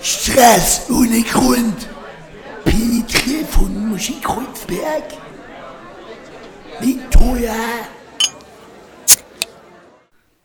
Stress 0.00 0.90
ohne 0.90 1.22
Grund. 1.22 1.86
Penetriert 2.64 3.46
von 3.48 3.96
Kreuzberg. 4.20 5.04
Victoria. 6.80 7.54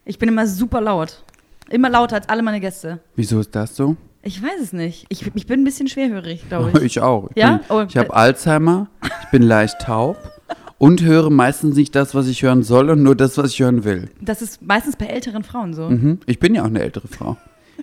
Ich 0.06 0.20
bin 0.20 0.30
immer 0.30 0.46
super 0.46 0.82
laut. 0.82 1.24
Immer 1.70 1.90
lauter 1.90 2.18
als 2.18 2.30
alle 2.30 2.44
meine 2.44 2.60
Gäste. 2.60 3.00
Wieso 3.16 3.40
ist 3.40 3.56
das 3.56 3.76
so? 3.76 3.98
Ich 4.26 4.42
weiß 4.42 4.62
es 4.62 4.74
nicht. 4.74 5.06
Ich, 5.10 5.30
ich 5.36 5.46
bin 5.48 5.62
ein 5.62 5.64
bisschen 5.66 5.88
schwerhörig, 5.88 6.48
glaube 6.48 6.72
ich. 6.76 6.82
Ich 6.84 7.00
auch. 7.02 7.30
Ich, 7.32 7.42
Ja? 7.42 7.58
bin- 7.58 7.66
Oh, 7.70 7.82
ich 7.88 7.98
habe 7.98 8.14
Alzheimer, 8.14 8.88
ich 9.24 9.30
bin 9.32 9.42
leicht 9.44 9.80
taub 9.82 10.18
und 10.78 11.04
höre 11.04 11.30
meistens 11.30 11.76
nicht 11.76 11.94
das, 11.96 12.16
was 12.16 12.28
ich 12.28 12.42
hören 12.44 12.64
soll 12.64 12.90
und 12.90 13.04
nur 13.04 13.16
das, 13.16 13.38
was 13.38 13.52
ich 13.52 13.60
hören 13.60 13.84
will. 13.84 14.10
Das 14.22 14.42
ist 14.42 14.62
meistens 14.62 14.96
bei 14.96 15.06
älteren 15.08 15.44
Frauen 15.44 15.74
so. 15.74 15.90
Mhm. 15.90 16.20
Ich 16.26 16.40
bin 16.40 16.56
ja 16.56 16.62
auch 16.64 16.68
eine 16.68 16.82
ältere 16.82 17.08
Frau. 17.08 17.38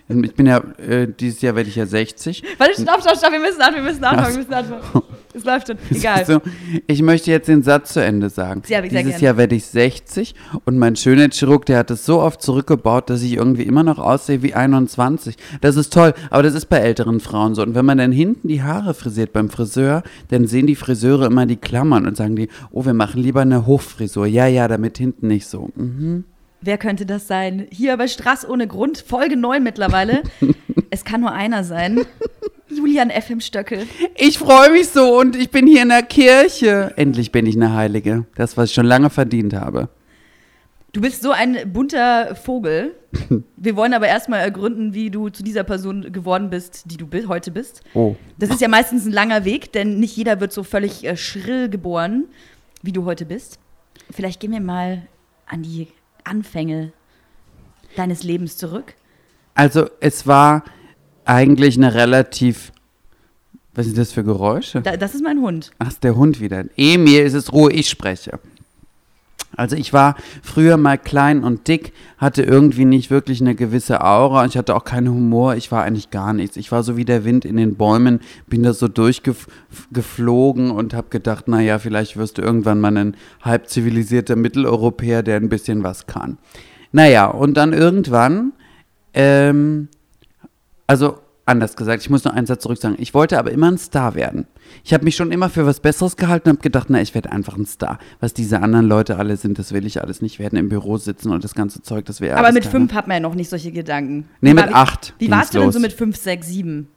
Ich 0.07 0.35
bin 0.35 0.45
ja, 0.45 0.61
äh, 0.77 1.07
dieses 1.07 1.41
Jahr 1.41 1.55
werde 1.55 1.69
ich 1.69 1.75
ja 1.75 1.85
60. 1.85 2.43
Warte, 2.57 2.73
stopp, 2.81 3.01
stopp, 3.01 3.17
stopp, 3.17 3.31
wir 3.31 3.39
müssen 3.39 3.61
anfangen, 3.61 3.85
wir 3.85 3.91
müssen 3.91 4.03
anfangen, 4.03 4.31
wir 4.31 4.37
müssen 4.39 4.53
anfangen. 4.53 5.03
Es 5.33 5.45
läuft 5.45 5.67
schon. 5.67 5.77
Egal. 5.89 6.25
So, 6.25 6.41
ich 6.87 7.01
möchte 7.01 7.31
jetzt 7.31 7.47
den 7.47 7.63
Satz 7.63 7.93
zu 7.93 8.03
Ende 8.03 8.29
sagen. 8.29 8.63
Sehr 8.65 8.81
Dieses 8.81 9.01
gerne. 9.01 9.19
Jahr 9.19 9.37
werde 9.37 9.55
ich 9.55 9.65
60 9.65 10.35
und 10.65 10.77
mein 10.77 10.95
Schönheitschirurg, 10.95 11.65
der 11.65 11.77
hat 11.79 11.91
es 11.91 12.05
so 12.05 12.19
oft 12.19 12.41
zurückgebaut, 12.41 13.09
dass 13.09 13.21
ich 13.21 13.33
irgendwie 13.33 13.63
immer 13.63 13.83
noch 13.83 13.99
aussehe 13.99 14.43
wie 14.43 14.53
21. 14.53 15.35
Das 15.61 15.77
ist 15.77 15.93
toll, 15.93 16.13
aber 16.29 16.43
das 16.43 16.53
ist 16.53 16.65
bei 16.65 16.79
älteren 16.79 17.19
Frauen 17.19 17.55
so. 17.55 17.61
Und 17.61 17.75
wenn 17.75 17.85
man 17.85 17.97
dann 17.97 18.11
hinten 18.11 18.47
die 18.47 18.61
Haare 18.61 18.93
frisiert 18.93 19.33
beim 19.33 19.49
Friseur, 19.49 20.03
dann 20.29 20.47
sehen 20.47 20.67
die 20.67 20.75
Friseure 20.75 21.27
immer 21.27 21.45
die 21.45 21.57
Klammern 21.57 22.05
und 22.05 22.17
sagen 22.17 22.35
die, 22.35 22.49
oh, 22.71 22.85
wir 22.85 22.93
machen 22.93 23.21
lieber 23.21 23.41
eine 23.41 23.65
Hochfrisur. 23.65 24.25
Ja, 24.25 24.47
ja, 24.47 24.67
damit 24.67 24.97
hinten 24.97 25.27
nicht 25.27 25.47
so. 25.47 25.69
Mhm. 25.75 26.25
Wer 26.61 26.77
könnte 26.77 27.07
das 27.07 27.27
sein? 27.27 27.67
Hier 27.71 27.97
bei 27.97 28.07
Straß 28.07 28.47
ohne 28.47 28.67
Grund, 28.67 28.99
Folge 28.99 29.35
9 29.35 29.63
mittlerweile. 29.63 30.21
es 30.91 31.03
kann 31.03 31.21
nur 31.21 31.31
einer 31.31 31.63
sein. 31.63 32.05
Julian 32.69 33.09
F. 33.09 33.31
im 33.31 33.41
Stöckel. 33.41 33.87
Ich 34.15 34.37
freue 34.37 34.71
mich 34.71 34.89
so 34.89 35.19
und 35.19 35.35
ich 35.35 35.49
bin 35.49 35.65
hier 35.65 35.81
in 35.81 35.89
der 35.89 36.03
Kirche. 36.03 36.93
Endlich 36.97 37.31
bin 37.31 37.47
ich 37.47 37.55
eine 37.55 37.73
Heilige. 37.73 38.25
Das, 38.35 38.57
was 38.57 38.69
ich 38.69 38.75
schon 38.75 38.85
lange 38.85 39.09
verdient 39.09 39.55
habe. 39.55 39.89
Du 40.93 41.01
bist 41.01 41.23
so 41.23 41.31
ein 41.31 41.57
bunter 41.73 42.35
Vogel. 42.35 42.95
Wir 43.57 43.75
wollen 43.75 43.93
aber 43.93 44.07
erstmal 44.07 44.41
ergründen, 44.41 44.93
wie 44.93 45.09
du 45.09 45.29
zu 45.29 45.41
dieser 45.41 45.63
Person 45.63 46.11
geworden 46.11 46.49
bist, 46.49 46.83
die 46.91 46.97
du 46.97 47.07
heute 47.27 47.49
bist. 47.49 47.81
Oh. 47.93 48.15
Das 48.37 48.49
ist 48.49 48.61
ja 48.61 48.67
meistens 48.67 49.05
ein 49.05 49.11
langer 49.11 49.45
Weg, 49.45 49.71
denn 49.71 49.99
nicht 49.99 50.15
jeder 50.15 50.39
wird 50.39 50.51
so 50.51 50.63
völlig 50.63 51.05
äh, 51.05 51.17
schrill 51.17 51.69
geboren, 51.69 52.25
wie 52.83 52.91
du 52.91 53.05
heute 53.05 53.25
bist. 53.25 53.57
Vielleicht 54.11 54.39
gehen 54.39 54.51
wir 54.51 54.61
mal 54.61 55.03
an 55.47 55.63
die 55.63 55.87
Anfänge 56.23 56.93
deines 57.95 58.23
Lebens 58.23 58.57
zurück. 58.57 58.95
Also 59.53 59.89
es 59.99 60.27
war 60.27 60.63
eigentlich 61.25 61.77
eine 61.77 61.93
relativ. 61.93 62.71
Was 63.73 63.85
sind 63.85 63.97
das 63.97 64.11
für 64.11 64.23
Geräusche? 64.23 64.81
Da, 64.81 64.97
das 64.97 65.15
ist 65.15 65.23
mein 65.23 65.39
Hund. 65.39 65.71
Ach, 65.79 65.87
ist 65.87 66.03
der 66.03 66.15
Hund 66.15 66.41
wieder. 66.41 66.65
Emil, 66.75 67.21
es 67.21 67.33
ist 67.33 67.53
Ruhe, 67.53 67.71
ich 67.71 67.89
spreche. 67.89 68.39
Also 69.55 69.75
ich 69.75 69.93
war 69.93 70.15
früher 70.41 70.77
mal 70.77 70.97
klein 70.97 71.43
und 71.43 71.67
dick, 71.67 71.93
hatte 72.17 72.43
irgendwie 72.43 72.85
nicht 72.85 73.11
wirklich 73.11 73.41
eine 73.41 73.55
gewisse 73.55 74.03
Aura. 74.03 74.45
Ich 74.45 74.57
hatte 74.57 74.75
auch 74.75 74.83
keinen 74.83 75.09
Humor. 75.09 75.55
Ich 75.55 75.71
war 75.71 75.83
eigentlich 75.83 76.09
gar 76.09 76.33
nichts. 76.33 76.57
Ich 76.57 76.71
war 76.71 76.83
so 76.83 76.97
wie 76.97 77.05
der 77.05 77.25
Wind 77.25 77.45
in 77.45 77.57
den 77.57 77.75
Bäumen, 77.75 78.21
bin 78.47 78.63
da 78.63 78.73
so 78.73 78.87
durchgeflogen 78.87 80.71
und 80.71 80.93
habe 80.93 81.09
gedacht, 81.09 81.47
naja, 81.47 81.79
vielleicht 81.79 82.17
wirst 82.17 82.37
du 82.37 82.41
irgendwann 82.41 82.79
mal 82.79 82.95
ein 82.95 83.17
halb 83.41 83.67
zivilisierter 83.67 84.35
Mitteleuropäer, 84.35 85.23
der 85.23 85.37
ein 85.37 85.49
bisschen 85.49 85.83
was 85.83 86.07
kann. 86.07 86.37
Naja, 86.91 87.27
und 87.27 87.55
dann 87.55 87.73
irgendwann, 87.73 88.53
ähm, 89.13 89.87
also 90.87 91.19
anders 91.45 91.75
gesagt, 91.75 92.01
ich 92.03 92.09
muss 92.09 92.23
noch 92.23 92.33
einen 92.33 92.47
Satz 92.47 92.63
zurück 92.63 92.77
sagen. 92.77 92.95
Ich 92.99 93.13
wollte 93.13 93.37
aber 93.39 93.51
immer 93.51 93.69
ein 93.71 93.77
Star 93.77 94.15
werden. 94.15 94.45
Ich 94.83 94.93
habe 94.93 95.03
mich 95.03 95.15
schon 95.15 95.31
immer 95.31 95.49
für 95.49 95.65
was 95.65 95.79
Besseres 95.79 96.15
gehalten 96.15 96.49
und 96.49 96.57
habe 96.57 96.63
gedacht, 96.63 96.87
na, 96.89 97.01
ich 97.01 97.13
werde 97.13 97.31
einfach 97.31 97.57
ein 97.57 97.65
Star. 97.65 97.99
Was 98.19 98.33
diese 98.33 98.61
anderen 98.61 98.87
Leute 98.87 99.17
alle 99.17 99.35
sind, 99.37 99.59
das 99.59 99.73
will 99.73 99.85
ich 99.85 100.01
alles 100.01 100.21
nicht 100.21 100.39
werden. 100.39 100.57
Im 100.57 100.69
Büro 100.69 100.97
sitzen 100.97 101.31
und 101.31 101.43
das 101.43 101.55
ganze 101.55 101.81
Zeug, 101.81 102.05
das 102.05 102.21
wäre 102.21 102.37
Aber 102.37 102.51
mit 102.51 102.63
keiner. 102.63 102.71
fünf 102.71 102.93
hat 102.93 103.07
man 103.07 103.17
ja 103.17 103.21
noch 103.21 103.35
nicht 103.35 103.49
solche 103.49 103.71
Gedanken. 103.71 104.29
Nee, 104.39 104.51
Wie 104.51 104.53
mit 104.55 104.73
acht 104.73 105.13
Wie 105.17 105.25
ging's 105.25 105.37
warst 105.37 105.53
du 105.53 105.57
denn 105.57 105.65
los. 105.67 105.73
so 105.73 105.79
mit 105.79 105.93
fünf, 105.93 106.15
sechs, 106.15 106.47
sieben? 106.47 106.87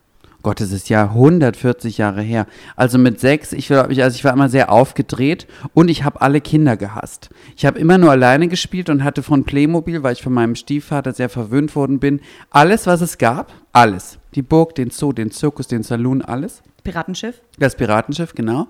Gott, 0.42 0.60
es 0.60 0.72
ist 0.72 0.90
ja 0.90 1.04
140 1.04 1.96
Jahre 1.96 2.20
her. 2.20 2.46
Also 2.76 2.98
mit 2.98 3.18
sechs, 3.18 3.52
ich, 3.54 3.70
ich, 3.70 4.02
also 4.02 4.14
ich 4.14 4.24
war 4.24 4.32
immer 4.34 4.50
sehr 4.50 4.70
aufgedreht 4.70 5.46
und 5.72 5.88
ich 5.88 6.04
habe 6.04 6.20
alle 6.20 6.42
Kinder 6.42 6.76
gehasst. 6.76 7.30
Ich 7.56 7.64
habe 7.64 7.78
immer 7.78 7.96
nur 7.96 8.10
alleine 8.10 8.48
gespielt 8.48 8.90
und 8.90 9.04
hatte 9.04 9.22
von 9.22 9.44
Playmobil, 9.44 10.02
weil 10.02 10.12
ich 10.12 10.22
von 10.22 10.34
meinem 10.34 10.54
Stiefvater 10.54 11.14
sehr 11.14 11.30
verwöhnt 11.30 11.74
worden 11.74 11.98
bin, 11.98 12.20
alles, 12.50 12.86
was 12.86 13.00
es 13.00 13.16
gab, 13.16 13.54
alles. 13.74 14.18
Die 14.34 14.42
Burg, 14.42 14.74
den 14.74 14.90
Zoo, 14.90 15.12
den 15.12 15.30
Zirkus, 15.30 15.66
den 15.68 15.82
Saloon, 15.82 16.22
alles. 16.22 16.62
Piratenschiff? 16.82 17.40
Das 17.58 17.76
Piratenschiff, 17.76 18.34
genau. 18.34 18.68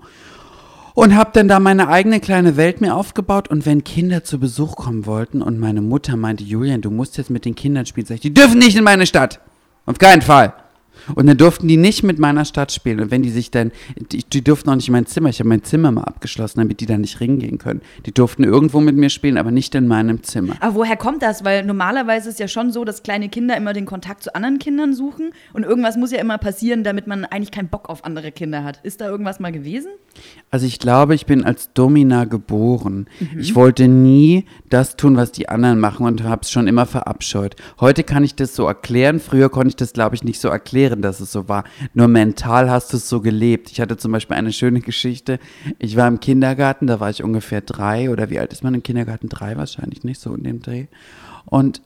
Und 0.93 1.15
habe 1.15 1.31
dann 1.33 1.47
da 1.47 1.59
meine 1.59 1.89
eigene 1.89 2.19
kleine 2.21 2.55
Welt 2.55 2.79
mir 2.79 2.95
aufgebaut. 2.95 3.49
Und 3.49 3.65
wenn 3.65 3.83
Kinder 3.83 4.23
zu 4.23 4.39
Besuch 4.39 4.77
kommen 4.77 5.05
wollten 5.05 5.41
und 5.41 5.59
meine 5.59 5.81
Mutter 5.81 6.15
meinte, 6.15 6.43
Julian, 6.43 6.81
du 6.81 6.89
musst 6.89 7.17
jetzt 7.17 7.29
mit 7.29 7.45
den 7.45 7.55
Kindern 7.55 7.85
spielen, 7.85 8.07
sag 8.07 8.15
ich, 8.15 8.21
die 8.21 8.33
dürfen 8.33 8.59
nicht 8.59 8.77
in 8.77 8.83
meine 8.83 9.05
Stadt. 9.05 9.41
Auf 9.85 9.97
keinen 9.97 10.21
Fall. 10.21 10.53
Und 11.15 11.27
dann 11.27 11.37
durften 11.37 11.67
die 11.67 11.77
nicht 11.77 12.03
mit 12.03 12.19
meiner 12.19 12.45
Stadt 12.45 12.71
spielen. 12.71 12.99
Und 12.99 13.11
wenn 13.11 13.23
die 13.23 13.29
sich 13.29 13.51
dann, 13.51 13.71
die, 14.11 14.23
die 14.23 14.43
durften 14.43 14.69
auch 14.69 14.75
nicht 14.75 14.87
in 14.87 14.93
mein 14.93 15.05
Zimmer. 15.05 15.29
Ich 15.29 15.39
habe 15.39 15.49
mein 15.49 15.63
Zimmer 15.63 15.91
mal 15.91 16.03
abgeschlossen, 16.03 16.59
damit 16.59 16.79
die 16.79 16.85
da 16.85 16.97
nicht 16.97 17.19
ringehen 17.19 17.57
können. 17.57 17.81
Die 18.05 18.11
durften 18.11 18.43
irgendwo 18.43 18.79
mit 18.79 18.95
mir 18.95 19.09
spielen, 19.09 19.37
aber 19.37 19.51
nicht 19.51 19.75
in 19.75 19.87
meinem 19.87 20.23
Zimmer. 20.23 20.55
Aber 20.59 20.75
woher 20.75 20.97
kommt 20.97 21.21
das? 21.21 21.43
Weil 21.43 21.63
normalerweise 21.63 22.29
ist 22.29 22.39
ja 22.39 22.47
schon 22.47 22.71
so, 22.71 22.85
dass 22.85 23.03
kleine 23.03 23.29
Kinder 23.29 23.55
immer 23.57 23.73
den 23.73 23.85
Kontakt 23.85 24.23
zu 24.23 24.33
anderen 24.35 24.59
Kindern 24.59 24.93
suchen 24.93 25.31
und 25.53 25.63
irgendwas 25.63 25.97
muss 25.97 26.11
ja 26.11 26.19
immer 26.19 26.37
passieren, 26.37 26.83
damit 26.83 27.07
man 27.07 27.25
eigentlich 27.25 27.51
keinen 27.51 27.69
Bock 27.69 27.89
auf 27.89 28.05
andere 28.05 28.31
Kinder 28.31 28.63
hat. 28.63 28.79
Ist 28.83 29.01
da 29.01 29.09
irgendwas 29.09 29.39
mal 29.39 29.51
gewesen? 29.51 29.89
Also 30.51 30.65
ich 30.65 30.79
glaube, 30.79 31.15
ich 31.15 31.25
bin 31.25 31.43
als 31.43 31.73
Domina 31.73 32.25
geboren. 32.25 33.07
Mhm. 33.19 33.39
Ich 33.39 33.55
wollte 33.55 33.87
nie 33.87 34.45
das 34.69 34.95
tun, 34.95 35.17
was 35.17 35.31
die 35.31 35.49
anderen 35.49 35.79
machen 35.79 36.05
und 36.05 36.23
habe 36.23 36.43
es 36.43 36.51
schon 36.51 36.67
immer 36.67 36.85
verabscheut. 36.85 37.55
Heute 37.79 38.03
kann 38.03 38.23
ich 38.23 38.35
das 38.35 38.55
so 38.55 38.65
erklären. 38.65 39.19
Früher 39.19 39.49
konnte 39.49 39.69
ich 39.69 39.75
das, 39.75 39.93
glaube 39.93 40.15
ich, 40.15 40.23
nicht 40.23 40.39
so 40.39 40.47
erklären, 40.47 41.01
dass 41.01 41.19
es 41.19 41.31
so 41.31 41.49
war. 41.49 41.65
Nur 41.93 42.07
mental 42.07 42.69
hast 42.69 42.93
du 42.93 42.97
es 42.97 43.09
so 43.09 43.19
gelebt. 43.21 43.71
Ich 43.71 43.81
hatte 43.81 43.97
zum 43.97 44.11
Beispiel 44.11 44.37
eine 44.37 44.53
schöne 44.53 44.81
Geschichte. 44.81 45.39
Ich 45.79 45.97
war 45.97 46.07
im 46.07 46.19
Kindergarten, 46.19 46.87
da 46.87 46.99
war 46.99 47.09
ich 47.09 47.23
ungefähr 47.23 47.61
drei 47.61 48.09
oder 48.09 48.29
wie 48.29 48.39
alt 48.39 48.53
ist 48.53 48.63
man 48.63 48.73
im 48.73 48.83
Kindergarten? 48.83 49.27
Drei 49.27 49.57
wahrscheinlich, 49.57 50.03
nicht 50.03 50.21
so 50.21 50.33
in 50.33 50.43
dem 50.43 50.61
Dreh. 50.61 50.85
Und 51.45 51.81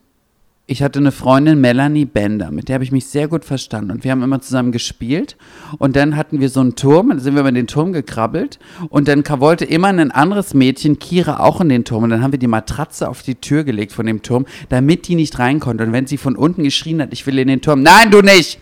ich 0.69 0.83
hatte 0.83 0.99
eine 0.99 1.11
Freundin, 1.11 1.59
Melanie 1.59 2.05
Bender, 2.05 2.51
mit 2.51 2.69
der 2.69 2.75
habe 2.75 2.83
ich 2.83 2.91
mich 2.91 3.07
sehr 3.07 3.27
gut 3.27 3.43
verstanden. 3.43 3.89
Und 3.89 4.03
wir 4.03 4.11
haben 4.11 4.21
immer 4.21 4.39
zusammen 4.39 4.71
gespielt. 4.71 5.35
Und 5.79 5.95
dann 5.95 6.15
hatten 6.15 6.39
wir 6.39 6.49
so 6.49 6.59
einen 6.59 6.75
Turm, 6.75 7.09
dann 7.09 7.19
sind 7.19 7.33
wir 7.33 7.41
über 7.41 7.51
den 7.51 7.65
Turm 7.65 7.91
gekrabbelt. 7.91 8.59
Und 8.89 9.07
dann 9.07 9.23
wollte 9.27 9.65
immer 9.65 9.87
ein 9.87 10.11
anderes 10.11 10.53
Mädchen, 10.53 10.99
Kira, 10.99 11.39
auch 11.39 11.59
in 11.59 11.69
den 11.69 11.85
Turm. 11.85 12.03
Und 12.03 12.11
dann 12.11 12.21
haben 12.21 12.33
wir 12.33 12.39
die 12.39 12.45
Matratze 12.45 13.09
auf 13.09 13.23
die 13.23 13.33
Tür 13.33 13.63
gelegt 13.63 13.93
von 13.93 14.05
dem 14.05 14.21
Turm, 14.21 14.45
damit 14.69 15.07
die 15.07 15.15
nicht 15.15 15.39
rein 15.39 15.59
konnte. 15.59 15.85
Und 15.85 15.91
wenn 15.91 16.05
sie 16.05 16.17
von 16.17 16.35
unten 16.35 16.63
geschrien 16.63 17.01
hat, 17.01 17.13
ich 17.13 17.25
will 17.25 17.39
in 17.39 17.47
den 17.47 17.61
Turm, 17.61 17.81
nein, 17.81 18.11
du 18.11 18.21
nicht! 18.21 18.59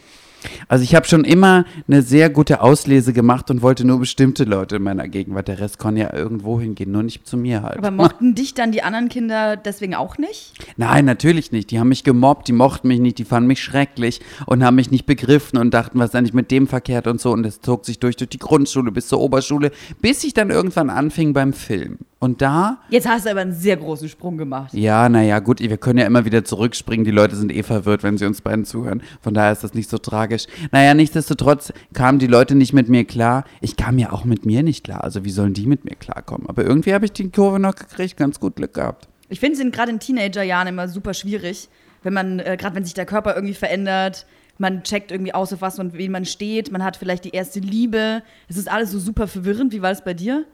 Also 0.68 0.84
ich 0.84 0.96
habe 0.96 1.08
schon 1.08 1.24
immer 1.24 1.66
eine 1.88 2.02
sehr 2.02 2.30
gute 2.30 2.62
Auslese 2.62 3.14
gemacht 3.14 3.50
und 3.50 3.62
wollte 3.62 3.86
nur 3.86 4.00
bestimmte 4.00 4.44
Leute 4.44 4.78
in 4.78 4.84
meiner 4.84 5.08
Gegenwart. 5.08 5.48
Der 5.48 5.60
Rest 5.60 5.80
konnte 5.80 6.02
ja 6.02 6.14
irgendwo 6.14 6.60
hingehen, 6.60 6.92
nur 6.92 7.04
nicht 7.04 7.28
zu 7.28 7.38
mir 7.38 7.64
halt. 7.64 7.78
Aber 7.78 7.92
mochten 7.92 8.36
dich 8.36 8.54
dann 8.54 8.72
die 8.72 8.84
anderen 8.84 9.10
Kinder 9.10 9.58
deswegen 9.58 9.96
auch 9.96 10.18
nicht? 10.18 10.54
Nein, 10.78 11.06
natürlich 11.06 11.52
nicht. 11.52 11.72
Die 11.72 11.80
haben 11.80 11.90
mich 11.90 12.04
gemobbt, 12.04 12.48
die 12.48 12.54
mochten 12.54 12.88
mich 12.88 13.00
nicht, 13.00 13.18
die 13.18 13.26
fanden 13.26 13.48
mich 13.48 13.62
schrecklich 13.62 14.22
und 14.46 14.64
haben 14.64 14.76
mich 14.76 14.92
nicht 14.92 15.06
begriffen 15.06 15.58
und 15.58 15.74
dachten, 15.74 16.00
was 16.00 16.10
ist 16.10 16.16
eigentlich 16.16 16.34
mit 16.34 16.52
dem 16.52 16.68
verkehrt 16.68 17.08
und 17.08 17.20
so. 17.20 17.32
Und 17.32 17.44
das 17.44 17.62
zog 17.62 17.86
sich 17.86 18.00
durch, 18.00 18.16
durch 18.16 18.30
die 18.30 18.40
Grundschule 18.40 18.92
bis 18.92 19.08
zur 19.08 19.20
Oberschule, 19.20 19.72
bis 20.02 20.24
ich 20.24 20.34
dann 20.34 20.50
irgendwann 20.50 20.90
anfing 20.90 21.34
beim 21.34 21.54
Film. 21.54 21.98
Und 22.20 22.42
da, 22.42 22.80
Jetzt 22.90 23.08
hast 23.08 23.26
du 23.28 23.30
aber 23.32 23.42
einen 23.42 23.54
sehr 23.54 23.78
großen 23.78 24.10
Sprung 24.10 24.38
gemacht. 24.38 24.74
ja, 24.74 25.08
naja, 25.08 25.38
gut, 25.38 25.60
wir 25.60 25.78
können 25.78 26.00
ja 26.00 26.06
immer 26.06 26.26
wieder 26.26 26.44
zurückspringen. 26.44 27.06
Die 27.06 27.12
Leute 27.12 27.36
sind 27.36 27.52
eh 27.52 27.62
verwirrt, 27.62 28.02
wenn 28.02 28.18
sie 28.18 28.26
uns 28.26 28.42
beiden 28.42 28.66
zuhören. 28.66 29.04
Von 29.22 29.36
daher 29.36 29.52
ist 29.52 29.64
das 29.64 29.76
nicht 29.76 29.88
so 29.88 30.00
tragisch. 30.00 30.46
Naja, 30.72 30.96
nichtsdestotrotz 30.96 31.72
kamen 31.94 32.18
die 32.18 32.26
Leute 32.26 32.56
nicht 32.56 32.74
mit 32.74 32.90
mir 32.90 33.06
klar. 33.06 33.44
Ich 33.62 33.76
kam 33.78 34.00
ja 34.00 34.12
auch 34.12 34.26
mit 34.26 34.48
mir 34.48 34.64
nicht 34.64 34.84
klar. 34.84 35.04
Also 35.04 35.26
wie 35.26 35.30
sollen 35.30 35.54
die 35.54 35.68
mit 35.68 35.86
mir 35.86 35.96
klarkommen? 35.96 36.50
Aber 36.50 36.64
irgendwie 36.64 36.94
habe 36.94 37.06
ich 37.06 37.12
die 37.12 37.30
Kurve 37.30 37.60
noch 37.60 37.76
gekriegt, 37.76 38.18
ganz 38.18 38.40
gut 38.40 38.56
Glück 38.56 38.74
gehabt. 38.74 39.08
Ich 39.30 39.40
finde 39.40 39.62
es 39.62 39.72
gerade 39.72 39.92
in 39.92 40.00
Teenagerjahren 40.00 40.68
immer 40.68 40.88
super 40.88 41.14
schwierig, 41.14 41.70
wenn 42.02 42.14
man, 42.14 42.40
äh, 42.40 42.58
gerade 42.58 42.76
wenn 42.76 42.84
sich 42.86 42.94
der 42.94 43.06
Körper 43.06 43.36
irgendwie 43.36 43.54
verändert, 43.54 44.26
man 44.58 44.82
checkt 44.82 45.12
irgendwie 45.12 45.36
aus, 45.36 45.54
auf 45.54 45.62
was 45.62 45.78
und 45.78 45.94
wen 45.94 46.12
man 46.12 46.26
steht, 46.26 46.72
man 46.72 46.84
hat 46.84 46.98
vielleicht 46.98 47.26
die 47.26 47.30
erste 47.32 47.60
Liebe. 47.60 48.24
Es 48.48 48.58
ist 48.58 48.72
alles 48.72 48.92
so 48.92 48.98
super 48.98 49.28
verwirrend. 49.28 49.72
Wie 49.72 49.84
war 49.84 49.90
das 49.92 50.04
bei 50.04 50.16
dir? 50.16 50.46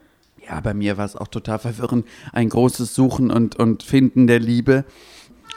Ja, 0.46 0.60
bei 0.60 0.74
mir 0.74 0.96
war 0.98 1.06
es 1.06 1.16
auch 1.16 1.28
total 1.28 1.58
verwirrend. 1.58 2.06
Ein 2.32 2.48
großes 2.48 2.94
Suchen 2.94 3.30
und, 3.30 3.56
und 3.56 3.82
Finden 3.82 4.26
der 4.26 4.40
Liebe. 4.40 4.84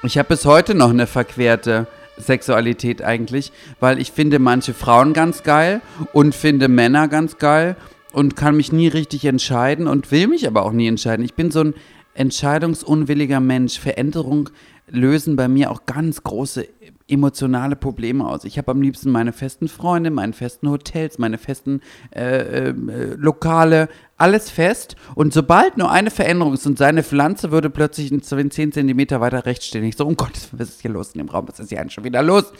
Ich 0.03 0.17
habe 0.17 0.29
bis 0.29 0.45
heute 0.45 0.75
noch 0.75 0.89
eine 0.89 1.07
verquerte 1.07 1.87
Sexualität 2.17 3.01
eigentlich, 3.01 3.51
weil 3.79 3.99
ich 3.99 4.11
finde 4.11 4.39
manche 4.39 4.73
Frauen 4.73 5.13
ganz 5.13 5.43
geil 5.43 5.81
und 6.13 6.35
finde 6.35 6.67
Männer 6.67 7.07
ganz 7.07 7.37
geil 7.37 7.75
und 8.13 8.35
kann 8.35 8.55
mich 8.55 8.71
nie 8.71 8.87
richtig 8.87 9.25
entscheiden 9.25 9.87
und 9.87 10.11
will 10.11 10.27
mich 10.27 10.47
aber 10.47 10.63
auch 10.63 10.71
nie 10.71 10.87
entscheiden. 10.87 11.25
Ich 11.25 11.33
bin 11.33 11.51
so 11.51 11.61
ein 11.61 11.73
entscheidungsunwilliger 12.13 13.39
Mensch. 13.39 13.79
Veränderung 13.79 14.49
lösen 14.89 15.35
bei 15.35 15.47
mir 15.47 15.69
auch 15.69 15.85
ganz 15.85 16.23
große 16.23 16.67
emotionale 17.07 17.75
Probleme 17.75 18.27
aus. 18.27 18.43
Ich 18.43 18.57
habe 18.57 18.71
am 18.71 18.81
liebsten 18.81 19.11
meine 19.11 19.31
festen 19.31 19.67
Freunde, 19.67 20.09
meine 20.09 20.33
festen 20.33 20.69
Hotels, 20.69 21.17
meine 21.17 21.37
festen 21.37 21.81
äh, 22.13 22.69
äh, 22.69 22.73
Lokale, 23.15 23.87
alles 24.17 24.49
fest. 24.49 24.95
Und 25.15 25.33
sobald 25.33 25.77
nur 25.77 25.89
eine 25.89 26.11
Veränderung 26.11 26.53
ist 26.53 26.65
und 26.65 26.77
seine 26.77 27.03
Pflanze 27.03 27.51
würde 27.51 27.69
plötzlich 27.69 28.11
10 28.21 28.51
Zentimeter 28.51 29.21
weiter 29.21 29.45
rechts 29.45 29.67
stehen, 29.67 29.83
ich 29.83 29.95
so, 29.95 30.05
oh 30.05 30.15
Gott, 30.15 30.33
was 30.51 30.69
ist 30.69 30.81
hier 30.81 30.91
los 30.91 31.11
in 31.13 31.19
dem 31.19 31.29
Raum? 31.29 31.47
Was 31.47 31.59
ist 31.59 31.69
hier 31.69 31.79
eigentlich 31.79 31.93
schon 31.93 32.03
wieder 32.03 32.21
los? 32.21 32.51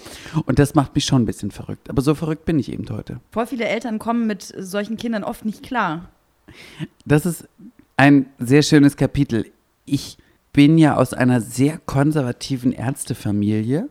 Und 0.45 0.59
das 0.59 0.75
macht 0.75 0.95
mich 0.95 1.05
schon 1.05 1.23
ein 1.23 1.25
bisschen 1.25 1.51
verrückt. 1.51 1.89
Aber 1.89 2.01
so 2.01 2.15
verrückt 2.15 2.45
bin 2.45 2.57
ich 2.59 2.71
eben 2.71 2.88
heute. 2.89 3.19
Voll 3.31 3.47
viele 3.47 3.65
Eltern 3.65 4.00
kommen 4.00 4.27
mit 4.27 4.43
solchen 4.43 4.97
Kindern 4.97 5.23
oft 5.23 5.43
nicht 5.43 5.63
klar. 5.63 6.09
Das 7.05 7.25
ist 7.25 7.47
ein 7.97 8.27
sehr 8.39 8.61
schönes 8.61 8.95
Kapitel. 8.95 9.45
Ich 9.85 10.17
bin 10.53 10.77
ja 10.77 10.95
aus 10.95 11.13
einer 11.13 11.41
sehr 11.41 11.77
konservativen 11.77 12.71
Ärztefamilie 12.71 13.89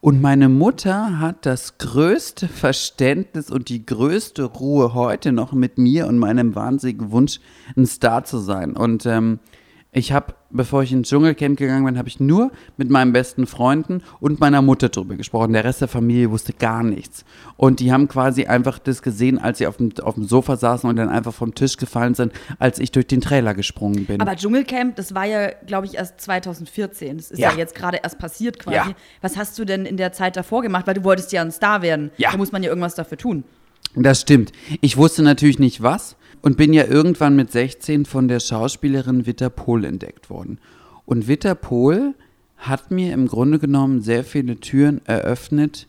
und 0.00 0.22
meine 0.22 0.48
Mutter 0.48 1.18
hat 1.18 1.44
das 1.44 1.76
größte 1.76 2.48
Verständnis 2.48 3.50
und 3.50 3.68
die 3.68 3.84
größte 3.84 4.44
Ruhe 4.44 4.94
heute 4.94 5.30
noch 5.30 5.52
mit 5.52 5.76
mir 5.76 6.06
und 6.06 6.18
meinem 6.18 6.54
wahnsinnigen 6.54 7.10
Wunsch, 7.10 7.38
ein 7.76 7.84
Star 7.84 8.24
zu 8.24 8.38
sein. 8.38 8.76
Und 8.76 9.04
ähm, 9.04 9.40
ich 9.92 10.12
habe, 10.12 10.34
bevor 10.50 10.82
ich 10.82 10.92
ins 10.92 11.08
Dschungelcamp 11.08 11.58
gegangen 11.58 11.84
bin, 11.84 11.98
habe 11.98 12.08
ich 12.08 12.20
nur 12.20 12.50
mit 12.76 12.90
meinen 12.90 13.12
besten 13.12 13.46
Freunden 13.46 14.02
und 14.20 14.40
meiner 14.40 14.62
Mutter 14.62 14.88
drüber 14.88 15.14
gesprochen. 15.16 15.52
Der 15.52 15.64
Rest 15.64 15.80
der 15.80 15.88
Familie 15.88 16.30
wusste 16.30 16.52
gar 16.52 16.82
nichts. 16.82 17.24
Und 17.56 17.80
die 17.80 17.92
haben 17.92 18.08
quasi 18.08 18.46
einfach 18.46 18.78
das 18.78 19.02
gesehen, 19.02 19.38
als 19.38 19.58
sie 19.58 19.66
auf 19.66 19.76
dem, 19.76 19.92
auf 20.02 20.14
dem 20.14 20.24
Sofa 20.24 20.56
saßen 20.56 20.88
und 20.88 20.96
dann 20.96 21.08
einfach 21.08 21.32
vom 21.34 21.54
Tisch 21.54 21.76
gefallen 21.76 22.14
sind, 22.14 22.32
als 22.58 22.78
ich 22.78 22.90
durch 22.92 23.06
den 23.06 23.20
Trailer 23.20 23.54
gesprungen 23.54 24.06
bin. 24.06 24.20
Aber 24.20 24.34
Dschungelcamp, 24.36 24.96
das 24.96 25.14
war 25.14 25.24
ja, 25.26 25.50
glaube 25.66 25.86
ich, 25.86 25.94
erst 25.96 26.20
2014. 26.20 27.16
Das 27.16 27.30
ist 27.30 27.38
ja, 27.38 27.50
Ja. 27.52 27.56
jetzt 27.58 27.74
gerade 27.74 27.98
erst 28.02 28.18
passiert 28.18 28.58
quasi. 28.58 28.76
Ja. 28.76 28.94
Was 29.20 29.36
hast 29.36 29.58
du 29.58 29.64
denn 29.64 29.86
in 29.86 29.96
der 29.96 30.12
Zeit 30.12 30.36
davor 30.36 30.62
gemacht? 30.62 30.86
Weil 30.86 30.94
du 30.94 31.04
wolltest 31.04 31.32
ja 31.32 31.42
ein 31.42 31.52
Star 31.52 31.82
werden. 31.82 32.10
Ja. 32.16 32.30
Da 32.32 32.36
muss 32.36 32.52
man 32.52 32.62
ja 32.62 32.68
irgendwas 32.68 32.94
dafür 32.94 33.18
tun. 33.18 33.44
Das 33.94 34.20
stimmt. 34.20 34.52
Ich 34.80 34.96
wusste 34.96 35.22
natürlich 35.22 35.58
nicht 35.58 35.82
was 35.82 36.16
und 36.42 36.56
bin 36.56 36.72
ja 36.72 36.84
irgendwann 36.86 37.36
mit 37.36 37.50
16 37.50 38.04
von 38.06 38.28
der 38.28 38.40
Schauspielerin 38.40 39.26
Witter 39.26 39.50
Pohl 39.50 39.84
entdeckt 39.84 40.30
worden. 40.30 40.58
Und 41.06 41.26
Witter 41.28 41.54
Pohl 41.54 42.14
hat 42.56 42.90
mir 42.90 43.12
im 43.14 43.26
Grunde 43.26 43.58
genommen 43.58 44.00
sehr 44.02 44.22
viele 44.22 44.56
Türen 44.60 45.00
eröffnet, 45.06 45.86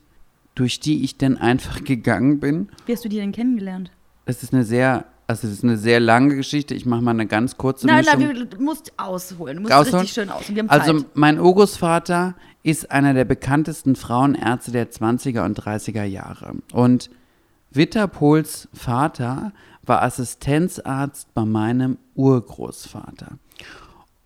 durch 0.56 0.80
die 0.80 1.04
ich 1.04 1.18
dann 1.18 1.38
einfach 1.38 1.84
gegangen 1.84 2.40
bin. 2.40 2.70
Wie 2.86 2.94
hast 2.94 3.06
du 3.06 3.10
die 3.10 3.18
denn 3.18 3.32
kennengelernt? 3.32 3.92
Es 4.26 4.42
ist 4.44 4.54
eine 4.54 4.64
sehr, 4.64 5.06
also 5.28 5.48
es 5.48 5.54
ist 5.54 5.64
eine 5.64 5.78
sehr 5.78 6.00
lange 6.00 6.36
Geschichte. 6.36 6.74
Ich 6.74 6.86
mache 6.86 7.02
mal 7.02 7.12
eine 7.12 7.28
ganz 7.28 7.58
kurze 7.58 7.88
Nein, 7.88 8.04
Mischung. 8.06 8.20
nein, 8.34 8.48
du 8.50 8.64
musst 8.64 8.94
ausholen. 8.98 9.58
Du 9.58 9.62
musst 9.64 9.74
Ausholen? 9.74 10.00
richtig 10.02 10.14
schön 10.14 10.30
aus. 10.30 10.50
Und 10.50 10.56
wir 10.56 10.64
haben 10.64 10.70
Also 10.70 11.00
Zeit. 11.00 11.08
mein 11.14 11.40
Urgroßvater 11.40 12.36
ist 12.64 12.90
einer 12.92 13.14
der 13.14 13.26
bekanntesten 13.26 13.96
Frauenärzte 13.96 14.72
der 14.72 14.90
20er 14.92 15.46
und 15.46 15.60
30er 15.60 16.04
Jahre. 16.04 16.54
Und 16.74 17.10
Witter 17.74 18.08
Pohls 18.08 18.68
Vater 18.74 19.54
war 19.84 20.02
Assistenzarzt 20.02 21.34
bei 21.34 21.46
meinem 21.46 21.98
Urgroßvater. 22.16 23.38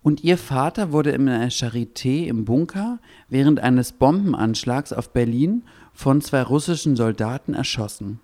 Und 0.02 0.24
ihr 0.24 0.36
Vater 0.36 0.90
wurde 0.92 1.10
in 1.10 1.26
der 1.26 1.50
Charité 1.50 2.26
im 2.26 2.44
Bunker 2.44 2.98
während 3.28 3.60
eines 3.60 3.92
Bombenanschlags 3.92 4.92
auf 4.92 5.10
Berlin 5.10 5.62
von 5.92 6.20
zwei 6.20 6.42
russischen 6.42 6.96
Soldaten 6.96 7.54
erschossen. 7.54 8.20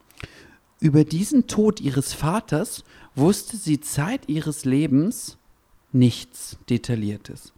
Über 0.80 1.04
diesen 1.04 1.46
Tod 1.46 1.80
ihres 1.80 2.12
Vaters 2.12 2.82
wusste 3.14 3.56
sie 3.56 3.80
Zeit 3.80 4.28
ihres 4.28 4.64
Lebens 4.64 5.38
nichts 5.92 6.58
Detailliertes. 6.68 7.52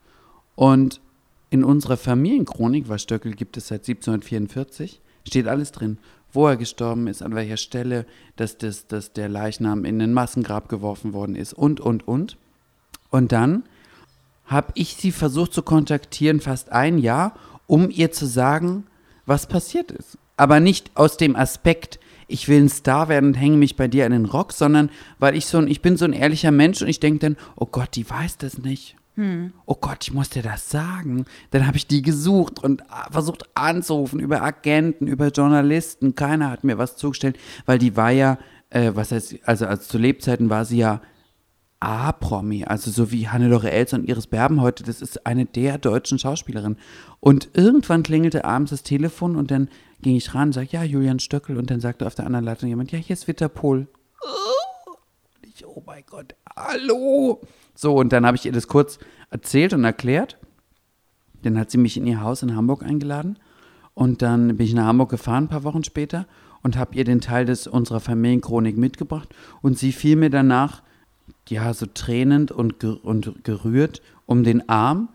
Und 0.55 1.01
in 1.49 1.65
unserer 1.65 1.97
Familienchronik, 1.97 2.89
was 2.91 3.03
Stöckel 3.03 3.33
gibt 3.35 3.57
es 3.57 3.69
seit 3.69 3.89
1744, 3.89 5.01
steht 5.27 5.49
alles 5.49 5.73
drin. 5.73 5.99
Wo 6.35 6.49
er 6.49 6.57
gestorben 6.57 7.07
ist, 7.07 7.23
an 7.23 7.35
welcher 7.35 7.57
Stelle, 7.57 8.07
dass, 8.37 8.59
das, 8.59 8.87
dass 8.87 9.13
der 9.13 9.29
Leichnam 9.29 9.85
in 9.85 10.03
ein 10.03 10.13
Massengrab 10.13 10.69
geworfen 10.69 11.13
worden 11.13 11.37
ist 11.37 11.55
und, 11.55 11.81
und, 11.81 12.07
und. 12.07 12.37
Und 13.11 13.33
dann 13.33 13.63
habe 14.45 14.73
ich 14.75 14.97
sie 14.97 15.13
versucht 15.13 15.55
zu 15.55 15.63
kontaktieren, 15.63 16.41
fast 16.41 16.71
ein 16.73 16.99
Jahr, 16.99 17.35
um 17.67 17.89
ihr 17.89 18.13
zu 18.13 18.27
sagen, 18.27 18.87
was 19.27 19.47
passiert 19.47 19.91
ist. 19.91 20.19
Aber 20.37 20.61
nicht 20.61 20.91
aus 20.95 21.17
dem 21.17 21.37
Aspekt, 21.37 21.99
ich 22.27 22.49
will 22.49 22.63
ein 22.63 22.69
Star 22.69 23.09
werden 23.09 23.27
und 23.27 23.35
hänge 23.35 23.57
mich 23.57 23.77
bei 23.77 23.89
dir 23.89 24.07
an 24.07 24.13
den 24.13 24.25
Rock, 24.25 24.53
sondern 24.53 24.91
weil 25.19 25.37
ich 25.37 25.47
so 25.47 25.59
ein, 25.59 25.69
ich 25.69 25.83
bin 25.83 25.97
so 25.97 26.05
ein 26.05 26.13
ehrlicher 26.13 26.51
Mensch 26.51 26.83
und 26.83 26.89
ich 26.89 27.01
denke 27.01 27.21
dann, 27.21 27.37
oh 27.57 27.67
Gott, 27.67 27.95
die 27.95 28.09
weiß 28.09 28.39
das 28.39 28.59
nicht. 28.59 28.97
Oh 29.67 29.77
Gott, 29.81 29.99
ich 30.03 30.13
muss 30.13 30.31
dir 30.31 30.43
das 30.43 30.71
sagen. 30.71 31.25
Dann 31.51 31.67
habe 31.67 31.77
ich 31.77 31.87
die 31.87 32.03
gesucht 32.03 32.63
und 32.63 32.83
ah, 32.91 33.09
versucht 33.11 33.45
anzurufen 33.55 34.19
über 34.19 34.43
Agenten, 34.43 35.07
über 35.07 35.29
Journalisten. 35.29 36.15
Keiner 36.15 36.51
hat 36.51 36.65
mir 36.65 36.79
was 36.79 36.97
zugestellt, 36.97 37.39
weil 37.67 37.79
die 37.79 37.97
war 37.97 38.11
ja, 38.11 38.39
äh, 38.71 38.93
was 38.95 39.13
heißt, 39.13 39.37
also, 39.45 39.67
also 39.67 39.83
zu 39.83 39.99
Lebzeiten 39.99 40.51
war 40.51 40.65
sie 40.65 40.79
ja 40.79 41.01
A-Promi, 41.85 42.65
also 42.65 42.91
so 42.91 43.13
wie 43.13 43.29
Hannelore 43.29 43.71
Elster 43.71 43.99
und 43.99 44.09
Iris 44.09 44.27
Berben 44.27 44.63
heute, 44.63 44.85
das 44.85 45.03
ist 45.03 45.27
eine 45.27 45.45
der 45.45 45.77
deutschen 45.77 46.19
Schauspielerinnen. 46.19 46.79
Und 47.21 47.51
irgendwann 47.53 48.03
klingelte 48.03 48.45
abends 48.45 48.71
das 48.71 48.83
Telefon 48.83 49.37
und 49.37 49.51
dann 49.51 49.69
ging 50.01 50.17
ich 50.17 50.35
ran 50.35 50.49
und 50.49 50.53
sag, 50.55 50.73
ja, 50.73 50.83
Julian 50.83 51.19
Stöckel 51.19 51.59
und 51.59 51.71
dann 51.71 51.81
sagte 51.81 52.07
auf 52.07 52.15
der 52.15 52.27
anderen 52.27 52.45
Leitung 52.45 52.71
jemand, 52.71 52.91
ja, 52.91 52.99
hier 52.99 53.13
ist 53.13 53.29
Witter 53.29 53.51
Pohl. 53.51 53.87
Ich, 55.43 55.67
oh 55.67 55.83
mein 55.87 56.05
Gott, 56.07 56.35
hallo. 56.57 57.43
So, 57.75 57.95
und 57.95 58.13
dann 58.13 58.25
habe 58.27 58.37
ich 58.37 58.47
ihr 58.47 58.53
das 58.53 58.69
kurz 58.69 58.99
erzählt 59.31 59.73
und 59.73 59.85
erklärt. 59.85 60.39
Dann 61.43 61.59
hat 61.59 61.71
sie 61.71 61.79
mich 61.79 61.97
in 61.97 62.07
ihr 62.07 62.21
Haus 62.21 62.43
in 62.43 62.57
Hamburg 62.57 62.83
eingeladen 62.83 63.39
und 63.93 64.23
dann 64.23 64.57
bin 64.57 64.67
ich 64.67 64.75
nach 64.75 64.87
Hamburg 64.87 65.11
gefahren, 65.11 65.45
ein 65.45 65.49
paar 65.49 65.65
Wochen 65.65 65.85
später 65.85 66.27
und 66.63 66.79
habe 66.79 66.95
ihr 66.95 67.05
den 67.05 67.21
Teil 67.21 67.45
des 67.45 67.67
unserer 67.67 68.01
Familienchronik 68.01 68.77
mitgebracht 68.77 69.35
und 69.61 69.79
sie 69.79 69.93
fiel 69.93 70.17
mir 70.17 70.31
danach 70.31 70.83
ja, 71.49 71.75
so 71.75 71.87
tränend 71.87 72.51
und, 72.51 72.81
ge 72.81 72.97
und 73.03 73.45
gerührt 73.45 74.01
um 74.27 74.45
den 74.45 74.69
Arm 74.69 75.11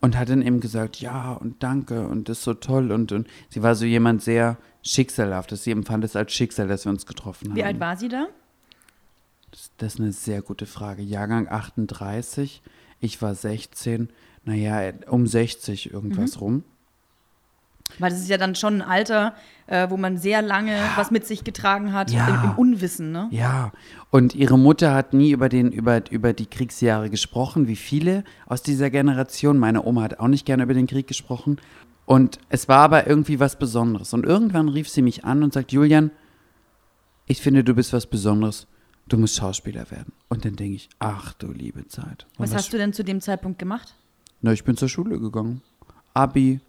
und 0.00 0.16
hat 0.16 0.28
dann 0.28 0.42
eben 0.42 0.60
gesagt, 0.60 1.00
ja 1.00 1.32
und 1.32 1.62
danke 1.62 2.06
und 2.06 2.28
das 2.28 2.38
ist 2.38 2.44
so 2.44 2.54
toll 2.54 2.92
und, 2.92 3.10
und 3.10 3.26
sie 3.48 3.62
war 3.62 3.74
so 3.74 3.84
jemand 3.84 4.22
sehr 4.22 4.56
schicksalhaftes. 4.82 5.64
Sie 5.64 5.72
empfand 5.72 6.04
es 6.04 6.14
als 6.16 6.32
Schicksal, 6.32 6.68
dass 6.68 6.84
wir 6.84 6.90
uns 6.90 7.06
getroffen 7.06 7.50
haben. 7.50 7.56
Wie 7.56 7.64
alt 7.64 7.80
war 7.80 7.96
sie 7.96 8.08
da? 8.08 8.28
Das, 9.78 9.94
ist 9.94 10.00
eine 10.00 10.12
sehr 10.12 10.42
gute 10.42 10.66
Frage. 10.66 11.02
Jahrgang 11.02 11.48
38, 11.48 12.62
ich 13.00 13.20
war 13.22 13.34
16, 13.34 14.08
naja, 14.44 14.92
um 15.08 15.26
60 15.26 15.92
irgendwas 15.92 16.40
rum. 16.40 16.62
Weil 17.98 18.10
das 18.10 18.20
ist 18.20 18.28
ja 18.28 18.36
dann 18.36 18.54
schon 18.54 18.74
ein 18.74 18.82
Alter, 18.82 19.34
äh, 19.66 19.88
wo 19.88 19.96
man 19.96 20.18
sehr 20.18 20.42
lange 20.42 20.76
was 20.96 21.10
mit 21.10 21.26
sich 21.26 21.42
getragen 21.42 21.92
hat, 21.94 22.10
Ja. 22.10 22.28
im, 22.28 22.50
im 22.50 22.58
Unwissen, 22.58 23.12
ne? 23.12 23.28
Ja, 23.30 23.72
und 24.10 24.34
ihre 24.34 24.58
Mutter 24.58 24.94
hat 24.94 25.14
nie 25.14 25.30
über, 25.30 25.48
den, 25.48 25.72
über, 25.72 26.02
über 26.10 26.34
die 26.34 26.46
Kriegsjahre 26.46 27.08
gesprochen, 27.08 27.66
wie 27.66 27.76
viele 27.76 28.24
aus 28.46 28.62
dieser 28.62 28.90
Generation. 28.90 29.58
Meine 29.58 29.84
Oma 29.84 30.02
hat 30.02 30.20
auch 30.20 30.28
nicht 30.28 30.44
gerne 30.44 30.64
über 30.64 30.74
den 30.74 30.86
Krieg 30.86 31.06
gesprochen. 31.06 31.58
Und 32.04 32.38
es 32.50 32.68
war 32.68 32.80
aber 32.80 33.06
irgendwie 33.06 33.40
was 33.40 33.58
Besonderes. 33.58 34.12
Und 34.12 34.24
irgendwann 34.24 34.68
rief 34.68 34.88
sie 34.88 35.02
mich 35.02 35.24
an 35.24 35.42
und 35.42 35.52
sagt, 35.52 35.72
Julian, 35.72 36.10
ich 37.26 37.40
finde, 37.42 37.64
du 37.64 37.74
bist 37.74 37.92
was 37.92 38.06
Besonderes. 38.06 38.66
Du 39.08 39.16
musst 39.16 39.36
Schauspieler 39.36 39.90
werden. 39.90 40.12
Und 40.28 40.44
dann 40.44 40.56
denke 40.56 40.76
ich, 40.76 40.88
ach 40.98 41.32
du 41.34 41.50
liebe 41.50 41.86
Zeit. 41.88 42.26
Und 42.36 42.44
Was 42.44 42.54
hast 42.54 42.72
du 42.72 42.76
denn 42.76 42.92
zu 42.92 43.02
dem 43.02 43.20
Zeitpunkt 43.20 43.58
gemacht? 43.58 43.94
Na, 44.42 44.52
ich 44.52 44.64
bin 44.64 44.76
zur 44.76 44.88
Schule 44.88 45.18
gegangen. 45.18 45.62
Abi, 46.14 46.60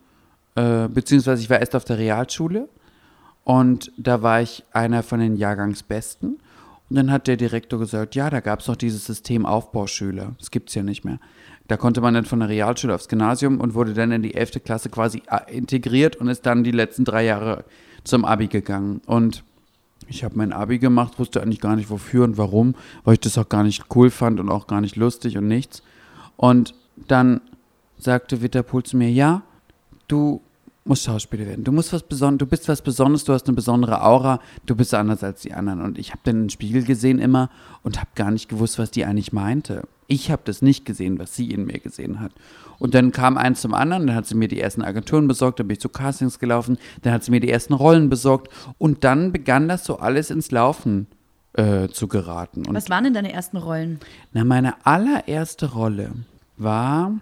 äh, 0.55 0.87
beziehungsweise 0.87 1.41
ich 1.41 1.49
war 1.49 1.59
erst 1.59 1.75
auf 1.75 1.85
der 1.85 1.97
Realschule 1.97 2.69
und 3.43 3.91
da 3.97 4.21
war 4.21 4.41
ich 4.41 4.63
einer 4.71 5.03
von 5.03 5.19
den 5.19 5.35
Jahrgangsbesten. 5.35 6.39
Und 6.89 6.95
dann 6.95 7.11
hat 7.11 7.27
der 7.27 7.37
Direktor 7.37 7.77
gesagt, 7.77 8.15
ja, 8.15 8.29
da 8.29 8.39
gab 8.39 8.61
es 8.61 8.67
noch 8.67 8.75
dieses 8.75 9.05
System 9.05 9.45
Aufbauschüler. 9.45 10.35
Das 10.39 10.49
gibt 10.49 10.69
es 10.69 10.75
ja 10.75 10.81
nicht 10.81 11.05
mehr. 11.05 11.19
Da 11.67 11.77
konnte 11.77 12.01
man 12.01 12.15
dann 12.15 12.25
von 12.25 12.39
der 12.39 12.49
Realschule 12.49 12.95
aufs 12.95 13.07
Gymnasium 13.07 13.59
und 13.59 13.75
wurde 13.75 13.93
dann 13.93 14.11
in 14.11 14.23
die 14.23 14.33
11. 14.33 14.63
Klasse 14.63 14.89
quasi 14.89 15.21
äh, 15.29 15.55
integriert 15.55 16.15
und 16.15 16.27
ist 16.29 16.45
dann 16.45 16.63
die 16.63 16.71
letzten 16.71 17.05
drei 17.05 17.25
Jahre 17.25 17.63
zum 18.03 18.25
Abi 18.25 18.47
gegangen. 18.47 19.01
Und 19.05 19.43
ich 20.09 20.23
habe 20.23 20.35
mein 20.37 20.51
Abi 20.51 20.79
gemacht, 20.79 21.19
wusste 21.19 21.41
eigentlich 21.41 21.61
gar 21.61 21.75
nicht 21.75 21.89
wofür 21.89 22.23
und 22.23 22.37
warum, 22.37 22.75
weil 23.03 23.13
ich 23.13 23.19
das 23.19 23.37
auch 23.37 23.47
gar 23.47 23.63
nicht 23.63 23.85
cool 23.95 24.09
fand 24.09 24.39
und 24.39 24.49
auch 24.49 24.67
gar 24.67 24.81
nicht 24.81 24.95
lustig 24.95 25.37
und 25.37 25.47
nichts. 25.47 25.83
Und 26.35 26.73
dann 27.07 27.41
sagte 27.97 28.41
Witterpool 28.41 28.83
zu 28.83 28.97
mir, 28.97 29.11
ja, 29.11 29.43
du 30.07 30.41
musst 30.85 31.03
Schauspieler 31.03 31.45
werden. 31.45 31.63
Du 31.63 31.71
musst 31.71 31.93
was 31.93 32.03
Besonderes, 32.03 32.39
du 32.39 32.45
bist 32.47 32.67
was 32.67 32.81
Besonderes, 32.81 33.23
du 33.23 33.33
hast 33.33 33.47
eine 33.47 33.55
besondere 33.55 34.03
Aura, 34.03 34.39
du 34.65 34.75
bist 34.75 34.93
anders 34.93 35.23
als 35.23 35.41
die 35.41 35.53
anderen. 35.53 35.81
Und 35.81 35.99
ich 35.99 36.11
habe 36.11 36.21
dann 36.23 36.43
den 36.43 36.49
Spiegel 36.49 36.83
gesehen 36.83 37.19
immer 37.19 37.49
und 37.83 37.99
habe 37.99 38.09
gar 38.15 38.31
nicht 38.31 38.49
gewusst, 38.49 38.79
was 38.79 38.89
die 38.89 39.05
eigentlich 39.05 39.31
meinte. 39.31 39.87
Ich 40.09 40.31
habe 40.31 40.41
das 40.43 40.61
nicht 40.61 40.85
gesehen, 40.85 41.19
was 41.19 41.35
sie 41.35 41.51
in 41.51 41.65
mir 41.65 41.79
gesehen 41.79 42.19
hat. 42.19 42.31
Und 42.79 42.95
dann 42.95 43.11
kam 43.11 43.37
eins 43.37 43.61
zum 43.61 43.73
anderen, 43.73 44.07
dann 44.07 44.15
hat 44.15 44.25
sie 44.25 44.35
mir 44.35 44.47
die 44.47 44.59
ersten 44.59 44.81
Agenturen 44.81 45.27
besorgt, 45.27 45.59
dann 45.59 45.67
bin 45.67 45.75
ich 45.75 45.81
zu 45.81 45.89
Castings 45.89 46.39
gelaufen, 46.39 46.77
dann 47.03 47.13
hat 47.13 47.23
sie 47.23 47.31
mir 47.31 47.39
die 47.39 47.49
ersten 47.51 47.73
Rollen 47.73 48.09
besorgt 48.09 48.51
und 48.77 49.03
dann 49.03 49.31
begann 49.31 49.67
das 49.67 49.85
so 49.85 49.99
alles 49.99 50.31
ins 50.31 50.49
Laufen 50.49 51.07
äh, 51.53 51.89
zu 51.89 52.07
geraten. 52.07 52.65
Und 52.65 52.75
Was 52.75 52.89
waren 52.89 53.03
denn 53.03 53.13
deine 53.13 53.31
ersten 53.31 53.57
Rollen? 53.57 53.99
na, 54.33 54.43
meine 54.43 54.85
allererste 54.85 55.73
Rolle 55.73 56.11
war 56.57 57.13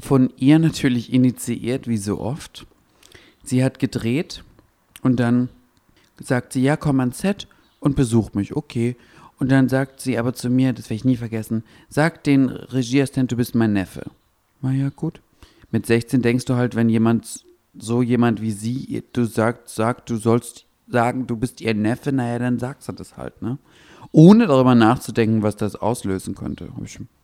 von 0.00 0.32
ihr 0.36 0.58
natürlich 0.58 1.12
initiiert, 1.12 1.86
wie 1.88 1.98
so 1.98 2.20
oft. 2.20 2.66
Sie 3.44 3.62
hat 3.62 3.78
gedreht 3.78 4.44
und 5.02 5.20
dann 5.20 5.50
sagt 6.20 6.54
sie, 6.54 6.62
ja, 6.62 6.76
komm 6.76 7.00
ans 7.00 7.18
Set 7.18 7.48
und 7.80 7.96
besuch 7.96 8.32
mich. 8.34 8.56
Okay. 8.56 8.96
Und 9.42 9.50
dann 9.50 9.68
sagt 9.68 10.00
sie 10.00 10.18
aber 10.18 10.34
zu 10.34 10.50
mir, 10.50 10.72
das 10.72 10.84
werde 10.84 10.94
ich 10.94 11.04
nie 11.04 11.16
vergessen, 11.16 11.64
sag 11.88 12.22
den 12.22 12.48
Regieassistent, 12.48 13.32
du 13.32 13.36
bist 13.36 13.56
mein 13.56 13.72
Neffe. 13.72 14.04
Na 14.60 14.70
ja, 14.70 14.88
gut. 14.90 15.20
Mit 15.72 15.84
16 15.84 16.22
denkst 16.22 16.44
du 16.44 16.54
halt, 16.54 16.76
wenn 16.76 16.88
jemand, 16.88 17.44
so 17.76 18.02
jemand 18.02 18.40
wie 18.40 18.52
sie, 18.52 19.02
du 19.12 19.24
sagst, 19.24 19.74
sagt, 19.74 20.10
du 20.10 20.16
sollst 20.16 20.66
sagen, 20.86 21.26
du 21.26 21.36
bist 21.36 21.60
ihr 21.60 21.74
Neffe, 21.74 22.12
naja, 22.12 22.38
dann 22.38 22.60
sagst 22.60 22.88
du 22.88 22.92
das 22.92 23.16
halt, 23.16 23.42
ne? 23.42 23.58
Ohne 24.12 24.46
darüber 24.46 24.76
nachzudenken, 24.76 25.42
was 25.42 25.56
das 25.56 25.74
auslösen 25.74 26.36
könnte. 26.36 26.68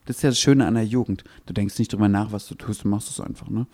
Das 0.07 0.17
ist 0.17 0.23
ja 0.23 0.31
das 0.31 0.41
Schöne 0.41 0.67
an 0.67 0.75
der 0.75 0.87
Jugend. 0.87 1.23
Du 1.47 1.53
denkst 1.53 1.79
nicht 1.79 1.93
drüber 1.93 2.09
nach, 2.09 2.33
was 2.33 2.49
du 2.49 2.57
tust, 2.57 2.83
du 2.83 2.89
machst 2.89 3.11
es 3.11 3.21
einfach, 3.21 3.49
ne? 3.49 3.69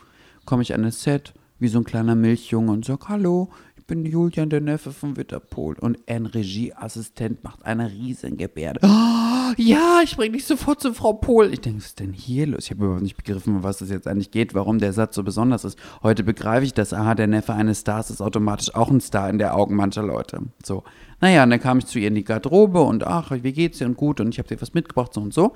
Komme 0.44 0.60
ich 0.60 0.74
an 0.74 0.82
das 0.82 1.02
Set, 1.02 1.32
wie 1.58 1.68
so 1.68 1.78
ein 1.78 1.84
kleiner 1.84 2.14
Milchjunge 2.14 2.72
und 2.72 2.84
sag, 2.84 3.08
hallo, 3.08 3.50
ich 3.84 3.86
bin 3.86 4.06
Julian, 4.06 4.48
der 4.48 4.62
Neffe 4.62 4.92
von 4.92 5.18
Witterpol. 5.18 5.76
Und 5.78 5.98
ein 6.06 6.24
Regieassistent 6.24 7.44
macht 7.44 7.66
eine 7.66 7.90
riesen 7.90 8.38
Gebärde. 8.38 8.80
Oh, 8.82 9.52
ja, 9.58 10.00
ich 10.02 10.16
bring 10.16 10.32
dich 10.32 10.46
sofort 10.46 10.80
zu 10.80 10.94
Frau 10.94 11.12
Pohl. 11.12 11.52
Ich 11.52 11.60
denke, 11.60 11.80
was 11.80 11.88
ist 11.88 12.00
denn 12.00 12.14
hier 12.14 12.46
los? 12.46 12.64
Ich 12.64 12.70
habe 12.70 12.84
überhaupt 12.84 13.02
nicht 13.02 13.18
begriffen, 13.18 13.56
um 13.56 13.62
was 13.62 13.82
es 13.82 13.90
jetzt 13.90 14.08
eigentlich 14.08 14.30
geht, 14.30 14.54
warum 14.54 14.78
der 14.78 14.94
Satz 14.94 15.14
so 15.14 15.22
besonders 15.22 15.64
ist. 15.64 15.78
Heute 16.02 16.24
begreife 16.24 16.64
ich 16.64 16.72
das. 16.72 16.94
Aha, 16.94 17.14
der 17.14 17.26
Neffe 17.26 17.52
eines 17.52 17.80
Stars 17.80 18.08
ist 18.08 18.22
automatisch 18.22 18.74
auch 18.74 18.90
ein 18.90 19.02
Star 19.02 19.28
in 19.28 19.36
der 19.36 19.54
Augen 19.54 19.76
mancher 19.76 20.02
Leute. 20.02 20.40
So. 20.64 20.82
Naja, 21.20 21.44
und 21.44 21.50
dann 21.50 21.60
kam 21.60 21.76
ich 21.76 21.84
zu 21.84 21.98
ihr 21.98 22.08
in 22.08 22.14
die 22.14 22.24
Garderobe 22.24 22.80
und 22.80 23.06
ach, 23.06 23.32
wie 23.32 23.52
geht's 23.52 23.78
dir 23.78 23.86
und 23.86 23.98
gut 23.98 24.18
und 24.18 24.30
ich 24.30 24.38
habe 24.38 24.48
dir 24.48 24.62
was 24.62 24.72
mitgebracht, 24.72 25.12
so 25.12 25.20
und 25.20 25.34
so. 25.34 25.52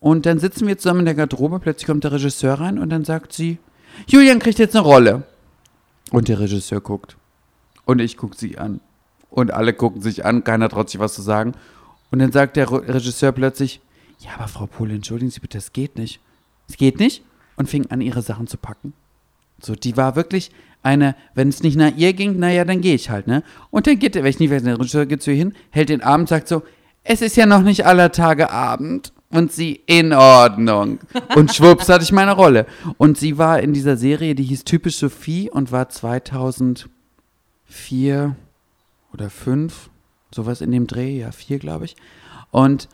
Und 0.00 0.24
dann 0.24 0.38
sitzen 0.38 0.66
wir 0.66 0.78
zusammen 0.78 1.00
in 1.00 1.06
der 1.06 1.14
Garderobe, 1.14 1.60
plötzlich 1.60 1.86
kommt 1.86 2.02
der 2.04 2.12
Regisseur 2.12 2.54
rein 2.54 2.78
und 2.78 2.88
dann 2.88 3.04
sagt 3.04 3.34
sie, 3.34 3.58
Julian 4.06 4.38
kriegt 4.38 4.58
jetzt 4.58 4.74
eine 4.76 4.84
Rolle. 4.84 5.22
Und 6.10 6.28
der 6.28 6.40
Regisseur 6.40 6.80
guckt. 6.80 7.16
Und 7.84 8.00
ich 8.00 8.16
gucke 8.16 8.36
sie 8.36 8.58
an. 8.58 8.80
Und 9.30 9.50
alle 9.50 9.72
gucken 9.72 10.02
sich 10.02 10.24
an, 10.24 10.44
keiner 10.44 10.68
traut 10.68 10.90
sich 10.90 11.00
was 11.00 11.14
zu 11.14 11.22
sagen. 11.22 11.54
Und 12.10 12.18
dann 12.18 12.32
sagt 12.32 12.56
der 12.56 12.70
Re- 12.70 12.86
Regisseur 12.86 13.32
plötzlich, 13.32 13.80
ja, 14.18 14.30
aber 14.36 14.46
Frau 14.46 14.66
Pohl, 14.66 14.90
entschuldigen 14.90 15.30
Sie 15.30 15.40
bitte, 15.40 15.58
das 15.58 15.72
geht 15.72 15.96
nicht. 15.96 16.20
Es 16.68 16.76
geht 16.76 16.98
nicht. 17.00 17.22
Und 17.56 17.68
fing 17.68 17.86
an, 17.90 18.00
ihre 18.00 18.22
Sachen 18.22 18.46
zu 18.46 18.56
packen. 18.56 18.92
So, 19.60 19.74
die 19.74 19.96
war 19.96 20.16
wirklich 20.16 20.50
eine, 20.82 21.14
wenn 21.34 21.48
es 21.48 21.62
nicht 21.62 21.76
nach 21.76 21.96
ihr 21.96 22.12
ging, 22.12 22.38
naja, 22.38 22.64
dann 22.64 22.80
gehe 22.80 22.94
ich 22.94 23.08
halt, 23.10 23.26
ne? 23.26 23.42
Und 23.70 23.86
dann 23.86 23.98
geht 23.98 24.14
der, 24.14 24.22
wenn 24.22 24.30
ich 24.30 24.40
nicht 24.40 24.50
weiß, 24.50 24.62
der 24.62 24.78
Regisseur 24.78 25.06
geht 25.06 25.22
zu 25.22 25.30
ihr 25.30 25.36
hin, 25.36 25.54
hält 25.70 25.88
den 25.88 26.02
Arm, 26.02 26.26
sagt 26.26 26.48
so, 26.48 26.62
es 27.04 27.22
ist 27.22 27.36
ja 27.36 27.46
noch 27.46 27.62
nicht 27.62 27.86
aller 27.86 28.12
Tage 28.12 28.50
Abend. 28.50 29.12
Und 29.32 29.50
sie, 29.50 29.80
in 29.86 30.12
Ordnung. 30.12 31.00
Und 31.34 31.54
schwupps 31.54 31.88
hatte 31.88 32.04
ich 32.04 32.12
meine 32.12 32.32
Rolle. 32.32 32.66
Und 32.98 33.18
sie 33.18 33.38
war 33.38 33.60
in 33.60 33.72
dieser 33.72 33.96
Serie, 33.96 34.34
die 34.34 34.44
hieß 34.44 34.64
Typisch 34.64 34.96
Sophie 34.96 35.50
und 35.50 35.72
war 35.72 35.88
2004 35.88 38.36
oder 39.12 39.30
5, 39.30 39.90
sowas 40.34 40.60
in 40.60 40.70
dem 40.70 40.86
Dreh, 40.86 41.18
ja, 41.18 41.32
4, 41.32 41.58
glaube 41.58 41.86
ich. 41.86 41.96
Und 42.50 42.88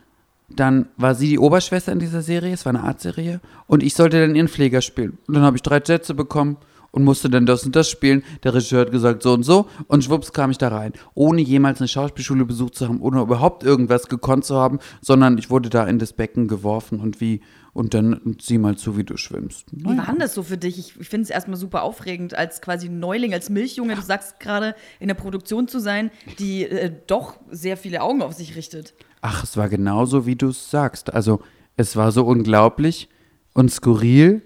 dann 0.49 0.89
war 0.97 1.15
sie 1.15 1.29
die 1.29 1.39
Oberschwester 1.39 1.93
in 1.93 1.99
dieser 1.99 2.23
Serie, 2.23 2.55
es 2.55 2.65
war 2.65 2.71
eine 2.71 2.85
Artserie, 2.85 3.41
und 3.67 3.83
ich 3.83 3.95
sollte 3.95 4.21
dann 4.21 4.35
ihren 4.35 4.49
Pfleger 4.49 4.81
spielen. 4.81 5.19
Und 5.27 5.35
dann 5.35 5.43
habe 5.43 5.57
ich 5.57 5.63
drei 5.63 5.81
Sätze 5.85 6.15
bekommen 6.15 6.57
und 6.91 7.05
musste 7.05 7.29
dann 7.31 7.47
das 7.47 7.65
und 7.65 7.77
das 7.77 7.89
spielen. 7.91 8.23
Der 8.45 8.55
Regisseur 8.55 8.81
hat 8.81 8.91
gesagt 8.93 9.23
so 9.23 9.33
und 9.33 9.43
so 9.43 9.69
und 9.87 10.05
schwupps 10.05 10.33
kam 10.33 10.51
ich 10.51 10.59
da 10.59 10.69
rein, 10.69 10.93
ohne 11.15 11.41
jemals 11.41 11.81
eine 11.81 11.89
Schauspielschule 11.89 12.45
besucht 12.45 12.75
zu 12.75 12.89
haben, 12.89 13.01
ohne 13.01 13.21
überhaupt 13.21 13.63
irgendwas 13.63 14.09
gekonnt 14.09 14.45
zu 14.45 14.57
haben, 14.57 14.79
sondern 15.01 15.39
ich 15.39 15.51
wurde 15.51 15.69
da 15.71 15.85
in 15.87 15.99
das 15.99 16.13
Becken 16.13 16.49
geworfen 16.49 17.01
und 17.01 17.21
wie 17.21 17.41
und 17.75 17.95
dann 17.95 18.37
sieh 18.41 18.59
mal 18.59 18.77
zu, 18.77 18.97
wie 18.97 19.05
du 19.05 19.17
schwimmst. 19.17 19.67
Wie 19.71 19.85
Naja. 19.85 19.99
war 19.99 20.07
denn 20.07 20.19
das 20.19 20.35
so 20.35 20.43
für 20.43 20.57
dich? 20.57 20.79
Ich, 20.81 20.99
ich 20.99 21.09
finde 21.09 21.25
es 21.25 21.31
erstmal 21.31 21.57
super 21.59 21.83
aufregend, 21.83 22.35
als 22.35 22.61
quasi 22.61 22.89
Neuling, 22.89 23.33
als 23.33 23.51
Milchjunge, 23.51 23.95
du 23.95 24.03
sagst 24.03 24.41
gerade, 24.41 24.75
in 24.99 25.07
der 25.07 25.15
Produktion 25.15 25.69
zu 25.69 25.79
sein, 25.79 26.11
die 26.41 26.65
äh, 26.65 26.91
doch 27.07 27.39
sehr 27.51 27.77
viele 27.77 28.03
Augen 28.03 28.23
auf 28.23 28.33
sich 28.33 28.57
richtet. 28.57 28.95
Ach, 29.21 29.45
es 29.45 29.57
war 29.57 29.69
genauso, 29.69 30.27
wie 30.27 30.35
du 30.35 30.49
es 30.49 30.71
sagst. 30.73 31.13
Also, 31.13 31.41
es 31.77 31.95
war 31.95 32.11
so 32.11 32.25
unglaublich 32.25 33.09
und 33.55 33.71
skurril, 33.71 34.43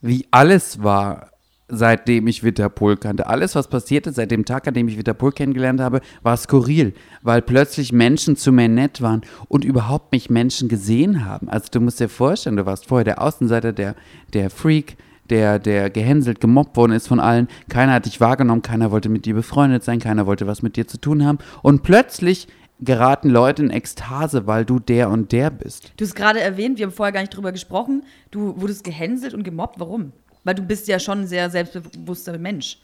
wie 0.00 0.26
alles 0.32 0.82
war, 0.82 1.30
seitdem 1.72 2.26
ich 2.26 2.44
Witterpol 2.44 2.98
kannte. 2.98 3.26
Alles, 3.26 3.54
was 3.54 3.66
passierte 3.66 4.12
seit 4.12 4.30
dem 4.30 4.44
Tag, 4.44 4.68
an 4.68 4.74
dem 4.74 4.88
ich 4.88 4.98
Witterpol 4.98 5.32
kennengelernt 5.32 5.80
habe, 5.80 6.02
war 6.22 6.36
skurril, 6.36 6.92
weil 7.22 7.40
plötzlich 7.40 7.92
Menschen 7.92 8.36
zu 8.36 8.52
mir 8.52 8.68
nett 8.68 9.00
waren 9.00 9.22
und 9.48 9.64
überhaupt 9.64 10.12
mich 10.12 10.28
Menschen 10.28 10.68
gesehen 10.68 11.24
haben. 11.24 11.48
Also, 11.48 11.68
du 11.72 11.80
musst 11.80 11.98
dir 11.98 12.10
vorstellen, 12.10 12.56
du 12.56 12.66
warst 12.66 12.86
vorher 12.86 13.04
der 13.04 13.22
Außenseiter, 13.22 13.72
der, 13.72 13.96
der 14.34 14.50
Freak, 14.50 14.96
der, 15.30 15.58
der 15.58 15.88
gehänselt, 15.88 16.40
gemobbt 16.40 16.76
worden 16.76 16.92
ist 16.92 17.08
von 17.08 17.20
allen. 17.20 17.48
Keiner 17.70 17.94
hat 17.94 18.04
dich 18.06 18.20
wahrgenommen, 18.20 18.60
keiner 18.60 18.90
wollte 18.90 19.08
mit 19.08 19.24
dir 19.24 19.34
befreundet 19.34 19.82
sein, 19.82 19.98
keiner 19.98 20.26
wollte 20.26 20.46
was 20.46 20.60
mit 20.60 20.76
dir 20.76 20.86
zu 20.86 21.00
tun 21.00 21.24
haben. 21.24 21.38
Und 21.62 21.82
plötzlich 21.82 22.48
geraten 22.80 23.30
Leute 23.30 23.62
in 23.62 23.70
Ekstase, 23.70 24.46
weil 24.46 24.64
du 24.66 24.78
der 24.78 25.08
und 25.08 25.32
der 25.32 25.50
bist. 25.50 25.92
Du 25.96 26.04
hast 26.04 26.14
gerade 26.14 26.40
erwähnt, 26.40 26.78
wir 26.78 26.86
haben 26.86 26.92
vorher 26.92 27.12
gar 27.12 27.20
nicht 27.20 27.34
drüber 27.34 27.52
gesprochen, 27.52 28.02
du 28.30 28.60
wurdest 28.60 28.84
gehänselt 28.84 29.32
und 29.32 29.44
gemobbt. 29.44 29.80
Warum? 29.80 30.12
Weil 30.44 30.54
du 30.54 30.62
bist 30.62 30.88
ja 30.88 30.98
schon 30.98 31.20
ein 31.20 31.26
sehr 31.26 31.50
selbstbewusster 31.50 32.38
Mensch. 32.38 32.78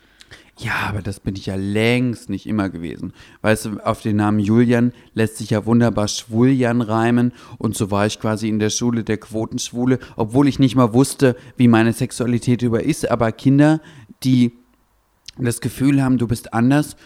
Ja, 0.58 0.88
aber 0.88 1.02
das 1.02 1.20
bin 1.20 1.36
ich 1.36 1.46
ja 1.46 1.54
längst 1.54 2.30
nicht 2.30 2.46
immer 2.46 2.68
gewesen. 2.68 3.12
Weißt 3.42 3.66
du, 3.66 3.78
auf 3.78 4.02
den 4.02 4.16
Namen 4.16 4.40
Julian 4.40 4.92
lässt 5.14 5.36
sich 5.36 5.50
ja 5.50 5.64
wunderbar 5.66 6.08
Schwuljan 6.08 6.82
reimen 6.82 7.32
und 7.58 7.76
so 7.76 7.92
war 7.92 8.06
ich 8.06 8.18
quasi 8.18 8.48
in 8.48 8.58
der 8.58 8.70
Schule 8.70 9.04
der 9.04 9.18
Quotenschwule, 9.18 10.00
obwohl 10.16 10.48
ich 10.48 10.58
nicht 10.58 10.74
mal 10.74 10.92
wusste, 10.92 11.36
wie 11.56 11.68
meine 11.68 11.92
Sexualität 11.92 12.62
über 12.62 12.82
ist. 12.82 13.08
Aber 13.08 13.30
Kinder, 13.30 13.80
die 14.24 14.52
das 15.38 15.60
Gefühl 15.60 16.02
haben, 16.02 16.18
du 16.18 16.26
bist 16.26 16.52
anders, 16.52 16.96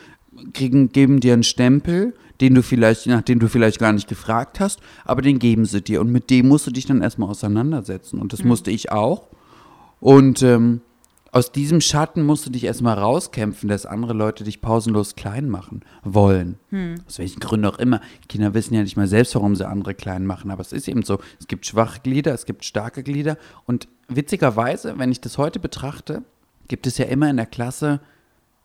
kriegen, 0.55 0.89
geben 0.89 1.21
dir 1.21 1.35
einen 1.35 1.43
Stempel, 1.43 2.15
den 2.41 2.55
du 2.55 2.63
vielleicht, 2.63 3.07
nach 3.07 3.23
dem 3.23 3.39
du 3.39 3.49
vielleicht 3.49 3.79
gar 3.79 3.93
nicht 3.93 4.09
gefragt 4.09 4.61
hast, 4.61 4.81
aber 5.05 5.21
den 5.21 5.39
geben 5.39 5.67
sie 5.67 5.83
dir. 5.83 6.01
Und 6.01 6.11
mit 6.11 6.31
dem 6.31 6.49
musst 6.49 6.67
du 6.67 6.71
dich 6.71 6.87
dann 6.87 7.03
erstmal 7.03 7.29
auseinandersetzen. 7.29 8.19
Und 8.19 8.33
das 8.33 8.43
musste 8.45 8.71
ich 8.71 8.91
auch. 8.91 9.29
Und 10.03 10.43
ähm, 10.43 10.81
aus 11.31 11.53
diesem 11.53 11.81
Schatten 11.81 12.25
musst 12.25 12.45
du 12.45 12.51
dich 12.51 12.65
erstmal 12.65 12.99
rauskämpfen, 12.99 13.69
dass 13.69 13.87
andere 13.87 14.15
Leute 14.15 14.43
dich 14.43 14.61
pausenlos 14.61 15.15
klein 15.15 15.49
machen 15.49 15.83
wollen. 16.03 16.59
Aus 17.07 17.21
welchen 17.21 17.39
Gründen 17.39 17.67
auch 17.67 17.79
immer. 17.79 18.01
Kinder 18.29 18.53
wissen 18.53 18.75
ja 18.75 18.83
nicht 18.83 18.97
mal 18.97 19.07
selbst, 19.07 19.37
warum 19.37 19.55
sie 19.55 19.65
andere 19.67 19.95
klein 19.95 20.27
machen. 20.27 20.51
Aber 20.51 20.61
es 20.61 20.73
ist 20.73 20.89
eben 20.89 21.05
so. 21.05 21.21
Es 21.39 21.47
gibt 21.47 21.67
schwache 21.67 22.01
Glieder, 22.01 22.35
es 22.35 22.47
gibt 22.47 22.65
starke 22.65 23.05
Glieder. 23.05 23.39
Und 23.65 23.87
witzigerweise, 24.09 24.99
wenn 24.99 25.13
ich 25.13 25.21
das 25.21 25.39
heute 25.39 25.61
betrachte, 25.61 26.25
gibt 26.67 26.89
es 26.89 26.99
ja 26.99 27.05
immer 27.05 27.31
in 27.31 27.37
der 27.37 27.47
Klasse, 27.47 28.01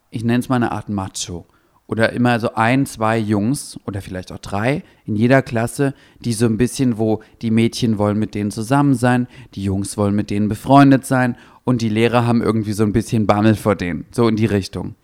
ich 0.10 0.24
nenne 0.24 0.39
es 0.39 0.50
mal 0.50 0.56
eine 0.56 0.72
Art 0.72 0.89
Macho. 0.89 1.46
Oder 1.88 2.12
immer 2.12 2.39
so 2.39 2.53
ein, 2.53 2.86
zwei 2.86 3.17
Jungs 3.17 3.79
oder 3.86 4.01
vielleicht 4.01 4.32
auch 4.32 4.39
drei 4.39 4.84
in 5.06 5.15
jeder 5.15 5.41
Klasse, 5.41 5.94
die 6.20 6.34
so 6.34 6.46
ein 6.46 6.58
bisschen, 6.58 6.98
wo 6.98 7.22
die 7.41 7.50
Mädchen 7.50 7.98
wollen 7.98 8.20
mit 8.20 8.36
denen 8.36 8.51
zusammen 8.51 8.94
sein, 8.94 9.27
die 9.56 9.63
Jungs 9.63 9.98
wollen 9.98 10.15
mit 10.15 10.29
denen 10.29 10.50
befreundet 10.50 11.06
sein 11.06 11.38
und 11.63 11.82
die 11.82 11.89
Lehrer 11.89 12.27
haben 12.27 12.41
irgendwie 12.41 12.74
so 12.74 12.84
ein 12.84 12.94
bisschen 12.94 13.25
Bammel 13.25 13.56
vor 13.56 13.75
denen. 13.75 14.06
So 14.12 14.27
in 14.27 14.36
die 14.36 14.46
Richtung. 14.46 14.96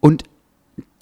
Und 0.00 0.24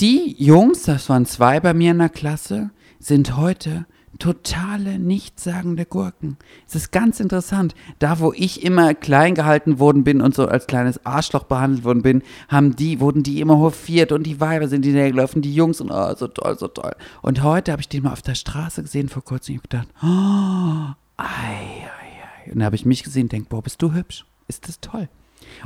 die 0.00 0.34
Jungs, 0.38 0.82
das 0.82 1.08
waren 1.08 1.26
zwei 1.26 1.60
bei 1.60 1.74
mir 1.74 1.90
in 1.90 1.98
der 1.98 2.08
Klasse, 2.08 2.70
sind 2.98 3.36
heute 3.36 3.86
totale 4.18 4.98
nichtssagende 4.98 5.84
Gurken. 5.84 6.36
Es 6.66 6.74
ist 6.74 6.92
ganz 6.92 7.20
interessant. 7.20 7.74
Da, 7.98 8.20
wo 8.20 8.32
ich 8.32 8.62
immer 8.62 8.94
klein 8.94 9.34
gehalten 9.34 9.78
worden 9.78 10.04
bin 10.04 10.20
und 10.20 10.34
so 10.34 10.46
als 10.46 10.66
kleines 10.66 11.04
Arschloch 11.04 11.44
behandelt 11.44 11.84
worden 11.84 12.02
bin, 12.02 12.22
haben 12.48 12.76
die, 12.76 13.00
wurden 13.00 13.22
die 13.22 13.40
immer 13.40 13.58
hofiert 13.58 14.12
und 14.12 14.24
die 14.24 14.40
Weiber 14.40 14.68
sind 14.68 14.84
hinterher 14.84 15.10
gelaufen, 15.10 15.42
die 15.42 15.54
Jungs 15.54 15.80
und 15.80 15.90
oh, 15.90 16.14
so 16.14 16.28
toll, 16.28 16.58
so 16.58 16.68
toll. 16.68 16.94
Und 17.22 17.42
heute 17.42 17.72
habe 17.72 17.82
ich 17.82 17.88
den 17.88 18.04
mal 18.04 18.12
auf 18.12 18.22
der 18.22 18.34
Straße 18.34 18.82
gesehen 18.82 19.08
vor 19.08 19.24
kurzem 19.24 19.54
und 19.54 19.56
ich 19.56 19.70
gedacht, 19.70 19.88
oh, 20.02 20.94
ei, 21.16 21.26
ei, 21.26 22.46
ei. 22.46 22.52
Und 22.52 22.60
da 22.60 22.66
habe 22.66 22.76
ich 22.76 22.86
mich 22.86 23.02
gesehen 23.02 23.24
und 23.24 23.32
denke, 23.32 23.48
boah, 23.48 23.62
bist 23.62 23.80
du 23.82 23.92
hübsch. 23.92 24.26
Ist 24.48 24.68
das 24.68 24.80
toll. 24.80 25.08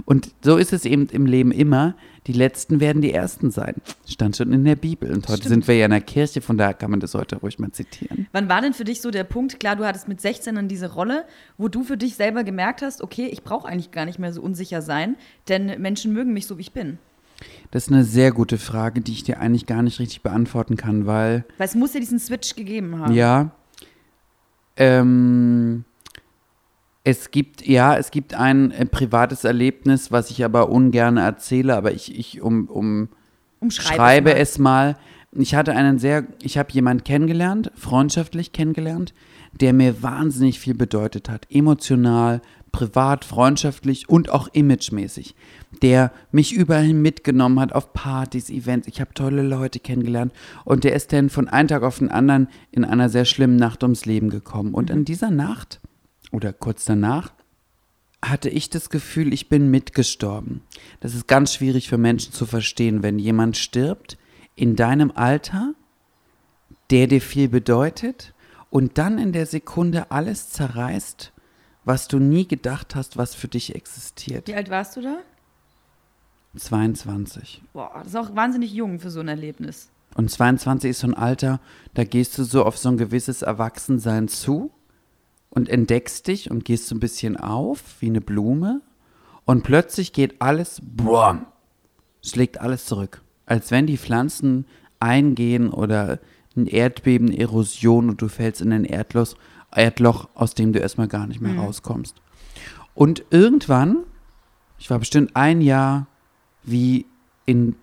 Und 0.05 0.31
so 0.43 0.57
ist 0.57 0.73
es 0.73 0.85
eben 0.85 1.07
im 1.09 1.27
Leben 1.27 1.53
immer. 1.53 1.95
Die 2.27 2.33
Letzten 2.33 2.81
werden 2.81 3.01
die 3.01 3.13
Ersten 3.13 3.51
sein. 3.51 3.75
Stand 4.07 4.37
schon 4.37 4.53
in 4.53 4.65
der 4.65 4.77
Bibel. 4.77 5.11
Und 5.11 5.27
heute 5.29 5.39
Stimmt. 5.39 5.49
sind 5.49 5.69
wir 5.69 5.77
ja 5.77 5.87
in 5.87 5.91
der 5.91 6.01
Kirche, 6.01 6.41
von 6.41 6.59
daher 6.59 6.75
kann 6.75 6.91
man 6.91 7.01
das 7.01 7.15
heute 7.15 7.37
ruhig 7.37 7.59
mal 7.59 7.71
zitieren. 7.71 8.27
Wann 8.33 8.49
war 8.49 8.61
denn 8.61 8.75
für 8.75 8.85
dich 8.85 9.01
so 9.01 9.11
der 9.11 9.25
Punkt, 9.25 9.59
klar, 9.59 9.77
du 9.77 9.85
hattest 9.85 10.07
mit 10.07 10.21
16 10.21 10.55
dann 10.55 10.69
diese 10.69 10.93
Rolle, 10.93 11.25
wo 11.57 11.69
du 11.69 11.83
für 11.83 11.97
dich 11.97 12.17
selber 12.17 12.45
gemerkt 12.45 12.83
hast, 12.83 13.03
okay, 13.03 13.27
ich 13.27 13.43
brauche 13.43 13.67
eigentlich 13.67 13.91
gar 13.91 14.05
nicht 14.05 14.19
mehr 14.19 14.33
so 14.33 14.43
unsicher 14.43 14.83
sein, 14.83 15.17
denn 15.49 15.81
Menschen 15.81 16.13
mögen 16.13 16.33
mich 16.33 16.47
so, 16.47 16.59
wie 16.59 16.63
ich 16.63 16.73
bin. 16.73 16.99
Das 17.71 17.87
ist 17.87 17.93
eine 17.93 18.05
sehr 18.05 18.33
gute 18.33 18.59
Frage, 18.59 19.01
die 19.01 19.13
ich 19.13 19.25
dir 19.25 19.41
eigentlich 19.41 19.65
gar 19.65 19.83
nicht 19.83 19.99
richtig 19.99 20.23
beantworten 20.23 20.77
kann, 20.77 21.07
weil, 21.07 21.45
Weil 21.57 21.69
es 21.69 21.75
muss 21.75 21.95
ja 21.95 22.01
diesen 22.01 22.19
Switch 22.19 22.55
gegeben 22.55 22.99
haben. 22.99 23.15
ja, 23.15 23.51
ähm, 24.77 25.85
es 27.11 27.31
gibt, 27.31 27.67
ja, 27.67 27.97
es 27.97 28.11
gibt 28.11 28.35
ein 28.35 28.71
äh, 28.71 28.87
privates 28.87 29.45
Erlebnis, 29.45 30.11
was 30.11 30.31
ich 30.31 30.45
aber 30.45 30.71
ungern 30.71 31.17
erzähle, 31.17 31.77
aber 31.77 31.93
ich, 31.93 32.19
ich 32.19 32.41
um, 32.41 32.69
um 32.69 33.09
schreibe 33.69 34.35
es 34.35 34.59
mal. 34.59 34.97
Ich 35.33 35.55
hatte 35.55 35.75
einen 35.75 35.99
sehr, 35.99 36.27
ich 36.43 36.59
habe 36.59 36.73
jemanden 36.73 37.05
kennengelernt, 37.05 37.71
freundschaftlich 37.77 38.53
kennengelernt, 38.53 39.15
der 39.53 39.73
mir 39.73 40.03
wahnsinnig 40.03 40.59
viel 40.59 40.75
bedeutet 40.75 41.29
hat. 41.29 41.47
Emotional, 41.51 42.41
privat, 42.73 43.25
freundschaftlich 43.25 44.09
und 44.09 44.31
auch 44.31 44.49
imagemäßig. 44.53 45.35
Der 45.83 46.13
mich 46.33 46.53
überall 46.53 46.93
mitgenommen 46.93 47.61
hat 47.61 47.73
auf 47.73 47.93
Partys, 47.93 48.51
Events. 48.51 48.89
Ich 48.89 49.01
habe 49.01 49.15
tolle 49.15 49.43
Leute 49.43 49.79
kennengelernt 49.79 50.33
und 50.65 50.85
der 50.85 50.95
ist 50.95 51.13
dann 51.13 51.31
von 51.31 51.49
einem 51.49 51.69
Tag 51.69 51.83
auf 51.83 51.99
den 51.99 52.11
anderen 52.11 52.49
in 52.73 52.85
einer 52.85 53.09
sehr 53.09 53.25
schlimmen 53.25 53.57
Nacht 53.57 53.83
ums 53.83 54.07
Leben 54.07 54.31
gekommen. 54.31 54.75
Und 54.75 54.91
in 54.91 55.05
dieser 55.05 55.31
Nacht 55.31 55.81
oder 56.31 56.53
kurz 56.53 56.85
danach 56.85 57.33
hatte 58.23 58.51
ich 58.51 58.69
das 58.71 58.91
Gefühl, 58.91 59.33
ich 59.33 59.49
bin 59.49 59.71
mitgestorben. 59.71 60.63
Das 61.01 61.15
ist 61.15 61.27
ganz 61.27 61.55
schwierig 61.55 61.89
für 61.89 61.99
Menschen 61.99 62.33
zu 62.33 62.47
verstehen, 62.47 63.03
wenn 63.03 63.19
jemand 63.19 63.57
stirbt 63.57 64.19
in 64.55 64.77
deinem 64.77 65.11
Alter, 65.15 65.75
der 66.91 67.07
dir 67.07 67.21
viel 67.21 67.49
bedeutet 67.49 68.35
und 68.69 68.99
dann 68.99 69.19
in 69.19 69.33
der 69.33 69.47
Sekunde 69.47 70.11
alles 70.11 70.51
zerreißt, 70.51 71.33
was 71.85 72.09
du 72.09 72.19
nie 72.19 72.47
gedacht 72.47 72.95
hast, 72.95 73.17
was 73.17 73.35
für 73.35 73.49
dich 73.49 73.75
existiert. 73.75 74.49
Wie 74.49 74.55
alt 74.55 74.71
warst 74.71 74.97
du 74.97 75.01
da? 75.01 75.19
22. 76.57 77.63
Boah, 77.73 77.91
das 77.95 78.09
ist 78.09 78.17
auch 78.17 78.35
wahnsinnig 78.35 78.73
jung 78.73 79.01
für 79.01 79.11
so 79.11 79.21
ein 79.21 79.29
Erlebnis. 79.29 79.91
Und 80.15 80.31
22 80.31 80.91
ist 80.91 81.01
so 81.01 81.07
ein 81.07 81.15
Alter, 81.15 81.61
da 81.95 82.05
gehst 82.05 82.37
du 82.37 82.45
so 82.45 82.65
auf 82.65 82.77
so 82.77 82.89
ein 82.89 82.97
gewisses 82.97 83.43
Erwachsensein 83.43 84.29
zu 84.29 84.73
und 85.51 85.69
entdeckst 85.69 86.27
dich 86.27 86.51
und 86.51 86.65
gehst 86.65 86.87
so 86.87 86.95
ein 86.95 87.01
bisschen 87.01 87.37
auf 87.37 87.83
wie 88.01 88.07
eine 88.07 88.21
Blume 88.21 88.81
und 89.45 89.63
plötzlich 89.63 90.13
geht 90.13 90.41
alles, 90.41 90.81
boom, 90.83 91.47
schlägt 92.23 92.61
alles 92.61 92.87
zurück. 92.87 93.23
Als 93.47 93.71
wenn 93.71 93.87
die 93.87 93.99
Pflanzen 93.99 94.67
eingehen 95.01 95.71
oder 95.71 96.21
ein 96.57 96.67
Erdbeben, 96.67 97.33
Erosion 97.33 98.11
und 98.11 98.23
du 98.23 98.29
fällst 98.29 98.61
in 98.61 98.73
ein 98.73 98.85
Erdloch, 98.85 99.35
Erdloch, 99.75 100.29
aus 100.35 100.55
dem 100.55 100.73
du 100.73 100.79
erstmal 100.79 101.09
gar 101.09 101.27
nicht 101.27 101.41
mehr 101.41 101.57
rauskommst. 101.57 102.21
Und 102.95 103.25
irgendwann, 103.31 104.05
ich 104.79 104.91
war 104.91 104.99
bestimmt 104.99 105.35
ein 105.35 105.61
Jahr 105.61 106.07
wie 106.63 107.07
in, 107.47 107.77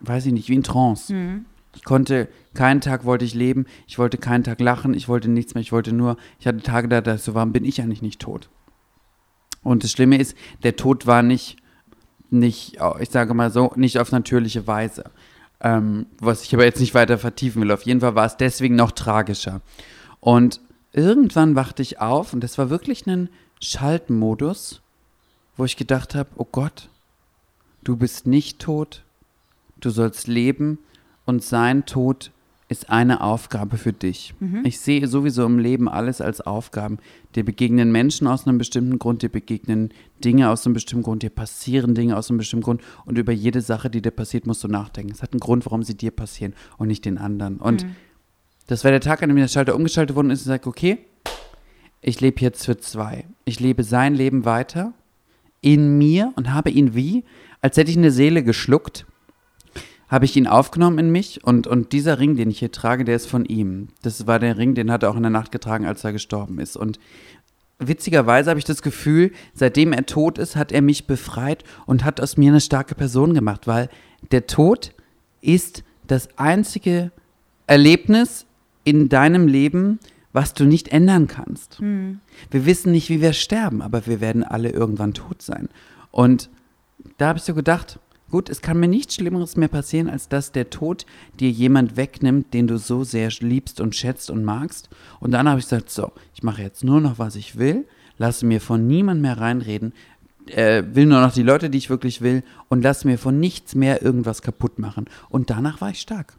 weiß 0.00 0.26
ich 0.26 0.32
nicht, 0.32 0.48
wie 0.48 0.54
in 0.54 0.62
Trance. 0.62 1.12
Ich 1.74 1.84
konnte, 1.84 2.28
keinen 2.54 2.80
Tag 2.80 3.04
wollte 3.04 3.24
ich 3.24 3.34
leben, 3.34 3.66
ich 3.86 3.98
wollte 3.98 4.18
keinen 4.18 4.44
Tag 4.44 4.60
lachen, 4.60 4.94
ich 4.94 5.08
wollte 5.08 5.28
nichts 5.28 5.54
mehr, 5.54 5.62
ich 5.62 5.72
wollte 5.72 5.92
nur, 5.92 6.16
ich 6.38 6.46
hatte 6.46 6.62
Tage 6.62 6.88
da, 6.88 7.00
da 7.00 7.18
so 7.18 7.34
warum 7.34 7.52
bin 7.52 7.64
ich 7.64 7.80
eigentlich 7.80 8.02
nicht 8.02 8.20
tot? 8.20 8.48
Und 9.62 9.82
das 9.82 9.90
Schlimme 9.90 10.18
ist, 10.18 10.36
der 10.62 10.76
Tod 10.76 11.06
war 11.06 11.22
nicht, 11.22 11.56
nicht, 12.30 12.78
ich 13.00 13.10
sage 13.10 13.34
mal 13.34 13.50
so, 13.50 13.72
nicht 13.76 13.98
auf 13.98 14.12
natürliche 14.12 14.66
Weise. 14.66 15.04
Ähm, 15.60 16.06
was 16.18 16.42
ich 16.42 16.54
aber 16.54 16.64
jetzt 16.64 16.80
nicht 16.80 16.94
weiter 16.94 17.16
vertiefen 17.16 17.62
will. 17.62 17.72
Auf 17.72 17.82
jeden 17.82 18.00
Fall 18.00 18.14
war 18.14 18.26
es 18.26 18.36
deswegen 18.36 18.76
noch 18.76 18.90
tragischer. 18.90 19.62
Und 20.20 20.60
irgendwann 20.92 21.54
wachte 21.54 21.82
ich 21.82 22.00
auf 22.00 22.32
und 22.32 22.42
das 22.42 22.58
war 22.58 22.70
wirklich 22.70 23.06
ein 23.06 23.30
Schaltmodus, 23.60 24.82
wo 25.56 25.64
ich 25.64 25.76
gedacht 25.76 26.14
habe, 26.14 26.28
oh 26.36 26.46
Gott, 26.50 26.88
du 27.82 27.96
bist 27.96 28.26
nicht 28.26 28.58
tot, 28.58 29.02
du 29.80 29.90
sollst 29.90 30.26
leben 30.26 30.78
und 31.26 31.42
sein 31.42 31.86
Tod 31.86 32.30
ist 32.68 32.90
eine 32.90 33.20
Aufgabe 33.20 33.76
für 33.76 33.92
dich. 33.92 34.34
Ich 34.64 34.80
sehe 34.80 35.06
sowieso 35.06 35.44
im 35.44 35.58
Leben 35.58 35.88
alles 35.88 36.20
als 36.20 36.40
Aufgaben. 36.40 36.98
Dir 37.34 37.44
begegnen 37.44 37.92
Menschen 37.92 38.26
aus 38.26 38.46
einem 38.46 38.58
bestimmten 38.58 38.98
Grund, 38.98 39.22
dir 39.22 39.28
begegnen 39.28 39.92
Dinge 40.24 40.48
aus 40.48 40.64
einem 40.64 40.72
bestimmten 40.72 41.04
Grund, 41.04 41.22
dir 41.22 41.30
passieren 41.30 41.94
Dinge 41.94 42.16
aus 42.16 42.30
einem 42.30 42.38
bestimmten 42.38 42.64
Grund 42.64 42.80
und 43.04 43.18
über 43.18 43.32
jede 43.32 43.60
Sache, 43.60 43.90
die 43.90 44.00
dir 44.00 44.10
passiert, 44.10 44.46
musst 44.46 44.64
du 44.64 44.68
nachdenken. 44.68 45.12
Es 45.12 45.22
hat 45.22 45.32
einen 45.32 45.40
Grund, 45.40 45.66
warum 45.66 45.82
sie 45.82 45.94
dir 45.94 46.10
passieren 46.10 46.54
und 46.78 46.88
nicht 46.88 47.04
den 47.04 47.18
anderen. 47.18 47.58
Und 47.58 47.86
das 48.66 48.82
war 48.82 48.90
der 48.90 49.00
Tag, 49.00 49.22
an 49.22 49.28
dem 49.28 49.36
der 49.36 49.48
Schalter 49.48 49.76
umgeschaltet 49.76 50.16
worden 50.16 50.30
ist 50.30 50.40
und 50.40 50.44
ich 50.44 50.48
sage, 50.48 50.68
okay, 50.68 50.98
ich 52.00 52.20
lebe 52.20 52.40
jetzt 52.40 52.64
für 52.64 52.78
zwei. 52.78 53.26
Ich 53.44 53.60
lebe 53.60 53.82
sein 53.82 54.14
Leben 54.14 54.44
weiter 54.44 54.94
in 55.60 55.96
mir 55.98 56.32
und 56.36 56.52
habe 56.52 56.70
ihn 56.70 56.94
wie, 56.94 57.24
als 57.60 57.76
hätte 57.76 57.90
ich 57.90 57.96
eine 57.96 58.10
Seele 58.10 58.42
geschluckt, 58.42 59.06
habe 60.14 60.26
ich 60.26 60.36
ihn 60.36 60.46
aufgenommen 60.46 60.98
in 61.00 61.10
mich 61.10 61.42
und, 61.42 61.66
und 61.66 61.90
dieser 61.90 62.20
Ring, 62.20 62.36
den 62.36 62.48
ich 62.48 62.60
hier 62.60 62.70
trage, 62.70 63.04
der 63.04 63.16
ist 63.16 63.26
von 63.26 63.44
ihm. 63.44 63.88
Das 64.02 64.28
war 64.28 64.38
der 64.38 64.56
Ring, 64.58 64.76
den 64.76 64.92
hat 64.92 65.02
er 65.02 65.10
auch 65.10 65.16
in 65.16 65.24
der 65.24 65.30
Nacht 65.30 65.50
getragen, 65.50 65.86
als 65.86 66.04
er 66.04 66.12
gestorben 66.12 66.60
ist. 66.60 66.76
Und 66.76 67.00
witzigerweise 67.80 68.48
habe 68.48 68.60
ich 68.60 68.64
das 68.64 68.80
Gefühl, 68.80 69.32
seitdem 69.54 69.92
er 69.92 70.06
tot 70.06 70.38
ist, 70.38 70.54
hat 70.54 70.70
er 70.70 70.82
mich 70.82 71.08
befreit 71.08 71.64
und 71.84 72.04
hat 72.04 72.20
aus 72.20 72.36
mir 72.36 72.52
eine 72.52 72.60
starke 72.60 72.94
Person 72.94 73.34
gemacht, 73.34 73.66
weil 73.66 73.88
der 74.30 74.46
Tod 74.46 74.94
ist 75.40 75.82
das 76.06 76.28
einzige 76.38 77.10
Erlebnis 77.66 78.46
in 78.84 79.08
deinem 79.08 79.48
Leben, 79.48 79.98
was 80.32 80.54
du 80.54 80.64
nicht 80.64 80.92
ändern 80.92 81.26
kannst. 81.26 81.80
Wir 82.52 82.66
wissen 82.66 82.92
nicht, 82.92 83.08
wie 83.08 83.20
wir 83.20 83.32
sterben, 83.32 83.82
aber 83.82 84.06
wir 84.06 84.20
werden 84.20 84.44
alle 84.44 84.70
irgendwann 84.70 85.12
tot 85.12 85.42
sein. 85.42 85.68
Und 86.12 86.50
da 87.18 87.26
habe 87.26 87.38
ich 87.38 87.44
so 87.44 87.54
gedacht, 87.54 87.98
gut, 88.34 88.50
es 88.50 88.62
kann 88.62 88.80
mir 88.80 88.88
nichts 88.88 89.14
Schlimmeres 89.14 89.56
mehr 89.56 89.68
passieren, 89.68 90.10
als 90.10 90.28
dass 90.28 90.50
der 90.50 90.68
Tod 90.68 91.06
dir 91.38 91.50
jemand 91.50 91.96
wegnimmt, 91.96 92.52
den 92.52 92.66
du 92.66 92.78
so 92.78 93.04
sehr 93.04 93.30
liebst 93.38 93.80
und 93.80 93.94
schätzt 93.94 94.28
und 94.28 94.42
magst. 94.42 94.88
Und 95.20 95.30
dann 95.30 95.48
habe 95.48 95.60
ich 95.60 95.66
gesagt, 95.66 95.88
so, 95.88 96.10
ich 96.34 96.42
mache 96.42 96.60
jetzt 96.60 96.82
nur 96.82 97.00
noch, 97.00 97.20
was 97.20 97.36
ich 97.36 97.58
will, 97.58 97.86
lasse 98.18 98.44
mir 98.44 98.60
von 98.60 98.88
niemand 98.88 99.22
mehr 99.22 99.38
reinreden, 99.38 99.92
äh, 100.46 100.82
will 100.84 101.06
nur 101.06 101.20
noch 101.20 101.32
die 101.32 101.44
Leute, 101.44 101.70
die 101.70 101.78
ich 101.78 101.90
wirklich 101.90 102.22
will 102.22 102.42
und 102.68 102.82
lasse 102.82 103.06
mir 103.06 103.18
von 103.18 103.38
nichts 103.38 103.76
mehr 103.76 104.02
irgendwas 104.02 104.42
kaputt 104.42 104.80
machen. 104.80 105.04
Und 105.28 105.50
danach 105.50 105.80
war 105.80 105.90
ich 105.90 106.00
stark. 106.00 106.34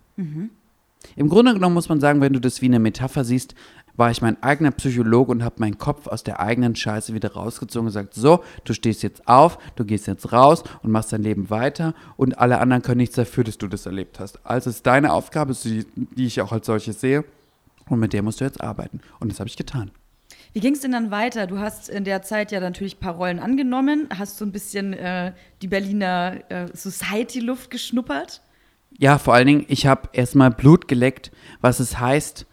Im 1.15 1.29
Grunde 1.29 1.53
genommen 1.53 1.75
muss 1.75 1.87
man 1.87 2.01
sagen, 2.01 2.19
wenn 2.19 2.33
du 2.33 2.41
das 2.41 2.61
wie 2.61 2.65
eine 2.65 2.79
Metapher 2.79 3.23
siehst, 3.23 3.55
war 3.97 4.11
ich 4.11 4.21
mein 4.21 4.41
eigener 4.43 4.71
Psychologe 4.71 5.31
und 5.31 5.43
habe 5.43 5.55
meinen 5.59 5.77
Kopf 5.77 6.07
aus 6.07 6.23
der 6.23 6.39
eigenen 6.39 6.75
Scheiße 6.75 7.13
wieder 7.13 7.33
rausgezogen 7.33 7.87
und 7.87 7.93
gesagt, 7.93 8.13
so, 8.13 8.43
du 8.63 8.73
stehst 8.73 9.03
jetzt 9.03 9.27
auf, 9.27 9.57
du 9.75 9.85
gehst 9.85 10.07
jetzt 10.07 10.31
raus 10.31 10.63
und 10.83 10.91
machst 10.91 11.13
dein 11.13 11.23
Leben 11.23 11.49
weiter 11.49 11.93
und 12.17 12.37
alle 12.37 12.59
anderen 12.59 12.81
können 12.81 12.97
nichts 12.97 13.15
dafür, 13.15 13.43
dass 13.43 13.57
du 13.57 13.67
das 13.67 13.85
erlebt 13.85 14.19
hast. 14.19 14.39
Also 14.45 14.69
es 14.69 14.77
ist 14.77 14.87
deine 14.87 15.13
Aufgabe, 15.13 15.53
die, 15.53 15.85
die 15.95 16.25
ich 16.25 16.41
auch 16.41 16.51
als 16.51 16.65
solche 16.65 16.93
sehe 16.93 17.23
und 17.89 17.99
mit 17.99 18.13
der 18.13 18.23
musst 18.23 18.41
du 18.41 18.45
jetzt 18.45 18.61
arbeiten. 18.61 19.01
Und 19.19 19.31
das 19.31 19.39
habe 19.39 19.49
ich 19.49 19.57
getan. 19.57 19.91
Wie 20.53 20.61
ging 20.61 20.73
es 20.73 20.79
denn 20.79 20.93
dann 20.93 21.11
weiter? 21.11 21.47
Du 21.47 21.59
hast 21.59 21.89
in 21.89 22.05
der 22.05 22.21
Zeit 22.21 22.51
ja 22.51 22.61
natürlich 22.61 22.95
ein 22.95 22.99
paar 22.99 23.15
Rollen 23.15 23.39
angenommen, 23.39 24.07
hast 24.17 24.37
so 24.37 24.45
ein 24.45 24.53
bisschen 24.53 24.93
äh, 24.93 25.33
die 25.61 25.67
Berliner 25.67 26.39
äh, 26.49 26.67
Society-Luft 26.73 27.69
geschnuppert. 27.69 28.41
Ja, 28.97 29.17
vor 29.17 29.33
allen 29.33 29.47
Dingen, 29.47 29.65
ich 29.67 29.85
habe 29.85 30.09
erstmal 30.13 30.51
Blut 30.51 30.87
geleckt, 30.87 31.31
was 31.59 31.81
es 31.81 31.99
heißt, 31.99 32.45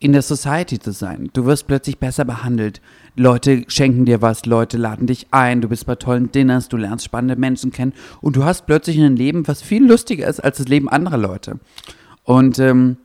in 0.00 0.12
der 0.12 0.22
Society 0.22 0.78
zu 0.78 0.92
sein. 0.92 1.28
Du 1.34 1.44
wirst 1.44 1.66
plötzlich 1.66 1.98
besser 1.98 2.24
behandelt. 2.24 2.80
Leute 3.16 3.64
schenken 3.68 4.06
dir 4.06 4.22
was, 4.22 4.46
Leute 4.46 4.78
laden 4.78 5.06
dich 5.06 5.26
ein, 5.30 5.60
du 5.60 5.68
bist 5.68 5.84
bei 5.84 5.94
tollen 5.94 6.32
Dinners, 6.32 6.68
du 6.68 6.78
lernst 6.78 7.04
spannende 7.04 7.36
Menschen 7.36 7.70
kennen 7.70 7.92
und 8.22 8.34
du 8.34 8.44
hast 8.44 8.66
plötzlich 8.66 8.98
ein 8.98 9.16
Leben, 9.16 9.46
was 9.46 9.60
viel 9.60 9.86
lustiger 9.86 10.26
ist 10.26 10.40
als 10.40 10.56
das 10.56 10.68
Leben 10.68 10.88
anderer 10.88 11.18
Leute. 11.18 11.60
Und 12.24 12.58
ähm, 12.58 12.96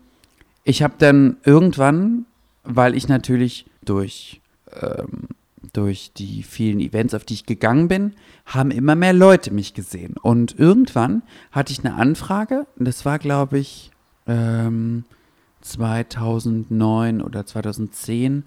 ich 0.63 0.83
habe 0.83 0.93
dann 0.97 1.35
irgendwann, 1.43 2.25
weil 2.63 2.95
ich 2.95 3.09
natürlich 3.09 3.65
durch, 3.83 4.41
ähm, 4.81 5.27
durch 5.73 6.13
die 6.15 6.43
vielen 6.43 6.79
Events, 6.79 7.13
auf 7.13 7.25
die 7.25 7.33
ich 7.33 7.45
gegangen 7.45 7.89
bin, 7.89 8.13
haben 8.45 8.71
immer 8.71 8.95
mehr 8.95 9.13
Leute 9.13 9.51
mich 9.51 9.73
gesehen. 9.73 10.15
Und 10.21 10.57
irgendwann 10.57 11.23
hatte 11.51 11.73
ich 11.73 11.83
eine 11.83 11.95
Anfrage, 11.95 12.67
das 12.77 13.03
war, 13.03 13.19
glaube 13.19 13.59
ich, 13.59 13.91
ähm, 14.27 15.03
2009 15.65 17.21
oder 17.21 17.45
2010, 17.45 18.43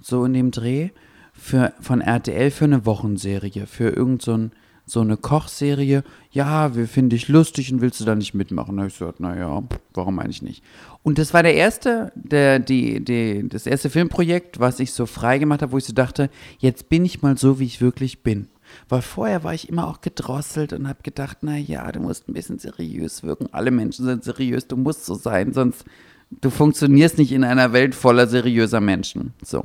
so 0.00 0.24
in 0.24 0.34
dem 0.34 0.50
Dreh, 0.50 0.90
für, 1.32 1.72
von 1.80 2.00
RTL 2.00 2.50
für 2.50 2.64
eine 2.64 2.86
Wochenserie, 2.86 3.66
für 3.66 3.90
irgend 3.90 4.22
so, 4.22 4.32
ein, 4.36 4.52
so 4.84 5.00
eine 5.00 5.16
Kochserie. 5.16 6.02
Ja, 6.30 6.74
wir 6.74 6.88
finden 6.88 7.10
dich 7.10 7.28
lustig 7.28 7.72
und 7.72 7.80
willst 7.80 8.00
du 8.00 8.04
da 8.04 8.14
nicht 8.14 8.34
mitmachen? 8.34 8.76
Da 8.76 8.86
ich 8.86 8.98
gesagt, 8.98 9.20
naja, 9.20 9.62
warum 9.94 10.18
eigentlich 10.18 10.42
nicht? 10.42 10.64
Und 11.02 11.18
das 11.18 11.34
war 11.34 11.42
der 11.42 11.54
erste, 11.54 12.10
der, 12.14 12.58
die, 12.58 13.04
die, 13.04 13.48
das 13.48 13.66
erste 13.66 13.90
Filmprojekt, 13.90 14.58
was 14.58 14.80
ich 14.80 14.92
so 14.92 15.06
frei 15.06 15.38
gemacht 15.38 15.62
habe, 15.62 15.72
wo 15.72 15.78
ich 15.78 15.84
so 15.84 15.92
dachte, 15.92 16.30
jetzt 16.58 16.88
bin 16.88 17.04
ich 17.04 17.22
mal 17.22 17.36
so, 17.36 17.60
wie 17.60 17.66
ich 17.66 17.80
wirklich 17.80 18.22
bin. 18.22 18.48
Weil 18.88 19.02
vorher 19.02 19.44
war 19.44 19.54
ich 19.54 19.68
immer 19.68 19.86
auch 19.86 20.00
gedrosselt 20.00 20.72
und 20.72 20.88
habe 20.88 21.02
gedacht, 21.02 21.38
na 21.42 21.56
ja, 21.56 21.90
du 21.92 22.00
musst 22.00 22.28
ein 22.28 22.32
bisschen 22.32 22.58
seriös 22.58 23.22
wirken. 23.22 23.48
Alle 23.52 23.70
Menschen 23.70 24.04
sind 24.04 24.24
seriös, 24.24 24.66
du 24.66 24.76
musst 24.76 25.06
so 25.06 25.14
sein, 25.14 25.52
sonst 25.52 25.84
du 26.30 26.50
funktionierst 26.50 27.18
nicht 27.18 27.32
in 27.32 27.44
einer 27.44 27.72
Welt 27.72 27.94
voller 27.94 28.26
seriöser 28.26 28.80
Menschen. 28.80 29.32
So. 29.44 29.64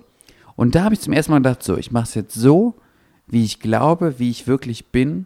Und 0.55 0.75
da 0.75 0.83
habe 0.83 0.93
ich 0.93 1.01
zum 1.01 1.13
ersten 1.13 1.31
Mal 1.31 1.39
gedacht, 1.39 1.63
so, 1.63 1.77
ich 1.77 1.91
mache 1.91 2.03
es 2.05 2.13
jetzt 2.15 2.33
so, 2.35 2.75
wie 3.27 3.43
ich 3.43 3.59
glaube, 3.59 4.19
wie 4.19 4.29
ich 4.29 4.47
wirklich 4.47 4.87
bin 4.87 5.25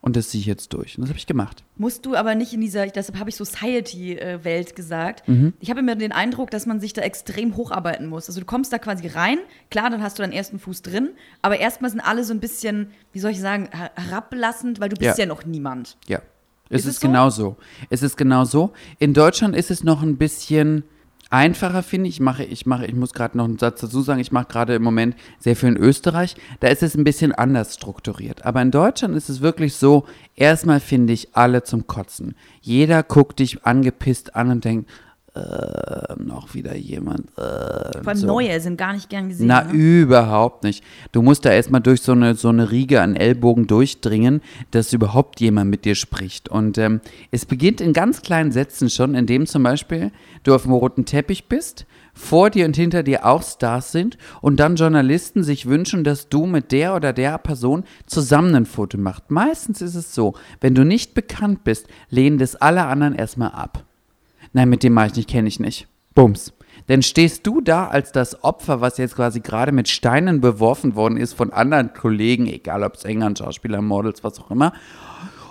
und 0.00 0.16
das 0.16 0.30
ziehe 0.30 0.40
ich 0.40 0.46
jetzt 0.46 0.72
durch. 0.72 0.96
Und 0.96 1.02
das 1.02 1.10
habe 1.10 1.18
ich 1.18 1.26
gemacht. 1.26 1.62
Musst 1.76 2.06
du 2.06 2.14
aber 2.14 2.34
nicht 2.34 2.52
in 2.54 2.60
dieser, 2.60 2.86
deshalb 2.86 3.18
habe 3.18 3.28
ich 3.28 3.36
Society-Welt 3.36 4.76
gesagt. 4.76 5.26
Mhm. 5.28 5.52
Ich 5.60 5.70
habe 5.70 5.80
immer 5.80 5.96
den 5.96 6.12
Eindruck, 6.12 6.50
dass 6.50 6.66
man 6.66 6.80
sich 6.80 6.92
da 6.92 7.02
extrem 7.02 7.56
hocharbeiten 7.56 8.06
muss. 8.06 8.28
Also 8.28 8.40
du 8.40 8.46
kommst 8.46 8.72
da 8.72 8.78
quasi 8.78 9.06
rein, 9.08 9.38
klar, 9.70 9.90
dann 9.90 10.02
hast 10.02 10.18
du 10.18 10.22
deinen 10.22 10.32
ersten 10.32 10.58
Fuß 10.58 10.82
drin, 10.82 11.10
aber 11.42 11.58
erstmal 11.58 11.90
sind 11.90 12.00
alle 12.00 12.24
so 12.24 12.32
ein 12.32 12.40
bisschen, 12.40 12.90
wie 13.12 13.18
soll 13.18 13.32
ich 13.32 13.40
sagen, 13.40 13.68
her- 13.72 13.90
herablassend, 13.96 14.80
weil 14.80 14.88
du 14.88 14.96
bist 14.96 15.18
Ja. 15.18 15.24
ja, 15.24 15.26
noch 15.26 15.44
niemand. 15.44 15.96
Ja. 16.08 16.20
Es 16.70 16.82
Ist 16.82 16.86
ist, 16.86 16.94
es 16.94 17.00
so? 17.00 17.06
genau 17.08 17.30
so. 17.30 17.56
Es 17.90 18.02
ist 18.02 18.16
genau 18.16 18.44
so. 18.44 18.72
In 18.98 19.12
Deutschland 19.12 19.54
ist 19.54 19.70
es 19.70 19.84
noch 19.84 20.02
ein 20.02 20.16
bisschen 20.16 20.84
einfacher, 21.28 21.82
finde 21.82 22.08
ich. 22.08 22.16
Ich 22.16 22.20
mache, 22.20 22.44
ich 22.44 22.64
mache, 22.66 22.86
ich 22.86 22.94
muss 22.94 23.12
gerade 23.12 23.36
noch 23.36 23.44
einen 23.44 23.58
Satz 23.58 23.80
dazu 23.80 24.00
sagen. 24.02 24.20
Ich 24.20 24.32
mache 24.32 24.46
gerade 24.46 24.74
im 24.74 24.82
Moment 24.82 25.16
sehr 25.38 25.56
viel 25.56 25.70
in 25.70 25.76
Österreich. 25.76 26.36
Da 26.60 26.68
ist 26.68 26.82
es 26.82 26.96
ein 26.96 27.04
bisschen 27.04 27.32
anders 27.32 27.74
strukturiert. 27.74 28.44
Aber 28.46 28.62
in 28.62 28.70
Deutschland 28.70 29.16
ist 29.16 29.28
es 29.28 29.40
wirklich 29.40 29.74
so, 29.76 30.06
erstmal 30.36 30.80
finde 30.80 31.12
ich 31.12 31.34
alle 31.36 31.62
zum 31.64 31.86
Kotzen. 31.86 32.34
Jeder 32.60 33.02
guckt 33.02 33.40
dich 33.40 33.64
angepisst 33.64 34.34
an 34.36 34.50
und 34.50 34.64
denkt, 34.64 34.88
äh, 35.34 36.22
noch 36.22 36.54
wieder 36.54 36.74
jemand. 36.74 37.28
Äh, 37.38 38.02
Vor 38.02 38.08
allem 38.08 38.16
so. 38.16 38.26
neue 38.26 38.60
sind 38.60 38.76
gar 38.76 38.92
nicht 38.92 39.08
gern 39.08 39.28
gesehen. 39.28 39.46
Na, 39.46 39.62
ne? 39.62 39.72
überhaupt 39.72 40.64
nicht. 40.64 40.82
Du 41.12 41.22
musst 41.22 41.44
da 41.44 41.52
erstmal 41.52 41.80
durch 41.80 42.02
so 42.02 42.12
eine, 42.12 42.34
so 42.34 42.48
eine 42.48 42.70
Riege 42.70 43.00
an 43.00 43.14
Ellbogen 43.14 43.66
durchdringen, 43.66 44.40
dass 44.72 44.92
überhaupt 44.92 45.40
jemand 45.40 45.70
mit 45.70 45.84
dir 45.84 45.94
spricht. 45.94 46.48
Und 46.48 46.78
ähm, 46.78 47.00
es 47.30 47.46
beginnt 47.46 47.80
in 47.80 47.92
ganz 47.92 48.22
kleinen 48.22 48.50
Sätzen 48.50 48.90
schon, 48.90 49.14
indem 49.14 49.46
zum 49.46 49.62
Beispiel 49.62 50.10
du 50.42 50.54
auf 50.54 50.62
dem 50.64 50.72
roten 50.72 51.04
Teppich 51.04 51.46
bist, 51.48 51.86
vor 52.12 52.50
dir 52.50 52.66
und 52.66 52.74
hinter 52.74 53.04
dir 53.04 53.24
auch 53.24 53.42
Stars 53.42 53.92
sind 53.92 54.18
und 54.40 54.58
dann 54.58 54.74
Journalisten 54.74 55.44
sich 55.44 55.66
wünschen, 55.66 56.02
dass 56.02 56.28
du 56.28 56.46
mit 56.46 56.72
der 56.72 56.96
oder 56.96 57.12
der 57.12 57.38
Person 57.38 57.84
zusammen 58.06 58.54
ein 58.54 58.66
Foto 58.66 58.98
machst. 58.98 59.30
Meistens 59.30 59.80
ist 59.80 59.94
es 59.94 60.12
so, 60.14 60.34
wenn 60.60 60.74
du 60.74 60.84
nicht 60.84 61.14
bekannt 61.14 61.62
bist, 61.62 61.86
lehnen 62.08 62.38
das 62.38 62.56
alle 62.56 62.86
anderen 62.86 63.14
erstmal 63.14 63.52
ab. 63.52 63.84
Nein, 64.52 64.68
mit 64.68 64.82
dem 64.82 64.92
mache 64.92 65.08
ich 65.08 65.16
nicht, 65.16 65.28
kenne 65.28 65.48
ich 65.48 65.60
nicht. 65.60 65.86
Bums. 66.14 66.52
Denn 66.88 67.02
stehst 67.02 67.46
du 67.46 67.60
da 67.60 67.86
als 67.86 68.10
das 68.10 68.42
Opfer, 68.42 68.80
was 68.80 68.98
jetzt 68.98 69.14
quasi 69.14 69.40
gerade 69.40 69.70
mit 69.70 69.88
Steinen 69.88 70.40
beworfen 70.40 70.96
worden 70.96 71.16
ist 71.18 71.34
von 71.34 71.52
anderen 71.52 71.92
Kollegen, 71.92 72.46
egal 72.46 72.82
ob 72.82 72.96
Sängern, 72.96 73.36
Schauspielern, 73.36 73.84
Models, 73.84 74.24
was 74.24 74.40
auch 74.40 74.50
immer. 74.50 74.72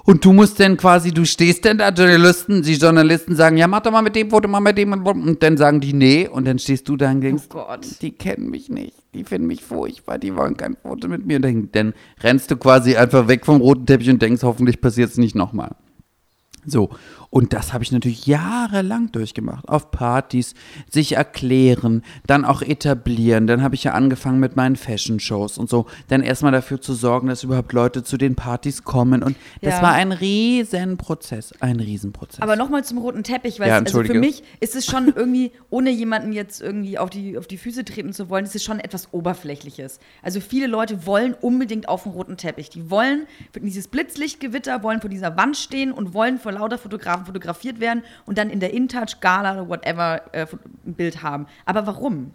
Und 0.06 0.26
du 0.26 0.34
musst 0.34 0.60
dann 0.60 0.76
quasi, 0.76 1.12
du 1.12 1.24
stehst 1.24 1.66
dann 1.66 1.78
da, 1.78 1.90
Journalisten, 1.90 2.64
die 2.64 2.74
Journalisten 2.74 3.36
sagen, 3.36 3.58
ja, 3.58 3.68
mach 3.68 3.82
doch 3.82 3.92
mal 3.92 4.02
mit 4.02 4.16
dem 4.16 4.30
Foto, 4.30 4.48
mach 4.48 4.60
mit 4.60 4.78
dem 4.78 4.92
und 4.92 5.44
dann 5.44 5.56
sagen 5.56 5.82
die 5.82 5.94
nee 5.94 6.28
und 6.28 6.46
dann 6.46 6.58
stehst 6.58 6.90
du 6.90 6.98
da 6.98 7.12
und 7.12 7.22
denkst, 7.22 7.44
Oh 7.50 7.54
Gott. 7.54 7.86
die 8.02 8.12
kennen 8.12 8.50
mich 8.50 8.70
nicht, 8.70 8.96
die 9.14 9.24
finden 9.24 9.48
mich 9.48 9.64
furchtbar, 9.64 10.18
die 10.18 10.36
wollen 10.36 10.58
kein 10.58 10.78
Foto 10.82 11.08
mit 11.08 11.28
mir. 11.28 11.36
Und 11.36 11.44
dann, 11.44 11.70
dann 11.72 11.94
rennst 12.22 12.50
du 12.50 12.58
quasi 12.58 12.96
einfach 12.96 13.28
weg 13.28 13.46
vom 13.46 13.62
roten 13.62 13.86
Teppich 13.86 14.10
und 14.10 14.22
denkst, 14.22 14.42
hoffentlich 14.42 14.82
passiert 14.82 15.12
es 15.12 15.18
nicht 15.18 15.36
nochmal. 15.36 15.76
So, 16.66 16.90
und 17.32 17.54
das 17.54 17.74
habe 17.74 17.84
ich 17.84 17.92
natürlich 17.92 18.26
jahrelang 18.26 19.12
durchgemacht. 19.12 19.70
Auf 19.70 19.92
Partys, 19.92 20.56
sich 20.90 21.14
erklären, 21.16 22.04
dann 22.26 22.44
auch 22.44 22.64
etablieren. 22.64 23.46
Dann 23.46 23.62
habe 23.62 23.76
ich 23.76 23.84
ja 23.84 23.92
angefangen 23.94 24.40
mit 24.40 24.56
meinen 24.56 24.76
Fashion-Shows 24.76 25.60
und 25.60 25.70
so. 25.70 25.86
Dann 26.08 26.22
erstmal 26.24 26.52
dafür 26.52 26.82
zu 26.82 26.96
sorgen, 26.96 27.28
dass 27.28 27.44
überhaupt 27.44 27.72
Leute 27.72 28.04
zu 28.04 28.18
den 28.18 28.36
Partys 28.36 28.84
kommen. 28.84 29.22
Und 29.22 29.38
das 29.62 29.76
Ja. 29.76 29.82
war 29.84 29.94
ein 29.94 30.12
Riesenprozess. 30.12 31.54
Ein 31.60 31.80
Riesenprozess. 31.80 32.42
Aber 32.42 32.56
nochmal 32.56 32.84
zum 32.84 32.98
roten 32.98 33.22
Teppich, 33.24 33.60
weil 33.60 33.68
Ja, 33.70 33.78
es, 33.78 33.86
also 33.94 34.04
für 34.04 34.20
mich 34.20 34.42
ist 34.60 34.76
es 34.76 34.88
schon 34.88 35.14
irgendwie, 35.16 35.52
ohne 35.70 35.92
jemanden 35.92 36.32
jetzt 36.34 36.62
irgendwie 36.62 36.98
auf 36.98 37.12
die, 37.12 37.38
auf 37.38 37.46
die 37.46 37.58
Füße 37.58 37.86
treten 37.86 38.12
zu 38.12 38.30
wollen, 38.30 38.46
ist 38.46 38.56
es 38.56 38.64
schon 38.64 38.80
etwas 38.80 39.14
Oberflächliches. 39.14 40.00
Also 40.24 40.40
viele 40.42 40.66
Leute 40.66 41.06
wollen 41.06 41.36
unbedingt 41.40 41.88
auf 41.90 42.04
den 42.04 42.12
roten 42.12 42.38
Teppich. 42.38 42.70
Die 42.72 42.90
wollen 42.90 43.28
für 43.54 43.60
dieses 43.60 43.88
Blitzlichtgewitter, 43.88 44.82
wollen 44.82 45.00
vor 45.02 45.10
dieser 45.12 45.38
Wand 45.38 45.58
stehen 45.58 45.92
und 45.92 46.16
wollen 46.16 46.40
vor 46.40 46.52
lauter 46.54 46.80
Fotografen 46.80 47.19
fotografiert 47.26 47.80
werden 47.80 48.04
und 48.26 48.38
dann 48.38 48.50
in 48.50 48.60
der 48.60 48.74
InTouch-Gala 48.74 49.54
oder 49.54 49.70
whatever 49.70 50.22
äh, 50.34 50.46
ein 50.86 50.94
Bild 50.94 51.24
haben. 51.24 51.48
Aber 51.66 51.88
warum? 51.88 52.32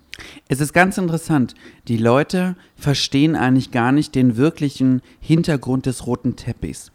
Es 0.48 0.60
ist 0.60 0.72
ganz 0.72 0.98
interessant. 0.98 1.54
Die 1.88 1.96
Leute 1.96 2.56
verstehen 2.76 3.36
eigentlich 3.36 3.70
gar 3.70 3.92
nicht 3.92 4.14
den 4.14 4.36
wirklichen 4.36 5.02
Hintergrund 5.20 5.86
des 5.86 6.06
roten 6.06 6.36
Teppichs. 6.36 6.92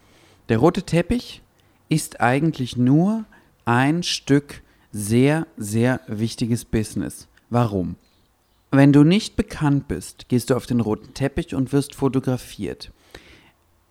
Der 0.49 0.57
rote 0.57 0.83
Teppich 0.83 1.41
ist 1.89 2.21
eigentlich 2.21 2.77
nur 2.77 3.25
ein 3.65 4.03
Stück 4.03 4.61
sehr, 4.91 5.45
sehr 5.57 6.01
wichtiges 6.07 6.65
Business. 6.65 7.27
Warum? 7.49 7.95
Wenn 8.71 8.93
du 8.93 9.03
nicht 9.03 9.35
bekannt 9.35 9.87
bist, 9.87 10.29
gehst 10.29 10.49
du 10.49 10.55
auf 10.55 10.65
den 10.65 10.79
roten 10.79 11.13
Teppich 11.13 11.55
und 11.55 11.71
wirst 11.71 11.95
fotografiert. 11.95 12.91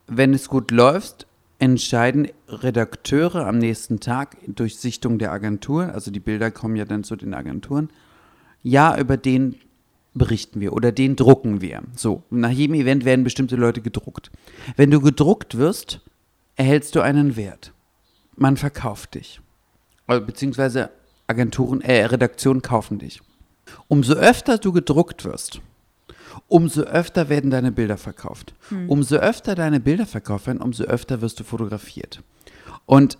Wenn 0.06 0.34
es 0.34 0.48
gut 0.48 0.70
läuft, 0.70 1.27
entscheiden 1.58 2.28
Redakteure 2.48 3.46
am 3.46 3.58
nächsten 3.58 4.00
Tag 4.00 4.36
durch 4.46 4.78
Sichtung 4.78 5.18
der 5.18 5.32
Agentur, 5.32 5.92
also 5.92 6.10
die 6.10 6.20
Bilder 6.20 6.50
kommen 6.50 6.76
ja 6.76 6.84
dann 6.84 7.04
zu 7.04 7.16
den 7.16 7.34
Agenturen, 7.34 7.90
ja, 8.62 8.98
über 8.98 9.16
den 9.16 9.56
berichten 10.14 10.60
wir 10.60 10.72
oder 10.72 10.92
den 10.92 11.16
drucken 11.16 11.60
wir. 11.60 11.82
So, 11.94 12.22
nach 12.30 12.50
jedem 12.50 12.74
Event 12.74 13.04
werden 13.04 13.24
bestimmte 13.24 13.56
Leute 13.56 13.80
gedruckt. 13.80 14.30
Wenn 14.76 14.90
du 14.90 15.00
gedruckt 15.00 15.56
wirst, 15.58 16.00
erhältst 16.56 16.94
du 16.94 17.00
einen 17.00 17.36
Wert. 17.36 17.72
Man 18.36 18.56
verkauft 18.56 19.14
dich. 19.14 19.40
Äh, 20.06 20.20
Beziehungsweise 20.20 20.90
Agenturen, 21.26 21.80
äh, 21.80 22.04
Redaktionen 22.04 22.62
kaufen 22.62 22.98
dich. 22.98 23.20
Umso 23.86 24.14
öfter 24.14 24.58
du 24.58 24.72
gedruckt 24.72 25.24
wirst, 25.24 25.60
umso 26.46 26.82
öfter 26.82 27.28
werden 27.28 27.50
deine 27.50 27.72
Bilder 27.72 27.96
verkauft. 27.96 28.54
Umso 28.88 29.16
öfter 29.16 29.54
deine 29.54 29.80
Bilder 29.80 30.06
verkauft 30.06 30.46
werden, 30.46 30.60
umso 30.60 30.84
öfter 30.84 31.20
wirst 31.20 31.40
du 31.40 31.44
fotografiert. 31.44 32.22
Und 32.86 33.18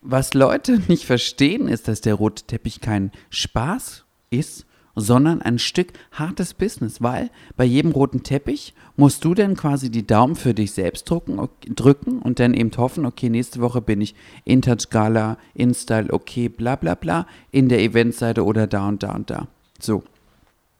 was 0.00 0.34
Leute 0.34 0.80
nicht 0.88 1.04
verstehen, 1.04 1.68
ist, 1.68 1.88
dass 1.88 2.00
der 2.00 2.14
rote 2.14 2.44
Teppich 2.44 2.80
kein 2.80 3.12
Spaß 3.30 4.04
ist, 4.30 4.66
sondern 4.94 5.40
ein 5.40 5.58
Stück 5.58 5.92
hartes 6.12 6.54
Business, 6.54 7.00
weil 7.00 7.30
bei 7.56 7.64
jedem 7.64 7.92
roten 7.92 8.22
Teppich 8.22 8.74
musst 8.96 9.24
du 9.24 9.32
dann 9.34 9.56
quasi 9.56 9.90
die 9.90 10.06
Daumen 10.06 10.36
für 10.36 10.52
dich 10.52 10.72
selbst 10.72 11.08
drucken, 11.08 11.48
drücken 11.74 12.18
und 12.18 12.40
dann 12.40 12.52
eben 12.52 12.70
hoffen, 12.76 13.06
okay, 13.06 13.30
nächste 13.30 13.60
Woche 13.60 13.80
bin 13.80 14.00
ich 14.00 14.14
in 14.44 14.60
Touch 14.60 14.90
Gala, 14.90 15.38
in 15.54 15.72
Style, 15.74 16.12
okay, 16.12 16.48
bla 16.48 16.76
bla 16.76 16.94
bla, 16.94 17.26
in 17.50 17.68
der 17.68 17.80
Eventseite 17.80 18.44
oder 18.44 18.66
da 18.66 18.88
und 18.88 19.02
da 19.02 19.14
und 19.14 19.30
da. 19.30 19.48
So. 19.80 20.02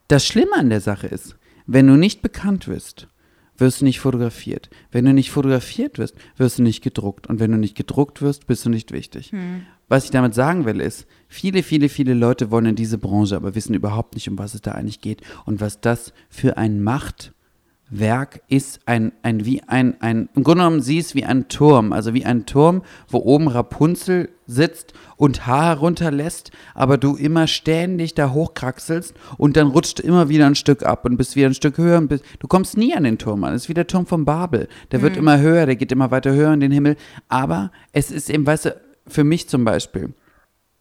Das 0.08 0.26
Schlimme 0.26 0.56
an 0.56 0.68
der 0.68 0.82
Sache 0.82 1.06
ist, 1.06 1.36
wenn 1.66 1.86
du 1.86 1.96
nicht 1.96 2.22
bekannt 2.22 2.68
wirst, 2.68 3.08
wirst 3.58 3.80
du 3.80 3.84
nicht 3.84 4.00
fotografiert. 4.00 4.70
Wenn 4.90 5.04
du 5.04 5.12
nicht 5.12 5.30
fotografiert 5.30 5.98
wirst, 5.98 6.16
wirst 6.36 6.58
du 6.58 6.62
nicht 6.62 6.82
gedruckt. 6.82 7.26
Und 7.26 7.38
wenn 7.40 7.52
du 7.52 7.58
nicht 7.58 7.76
gedruckt 7.76 8.22
wirst, 8.22 8.46
bist 8.46 8.64
du 8.64 8.70
nicht 8.70 8.92
wichtig. 8.92 9.30
Was 9.88 10.04
ich 10.04 10.10
damit 10.10 10.34
sagen 10.34 10.64
will, 10.64 10.80
ist, 10.80 11.06
viele, 11.28 11.62
viele, 11.62 11.88
viele 11.88 12.14
Leute 12.14 12.50
wollen 12.50 12.66
in 12.66 12.76
diese 12.76 12.98
Branche, 12.98 13.36
aber 13.36 13.54
wissen 13.54 13.74
überhaupt 13.74 14.14
nicht, 14.14 14.28
um 14.28 14.38
was 14.38 14.54
es 14.54 14.62
da 14.62 14.72
eigentlich 14.72 15.00
geht 15.00 15.22
und 15.44 15.60
was 15.60 15.80
das 15.80 16.12
für 16.30 16.56
ein 16.56 16.82
Machtwerk 17.92 18.40
ist. 18.48 18.80
Ein, 18.86 19.12
ein, 19.22 19.44
wie 19.44 19.62
ein, 19.66 20.00
ein, 20.00 20.28
im 20.34 20.42
Grunde 20.42 20.64
genommen, 20.64 20.80
sie 20.80 20.98
ist 20.98 21.14
wie 21.14 21.24
ein 21.24 21.48
Turm, 21.48 21.92
also 21.92 22.14
wie 22.14 22.24
ein 22.24 22.46
Turm, 22.46 22.82
wo 23.08 23.18
oben 23.18 23.48
Rapunzel 23.48 24.30
sitzt 24.46 24.92
und 25.16 25.46
Haar 25.46 25.76
herunterlässt, 25.76 26.50
aber 26.74 26.98
du 26.98 27.16
immer 27.16 27.46
ständig 27.46 28.14
da 28.14 28.32
hochkraxelst 28.32 29.14
und 29.38 29.56
dann 29.56 29.68
rutscht 29.68 30.00
immer 30.00 30.28
wieder 30.28 30.46
ein 30.46 30.54
Stück 30.54 30.82
ab 30.82 31.04
und 31.04 31.16
bist 31.16 31.36
wieder 31.36 31.46
ein 31.46 31.54
Stück 31.54 31.78
höher 31.78 31.98
und 31.98 32.08
bist, 32.08 32.24
du 32.38 32.48
kommst 32.48 32.76
nie 32.76 32.94
an 32.94 33.04
den 33.04 33.18
Turm 33.18 33.44
an. 33.44 33.54
Es 33.54 33.62
ist 33.62 33.68
wie 33.68 33.74
der 33.74 33.86
Turm 33.86 34.06
von 34.06 34.24
Babel. 34.24 34.68
Der 34.90 35.02
wird 35.02 35.16
immer 35.16 35.38
höher, 35.38 35.66
der 35.66 35.76
geht 35.76 35.92
immer 35.92 36.10
weiter 36.10 36.32
höher 36.32 36.52
in 36.52 36.60
den 36.60 36.72
Himmel. 36.72 36.96
Aber 37.28 37.70
es 37.92 38.10
ist 38.10 38.30
eben, 38.30 38.46
weißt 38.46 38.66
du, 38.66 38.80
für 39.06 39.24
mich 39.24 39.48
zum 39.48 39.64
Beispiel, 39.64 40.14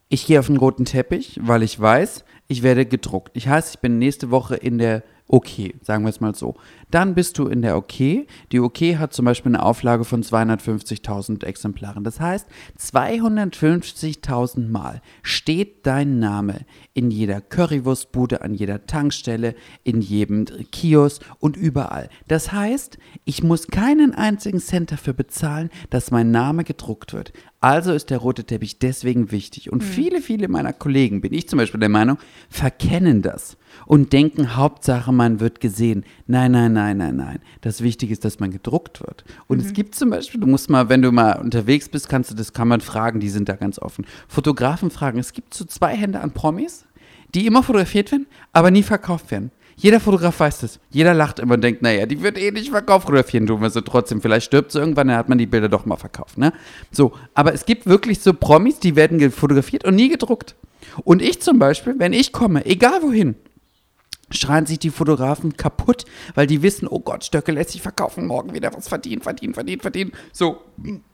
ich 0.09 0.25
gehe 0.25 0.39
auf 0.39 0.47
den 0.47 0.57
roten 0.57 0.85
Teppich, 0.85 1.39
weil 1.41 1.63
ich 1.63 1.79
weiß, 1.79 2.25
ich 2.47 2.63
werde 2.63 2.85
gedruckt. 2.85 3.31
Ich 3.33 3.47
heißt, 3.47 3.75
ich 3.75 3.79
bin 3.79 3.97
nächste 3.97 4.29
Woche 4.29 4.55
in 4.55 4.77
der 4.77 5.03
OK, 5.31 5.73
sagen 5.81 6.03
wir 6.03 6.09
es 6.09 6.19
mal 6.19 6.35
so. 6.35 6.55
Dann 6.91 7.15
bist 7.15 7.37
du 7.37 7.47
in 7.47 7.61
der 7.61 7.77
OK. 7.77 8.27
Die 8.51 8.59
OK 8.59 8.81
hat 8.97 9.13
zum 9.13 9.23
Beispiel 9.23 9.55
eine 9.55 9.63
Auflage 9.63 10.03
von 10.03 10.23
250.000 10.23 11.45
Exemplaren. 11.45 12.03
Das 12.03 12.19
heißt, 12.19 12.47
250.000 12.77 14.67
Mal 14.67 15.01
steht 15.23 15.87
dein 15.87 16.19
Name 16.19 16.65
in 16.93 17.11
jeder 17.11 17.39
Currywurstbude, 17.39 18.41
an 18.41 18.53
jeder 18.53 18.85
Tankstelle, 18.85 19.55
in 19.85 20.01
jedem 20.01 20.47
Kiosk 20.69 21.23
und 21.39 21.55
überall. 21.55 22.09
Das 22.27 22.51
heißt, 22.51 22.97
ich 23.23 23.41
muss 23.41 23.67
keinen 23.67 24.13
einzigen 24.13 24.59
Cent 24.59 24.91
dafür 24.91 25.13
bezahlen, 25.13 25.69
dass 25.89 26.11
mein 26.11 26.31
Name 26.31 26.65
gedruckt 26.65 27.13
wird. 27.13 27.31
Also 27.61 27.93
ist 27.93 28.09
der 28.09 28.17
rote 28.17 28.43
Teppich 28.43 28.79
deswegen 28.79 29.31
wichtig. 29.31 29.71
Und 29.71 29.81
viele, 29.81 30.21
viele 30.21 30.49
meiner 30.49 30.73
Kollegen, 30.73 31.21
bin 31.21 31.31
ich 31.31 31.47
zum 31.47 31.57
Beispiel 31.57 31.79
der 31.79 31.87
Meinung, 31.87 32.17
verkennen 32.49 33.21
das 33.21 33.55
und 33.85 34.13
denken, 34.13 34.55
Hauptsache, 34.55 35.11
man 35.11 35.39
wird 35.39 35.59
gesehen. 35.59 36.05
Nein, 36.27 36.51
nein, 36.51 36.73
nein, 36.73 36.97
nein, 36.97 37.15
nein. 37.15 37.39
Das 37.61 37.81
Wichtige 37.81 38.13
ist, 38.13 38.25
dass 38.25 38.39
man 38.39 38.51
gedruckt 38.51 39.01
wird. 39.01 39.23
Und 39.47 39.61
es 39.61 39.73
gibt 39.73 39.95
zum 39.95 40.09
Beispiel, 40.09 40.39
du 40.39 40.47
musst 40.47 40.69
mal, 40.69 40.89
wenn 40.89 41.01
du 41.01 41.11
mal 41.11 41.39
unterwegs 41.39 41.89
bist, 41.89 42.09
kannst 42.09 42.31
du 42.31 42.35
das, 42.35 42.53
kann 42.53 42.67
man 42.67 42.81
fragen, 42.81 43.19
die 43.19 43.29
sind 43.29 43.49
da 43.49 43.55
ganz 43.55 43.79
offen. 43.79 44.05
Fotografen 44.27 44.91
fragen, 44.91 45.19
es 45.19 45.33
gibt 45.33 45.53
so 45.53 45.65
zwei 45.65 45.95
Hände 45.95 46.21
an 46.21 46.31
Promis, 46.31 46.85
die 47.33 47.45
immer 47.45 47.63
fotografiert 47.63 48.11
werden, 48.11 48.27
aber 48.53 48.71
nie 48.71 48.83
verkauft 48.83 49.31
werden. 49.31 49.51
Jeder 49.81 49.99
Fotograf 49.99 50.39
weiß 50.39 50.59
das. 50.59 50.79
Jeder 50.91 51.15
lacht 51.15 51.39
immer 51.39 51.55
und 51.55 51.63
denkt, 51.63 51.81
naja, 51.81 52.05
die 52.05 52.21
wird 52.21 52.37
eh 52.37 52.51
nicht 52.51 52.69
verkauft, 52.69 53.07
fotografieren 53.07 53.47
tun 53.47 53.61
wir 53.61 53.69
sie 53.71 53.81
trotzdem. 53.81 54.21
Vielleicht 54.21 54.45
stirbt 54.45 54.71
sie 54.71 54.79
irgendwann, 54.79 55.07
dann 55.07 55.17
hat 55.17 55.27
man 55.27 55.39
die 55.39 55.47
Bilder 55.47 55.69
doch 55.69 55.85
mal 55.85 55.95
verkauft. 55.95 56.37
Ne? 56.37 56.53
So, 56.91 57.13
aber 57.33 57.53
es 57.53 57.65
gibt 57.65 57.87
wirklich 57.87 58.19
so 58.19 58.33
Promis, 58.33 58.79
die 58.79 58.95
werden 58.95 59.31
fotografiert 59.31 59.83
und 59.83 59.95
nie 59.95 60.09
gedruckt. 60.09 60.55
Und 61.03 61.21
ich 61.21 61.41
zum 61.41 61.57
Beispiel, 61.57 61.95
wenn 61.97 62.13
ich 62.13 62.31
komme, 62.31 62.65
egal 62.65 63.01
wohin, 63.01 63.35
schreien 64.31 64.65
sich 64.65 64.79
die 64.79 64.89
Fotografen 64.89 65.57
kaputt, 65.57 66.05
weil 66.35 66.47
die 66.47 66.61
wissen, 66.61 66.87
oh 66.87 66.99
Gott, 66.99 67.23
Stöcke 67.23 67.51
lässt 67.51 67.71
sich 67.71 67.81
verkaufen, 67.81 68.27
morgen 68.27 68.53
wieder 68.53 68.73
was 68.73 68.87
verdienen, 68.87 69.21
verdienen, 69.21 69.53
verdienen, 69.53 69.81
verdienen. 69.81 70.11
So, 70.31 70.61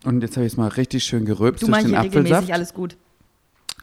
und 0.03 0.21
jetzt 0.21 0.38
habe 0.38 0.45
ich 0.45 0.53
es 0.53 0.58
mal 0.58 0.67
richtig 0.69 1.03
schön 1.03 1.25
gerülpst 1.25 1.63
Du 1.63 1.67
durch 1.67 1.84
den 1.84 1.95
Apfelsaft. 1.95 2.51
alles 2.51 2.73
gut. 2.73 2.97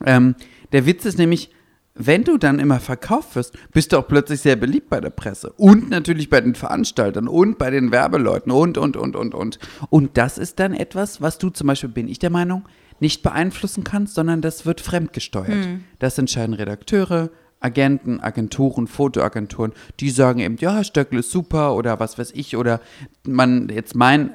Ähm, 0.04 0.34
der 0.72 0.86
Witz 0.86 1.04
ist 1.04 1.18
nämlich, 1.18 1.50
wenn 1.94 2.24
du 2.24 2.38
dann 2.38 2.58
immer 2.58 2.80
verkauft 2.80 3.36
wirst, 3.36 3.56
bist 3.72 3.92
du 3.92 3.98
auch 3.98 4.08
plötzlich 4.08 4.40
sehr 4.40 4.56
beliebt 4.56 4.90
bei 4.90 5.00
der 5.00 5.10
Presse 5.10 5.52
und 5.52 5.90
natürlich 5.90 6.28
bei 6.28 6.40
den 6.40 6.56
Veranstaltern 6.56 7.28
und 7.28 7.56
bei 7.58 7.70
den 7.70 7.92
Werbeleuten 7.92 8.50
und, 8.50 8.78
und, 8.78 8.96
und, 8.96 9.14
und, 9.14 9.34
und. 9.34 9.58
Und 9.90 10.16
das 10.16 10.36
ist 10.38 10.58
dann 10.58 10.74
etwas, 10.74 11.20
was 11.20 11.38
du 11.38 11.50
zum 11.50 11.68
Beispiel, 11.68 11.90
bin 11.90 12.08
ich 12.08 12.18
der 12.18 12.30
Meinung, 12.30 12.64
nicht 13.00 13.22
beeinflussen 13.22 13.84
kannst, 13.84 14.14
sondern 14.14 14.40
das 14.40 14.66
wird 14.66 14.80
fremdgesteuert. 14.80 15.68
Das 15.98 16.18
entscheiden 16.18 16.54
Redakteure, 16.54 17.30
Agenten, 17.64 18.20
Agenturen, 18.20 18.86
Fotoagenturen, 18.86 19.72
die 20.00 20.10
sagen 20.10 20.40
eben, 20.40 20.56
ja, 20.58 20.84
Stöckel 20.84 21.20
ist 21.20 21.30
super 21.30 21.74
oder 21.74 21.98
was 21.98 22.18
weiß 22.18 22.32
ich 22.32 22.56
oder 22.56 22.80
man, 23.24 23.68
jetzt 23.68 23.94
mein 23.94 24.34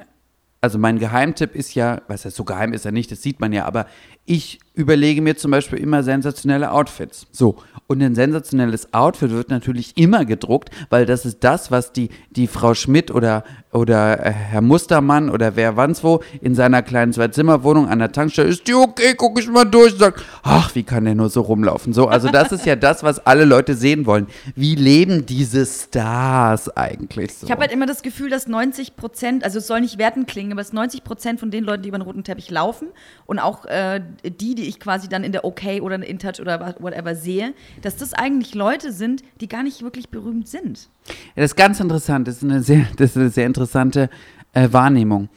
also 0.62 0.78
mein 0.78 0.98
Geheimtipp 0.98 1.54
ist 1.54 1.74
ja, 1.74 2.02
was 2.06 2.24
ja 2.24 2.30
so 2.30 2.44
geheim 2.44 2.72
ist 2.72 2.84
er 2.84 2.92
nicht, 2.92 3.10
das 3.10 3.22
sieht 3.22 3.40
man 3.40 3.52
ja, 3.52 3.64
aber 3.64 3.86
ich 4.26 4.60
überlege 4.74 5.20
mir 5.20 5.36
zum 5.36 5.50
Beispiel 5.50 5.78
immer 5.78 6.02
sensationelle 6.02 6.70
Outfits. 6.70 7.26
So, 7.32 7.56
und 7.88 8.00
ein 8.02 8.14
sensationelles 8.14 8.94
Outfit 8.94 9.30
wird 9.32 9.50
natürlich 9.50 9.96
immer 9.96 10.24
gedruckt, 10.24 10.70
weil 10.90 11.06
das 11.06 11.26
ist 11.26 11.42
das, 11.42 11.72
was 11.72 11.92
die, 11.92 12.10
die 12.30 12.46
Frau 12.46 12.74
Schmidt 12.74 13.10
oder, 13.10 13.42
oder 13.72 14.24
äh, 14.24 14.30
Herr 14.30 14.60
Mustermann 14.60 15.28
oder 15.28 15.56
wer 15.56 15.76
wanns 15.76 16.04
wo 16.04 16.20
in 16.40 16.54
seiner 16.54 16.82
kleinen 16.82 17.12
Zwei-Zimmer-Wohnung 17.12 17.88
an 17.88 17.98
der 17.98 18.12
Tankstelle 18.12 18.48
ist, 18.48 18.68
die 18.68 18.74
okay, 18.74 19.14
guck 19.16 19.40
ich 19.40 19.48
mal 19.48 19.64
durch, 19.64 19.96
sagt, 19.96 20.24
ach, 20.44 20.72
wie 20.76 20.84
kann 20.84 21.04
der 21.04 21.16
nur 21.16 21.30
so 21.30 21.40
rumlaufen? 21.40 21.92
So, 21.92 22.06
also 22.06 22.28
das 22.28 22.52
ist 22.52 22.64
ja 22.64 22.76
das, 22.76 23.02
was 23.02 23.26
alle 23.26 23.44
Leute 23.44 23.74
sehen 23.74 24.06
wollen. 24.06 24.28
Wie 24.54 24.76
leben 24.76 25.26
diese 25.26 25.66
Stars 25.66 26.68
eigentlich 26.76 27.34
so? 27.34 27.46
Ich 27.46 27.50
habe 27.50 27.62
halt 27.62 27.72
immer 27.72 27.86
das 27.86 28.02
Gefühl, 28.02 28.30
dass 28.30 28.46
90 28.46 28.94
Prozent, 28.94 29.42
also 29.42 29.58
es 29.58 29.66
soll 29.66 29.80
nicht 29.80 29.98
werten 29.98 30.26
klingen, 30.26 30.52
aber 30.52 30.60
dass 30.60 30.72
90 30.72 31.02
Prozent 31.02 31.40
von 31.40 31.50
den 31.50 31.64
Leuten, 31.64 31.82
die 31.82 31.88
über 31.88 31.98
den 31.98 32.02
roten 32.02 32.22
Teppich 32.22 32.52
laufen 32.52 32.86
und 33.26 33.40
auch 33.40 33.64
äh, 33.64 34.00
die, 34.22 34.54
die 34.54 34.59
ich 34.66 34.80
quasi 34.80 35.08
dann 35.08 35.24
in 35.24 35.32
der 35.32 35.44
OK 35.44 35.62
oder 35.80 36.04
in 36.04 36.18
Touch 36.18 36.40
oder 36.40 36.74
whatever 36.78 37.14
sehe, 37.14 37.54
dass 37.82 37.96
das 37.96 38.14
eigentlich 38.14 38.54
Leute 38.54 38.92
sind, 38.92 39.22
die 39.40 39.48
gar 39.48 39.62
nicht 39.62 39.82
wirklich 39.82 40.08
berühmt 40.08 40.48
sind. 40.48 40.88
Ja, 41.06 41.42
das 41.42 41.52
ist 41.52 41.56
ganz 41.56 41.80
interessant. 41.80 42.28
Das 42.28 42.36
ist 42.36 42.44
eine 42.44 42.62
sehr, 42.62 42.86
das 42.96 43.10
ist 43.10 43.16
eine 43.16 43.30
sehr 43.30 43.46
interessante 43.46 44.10
äh, 44.52 44.68
Wahrnehmung. 44.72 45.28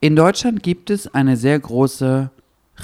In 0.00 0.16
Deutschland 0.16 0.62
gibt 0.62 0.90
es 0.90 1.12
eine 1.12 1.36
sehr 1.36 1.58
große 1.58 2.30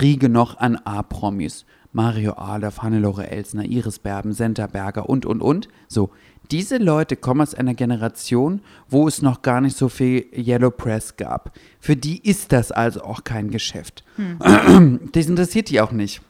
Riege 0.00 0.28
noch 0.28 0.58
an 0.58 0.76
A-Promis. 0.76 1.64
Mario 1.92 2.34
Adolf, 2.36 2.82
Hannelore 2.82 3.30
Elsner, 3.30 3.64
Iris 3.64 3.98
Berben, 3.98 4.34
Senta 4.34 4.66
Berger 4.66 5.08
und, 5.08 5.24
und, 5.24 5.40
und. 5.40 5.68
So, 5.88 6.10
diese 6.50 6.78
Leute 6.78 7.16
kommen 7.16 7.40
aus 7.40 7.54
einer 7.54 7.74
Generation, 7.74 8.60
wo 8.88 9.08
es 9.08 9.22
noch 9.22 9.42
gar 9.42 9.60
nicht 9.60 9.76
so 9.76 9.88
viel 9.88 10.26
Yellow 10.36 10.70
Press 10.70 11.16
gab. 11.16 11.52
Für 11.80 11.96
die 11.96 12.18
ist 12.18 12.52
das 12.52 12.72
also 12.72 13.02
auch 13.02 13.24
kein 13.24 13.50
Geschäft. 13.50 14.04
Das 15.12 15.26
interessiert 15.26 15.70
die 15.70 15.80
auch 15.80 15.92
nicht 15.92 16.20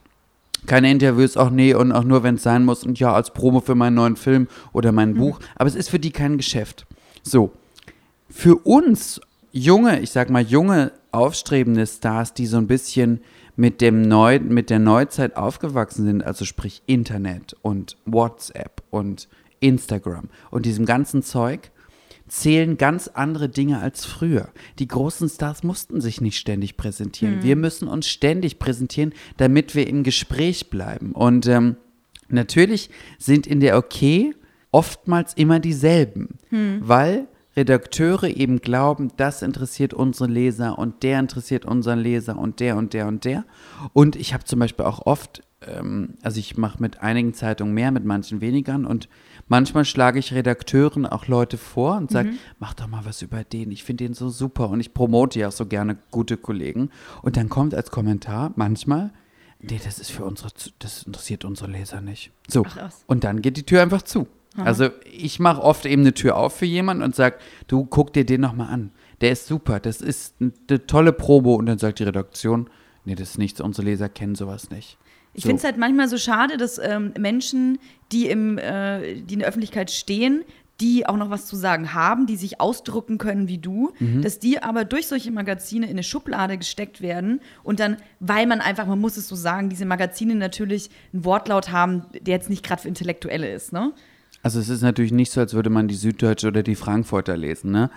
keine 0.66 0.90
Interviews, 0.90 1.36
auch 1.36 1.50
nee, 1.50 1.74
und 1.74 1.92
auch 1.92 2.04
nur, 2.04 2.22
wenn 2.22 2.36
es 2.36 2.42
sein 2.42 2.64
muss. 2.64 2.84
Und 2.84 2.98
ja, 2.98 3.12
als 3.12 3.32
Promo 3.32 3.60
für 3.60 3.74
meinen 3.74 3.94
neuen 3.94 4.16
Film 4.16 4.48
oder 4.72 4.92
mein 4.92 5.14
Buch. 5.14 5.38
Aber 5.54 5.68
es 5.68 5.74
ist 5.74 5.88
für 5.88 5.98
die 5.98 6.10
kein 6.10 6.36
Geschäft. 6.36 6.86
So. 7.22 7.52
Für 8.28 8.56
uns 8.56 9.20
junge, 9.52 10.00
ich 10.00 10.10
sag 10.10 10.30
mal 10.30 10.42
junge, 10.42 10.92
aufstrebende 11.12 11.86
Stars, 11.86 12.34
die 12.34 12.46
so 12.46 12.58
ein 12.58 12.66
bisschen 12.66 13.20
mit 13.54 13.80
dem 13.80 14.02
Neu 14.02 14.38
mit 14.40 14.68
der 14.68 14.78
Neuzeit 14.78 15.36
aufgewachsen 15.36 16.04
sind, 16.04 16.22
also 16.22 16.44
sprich 16.44 16.82
Internet 16.86 17.56
und 17.62 17.96
WhatsApp 18.04 18.82
und 18.90 19.28
Instagram 19.60 20.28
und 20.50 20.66
diesem 20.66 20.86
ganzen 20.86 21.22
Zeug, 21.22 21.70
zählen 22.28 22.76
ganz 22.76 23.08
andere 23.08 23.48
Dinge 23.48 23.78
als 23.80 24.04
früher. 24.04 24.48
Die 24.78 24.88
großen 24.88 25.28
Stars 25.28 25.62
mussten 25.62 26.00
sich 26.00 26.20
nicht 26.20 26.38
ständig 26.38 26.76
präsentieren. 26.76 27.42
Wir 27.42 27.56
müssen 27.56 27.88
uns 27.88 28.08
ständig 28.08 28.58
präsentieren, 28.58 29.12
damit 29.36 29.74
wir 29.74 29.86
im 29.86 30.02
Gespräch 30.02 30.68
bleiben. 30.68 31.12
Und 31.12 31.46
ähm, 31.46 31.76
natürlich 32.28 32.90
sind 33.18 33.46
in 33.46 33.60
der 33.60 33.78
OK 33.78 34.34
oftmals 34.72 35.34
immer 35.34 35.60
dieselben, 35.60 36.38
weil 36.80 37.28
Redakteure 37.56 38.24
eben 38.24 38.60
glauben, 38.60 39.10
das 39.16 39.40
interessiert 39.40 39.94
unsere 39.94 40.30
Leser 40.30 40.78
und 40.78 41.02
der 41.02 41.18
interessiert 41.18 41.64
unseren 41.64 41.98
Leser 41.98 42.36
und 42.38 42.60
der 42.60 42.76
und 42.76 42.92
der 42.92 43.06
und 43.06 43.24
der. 43.24 43.44
Und 43.94 44.16
ich 44.16 44.34
habe 44.34 44.44
zum 44.44 44.58
Beispiel 44.58 44.84
auch 44.84 45.06
oft, 45.06 45.42
ähm, 45.66 46.14
also 46.22 46.38
ich 46.38 46.58
mache 46.58 46.82
mit 46.82 47.00
einigen 47.00 47.32
Zeitungen 47.32 47.72
mehr, 47.72 47.90
mit 47.90 48.04
manchen 48.04 48.42
weniger 48.42 48.74
und 48.74 49.08
manchmal 49.48 49.84
schlage 49.84 50.18
ich 50.18 50.32
Redakteuren 50.32 51.06
auch 51.06 51.26
Leute 51.26 51.58
vor 51.58 51.96
und 51.96 52.10
sage, 52.10 52.30
mach 52.58 52.74
doch 52.74 52.86
mal 52.86 53.04
was 53.04 53.22
über 53.22 53.44
den, 53.44 53.70
ich 53.70 53.84
finde 53.84 54.04
den 54.04 54.14
so 54.14 54.28
super 54.28 54.68
und 54.70 54.80
ich 54.80 54.94
promote 54.94 55.38
ja 55.38 55.48
auch 55.48 55.52
so 55.52 55.66
gerne 55.66 55.96
gute 56.10 56.36
Kollegen. 56.36 56.90
Und 57.22 57.36
dann 57.36 57.48
kommt 57.48 57.74
als 57.74 57.90
Kommentar 57.90 58.52
manchmal, 58.56 59.12
nee, 59.60 59.80
das 59.82 59.98
ist 59.98 60.10
für 60.10 60.24
unsere, 60.24 60.50
das 60.78 61.04
interessiert 61.04 61.44
unsere 61.44 61.70
Leser 61.70 62.00
nicht. 62.00 62.32
So, 62.48 62.64
Ach, 62.66 62.90
und 63.06 63.24
dann 63.24 63.42
geht 63.42 63.56
die 63.56 63.64
Tür 63.64 63.82
einfach 63.82 64.02
zu. 64.02 64.26
Also 64.56 64.88
ich 65.04 65.38
mache 65.38 65.62
oft 65.62 65.84
eben 65.84 66.02
eine 66.02 66.14
Tür 66.14 66.36
auf 66.36 66.56
für 66.56 66.64
jemanden 66.64 67.02
und 67.02 67.14
sage, 67.14 67.36
du 67.66 67.84
guck 67.84 68.12
dir 68.12 68.24
den 68.24 68.40
nochmal 68.40 68.72
an. 68.72 68.90
Der 69.20 69.32
ist 69.32 69.46
super, 69.46 69.80
das 69.80 70.00
ist 70.00 70.34
eine 70.40 70.86
tolle 70.86 71.12
Probe. 71.12 71.50
Und 71.50 71.66
dann 71.66 71.78
sagt 71.78 71.98
die 71.98 72.04
Redaktion, 72.04 72.70
nee, 73.04 73.14
das 73.14 73.30
ist 73.30 73.38
nichts, 73.38 73.60
unsere 73.60 73.86
Leser 73.86 74.08
kennen 74.08 74.34
sowas 74.34 74.70
nicht. 74.70 74.98
Ich 75.36 75.42
So. 75.42 75.48
finde 75.50 75.58
es 75.60 75.64
halt 75.64 75.76
manchmal 75.76 76.08
so 76.08 76.16
schade, 76.18 76.56
dass 76.56 76.78
ähm, 76.78 77.12
Menschen, 77.18 77.78
die, 78.10 78.26
im, 78.26 78.56
äh, 78.58 79.20
die 79.20 79.34
in 79.34 79.40
der 79.40 79.48
Öffentlichkeit 79.48 79.90
stehen, 79.90 80.42
die 80.80 81.06
auch 81.06 81.16
noch 81.16 81.30
was 81.30 81.46
zu 81.46 81.56
sagen 81.56 81.94
haben, 81.94 82.26
die 82.26 82.36
sich 82.36 82.60
ausdrücken 82.60 83.16
können 83.18 83.46
wie 83.48 83.58
du, 83.58 83.92
Mhm. 83.98 84.22
dass 84.22 84.38
die 84.38 84.62
aber 84.62 84.84
durch 84.84 85.06
solche 85.08 85.30
Magazine 85.30 85.86
in 85.86 85.92
eine 85.92 86.02
Schublade 86.02 86.56
gesteckt 86.58 87.00
werden 87.00 87.40
und 87.62 87.80
dann, 87.80 87.96
weil 88.20 88.46
man 88.46 88.60
einfach, 88.60 88.86
man 88.86 88.98
muss 89.00 89.16
es 89.16 89.28
so 89.28 89.36
sagen, 89.36 89.68
diese 89.70 89.84
Magazine 89.86 90.34
natürlich 90.34 90.90
einen 91.12 91.24
Wortlaut 91.24 91.70
haben, 91.70 92.04
der 92.20 92.34
jetzt 92.34 92.50
nicht 92.50 92.62
gerade 92.64 92.82
für 92.82 92.88
Intellektuelle 92.88 93.50
ist, 93.52 93.72
ne? 93.72 93.92
Also 94.42 94.60
es 94.60 94.68
ist 94.68 94.82
natürlich 94.82 95.12
nicht 95.12 95.32
so, 95.32 95.40
als 95.40 95.54
würde 95.54 95.70
man 95.70 95.88
die 95.88 95.94
Süddeutsche 95.94 96.48
oder 96.48 96.62
die 96.62 96.76
Frankfurter 96.76 97.36
lesen, 97.36 97.72
ne? 97.72 97.90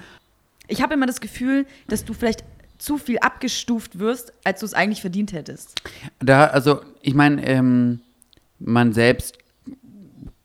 Ich 0.68 0.82
habe 0.82 0.94
immer 0.94 1.06
das 1.06 1.20
Gefühl, 1.22 1.66
dass 1.88 2.06
du 2.06 2.14
vielleicht 2.14 2.44
zu 2.80 2.98
viel 2.98 3.20
abgestuft 3.20 4.00
wirst, 4.00 4.34
als 4.44 4.62
du 4.62 4.66
es 4.66 4.74
eigentlich 4.74 5.02
verdient 5.02 5.34
hättest. 5.34 5.82
Da, 6.20 6.46
also 6.46 6.82
ich 7.02 7.14
meine, 7.14 7.46
ähm, 7.46 8.00
man 8.58 8.94
selbst 8.94 9.38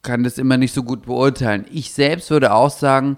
kann 0.02 0.22
das 0.22 0.36
immer 0.36 0.58
nicht 0.58 0.74
so 0.74 0.82
gut 0.82 1.06
beurteilen. 1.06 1.64
Ich 1.72 1.92
selbst 1.92 2.30
würde 2.30 2.52
auch 2.52 2.70
sagen, 2.70 3.16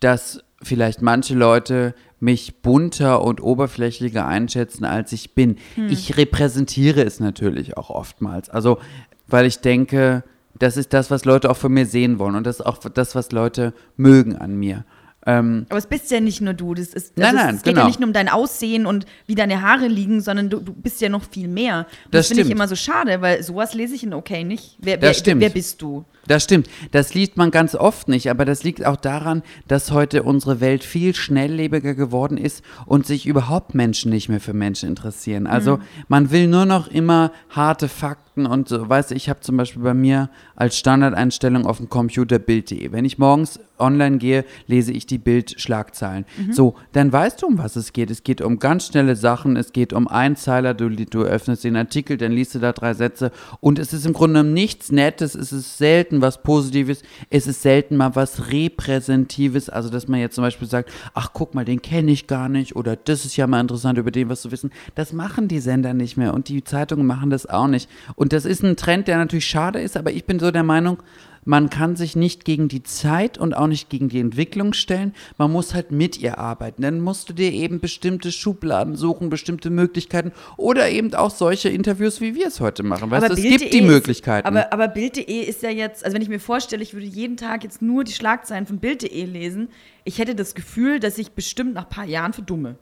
dass 0.00 0.42
vielleicht 0.62 1.02
manche 1.02 1.34
Leute 1.34 1.94
mich 2.20 2.62
bunter 2.62 3.22
und 3.22 3.42
oberflächlicher 3.42 4.26
einschätzen, 4.26 4.84
als 4.84 5.12
ich 5.12 5.34
bin. 5.34 5.58
Ich 5.88 6.16
repräsentiere 6.16 7.02
es 7.02 7.20
natürlich 7.20 7.76
auch 7.76 7.90
oftmals. 7.90 8.48
Also, 8.48 8.78
weil 9.26 9.46
ich 9.46 9.60
denke, 9.60 10.24
das 10.58 10.76
ist 10.76 10.92
das, 10.92 11.10
was 11.10 11.24
Leute 11.24 11.50
auch 11.50 11.56
von 11.56 11.72
mir 11.72 11.86
sehen 11.86 12.18
wollen 12.18 12.34
und 12.34 12.46
das 12.46 12.60
ist 12.60 12.66
auch 12.66 12.78
das, 12.78 13.14
was 13.14 13.30
Leute 13.32 13.74
mögen 13.96 14.36
an 14.36 14.56
mir. 14.56 14.84
Ähm, 15.26 15.66
Aber 15.68 15.78
es 15.78 15.86
bist 15.86 16.10
ja 16.10 16.20
nicht 16.20 16.40
nur 16.40 16.54
du. 16.54 16.74
Das 16.74 16.88
ist, 16.88 17.16
Nein, 17.16 17.34
das 17.34 17.40
ist, 17.42 17.46
nein, 17.46 17.54
es 17.56 17.62
geht 17.62 17.72
genau. 17.72 17.80
ja 17.82 17.86
nicht 17.88 18.00
nur 18.00 18.08
um 18.08 18.12
dein 18.12 18.28
Aussehen 18.28 18.86
und 18.86 19.06
wie 19.26 19.34
deine 19.34 19.62
Haare 19.62 19.86
liegen, 19.88 20.20
sondern 20.20 20.50
du, 20.50 20.60
du 20.60 20.72
bist 20.72 21.00
ja 21.00 21.08
noch 21.08 21.24
viel 21.24 21.48
mehr. 21.48 21.86
Und 22.04 22.14
Das 22.14 22.20
das 22.20 22.28
finde 22.28 22.42
ich 22.44 22.50
immer 22.50 22.68
so 22.68 22.76
schade, 22.76 23.20
weil 23.20 23.42
sowas 23.42 23.74
lese 23.74 23.94
ich 23.94 24.02
in 24.04 24.12
Okay 24.14 24.44
nicht. 24.44 24.76
Wer, 24.80 24.96
Das 24.98 25.08
wer, 25.08 25.14
stimmt. 25.14 25.40
wer 25.40 25.50
bist 25.50 25.80
du? 25.80 26.04
Das 26.26 26.44
stimmt. 26.44 26.68
Das 26.90 27.14
liest 27.14 27.36
man 27.36 27.50
ganz 27.50 27.74
oft 27.74 28.08
nicht, 28.08 28.30
aber 28.30 28.44
das 28.44 28.62
liegt 28.62 28.84
auch 28.84 28.96
daran, 28.96 29.42
dass 29.68 29.90
heute 29.90 30.22
unsere 30.22 30.60
Welt 30.60 30.84
viel 30.84 31.14
schnelllebiger 31.14 31.94
geworden 31.94 32.38
ist 32.38 32.62
und 32.86 33.06
sich 33.06 33.26
überhaupt 33.26 33.74
Menschen 33.74 34.10
nicht 34.10 34.28
mehr 34.28 34.40
für 34.40 34.54
Menschen 34.54 34.88
interessieren. 34.88 35.46
Also 35.46 35.78
man 36.08 36.30
will 36.30 36.46
nur 36.46 36.66
noch 36.66 36.88
immer 36.88 37.32
harte 37.50 37.88
Fakten 37.88 38.46
und 38.46 38.68
so. 38.68 38.88
Weißt 38.88 39.10
du, 39.10 39.14
ich 39.14 39.28
habe 39.28 39.40
zum 39.40 39.56
Beispiel 39.56 39.82
bei 39.82 39.94
mir 39.94 40.30
als 40.56 40.78
Standardeinstellung 40.78 41.66
auf 41.66 41.78
dem 41.78 41.88
Computer 41.88 42.38
Bild.de. 42.38 42.92
Wenn 42.92 43.04
ich 43.04 43.18
morgens 43.18 43.60
online 43.78 44.18
gehe, 44.18 44.44
lese 44.66 44.92
ich 44.92 45.06
die 45.06 45.18
Bildschlagzeilen. 45.18 46.26
So, 46.52 46.74
dann 46.92 47.12
weißt 47.12 47.42
du, 47.42 47.46
um 47.46 47.58
was 47.58 47.76
es 47.76 47.92
geht. 47.92 48.10
Es 48.10 48.22
geht 48.22 48.40
um 48.40 48.58
ganz 48.58 48.86
schnelle 48.86 49.16
Sachen, 49.16 49.56
es 49.56 49.72
geht 49.72 49.92
um 49.92 50.06
Einzeiler, 50.06 50.74
du, 50.74 50.88
du 50.88 51.22
öffnest 51.22 51.64
den 51.64 51.76
Artikel, 51.76 52.16
dann 52.16 52.32
liest 52.32 52.54
du 52.54 52.60
da 52.60 52.72
drei 52.72 52.94
Sätze 52.94 53.32
und 53.60 53.78
es 53.78 53.92
ist 53.92 54.06
im 54.06 54.12
Grunde 54.12 54.44
nichts 54.44 54.92
Nettes, 54.92 55.34
es 55.34 55.52
ist 55.52 55.78
selten 55.78 56.13
was 56.20 56.42
Positives, 56.42 57.02
es 57.30 57.46
ist 57.46 57.62
selten 57.62 57.96
mal 57.96 58.14
was 58.14 58.50
Repräsentatives, 58.50 59.68
also 59.68 59.90
dass 59.90 60.08
man 60.08 60.20
jetzt 60.20 60.34
zum 60.34 60.42
Beispiel 60.42 60.68
sagt, 60.68 60.90
ach 61.14 61.30
guck 61.32 61.54
mal, 61.54 61.64
den 61.64 61.82
kenne 61.82 62.10
ich 62.10 62.26
gar 62.26 62.48
nicht 62.48 62.76
oder 62.76 62.96
das 62.96 63.24
ist 63.24 63.36
ja 63.36 63.46
mal 63.46 63.60
interessant 63.60 63.98
über 63.98 64.10
den 64.10 64.28
was 64.28 64.42
zu 64.42 64.50
wissen. 64.50 64.70
Das 64.94 65.12
machen 65.12 65.48
die 65.48 65.60
Sender 65.60 65.94
nicht 65.94 66.16
mehr 66.16 66.34
und 66.34 66.48
die 66.48 66.64
Zeitungen 66.64 67.06
machen 67.06 67.30
das 67.30 67.46
auch 67.46 67.68
nicht. 67.68 67.88
Und 68.14 68.32
das 68.32 68.44
ist 68.44 68.62
ein 68.62 68.76
Trend, 68.76 69.08
der 69.08 69.18
natürlich 69.18 69.46
schade 69.46 69.80
ist, 69.80 69.96
aber 69.96 70.12
ich 70.12 70.24
bin 70.24 70.38
so 70.38 70.50
der 70.50 70.62
Meinung, 70.62 70.98
man 71.44 71.70
kann 71.70 71.96
sich 71.96 72.16
nicht 72.16 72.44
gegen 72.44 72.68
die 72.68 72.82
Zeit 72.82 73.38
und 73.38 73.54
auch 73.54 73.66
nicht 73.66 73.90
gegen 73.90 74.08
die 74.08 74.20
Entwicklung 74.20 74.72
stellen. 74.72 75.14
Man 75.38 75.50
muss 75.50 75.74
halt 75.74 75.90
mit 75.90 76.18
ihr 76.18 76.38
arbeiten. 76.38 76.82
Dann 76.82 77.00
musst 77.00 77.28
du 77.28 77.32
dir 77.32 77.52
eben 77.52 77.80
bestimmte 77.80 78.32
Schubladen 78.32 78.96
suchen, 78.96 79.30
bestimmte 79.30 79.70
Möglichkeiten 79.70 80.32
oder 80.56 80.88
eben 80.90 81.14
auch 81.14 81.30
solche 81.30 81.68
Interviews, 81.68 82.20
wie 82.20 82.34
wir 82.34 82.48
es 82.48 82.60
heute 82.60 82.82
machen. 82.82 83.10
Weißt 83.10 83.28
du, 83.28 83.32
es 83.34 83.42
gibt 83.42 83.72
die 83.72 83.82
Möglichkeiten. 83.82 84.46
Ist, 84.46 84.72
aber 84.72 84.72
aber 84.72 84.88
Bild.de 84.88 85.40
ist 85.42 85.62
ja 85.62 85.70
jetzt, 85.70 86.04
also 86.04 86.14
wenn 86.14 86.22
ich 86.22 86.28
mir 86.28 86.40
vorstelle, 86.40 86.82
ich 86.82 86.94
würde 86.94 87.06
jeden 87.06 87.36
Tag 87.36 87.64
jetzt 87.64 87.82
nur 87.82 88.04
die 88.04 88.12
Schlagzeilen 88.12 88.66
von 88.66 88.78
Bild.de 88.78 89.24
lesen, 89.24 89.68
ich 90.04 90.18
hätte 90.18 90.34
das 90.34 90.54
Gefühl, 90.54 91.00
dass 91.00 91.18
ich 91.18 91.32
bestimmt 91.32 91.74
nach 91.74 91.84
ein 91.84 91.90
paar 91.90 92.06
Jahren 92.06 92.32
verdumme. 92.32 92.76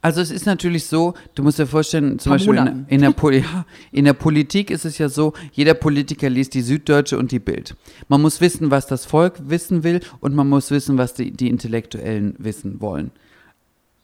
Also 0.00 0.20
es 0.20 0.30
ist 0.30 0.46
natürlich 0.46 0.86
so, 0.86 1.14
du 1.34 1.42
musst 1.42 1.58
dir 1.58 1.66
vorstellen, 1.66 2.18
zum 2.18 2.30
Beispiel 2.30 2.54
in, 2.54 2.86
in, 2.88 3.00
der 3.00 3.14
ja, 3.32 3.66
in 3.90 4.04
der 4.04 4.12
Politik 4.12 4.70
ist 4.70 4.84
es 4.84 4.98
ja 4.98 5.08
so, 5.08 5.32
jeder 5.52 5.74
Politiker 5.74 6.30
liest 6.30 6.54
die 6.54 6.60
Süddeutsche 6.60 7.18
und 7.18 7.32
die 7.32 7.40
Bild. 7.40 7.76
Man 8.06 8.22
muss 8.22 8.40
wissen, 8.40 8.70
was 8.70 8.86
das 8.86 9.06
Volk 9.06 9.34
wissen 9.48 9.82
will 9.82 10.00
und 10.20 10.34
man 10.34 10.48
muss 10.48 10.70
wissen, 10.70 10.98
was 10.98 11.14
die, 11.14 11.32
die 11.32 11.48
Intellektuellen 11.48 12.36
wissen 12.38 12.80
wollen. 12.80 13.10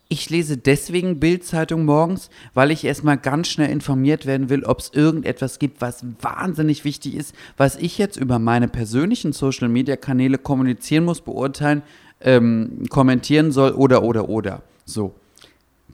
Ich 0.08 0.28
lese 0.30 0.58
deswegen 0.58 1.18
Bild-Zeitung 1.18 1.84
morgens, 1.84 2.28
weil 2.52 2.70
ich 2.70 2.84
erstmal 2.84 3.16
ganz 3.16 3.48
schnell 3.48 3.70
informiert 3.70 4.26
werden 4.26 4.50
will, 4.50 4.64
ob 4.64 4.80
es 4.80 4.90
irgendetwas 4.92 5.58
gibt, 5.58 5.80
was 5.80 6.04
wahnsinnig 6.20 6.84
wichtig 6.84 7.14
ist, 7.14 7.34
was 7.56 7.76
ich 7.76 7.98
jetzt 7.98 8.16
über 8.16 8.38
meine 8.38 8.68
persönlichen 8.68 9.32
Social-Media-Kanäle 9.32 10.38
kommunizieren 10.38 11.04
muss, 11.04 11.20
beurteilen, 11.20 11.82
ähm, 12.20 12.84
kommentieren 12.90 13.50
soll 13.50 13.72
oder, 13.72 14.02
oder, 14.02 14.28
oder. 14.28 14.62
So. 14.84 15.14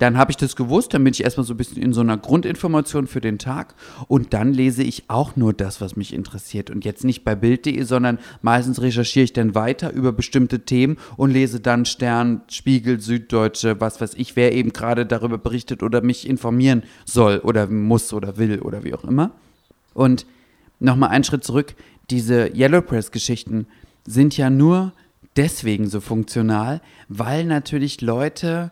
Dann 0.00 0.16
habe 0.16 0.30
ich 0.30 0.38
das 0.38 0.56
gewusst, 0.56 0.94
dann 0.94 1.04
bin 1.04 1.12
ich 1.12 1.22
erstmal 1.22 1.44
so 1.44 1.52
ein 1.52 1.58
bisschen 1.58 1.82
in 1.82 1.92
so 1.92 2.00
einer 2.00 2.16
Grundinformation 2.16 3.06
für 3.06 3.20
den 3.20 3.38
Tag. 3.38 3.74
Und 4.08 4.32
dann 4.32 4.54
lese 4.54 4.82
ich 4.82 5.04
auch 5.08 5.36
nur 5.36 5.52
das, 5.52 5.82
was 5.82 5.94
mich 5.94 6.14
interessiert. 6.14 6.70
Und 6.70 6.86
jetzt 6.86 7.04
nicht 7.04 7.22
bei 7.22 7.34
Bild.de, 7.34 7.82
sondern 7.82 8.18
meistens 8.40 8.80
recherchiere 8.80 9.24
ich 9.24 9.34
dann 9.34 9.54
weiter 9.54 9.92
über 9.92 10.12
bestimmte 10.12 10.60
Themen 10.60 10.96
und 11.18 11.32
lese 11.32 11.60
dann 11.60 11.84
Stern, 11.84 12.40
Spiegel, 12.48 12.98
Süddeutsche, 12.98 13.78
was 13.78 14.00
weiß 14.00 14.14
ich, 14.14 14.36
wer 14.36 14.54
eben 14.54 14.72
gerade 14.72 15.04
darüber 15.04 15.36
berichtet 15.36 15.82
oder 15.82 16.00
mich 16.00 16.26
informieren 16.26 16.82
soll 17.04 17.36
oder 17.40 17.66
muss 17.66 18.14
oder 18.14 18.38
will 18.38 18.60
oder 18.60 18.84
wie 18.84 18.94
auch 18.94 19.04
immer. 19.04 19.32
Und 19.92 20.24
nochmal 20.78 21.10
einen 21.10 21.24
Schritt 21.24 21.44
zurück, 21.44 21.74
diese 22.08 22.56
Yellow 22.56 22.80
Press-Geschichten 22.80 23.66
sind 24.06 24.34
ja 24.38 24.48
nur 24.48 24.94
deswegen 25.36 25.88
so 25.90 26.00
funktional, 26.00 26.80
weil 27.10 27.44
natürlich 27.44 28.00
Leute 28.00 28.70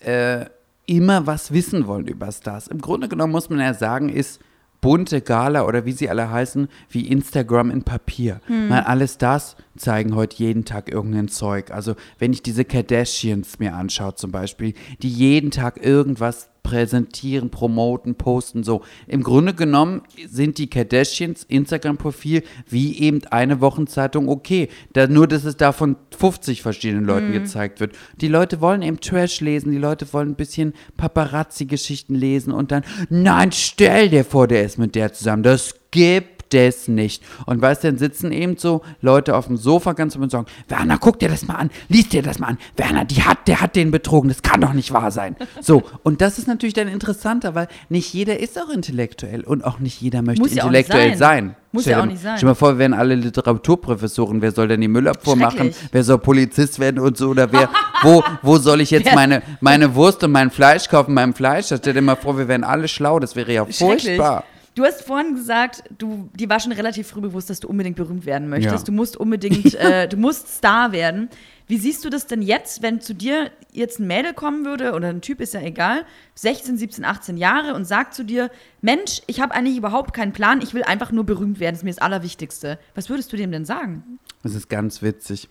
äh, 0.00 0.46
immer 0.86 1.26
was 1.26 1.52
wissen 1.52 1.86
wollen 1.86 2.06
über 2.06 2.32
Stars. 2.32 2.68
Im 2.68 2.80
Grunde 2.80 3.08
genommen 3.08 3.32
muss 3.32 3.48
man 3.48 3.60
ja 3.60 3.74
sagen, 3.74 4.08
ist 4.08 4.40
bunte 4.80 5.20
Gala 5.20 5.66
oder 5.66 5.84
wie 5.84 5.92
sie 5.92 6.08
alle 6.08 6.30
heißen, 6.30 6.68
wie 6.88 7.06
Instagram 7.08 7.70
in 7.70 7.82
Papier. 7.82 8.40
Weil 8.70 8.80
alle 8.80 9.06
Stars 9.06 9.56
zeigen 9.76 10.14
heute 10.14 10.36
jeden 10.38 10.64
Tag 10.64 10.90
irgendein 10.90 11.28
Zeug. 11.28 11.70
Also 11.70 11.94
wenn 12.18 12.32
ich 12.32 12.42
diese 12.42 12.64
Kardashians 12.64 13.58
mir 13.58 13.74
anschaue 13.74 14.14
zum 14.14 14.32
Beispiel, 14.32 14.74
die 15.02 15.10
jeden 15.10 15.50
Tag 15.50 15.84
irgendwas 15.84 16.49
präsentieren, 16.62 17.50
promoten, 17.50 18.14
posten, 18.14 18.62
so. 18.62 18.82
Im 19.06 19.22
Grunde 19.22 19.54
genommen 19.54 20.02
sind 20.28 20.58
die 20.58 20.68
Kardashians 20.68 21.44
Instagram-Profil 21.44 22.42
wie 22.68 22.98
eben 22.98 23.22
eine 23.30 23.60
Wochenzeitung 23.60 24.28
okay. 24.28 24.68
Da, 24.92 25.06
nur, 25.06 25.26
dass 25.26 25.44
es 25.44 25.56
da 25.56 25.72
von 25.72 25.96
50 26.16 26.62
verschiedenen 26.62 27.04
Leuten 27.04 27.32
gezeigt 27.32 27.80
wird. 27.80 27.96
Die 28.20 28.28
Leute 28.28 28.60
wollen 28.60 28.82
eben 28.82 29.00
Trash 29.00 29.40
lesen, 29.40 29.72
die 29.72 29.78
Leute 29.78 30.12
wollen 30.12 30.30
ein 30.30 30.34
bisschen 30.36 30.74
Paparazzi-Geschichten 30.96 32.14
lesen 32.14 32.52
und 32.52 32.72
dann, 32.72 32.84
nein, 33.08 33.52
stell 33.52 34.08
dir 34.08 34.24
vor, 34.24 34.46
der 34.46 34.64
ist 34.64 34.78
mit 34.78 34.94
der 34.94 35.12
zusammen. 35.12 35.42
Das 35.42 35.74
gibt 35.90 36.39
es 36.54 36.88
nicht. 36.88 37.22
Und 37.46 37.60
weißt 37.60 37.84
du, 37.84 37.88
dann 37.88 37.98
sitzen 37.98 38.32
eben 38.32 38.56
so 38.56 38.82
Leute 39.00 39.36
auf 39.36 39.46
dem 39.46 39.56
Sofa 39.56 39.92
ganz 39.92 40.16
und 40.16 40.30
sagen, 40.30 40.46
Werner, 40.68 40.98
guck 40.98 41.18
dir 41.18 41.28
das 41.28 41.46
mal 41.46 41.54
an, 41.54 41.70
lies 41.88 42.08
dir 42.08 42.22
das 42.22 42.38
mal 42.38 42.48
an. 42.48 42.58
Werner, 42.76 43.04
die 43.04 43.22
hat, 43.22 43.48
der 43.48 43.60
hat 43.60 43.76
den 43.76 43.90
betrogen, 43.90 44.28
das 44.28 44.42
kann 44.42 44.60
doch 44.60 44.72
nicht 44.72 44.92
wahr 44.92 45.10
sein. 45.10 45.36
So, 45.60 45.82
und 46.02 46.20
das 46.20 46.38
ist 46.38 46.48
natürlich 46.48 46.74
dann 46.74 46.88
interessanter, 46.88 47.54
weil 47.54 47.68
nicht 47.88 48.12
jeder 48.12 48.38
ist 48.40 48.60
auch 48.60 48.70
intellektuell 48.70 49.42
und 49.42 49.64
auch 49.64 49.78
nicht 49.78 50.00
jeder 50.00 50.22
möchte 50.22 50.42
Muss 50.42 50.54
ja 50.54 50.64
intellektuell 50.64 51.16
sein. 51.16 51.46
sein. 51.48 51.56
Muss 51.72 51.82
Stell 51.82 51.92
ja 51.92 52.02
auch 52.02 52.06
nicht 52.06 52.20
sein. 52.20 52.36
Stell 52.36 52.46
dir 52.46 52.50
mal 52.50 52.54
vor, 52.54 52.72
wir 52.72 52.78
wären 52.78 52.94
alle 52.94 53.14
Literaturprofessoren. 53.14 54.42
Wer 54.42 54.50
soll 54.50 54.66
denn 54.66 54.80
die 54.80 54.88
Müllabfuhr 54.88 55.36
machen? 55.36 55.72
Wer 55.92 56.02
soll 56.02 56.18
Polizist 56.18 56.80
werden 56.80 56.98
und 56.98 57.16
so? 57.16 57.28
Oder 57.28 57.52
wer, 57.52 57.68
wo, 58.02 58.24
wo 58.42 58.58
soll 58.58 58.80
ich 58.80 58.90
jetzt 58.90 59.14
meine, 59.14 59.42
meine 59.60 59.94
Wurst 59.94 60.24
und 60.24 60.32
mein 60.32 60.50
Fleisch 60.50 60.88
kaufen, 60.88 61.14
meinem 61.14 61.32
Fleisch? 61.32 61.66
Stell 61.66 61.94
dir 61.94 62.02
mal 62.02 62.16
vor, 62.16 62.36
wir 62.36 62.48
wären 62.48 62.64
alle 62.64 62.88
schlau. 62.88 63.20
Das 63.20 63.36
wäre 63.36 63.52
ja 63.52 63.64
furchtbar. 63.66 64.44
Du 64.76 64.84
hast 64.84 65.02
vorhin 65.02 65.34
gesagt, 65.34 65.82
du, 65.98 66.30
dir 66.34 66.48
war 66.48 66.60
schon 66.60 66.70
relativ 66.70 67.08
früh 67.08 67.20
bewusst, 67.20 67.50
dass 67.50 67.58
du 67.58 67.68
unbedingt 67.68 67.96
berühmt 67.96 68.24
werden 68.24 68.48
möchtest. 68.48 68.78
Ja. 68.78 68.84
Du 68.84 68.92
musst 68.92 69.16
unbedingt, 69.16 69.74
äh, 69.74 70.08
du 70.08 70.16
musst 70.16 70.48
Star 70.48 70.92
werden. 70.92 71.28
Wie 71.66 71.76
siehst 71.76 72.04
du 72.04 72.10
das 72.10 72.26
denn 72.26 72.40
jetzt, 72.40 72.80
wenn 72.80 73.00
zu 73.00 73.14
dir 73.14 73.50
jetzt 73.72 73.98
ein 73.98 74.06
Mädel 74.06 74.32
kommen 74.32 74.64
würde 74.64 74.92
oder 74.92 75.08
ein 75.08 75.20
Typ, 75.20 75.40
ist 75.40 75.54
ja 75.54 75.60
egal, 75.60 76.04
16, 76.34 76.78
17, 76.78 77.04
18 77.04 77.36
Jahre 77.36 77.74
und 77.74 77.84
sagt 77.84 78.14
zu 78.14 78.24
dir, 78.24 78.50
Mensch, 78.80 79.22
ich 79.26 79.40
habe 79.40 79.54
eigentlich 79.54 79.76
überhaupt 79.76 80.14
keinen 80.14 80.32
Plan, 80.32 80.60
ich 80.62 80.72
will 80.72 80.84
einfach 80.84 81.10
nur 81.10 81.24
berühmt 81.24 81.58
werden, 81.58 81.74
das 81.74 81.80
ist 81.80 81.84
mir 81.84 81.90
das 81.90 81.98
Allerwichtigste. 81.98 82.78
Was 82.94 83.08
würdest 83.08 83.32
du 83.32 83.36
dem 83.36 83.50
denn 83.50 83.64
sagen? 83.64 84.18
Das 84.42 84.54
ist 84.54 84.68
ganz 84.68 85.02
witzig. 85.02 85.48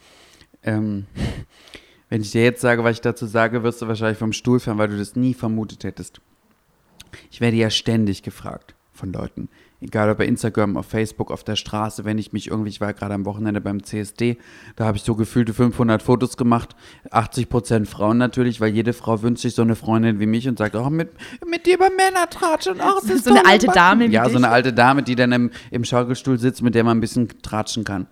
Ähm, 0.64 1.08
wenn 2.10 2.22
ich 2.22 2.32
dir 2.32 2.44
jetzt 2.44 2.62
sage, 2.62 2.84
was 2.86 2.96
ich 2.96 3.02
dazu 3.02 3.26
sage, 3.26 3.64
wirst 3.64 3.82
du 3.82 3.88
wahrscheinlich 3.88 4.18
vom 4.18 4.34
Stuhl 4.34 4.60
fallen, 4.60 4.78
weil 4.78 4.90
du 4.90 4.98
das 4.98 5.16
nie 5.16 5.34
vermutet 5.34 5.84
hättest. 5.84 6.22
Ich 7.32 7.42
werde 7.42 7.58
ja 7.58 7.70
ständig 7.70 8.24
gefragt 8.24 8.76
von 9.00 9.12
Leuten. 9.14 9.50
Egal 9.82 10.10
ob 10.10 10.18
bei 10.18 10.26
Instagram, 10.28 10.76
auf 10.78 10.86
Facebook, 10.86 11.32
auf 11.32 11.44
der 11.44 11.56
Straße, 11.56 12.04
wenn 12.06 12.18
ich 12.18 12.34
mich 12.34 12.48
irgendwie, 12.50 12.70
ich 12.70 12.82
war 12.82 12.94
gerade 12.94 13.14
am 13.14 13.26
Wochenende 13.26 13.62
beim 13.62 13.82
CSD, 13.82 14.38
da 14.76 14.86
habe 14.86 14.98
ich 14.98 15.04
so 15.04 15.16
gefühlte 15.16 15.54
500 15.54 16.04
Fotos 16.04 16.36
gemacht, 16.38 16.76
80% 17.12 17.86
Frauen 17.86 18.18
natürlich, 18.18 18.60
weil 18.60 18.70
jede 18.74 18.94
Frau 18.94 19.22
wünscht 19.22 19.42
sich 19.42 19.56
so 19.56 19.62
eine 19.62 19.76
Freundin 19.76 20.20
wie 20.20 20.26
mich 20.26 20.48
und 20.48 20.58
sagt, 20.58 20.76
oh, 20.76 20.90
mit, 20.90 21.10
mit 21.50 21.66
dir 21.66 21.76
über 21.76 21.90
Männer 21.90 22.30
tratschen, 22.30 22.76
ach, 22.80 22.96
das 23.02 23.10
ist 23.10 23.24
So 23.26 23.32
eine 23.32 23.46
alte 23.46 23.68
Mann." 23.68 23.76
Dame 23.76 24.10
wie 24.10 24.14
Ja, 24.14 24.26
so 24.26 24.30
dich. 24.32 24.38
eine 24.38 24.50
alte 24.50 24.74
Dame, 24.74 25.02
die 25.02 25.16
dann 25.16 25.32
im, 25.32 25.52
im 25.72 25.84
Schaukelstuhl 25.86 26.38
sitzt, 26.38 26.62
mit 26.62 26.76
der 26.76 26.84
man 26.84 26.98
ein 26.98 27.02
bisschen 27.02 27.30
tratschen 27.42 27.86
kann. 27.86 28.08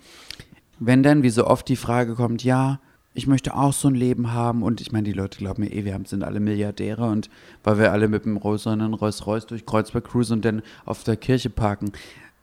Wenn 0.79 1.03
dann, 1.03 1.21
wie 1.23 1.29
so 1.29 1.45
oft 1.47 1.67
die 1.67 1.75
Frage 1.75 2.15
kommt, 2.15 2.43
ja, 2.43 2.79
ich 3.17 3.27
möchte 3.27 3.55
auch 3.55 3.73
so 3.73 3.87
ein 3.87 3.95
Leben 3.95 4.31
haben 4.31 4.63
und 4.63 4.79
ich 4.79 4.91
meine, 4.91 5.03
die 5.03 5.13
Leute 5.13 5.39
glauben 5.39 5.63
mir 5.63 5.71
eh, 5.73 5.83
wir 5.85 5.93
haben- 5.93 6.05
sind 6.05 6.23
alle 6.23 6.39
Milliardäre 6.39 7.03
und 7.05 7.29
weil 7.63 7.79
wir 7.79 7.91
alle 7.91 8.07
mit 8.07 8.25
dem 8.25 8.37
rosanen 8.37 8.93
Rolls-Royce 8.93 9.47
durch 9.47 9.65
Kreuzberg 9.65 10.05
cruisen 10.05 10.33
und 10.33 10.45
dann 10.45 10.61
auf 10.85 11.03
der 11.03 11.17
Kirche 11.17 11.49
parken, 11.49 11.91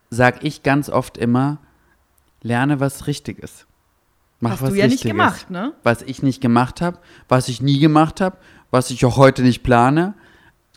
sag 0.09 0.43
ich 0.43 0.63
ganz 0.63 0.89
oft 0.89 1.17
immer, 1.17 1.57
lerne 2.41 2.79
was 2.79 3.07
Richtiges. 3.07 3.65
Mach 4.41 4.51
Hast 4.51 4.61
was 4.63 4.69
du 4.71 4.75
ja 4.75 4.85
nicht 4.85 4.93
Richtiges. 5.05 5.11
gemacht, 5.11 5.49
ne? 5.49 5.73
Was 5.83 6.01
ich 6.01 6.21
nicht 6.21 6.41
gemacht 6.41 6.81
habe, 6.81 6.99
was 7.29 7.47
ich 7.47 7.61
nie 7.61 7.79
gemacht 7.79 8.19
habe, 8.21 8.37
was 8.69 8.89
ich 8.91 9.05
auch 9.05 9.15
heute 9.17 9.41
nicht 9.43 9.63
plane. 9.63 10.13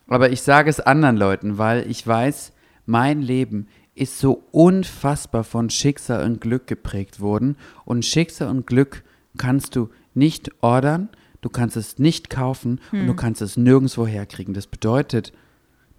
Aber 0.07 0.31
ich 0.31 0.43
sage 0.43 0.71
es 0.71 0.81
anderen 0.81 1.17
Leuten, 1.17 1.59
weil 1.59 1.91
ich 1.91 2.07
weiß, 2.07 2.53
mein 2.87 3.21
Leben 3.21 3.67
ist 3.95 4.21
so 4.21 4.45
unfassbar 4.53 5.43
von 5.45 5.71
Schicksal 5.71 6.25
und 6.25 6.41
Glück 6.41 6.67
geprägt 6.69 7.19
worden. 7.21 7.57
Und 7.85 8.05
Schicksal 8.05 8.49
und 8.49 8.67
Glück 8.67 9.03
kannst 9.37 9.77
du 9.77 9.91
nicht 10.15 10.51
ordern, 10.63 11.09
du 11.41 11.49
kannst 11.49 11.77
es 11.77 11.99
nicht 11.99 12.31
kaufen 12.31 12.81
und 12.93 13.07
du 13.07 13.15
kannst 13.15 13.43
es 13.43 13.57
nirgendwo 13.57 14.07
herkriegen. 14.07 14.55
Das 14.55 14.67
bedeutet, 14.67 15.33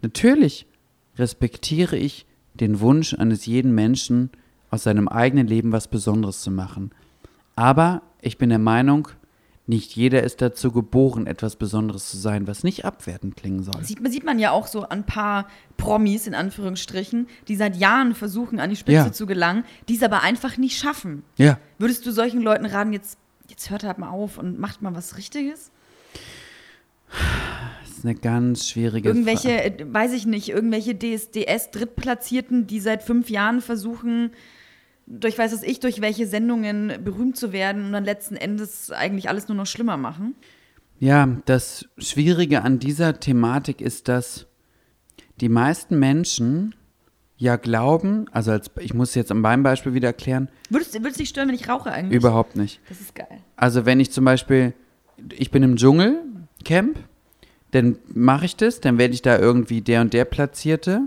natürlich 0.02 0.66
respektiere 1.18 1.98
ich 1.98 2.26
den 2.54 2.80
Wunsch 2.80 3.14
eines 3.14 3.46
jeden 3.46 3.74
Menschen, 3.74 4.32
aus 4.72 4.84
seinem 4.84 5.08
eigenen 5.08 5.48
Leben 5.48 5.72
was 5.72 5.88
Besonderes 5.88 6.42
zu 6.42 6.52
machen. 6.52 6.92
Aber 7.56 8.04
ich 8.22 8.38
bin 8.38 8.50
der 8.50 8.60
Meinung, 8.60 9.08
nicht 9.70 9.96
jeder 9.96 10.24
ist 10.24 10.42
dazu 10.42 10.72
geboren, 10.72 11.28
etwas 11.28 11.56
Besonderes 11.56 12.10
zu 12.10 12.18
sein, 12.18 12.48
was 12.48 12.64
nicht 12.64 12.84
abwertend 12.86 13.38
klingen 13.38 13.64
soll. 13.64 13.82
Sieht, 13.86 14.02
man- 14.02 14.12
sieht 14.12 14.26
man 14.26 14.40
ja 14.40 14.52
auch 14.52 14.68
so 14.68 14.90
ein 14.90 15.06
paar 15.06 15.48
Promis, 15.78 16.28
in 16.28 16.34
Anführungsstrichen, 16.34 17.28
die 17.48 17.56
seit 17.56 17.78
Jahren 17.78 18.16
versuchen, 18.16 18.60
an 18.60 18.70
die 18.72 18.76
Spitze 18.76 18.94
Ja. 19.08 19.12
zu 19.12 19.26
gelangen, 19.28 19.64
die 19.88 19.96
es 19.96 20.04
aber 20.04 20.24
einfach 20.24 20.58
nicht 20.58 20.78
schaffen. 20.78 21.24
Ja. 21.38 21.60
Würdest 21.78 22.06
du 22.06 22.12
solchen 22.12 22.42
Leuten 22.42 22.66
raten, 22.66 22.92
jetzt, 22.92 23.18
jetzt 23.48 23.70
hört 23.70 23.84
halt 23.84 24.00
mal 24.00 24.10
auf 24.10 24.38
und 24.38 24.60
macht 24.60 24.82
mal 24.82 24.94
was 24.96 25.16
Richtiges? 25.18 25.72
Das 27.82 27.98
ist 27.98 28.06
eine 28.06 28.16
ganz 28.16 28.68
schwierige 28.70 29.10
Irgendwelche, 29.10 29.50
Frage. 29.50 29.80
äh, 29.84 29.94
weiß 29.94 30.14
ich 30.14 30.26
nicht, 30.26 30.50
irgendwelche 30.50 30.96
DSDS-Drittplatzierten, 30.98 32.68
die 32.68 32.80
seit 32.80 33.04
fünf 33.04 33.30
Jahren 33.30 33.62
versuchen, 33.62 34.32
durch 35.10 35.38
weiß 35.38 35.52
es 35.54 35.64
ich, 35.64 35.80
durch 35.80 36.02
welche 36.02 36.28
Sendungen 36.28 37.04
berühmt 37.04 37.36
zu 37.36 37.52
werden 37.52 37.86
und 37.86 37.92
dann 37.94 38.06
letzten 38.06 38.36
Endes 38.36 38.92
eigentlich 38.92 39.28
alles 39.28 39.48
nur 39.48 39.58
noch 39.58 39.66
schlimmer 39.66 39.98
machen. 39.98 40.36
Ja, 41.00 41.28
das 41.46 41.86
Schwierige 41.98 42.62
an 42.62 42.80
dieser 42.80 43.20
Thematik 43.20 43.82
ist, 43.82 44.08
dass 44.08 44.46
die 45.42 45.50
meisten 45.50 45.98
Menschen 45.98 46.76
ja 47.38 47.56
glauben, 47.56 48.26
also 48.32 48.52
als, 48.52 48.70
ich 48.80 48.94
muss 48.94 49.16
jetzt 49.16 49.32
an 49.32 49.40
meinem 49.40 49.64
Beispiel 49.64 49.94
wieder 49.94 50.10
erklären, 50.10 50.50
Würdest 50.70 50.94
du 50.94 51.00
dich 51.00 51.30
stören, 51.30 51.48
wenn 51.48 51.56
ich 51.56 51.70
rauche 51.70 51.92
eigentlich? 51.92 52.16
überhaupt 52.18 52.56
nicht. 52.56 52.82
Das 52.90 53.00
ist 53.00 53.16
geil. 53.16 53.40
Also 53.56 53.86
wenn 53.86 54.00
ich 54.00 54.12
zum 54.12 54.26
Beispiel, 54.26 54.74
ich 55.32 55.50
bin 55.50 55.64
im 55.64 55.78
Dschungelcamp, 55.78 57.00
dann 57.72 57.98
mache 58.14 58.46
ich 58.46 58.58
das, 58.58 58.82
dann 58.82 58.98
werde 58.98 59.14
ich 59.14 59.22
da 59.22 59.40
irgendwie 59.40 59.82
der 59.82 60.02
und 60.02 60.14
der 60.14 60.26
Platzierte 60.26 61.04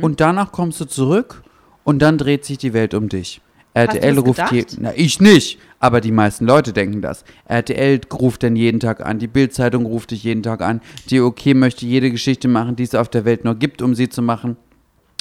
und 0.00 0.20
danach 0.20 0.52
kommst 0.52 0.80
du 0.80 0.84
zurück 0.84 1.42
und 1.86 2.00
dann 2.00 2.18
dreht 2.18 2.44
sich 2.44 2.58
die 2.58 2.72
Welt 2.72 2.94
um 2.94 3.08
dich. 3.08 3.40
RTL 3.72 4.18
ruft 4.18 4.50
je, 4.50 4.64
na 4.80 4.92
ich 4.96 5.20
nicht, 5.20 5.60
aber 5.78 6.00
die 6.00 6.10
meisten 6.10 6.44
Leute 6.44 6.72
denken 6.72 7.00
das. 7.00 7.24
RTL 7.44 8.00
ruft 8.12 8.42
dann 8.42 8.56
jeden 8.56 8.80
Tag 8.80 9.06
an, 9.06 9.20
die 9.20 9.28
Bildzeitung 9.28 9.86
ruft 9.86 10.10
dich 10.10 10.24
jeden 10.24 10.42
Tag 10.42 10.62
an, 10.62 10.80
die 11.10 11.20
OK 11.20 11.46
möchte 11.54 11.86
jede 11.86 12.10
Geschichte 12.10 12.48
machen, 12.48 12.74
die 12.74 12.82
es 12.82 12.96
auf 12.96 13.08
der 13.08 13.24
Welt 13.24 13.44
nur 13.44 13.54
gibt, 13.54 13.82
um 13.82 13.94
sie 13.94 14.08
zu 14.08 14.20
machen. 14.20 14.56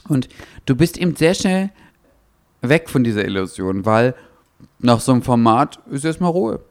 Und 0.07 0.27
du 0.65 0.75
bist 0.75 0.97
eben 0.97 1.15
sehr 1.15 1.35
schnell 1.35 1.69
weg 2.61 2.89
von 2.89 3.03
dieser 3.03 3.25
Illusion, 3.25 3.85
weil 3.85 4.15
nach 4.79 5.01
so 5.01 5.11
einem 5.11 5.21
Format 5.21 5.79
ist 5.91 6.03
erstmal 6.03 6.31
Ruhe. 6.31 6.61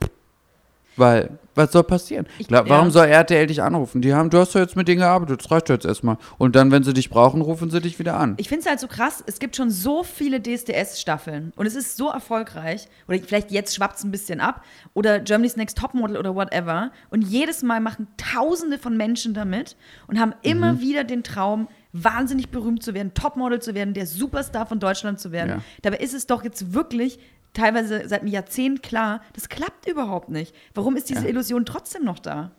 Weil, 0.97 1.39
was 1.55 1.73
soll 1.73 1.85
passieren? 1.85 2.27
Ich- 2.39 2.49
Glaub, 2.49 2.69
warum 2.69 2.87
ja. 2.89 2.91
soll 2.93 3.07
RTL 3.07 3.47
dich 3.47 3.63
anrufen? 3.63 4.03
Die 4.03 4.13
haben, 4.15 4.31
du 4.31 4.39
hast 4.39 4.55
doch 4.55 4.61
jetzt 4.61 4.77
mit 4.77 4.89
denen 4.89 5.01
gearbeitet, 5.01 5.43
das 5.45 5.51
reicht 5.51 5.69
jetzt 5.69 5.85
erstmal. 5.85 6.17
Und 6.39 6.57
dann, 6.57 6.71
wenn 6.71 6.83
sie 6.83 6.95
dich 6.95 7.11
brauchen, 7.11 7.41
rufen 7.41 7.71
sie 7.71 7.81
dich 7.81 7.99
wieder 7.99 8.17
an. 8.17 8.35
Ich 8.39 8.49
finde 8.49 8.63
es 8.63 8.69
halt 8.69 8.81
so 8.81 8.89
krass, 8.89 9.23
es 9.27 9.39
gibt 9.39 9.57
schon 9.57 9.71
so 9.71 10.03
viele 10.03 10.41
DSDS-Staffeln 10.41 11.53
und 11.57 11.67
es 11.67 11.75
ist 11.75 11.97
so 11.97 12.11
erfolgreich, 12.11 12.89
oder 13.09 13.19
vielleicht 13.19 13.51
jetzt 13.51 13.75
schwappt 13.75 13.97
es 13.99 14.05
ein 14.05 14.11
bisschen 14.11 14.41
ab, 14.41 14.63
oder 14.93 15.21
Germany's 15.21 15.57
Next 15.57 15.79
Topmodel 15.79 16.17
oder 16.17 16.35
whatever. 16.35 16.91
Und 17.11 17.23
jedes 17.23 17.63
Mal 17.63 17.81
machen 17.81 18.09
Tausende 18.17 18.79
von 18.79 18.97
Menschen 18.97 19.35
damit 19.35 19.77
und 20.07 20.19
haben 20.21 20.35
immer 20.43 20.81
wieder 20.81 21.05
den 21.05 21.23
Traum, 21.23 21.69
wahnsinnig 21.93 22.51
berühmt 22.51 22.83
zu 22.83 22.93
werden, 22.93 23.15
Topmodel 23.15 23.63
zu 23.63 23.73
werden, 23.75 23.95
der 23.95 24.07
Superstar 24.07 24.67
von 24.67 24.81
Deutschland 24.81 25.21
zu 25.21 25.31
werden. 25.31 25.51
Ja. 25.51 25.59
Dabei 25.83 25.99
ist 25.99 26.13
es 26.13 26.27
doch 26.27 26.43
jetzt 26.43 26.75
wirklich 26.75 27.21
teilweise 27.55 28.09
seit 28.09 28.21
einem 28.21 28.31
Jahrzehnt 28.31 28.83
klar, 28.83 29.23
das 29.33 29.49
klappt 29.49 29.89
überhaupt 29.89 30.29
nicht. 30.29 30.55
Warum 30.75 30.97
ist 30.97 31.09
diese 31.09 31.23
Ja. 31.25 31.29
Illusion 31.31 31.65
trotzdem 31.65 32.05
noch 32.05 32.19
da? 32.19 32.51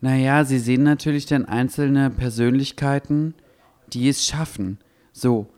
Naja, 0.00 0.44
sie 0.44 0.58
sehen 0.58 0.82
natürlich 0.82 1.26
dann 1.26 1.44
einzelne 1.44 2.10
Persönlichkeiten, 2.10 3.34
die 3.92 4.08
es 4.08 4.26
schaffen. 4.26 4.78
So, 5.12 5.48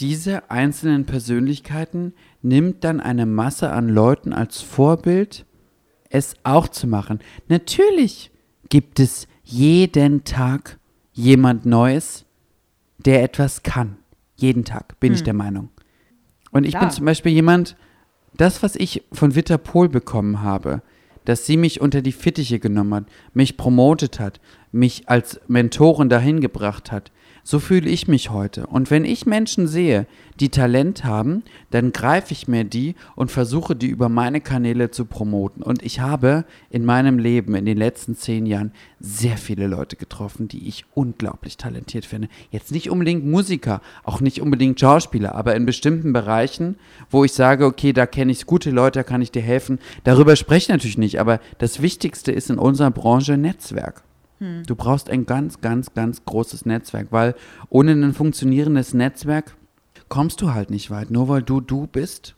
diese 0.00 0.50
einzelnen 0.50 1.06
Persönlichkeiten 1.06 2.12
nimmt 2.42 2.84
dann 2.84 3.00
eine 3.00 3.26
Masse 3.26 3.70
an 3.70 3.88
Leuten 3.88 4.32
als 4.32 4.60
Vorbild, 4.60 5.46
es 6.10 6.34
auch 6.42 6.68
zu 6.68 6.86
machen. 6.86 7.20
Natürlich 7.48 8.30
gibt 8.68 9.00
es 9.00 9.26
jeden 9.44 10.24
Tag 10.24 10.78
jemand 11.12 11.64
Neues, 11.64 12.24
der 12.98 13.22
etwas 13.22 13.62
kann. 13.62 13.96
Jeden 14.36 14.64
Tag, 14.64 14.98
bin 15.00 15.14
ich 15.14 15.22
der 15.22 15.32
Meinung. 15.32 15.70
Und 16.56 16.64
ich 16.64 16.72
bin 16.72 16.80
Klar. 16.80 16.90
zum 16.90 17.04
Beispiel 17.04 17.32
jemand, 17.32 17.76
das, 18.34 18.62
was 18.62 18.76
ich 18.76 19.04
von 19.12 19.34
Witter 19.34 19.58
Pohl 19.58 19.90
bekommen 19.90 20.40
habe, 20.40 20.80
dass 21.26 21.44
sie 21.44 21.58
mich 21.58 21.82
unter 21.82 22.00
die 22.00 22.12
Fittiche 22.12 22.58
genommen 22.58 22.94
hat, 22.94 23.04
mich 23.34 23.58
promotet 23.58 24.20
hat, 24.20 24.40
mich 24.72 25.06
als 25.06 25.38
Mentorin 25.48 26.08
dahin 26.08 26.40
gebracht 26.40 26.92
hat, 26.92 27.12
so 27.46 27.60
fühle 27.60 27.88
ich 27.88 28.08
mich 28.08 28.30
heute. 28.30 28.66
Und 28.66 28.90
wenn 28.90 29.04
ich 29.04 29.24
Menschen 29.24 29.68
sehe, 29.68 30.08
die 30.40 30.48
Talent 30.48 31.04
haben, 31.04 31.44
dann 31.70 31.92
greife 31.92 32.32
ich 32.32 32.48
mir 32.48 32.64
die 32.64 32.96
und 33.14 33.30
versuche, 33.30 33.76
die 33.76 33.86
über 33.86 34.08
meine 34.08 34.40
Kanäle 34.40 34.90
zu 34.90 35.04
promoten. 35.04 35.62
Und 35.62 35.84
ich 35.84 36.00
habe 36.00 36.44
in 36.70 36.84
meinem 36.84 37.20
Leben 37.20 37.54
in 37.54 37.64
den 37.64 37.78
letzten 37.78 38.16
zehn 38.16 38.46
Jahren 38.46 38.72
sehr 38.98 39.36
viele 39.36 39.68
Leute 39.68 39.94
getroffen, 39.94 40.48
die 40.48 40.66
ich 40.66 40.86
unglaublich 40.94 41.56
talentiert 41.56 42.04
finde. 42.04 42.28
Jetzt 42.50 42.72
nicht 42.72 42.90
unbedingt 42.90 43.24
Musiker, 43.24 43.80
auch 44.02 44.20
nicht 44.20 44.42
unbedingt 44.42 44.80
Schauspieler, 44.80 45.36
aber 45.36 45.54
in 45.54 45.66
bestimmten 45.66 46.12
Bereichen, 46.12 46.74
wo 47.10 47.22
ich 47.22 47.32
sage, 47.32 47.64
okay, 47.64 47.92
da 47.92 48.06
kenne 48.06 48.32
ich 48.32 48.46
gute 48.46 48.72
Leute, 48.72 48.98
da 48.98 49.02
kann 49.04 49.22
ich 49.22 49.30
dir 49.30 49.42
helfen. 49.42 49.78
Darüber 50.02 50.34
spreche 50.34 50.64
ich 50.64 50.68
natürlich 50.70 50.98
nicht, 50.98 51.20
aber 51.20 51.38
das 51.58 51.80
Wichtigste 51.80 52.32
ist 52.32 52.50
in 52.50 52.58
unserer 52.58 52.90
Branche 52.90 53.36
Netzwerk. 53.36 54.02
Du 54.38 54.76
brauchst 54.76 55.08
ein 55.08 55.24
ganz, 55.24 55.60
ganz, 55.60 55.94
ganz 55.94 56.24
großes 56.24 56.66
Netzwerk, 56.66 57.08
weil 57.10 57.34
ohne 57.70 57.92
ein 57.92 58.12
funktionierendes 58.12 58.92
Netzwerk 58.92 59.56
kommst 60.08 60.40
du 60.42 60.52
halt 60.52 60.70
nicht 60.70 60.90
weit. 60.90 61.10
Nur 61.10 61.28
weil 61.28 61.42
du 61.42 61.60
du 61.60 61.86
bist, 61.86 62.34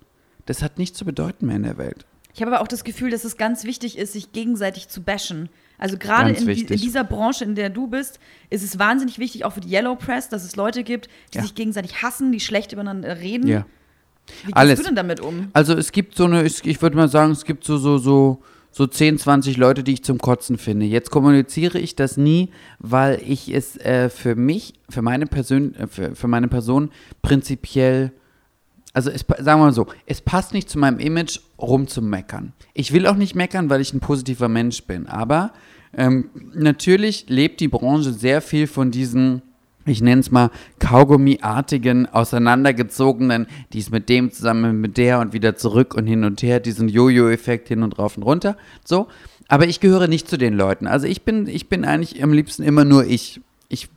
das 0.46 0.62
hat 0.62 0.78
nichts 0.78 0.96
zu 0.96 1.04
bedeuten 1.04 1.46
mehr 1.46 1.56
in 1.56 1.64
der 1.64 1.76
Welt. 1.76 2.06
Ich 2.34 2.40
habe 2.40 2.52
aber 2.54 2.62
auch 2.62 2.68
das 2.68 2.84
Gefühl, 2.84 3.10
dass 3.10 3.24
es 3.24 3.36
ganz 3.36 3.64
wichtig 3.64 3.98
ist, 3.98 4.12
sich 4.12 4.30
gegenseitig 4.32 4.88
zu 4.88 5.02
bashen. 5.02 5.48
Also 5.76 5.96
gerade 5.98 6.30
in, 6.30 6.48
in 6.48 6.66
dieser 6.66 7.02
Branche, 7.04 7.44
in 7.44 7.54
der 7.56 7.70
du 7.70 7.88
bist, 7.88 8.20
ist 8.50 8.62
es 8.62 8.78
wahnsinnig 8.78 9.18
wichtig, 9.18 9.44
auch 9.44 9.52
für 9.52 9.60
die 9.60 9.72
Yellow 9.72 9.96
Press, 9.96 10.28
dass 10.28 10.44
es 10.44 10.54
Leute 10.56 10.84
gibt, 10.84 11.08
die 11.32 11.38
Ja. 11.38 11.42
sich 11.42 11.54
gegenseitig 11.56 12.02
hassen, 12.02 12.30
die 12.32 12.40
schlecht 12.40 12.72
übereinander 12.72 13.18
reden. 13.18 13.48
Ja. 13.48 13.66
Wie 14.42 14.46
gehst 14.46 14.56
Alles. 14.56 14.78
du 14.80 14.84
denn 14.86 14.94
damit 14.96 15.20
um? 15.20 15.48
Also 15.52 15.74
es 15.74 15.90
gibt 15.90 16.14
so 16.16 16.24
eine, 16.24 16.44
ich, 16.44 16.64
ich 16.64 16.80
würde 16.82 16.96
mal 16.96 17.08
sagen, 17.08 17.32
es 17.32 17.44
gibt 17.44 17.64
so, 17.64 17.76
so, 17.78 17.98
so, 17.98 18.40
so 18.70 18.86
10, 18.86 19.18
20 19.18 19.56
Leute, 19.56 19.82
die 19.82 19.94
ich 19.94 20.04
zum 20.04 20.18
Kotzen 20.18 20.58
finde. 20.58 20.86
Jetzt 20.86 21.10
kommuniziere 21.10 21.78
ich 21.78 21.96
das 21.96 22.16
nie, 22.16 22.50
weil 22.78 23.20
ich 23.26 23.52
es 23.52 23.76
äh, 23.78 24.08
für 24.08 24.36
mich, 24.36 24.74
für 24.88 25.02
meine, 25.02 25.26
Persön 25.26 25.74
äh, 25.74 25.86
für, 25.86 26.14
für 26.14 26.28
meine 26.28 26.48
Person 26.48 26.90
prinzipiell, 27.22 28.12
also 28.92 29.10
es, 29.10 29.24
sagen 29.28 29.60
wir 29.60 29.66
mal 29.66 29.72
so, 29.72 29.86
es 30.06 30.20
passt 30.20 30.54
nicht 30.54 30.68
zu 30.68 30.78
meinem 30.78 30.98
Image, 30.98 31.40
rumzumeckern. 31.58 32.52
Ich 32.74 32.92
will 32.92 33.06
auch 33.06 33.16
nicht 33.16 33.34
meckern, 33.34 33.70
weil 33.70 33.80
ich 33.80 33.92
ein 33.92 34.00
positiver 34.00 34.48
Mensch 34.48 34.84
bin, 34.84 35.06
aber 35.06 35.52
ähm, 35.96 36.30
natürlich 36.54 37.26
lebt 37.28 37.60
die 37.60 37.68
Branche 37.68 38.12
sehr 38.12 38.40
viel 38.42 38.66
von 38.66 38.90
diesen 38.90 39.42
ich 39.88 40.00
nenne 40.00 40.20
es 40.20 40.30
mal 40.30 40.50
Kaugummiartigen, 40.78 42.06
auseinandergezogenen, 42.06 43.46
die 43.72 43.78
ist 43.78 43.90
mit 43.90 44.08
dem 44.08 44.30
zusammen, 44.30 44.80
mit 44.80 44.96
der 44.96 45.20
und 45.20 45.32
wieder 45.32 45.56
zurück 45.56 45.94
und 45.94 46.06
hin 46.06 46.24
und 46.24 46.42
her, 46.42 46.60
diesen 46.60 46.88
Jojo-Effekt 46.88 47.68
hin 47.68 47.82
und 47.82 47.98
rauf 47.98 48.16
und 48.16 48.22
runter. 48.22 48.56
So. 48.84 49.08
Aber 49.48 49.66
ich 49.66 49.80
gehöre 49.80 50.08
nicht 50.08 50.28
zu 50.28 50.36
den 50.36 50.54
Leuten. 50.54 50.86
Also 50.86 51.06
ich 51.06 51.22
bin, 51.22 51.46
ich 51.46 51.68
bin 51.68 51.84
eigentlich 51.84 52.22
am 52.22 52.32
liebsten 52.32 52.62
immer 52.62 52.84
nur 52.84 53.06
ich. 53.06 53.40
Ich 53.70 53.88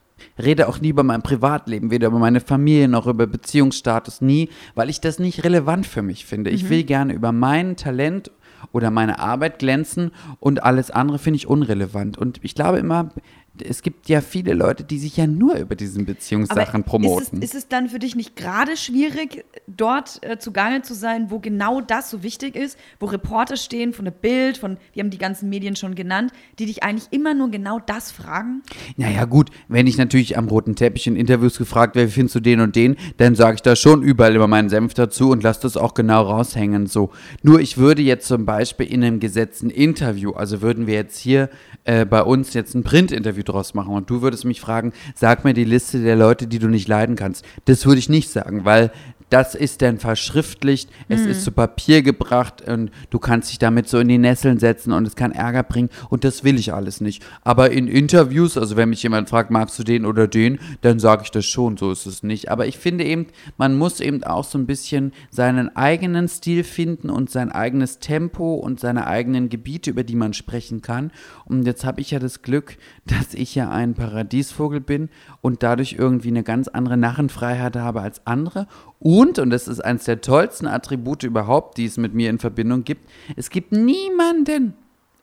rede 0.41 0.67
auch 0.69 0.79
nie 0.79 0.89
über 0.89 1.03
mein 1.03 1.21
Privatleben, 1.21 1.91
weder 1.91 2.07
über 2.07 2.19
meine 2.19 2.39
Familie 2.39 2.87
noch 2.87 3.05
über 3.05 3.27
Beziehungsstatus, 3.27 4.21
nie, 4.21 4.49
weil 4.75 4.89
ich 4.89 5.01
das 5.01 5.19
nicht 5.19 5.43
relevant 5.43 5.85
für 5.85 6.01
mich 6.01 6.25
finde. 6.25 6.51
Ich 6.51 6.69
will 6.69 6.83
gerne 6.83 7.13
über 7.13 7.31
mein 7.31 7.75
Talent 7.75 8.31
oder 8.71 8.91
meine 8.91 9.19
Arbeit 9.19 9.59
glänzen 9.59 10.11
und 10.39 10.63
alles 10.63 10.91
andere 10.91 11.19
finde 11.19 11.37
ich 11.37 11.47
unrelevant. 11.47 12.17
Und 12.17 12.39
ich 12.43 12.55
glaube 12.55 12.77
immer, 12.77 13.11
es 13.59 13.81
gibt 13.81 14.07
ja 14.07 14.21
viele 14.21 14.53
Leute, 14.53 14.83
die 14.83 14.97
sich 14.97 15.17
ja 15.17 15.27
nur 15.27 15.55
über 15.55 15.75
diesen 15.75 16.05
Beziehungssachen 16.05 16.83
promoten. 16.83 17.41
Ist 17.41 17.49
es, 17.49 17.55
ist 17.55 17.63
es 17.63 17.67
dann 17.67 17.89
für 17.89 17.99
dich 17.99 18.15
nicht 18.15 18.35
gerade 18.35 18.77
schwierig, 18.77 19.43
dort 19.67 20.23
äh, 20.23 20.39
zugange 20.39 20.81
zu 20.83 20.93
sein, 20.93 21.29
wo 21.29 21.39
genau 21.39 21.81
das 21.81 22.09
so 22.09 22.23
wichtig 22.23 22.55
ist, 22.55 22.77
wo 22.99 23.07
Reporter 23.07 23.57
stehen 23.57 23.93
von 23.93 24.05
der 24.05 24.11
Bild, 24.11 24.57
von, 24.57 24.77
wir 24.93 25.03
haben 25.03 25.09
die 25.09 25.17
ganzen 25.17 25.49
Medien 25.49 25.75
schon 25.75 25.95
genannt, 25.95 26.31
die 26.59 26.65
dich 26.65 26.83
eigentlich 26.83 27.11
immer 27.11 27.33
nur 27.33 27.51
genau 27.51 27.79
das 27.79 28.11
fragen? 28.11 28.63
Naja, 28.95 29.25
gut, 29.25 29.49
wenn 29.67 29.85
ich 29.85 29.97
natürlich 29.97 30.37
am 30.37 30.47
roten 30.47 30.75
Teppich 30.75 31.07
in 31.07 31.17
Interviews 31.17 31.57
gefragt 31.57 31.95
werde, 31.95 32.09
wie 32.09 32.13
findest 32.13 32.35
du 32.35 32.39
den 32.39 32.61
und 32.61 32.75
den, 32.77 32.95
dann 33.17 33.35
sage 33.35 33.55
ich 33.55 33.61
da 33.61 33.75
schon 33.75 34.01
überall 34.01 34.33
immer 34.33 34.47
meinen 34.47 34.69
Senf 34.69 34.93
dazu 34.93 35.29
und 35.29 35.43
lasse 35.43 35.61
das 35.63 35.75
auch 35.75 35.93
genau 35.93 36.23
raushängen. 36.23 36.87
So. 36.87 37.11
Nur 37.43 37.59
ich 37.59 37.77
würde 37.77 38.01
jetzt 38.01 38.27
zum 38.27 38.45
Beispiel 38.45 38.87
in 38.87 39.03
einem 39.03 39.19
gesetzten 39.19 39.69
Interview, 39.69 40.31
also 40.31 40.61
würden 40.61 40.87
wir 40.87 40.93
jetzt 40.93 41.19
hier 41.19 41.49
äh, 41.83 42.05
bei 42.05 42.21
uns 42.21 42.53
jetzt 42.53 42.75
ein 42.75 42.83
Print-Interview 42.83 43.40
draus 43.43 43.73
machen 43.73 43.93
und 43.93 44.09
du 44.09 44.21
würdest 44.21 44.45
mich 44.45 44.61
fragen, 44.61 44.93
sag 45.15 45.43
mir 45.43 45.53
die 45.53 45.63
Liste 45.63 46.01
der 46.01 46.15
Leute, 46.15 46.47
die 46.47 46.59
du 46.59 46.67
nicht 46.67 46.87
leiden 46.87 47.15
kannst. 47.15 47.45
Das 47.65 47.85
würde 47.85 47.99
ich 47.99 48.09
nicht 48.09 48.29
sagen, 48.29 48.65
weil 48.65 48.91
das 49.31 49.55
ist 49.55 49.81
dann 49.81 49.97
verschriftlicht, 49.97 50.89
es 51.07 51.21
ist 51.21 51.43
zu 51.45 51.53
Papier 51.53 52.01
gebracht 52.01 52.67
und 52.67 52.91
du 53.09 53.17
kannst 53.17 53.49
dich 53.49 53.59
damit 53.59 53.87
so 53.87 53.97
in 53.97 54.09
die 54.09 54.17
Nesseln 54.17 54.59
setzen 54.59 54.91
und 54.91 55.07
es 55.07 55.15
kann 55.15 55.31
Ärger 55.31 55.63
bringen 55.63 55.89
und 56.09 56.25
das 56.25 56.43
will 56.43 56.59
ich 56.59 56.73
alles 56.73 56.99
nicht. 56.99 57.23
Aber 57.41 57.71
in 57.71 57.87
Interviews, 57.87 58.57
also 58.57 58.75
wenn 58.75 58.89
mich 58.89 59.03
jemand 59.03 59.29
fragt, 59.29 59.49
magst 59.49 59.79
du 59.79 59.83
den 59.83 60.05
oder 60.05 60.27
den, 60.27 60.59
dann 60.81 60.99
sage 60.99 61.23
ich 61.23 61.31
das 61.31 61.45
schon, 61.45 61.77
so 61.77 61.91
ist 61.91 62.05
es 62.05 62.23
nicht. 62.23 62.51
Aber 62.51 62.67
ich 62.67 62.77
finde 62.77 63.05
eben, 63.05 63.27
man 63.57 63.77
muss 63.77 64.01
eben 64.01 64.21
auch 64.25 64.43
so 64.43 64.57
ein 64.57 64.65
bisschen 64.65 65.13
seinen 65.29 65.73
eigenen 65.77 66.27
Stil 66.27 66.65
finden 66.65 67.09
und 67.09 67.29
sein 67.29 67.53
eigenes 67.53 67.99
Tempo 67.99 68.55
und 68.55 68.81
seine 68.81 69.07
eigenen 69.07 69.47
Gebiete, 69.47 69.91
über 69.91 70.03
die 70.03 70.15
man 70.15 70.33
sprechen 70.33 70.81
kann. 70.81 71.09
Und 71.45 71.65
jetzt 71.65 71.85
habe 71.85 72.01
ich 72.01 72.11
ja 72.11 72.19
das 72.19 72.41
Glück, 72.41 72.77
dass 73.05 73.33
ich 73.33 73.55
ja 73.55 73.69
ein 73.69 73.93
Paradiesvogel 73.93 74.81
bin 74.81 75.09
und 75.39 75.63
dadurch 75.63 75.95
irgendwie 75.97 76.29
eine 76.29 76.43
ganz 76.43 76.67
andere 76.67 76.97
Narrenfreiheit 76.97 77.77
habe 77.77 78.01
als 78.01 78.27
andere. 78.27 78.67
Und, 79.03 79.39
und 79.39 79.49
das 79.49 79.67
ist 79.67 79.79
eines 79.79 80.03
der 80.05 80.21
tollsten 80.21 80.67
Attribute 80.67 81.23
überhaupt, 81.23 81.77
die 81.79 81.85
es 81.85 81.97
mit 81.97 82.13
mir 82.13 82.29
in 82.29 82.37
Verbindung 82.37 82.83
gibt, 82.83 83.09
es 83.35 83.49
gibt 83.49 83.71
niemanden 83.71 84.75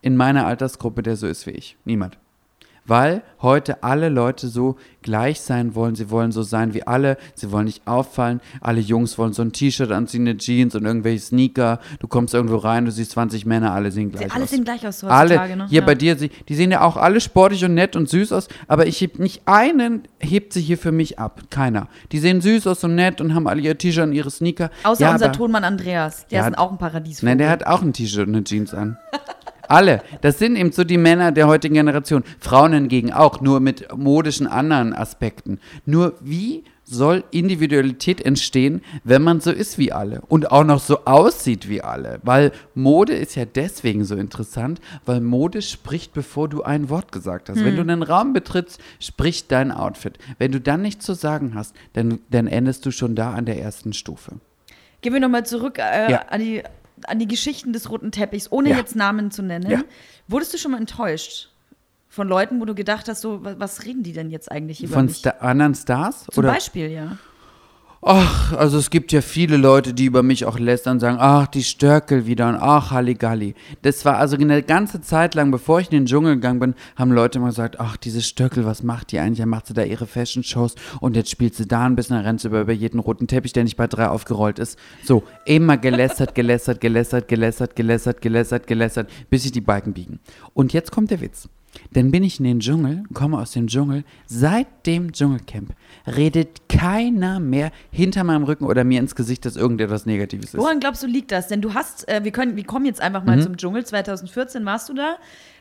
in 0.03 0.17
meiner 0.17 0.47
Altersgruppe, 0.47 1.05
der 1.05 1.15
so 1.15 1.29
ist 1.29 1.47
wie 1.47 1.53
ich. 1.53 1.77
Niemand. 1.85 2.19
Weil 2.89 3.23
heute 3.41 3.83
alle 3.85 4.09
Leute 4.09 4.49
so 4.49 4.77
gleich 5.03 5.41
sein 5.41 5.75
wollen. 5.77 5.95
Sie 5.95 6.11
wollen 6.11 6.33
so 6.33 6.43
sein 6.43 6.75
wie 6.75 6.85
alle. 6.87 7.17
Sie 7.35 7.53
wollen 7.53 7.67
nicht 7.67 7.87
auffallen. 7.87 8.41
Alle 8.61 8.81
Jungs 8.81 9.17
wollen 9.19 9.33
so 9.33 9.43
ein 9.43 9.53
T-Shirt 9.53 9.93
anziehen, 9.93 10.23
eine 10.27 10.37
Jeans 10.39 10.75
und 10.75 10.85
irgendwelche 10.85 11.21
Sneaker. 11.21 11.79
Du 12.01 12.09
kommst 12.09 12.35
irgendwo 12.35 12.57
rein, 12.57 12.85
du 12.87 12.91
siehst 12.91 13.13
20 13.13 13.47
Männer, 13.47 13.73
alle 13.73 13.93
sehen 13.93 14.11
gleich 14.11 14.33
alle 14.35 14.45
aus. 14.45 14.51
sehen 14.51 14.65
gleich 14.65 14.87
aus 14.87 15.03
heutzutage, 15.03 15.43
Alle, 15.43 15.57
ne? 15.57 15.67
hier 15.69 15.81
Ja. 15.81 15.87
bei 15.87 15.95
dir, 15.95 16.17
sie- 16.17 16.31
die 16.49 16.55
sehen 16.55 16.71
ja 16.73 16.81
auch 16.81 16.97
alle 16.97 17.21
sportlich 17.21 17.65
und 17.65 17.75
nett 17.75 17.95
und 17.95 18.09
süß 18.09 18.33
aus, 18.33 18.49
aber 18.67 18.87
ich 18.87 19.01
heb 19.01 19.19
nicht 19.19 19.43
einen, 19.47 20.03
hebt 20.19 20.53
sie 20.53 20.61
hier 20.63 20.79
für 20.79 20.91
mich 20.93 21.19
ab. 21.19 21.43
Keiner. 21.51 21.89
Die 22.11 22.19
sehen 22.19 22.41
süß 22.41 22.67
aus 22.67 22.83
und 22.85 22.95
nett 22.95 23.21
und 23.21 23.35
haben 23.35 23.47
alle 23.47 23.61
ihr 23.61 23.77
T-Shirt 23.79 24.05
und 24.05 24.13
ihre 24.15 24.31
Sneaker. 24.31 24.71
Außer 24.83 25.03
ja, 25.05 25.13
unser 25.13 25.27
aber- 25.27 25.35
Tonmann 25.35 25.65
Andreas, 25.65 26.27
der 26.29 26.41
Ja, 26.41 26.49
ist 26.49 26.59
auch 26.59 26.73
ein 26.73 26.79
Paradies. 26.79 27.23
Nein, 27.23 27.39
der 27.39 27.51
hat 27.51 27.67
auch 27.67 27.83
ein 27.83 27.93
T-Shirt 27.93 28.27
und 28.27 28.35
eine 28.35 28.45
Jeans 28.45 28.73
an. 28.75 28.97
Alle. 29.69 30.03
Das 30.23 30.39
sind 30.39 30.57
eben 30.57 30.73
so 30.73 30.83
die 30.85 30.99
Männer 30.99 31.31
der 31.33 31.47
heutigen 31.47 31.75
Generation. 31.75 32.25
Frauen 32.41 32.73
hingegen 32.73 33.13
auch, 33.13 33.41
nur 33.41 33.61
mit 33.61 33.87
modischen 33.97 34.47
anderen 34.47 34.95
Aspekten. 34.95 35.61
Nur 35.85 36.15
wie 36.21 36.65
soll 36.91 37.23
Individualität 37.33 38.25
entstehen, 38.25 38.81
wenn 39.05 39.23
man 39.23 39.41
so 39.41 39.51
ist 39.51 39.77
wie 39.77 39.93
alle 39.93 40.23
und 40.29 40.51
auch 40.51 40.65
noch 40.65 40.81
so 40.81 41.05
aussieht 41.05 41.69
wie 41.69 41.83
alle. 41.83 42.19
Weil 42.23 42.51
Mode 42.75 43.13
ist 43.13 43.35
ja 43.37 43.45
deswegen 43.45 44.05
so 44.05 44.17
interessant, 44.17 44.81
weil 45.05 45.21
Mode 45.21 45.61
spricht, 45.61 46.15
bevor 46.15 46.49
du 46.49 46.63
ein 46.63 46.89
Wort 46.89 47.13
gesagt 47.13 47.51
hast. 47.51 47.63
Wenn 47.63 47.77
du 47.77 47.83
einen 47.83 48.03
Raum 48.03 48.33
betrittst, 48.33 48.81
spricht 49.01 49.53
dein 49.53 49.71
Outfit. 49.71 50.19
Wenn 50.39 50.51
du 50.53 50.61
dann 50.61 50.81
nichts 50.81 51.05
zu 51.05 51.13
sagen 51.13 51.53
hast, 51.55 51.77
dann, 51.93 52.21
dann 52.31 52.47
endest 52.47 52.87
du 52.87 52.91
schon 52.91 53.15
da 53.15 53.33
an 53.35 53.45
der 53.45 53.61
ersten 53.61 53.93
Stufe. 53.93 54.37
Gehen 55.01 55.13
wir 55.13 55.21
nochmal 55.21 55.47
zurück 55.47 55.79
äh, 55.79 56.11
Ja. 56.11 56.23
an, 56.31 56.41
die, 56.41 56.63
an 57.07 57.19
die 57.19 57.29
Geschichten 57.29 57.73
des 57.73 57.91
roten 57.91 58.11
Teppichs, 58.13 58.51
ohne 58.51 58.71
Ja. 58.71 58.77
jetzt 58.77 58.97
Namen 58.97 59.31
zu 59.31 59.43
nennen. 59.43 59.71
Ja. 59.71 59.83
Wurdest 60.27 60.55
du 60.55 60.59
schon 60.59 60.73
mal 60.73 60.79
enttäuscht 60.79 61.51
von 62.09 62.27
Leuten, 62.29 62.61
wo 62.61 62.65
du 62.65 62.75
gedacht 62.75 63.09
hast, 63.09 63.21
so, 63.21 63.45
wa- 63.45 63.55
was 63.59 63.85
reden 63.85 64.03
die 64.03 64.13
denn 64.13 64.31
jetzt 64.31 64.51
eigentlich 64.51 64.83
über 64.83 64.95
Von 64.95 65.07
mich? 65.07 65.17
Sta 65.19 65.31
anderen 65.41 65.75
Stars? 65.75 66.25
Zum 66.33 66.43
oder? 66.45 66.53
Beispiel, 66.53 66.91
ja. 66.91 67.19
Ach, 68.01 68.53
also 68.53 68.79
es 68.79 68.91
gibt 68.91 69.11
ja 69.11 69.21
viele 69.21 69.57
Leute, 69.57 69.93
die 69.93 70.05
über 70.05 70.23
mich 70.23 70.45
auch 70.45 70.61
lästern 70.61 70.95
und 70.95 71.01
sagen, 71.01 71.17
ach, 71.21 71.49
die 71.49 71.65
Störkel 71.65 72.27
wieder 72.27 72.49
und 72.49 72.55
ach, 72.55 72.93
Halligalli. 72.93 73.57
Das 73.83 74.05
war 74.05 74.19
also 74.19 74.37
eine 74.37 74.63
ganze 74.63 75.01
Zeit 75.01 75.35
lang, 75.35 75.51
bevor 75.51 75.81
ich 75.81 75.91
in 75.91 75.99
den 75.99 76.07
Dschungel 76.07 76.37
gegangen 76.37 76.61
bin, 76.61 76.75
haben 76.95 77.11
Leute 77.11 77.39
immer 77.39 77.49
gesagt, 77.49 77.81
ach, 77.81 77.97
diese 77.97 78.23
Störkel, 78.23 78.65
was 78.65 78.85
macht 78.85 79.11
die 79.11 79.19
eigentlich? 79.19 79.41
Dann 79.41 79.49
macht 79.49 79.67
sie 79.67 79.75
da 79.75 79.83
ihre 79.83 80.07
Fashion-Shows 80.07 80.77
und 81.01 81.17
jetzt 81.17 81.31
spielt 81.31 81.57
sie 81.57 81.67
da 81.67 81.87
ein 81.87 81.97
bisschen, 81.97 82.15
dann 82.15 82.25
rennt 82.25 82.41
sie 82.41 82.47
über, 82.49 82.61
über 82.61 82.73
jeden 82.73 83.01
roten 83.01 83.27
Teppich, 83.27 83.53
der 83.53 83.65
nicht 83.65 83.77
bei 83.77 83.89
drei 83.89 84.09
aufgerollt 84.09 84.61
ist. 84.61 84.79
So, 85.03 85.25
immer 85.45 85.77
gelästert, 85.77 86.37
gelästert, 86.37 86.81
gelästert, 86.81 87.27
gelästert, 87.27 87.75
gelästert, 87.75 88.23
gelästert, 88.23 88.67
gelästert, 88.69 89.11
bis 89.29 89.43
sich 89.43 89.51
die 89.51 89.61
Balken 89.61 89.93
biegen. 89.93 90.21
Und 90.55 90.73
jetzt 90.73 90.93
kommt 90.93 91.11
der 91.11 91.21
Witz. 91.21 91.49
Dann 91.93 92.11
bin 92.11 92.23
ich 92.23 92.39
in 92.39 92.45
den 92.45 92.61
Dschungel, 92.61 93.05
komme 93.15 93.39
aus 93.39 93.53
dem 93.53 93.67
Dschungel. 93.67 94.05
Seit 94.27 94.87
dem 94.87 95.13
Dschungelcamp 95.13 95.75
redet 96.07 96.69
keiner 96.69 97.41
mehr 97.41 97.71
hinter 97.91 98.25
meinem 98.25 98.45
Rücken 98.45 98.65
oder 98.65 98.85
mir 98.85 99.01
ins 99.01 99.15
Gesicht, 99.15 99.45
dass 99.45 99.57
irgendetwas 99.57 100.07
Negatives 100.07 100.55
ist. 100.55 100.59
Woran 100.59 100.81
glaubst 100.81 101.03
du, 101.03 101.07
liegt 101.07 101.31
das? 101.33 101.49
Denn 101.49 101.61
du 101.61 101.75
hast, 101.75 102.09
äh, 102.09 102.25
wir, 102.25 102.33
können, 102.33 102.57
wir 102.57 102.65
kommen 102.65 102.87
jetzt 102.87 103.01
einfach 103.01 103.25
mal 103.25 103.37
Mhm. 103.37 103.43
zum 103.43 103.57
Dschungel. 103.57 103.85
2014 103.85 104.65
warst 104.65 104.89
du 104.89 104.95
da. 104.95 105.17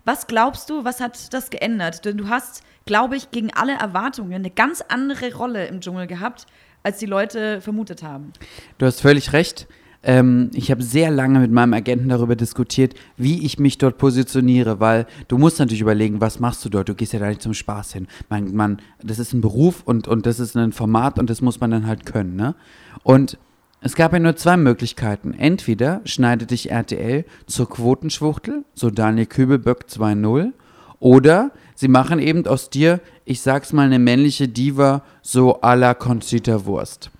Was 0.05 0.27
glaubst 0.27 0.69
du, 0.69 0.83
was 0.83 0.99
hat 1.01 1.33
das 1.33 1.49
geändert? 1.49 2.05
Denn 2.05 2.17
du 2.17 2.29
hast, 2.29 2.61
glaube 2.85 3.15
ich, 3.17 3.31
gegen 3.31 3.53
alle 3.53 3.73
Erwartungen 3.73 4.33
eine 4.33 4.49
ganz 4.49 4.81
andere 4.87 5.33
Rolle 5.35 5.67
im 5.67 5.81
Dschungel 5.81 6.07
gehabt, 6.07 6.45
als 6.83 6.99
die 6.99 7.05
Leute 7.05 7.59
vermutet 7.61 8.01
haben. 8.03 8.31
Du 8.77 8.85
hast 8.85 9.01
völlig 9.01 9.33
recht. 9.33 9.67
Ähm, 10.03 10.51
ich 10.53 10.71
habe 10.71 10.83
sehr 10.83 11.11
lange 11.11 11.39
mit 11.39 11.51
meinem 11.51 11.73
Agenten 11.73 12.09
darüber 12.09 12.35
diskutiert, 12.35 12.93
wie 13.17 13.45
ich 13.45 13.59
mich 13.59 13.77
dort 13.77 13.97
positioniere, 13.97 14.79
weil 14.79 15.05
du 15.27 15.37
musst 15.37 15.59
natürlich 15.59 15.81
überlegen, 15.81 16.21
was 16.21 16.39
machst 16.39 16.63
du 16.63 16.69
dort? 16.69 16.89
Du 16.89 16.95
gehst 16.95 17.13
ja 17.13 17.19
da 17.19 17.27
nicht 17.27 17.41
zum 17.41 17.53
Spaß 17.53 17.93
hin. 17.93 18.07
Man, 18.29 18.55
man, 18.55 18.77
das 19.03 19.19
ist 19.19 19.33
ein 19.33 19.41
Beruf 19.41 19.83
und, 19.83 20.07
und 20.07 20.25
das 20.25 20.39
ist 20.39 20.55
ein 20.55 20.71
Format 20.71 21.19
und 21.19 21.29
das 21.29 21.41
muss 21.41 21.59
man 21.59 21.71
dann 21.71 21.87
halt 21.87 22.05
können. 22.05 22.35
Ne? 22.35 22.55
Und 23.03 23.37
es 23.81 23.95
gab 23.95 24.13
ja 24.13 24.19
nur 24.19 24.35
zwei 24.35 24.57
Möglichkeiten. 24.57 25.33
Entweder 25.33 26.01
schneidet 26.05 26.51
dich 26.51 26.71
RTL 26.71 27.25
zur 27.45 27.69
Quotenschwuchtel, 27.69 28.65
so 28.73 28.89
Daniel 28.89 29.27
Kübelböck 29.27 29.85
2.0, 29.89 30.51
oder 30.99 31.51
sie 31.75 31.87
machen 31.87 32.19
eben 32.19 32.45
aus 32.47 32.69
dir, 32.69 33.01
ich 33.25 33.41
sag's 33.41 33.73
mal, 33.73 33.85
eine 33.85 33.99
männliche 33.99 34.47
Diva, 34.47 35.03
so 35.21 35.61
à 35.61 35.75
la 35.75 35.93
Conchita 35.93 36.65
Wurst. 36.65 37.11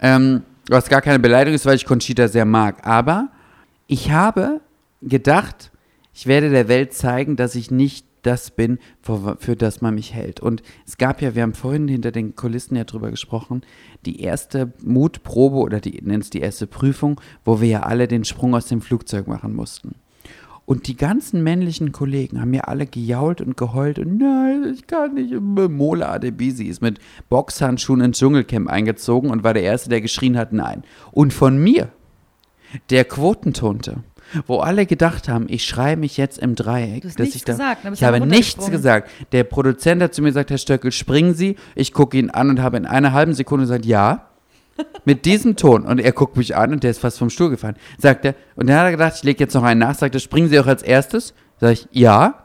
Ähm, 0.00 0.42
was 0.68 0.88
gar 0.88 1.00
keine 1.00 1.18
Beleidigung 1.18 1.54
ist, 1.54 1.66
weil 1.66 1.76
ich 1.76 1.84
Conchita 1.84 2.28
sehr 2.28 2.44
mag. 2.44 2.86
Aber 2.86 3.28
ich 3.86 4.10
habe 4.10 4.60
gedacht, 5.02 5.70
ich 6.14 6.26
werde 6.26 6.50
der 6.50 6.68
Welt 6.68 6.92
zeigen, 6.92 7.36
dass 7.36 7.54
ich 7.54 7.70
nicht 7.70 8.06
das 8.22 8.50
bin, 8.50 8.78
für, 9.00 9.36
für 9.38 9.56
das 9.56 9.80
man 9.80 9.94
mich 9.94 10.12
hält. 10.12 10.40
Und 10.40 10.62
es 10.86 10.98
gab 10.98 11.22
ja, 11.22 11.34
wir 11.34 11.42
haben 11.42 11.54
vorhin 11.54 11.88
hinter 11.88 12.10
den 12.10 12.34
Kulissen 12.34 12.76
ja 12.76 12.84
drüber 12.84 13.10
gesprochen, 13.10 13.62
die 14.04 14.20
erste 14.20 14.72
Mutprobe 14.82 15.56
oder 15.56 15.80
die 15.80 16.00
nennt 16.02 16.24
es 16.24 16.30
die 16.30 16.40
erste 16.40 16.66
Prüfung, 16.66 17.20
wo 17.44 17.60
wir 17.60 17.68
ja 17.68 17.82
alle 17.84 18.08
den 18.08 18.24
Sprung 18.24 18.54
aus 18.54 18.66
dem 18.66 18.80
Flugzeug 18.80 19.26
machen 19.26 19.54
mussten. 19.54 19.94
Und 20.68 20.86
die 20.86 20.98
ganzen 20.98 21.42
männlichen 21.42 21.92
Kollegen 21.92 22.42
haben 22.42 22.50
mir 22.50 22.68
alle 22.68 22.84
gejault 22.84 23.40
und 23.40 23.56
geheult 23.56 23.98
und 23.98 24.18
nein, 24.18 24.70
ich 24.74 24.86
kann 24.86 25.14
nicht. 25.14 25.32
Mola 25.40 26.12
Adebisi 26.12 26.66
ist 26.66 26.82
mit 26.82 26.98
Boxhandschuhen 27.30 28.02
ins 28.02 28.18
Dschungelcamp 28.18 28.68
eingezogen 28.68 29.30
und 29.30 29.42
war 29.42 29.54
der 29.54 29.62
Erste, 29.62 29.88
der 29.88 30.02
geschrien 30.02 30.36
hat, 30.36 30.52
nein. 30.52 30.82
Und 31.10 31.32
von 31.32 31.56
mir, 31.56 31.88
der 32.90 33.06
Quotentonte, 33.06 34.02
wo 34.46 34.58
alle 34.58 34.84
gedacht 34.84 35.26
haben, 35.26 35.46
ich 35.48 35.64
schreie 35.64 35.96
mich 35.96 36.18
jetzt 36.18 36.36
im 36.36 36.54
Dreieck. 36.54 37.00
Du 37.00 37.08
hast 37.08 37.18
dass 37.18 37.34
ich 37.34 37.44
da, 37.44 37.52
gesagt, 37.52 37.86
ich 37.90 38.04
habe 38.04 38.20
nichts 38.26 38.70
gesagt. 38.70 39.08
Der 39.32 39.44
Produzent 39.44 40.02
hat 40.02 40.12
zu 40.12 40.20
mir 40.20 40.28
gesagt, 40.28 40.50
Herr 40.50 40.58
Stöckel, 40.58 40.92
springen 40.92 41.32
Sie. 41.32 41.56
Ich 41.76 41.94
gucke 41.94 42.18
ihn 42.18 42.28
an 42.28 42.50
und 42.50 42.60
habe 42.60 42.76
in 42.76 42.84
einer 42.84 43.14
halben 43.14 43.32
Sekunde 43.32 43.62
gesagt, 43.64 43.86
ja. 43.86 44.27
Mit 45.04 45.24
diesem 45.24 45.56
Ton. 45.56 45.84
Und 45.84 46.00
er 46.00 46.12
guckt 46.12 46.36
mich 46.36 46.54
an 46.56 46.72
und 46.72 46.82
der 46.84 46.90
ist 46.90 46.98
fast 47.00 47.18
vom 47.18 47.30
Stuhl 47.30 47.50
gefallen. 47.50 47.76
Sagt 47.98 48.24
er, 48.24 48.34
und 48.56 48.68
dann 48.68 48.76
hat 48.76 48.84
er 48.86 48.90
gedacht, 48.92 49.14
ich 49.16 49.22
lege 49.24 49.42
jetzt 49.44 49.54
noch 49.54 49.62
einen 49.62 49.80
nach, 49.80 49.94
sagt 49.94 50.14
er, 50.14 50.20
springen 50.20 50.48
Sie 50.48 50.58
auch 50.60 50.66
als 50.66 50.82
erstes? 50.82 51.34
Sag 51.60 51.72
ich, 51.72 51.88
ja. 51.92 52.44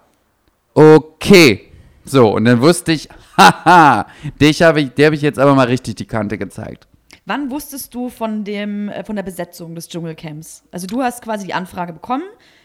Okay. 0.73 1.69
So, 2.05 2.33
und 2.35 2.45
dann 2.45 2.61
wusste 2.61 2.91
ich, 2.91 3.09
haha, 3.37 4.07
dich 4.41 4.61
habe 4.61 4.81
ich, 4.81 4.89
der 4.91 5.07
habe 5.07 5.15
ich 5.15 5.21
jetzt 5.21 5.39
aber 5.39 5.55
mal 5.55 5.67
richtig 5.67 5.95
die 5.95 6.05
Kante 6.05 6.37
gezeigt. 6.37 6.87
Wann 7.25 7.49
wusstest 7.51 7.93
du 7.95 8.09
von, 8.09 8.43
dem, 8.43 8.89
äh, 8.89 9.03
von 9.05 9.15
der 9.15 9.23
Besetzung 9.23 9.75
des 9.75 9.87
Dschungelcamps? 9.87 10.63
Also 10.71 10.87
du 10.87 11.01
hast 11.01 11.21
quasi 11.23 11.45
die 11.47 11.53
Anfrage 11.53 11.93
bekommen, 11.93 12.23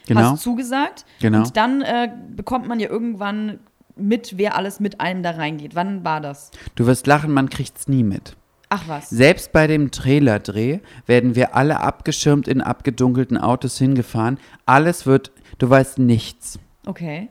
Genau. 0.09 0.33
hast 0.33 0.43
zugesagt 0.43 1.05
Genau. 1.21 1.39
und 1.41 1.57
dann 1.57 1.83
äh, 1.83 2.09
bekommt 2.35 2.67
man 2.67 2.81
ja 2.81 2.89
irgendwann 2.89 3.61
mit, 3.95 4.39
wer 4.39 4.57
alles 4.57 4.81
mit 4.81 5.01
einem 5.01 5.23
da 5.23 5.33
reingeht. 5.33 5.75
Wann 5.75 6.05
war 6.05 6.21
das? 6.21 6.51
Du 6.77 6.87
wirst 6.87 7.07
lachen, 7.07 7.33
man 7.33 7.51
kriegt's 7.51 7.89
nie 7.89 8.03
mit. 8.03 8.37
Ach 8.71 8.87
was. 8.87 9.09
Selbst 9.11 9.53
bei 9.53 9.67
dem 9.67 9.91
Trailerdreh 9.91 10.81
werden 11.07 11.35
wir 11.35 11.55
alle 11.55 11.81
abgeschirmt 11.81 12.49
in 12.49 12.61
abgedunkelten 12.61 13.39
Autos 13.39 13.79
hingefahren. 13.79 14.39
Alles 14.67 15.07
wird, 15.07 15.33
du 15.59 15.71
weißt 15.71 15.99
nichts. 15.99 16.59
Okay. 16.87 17.29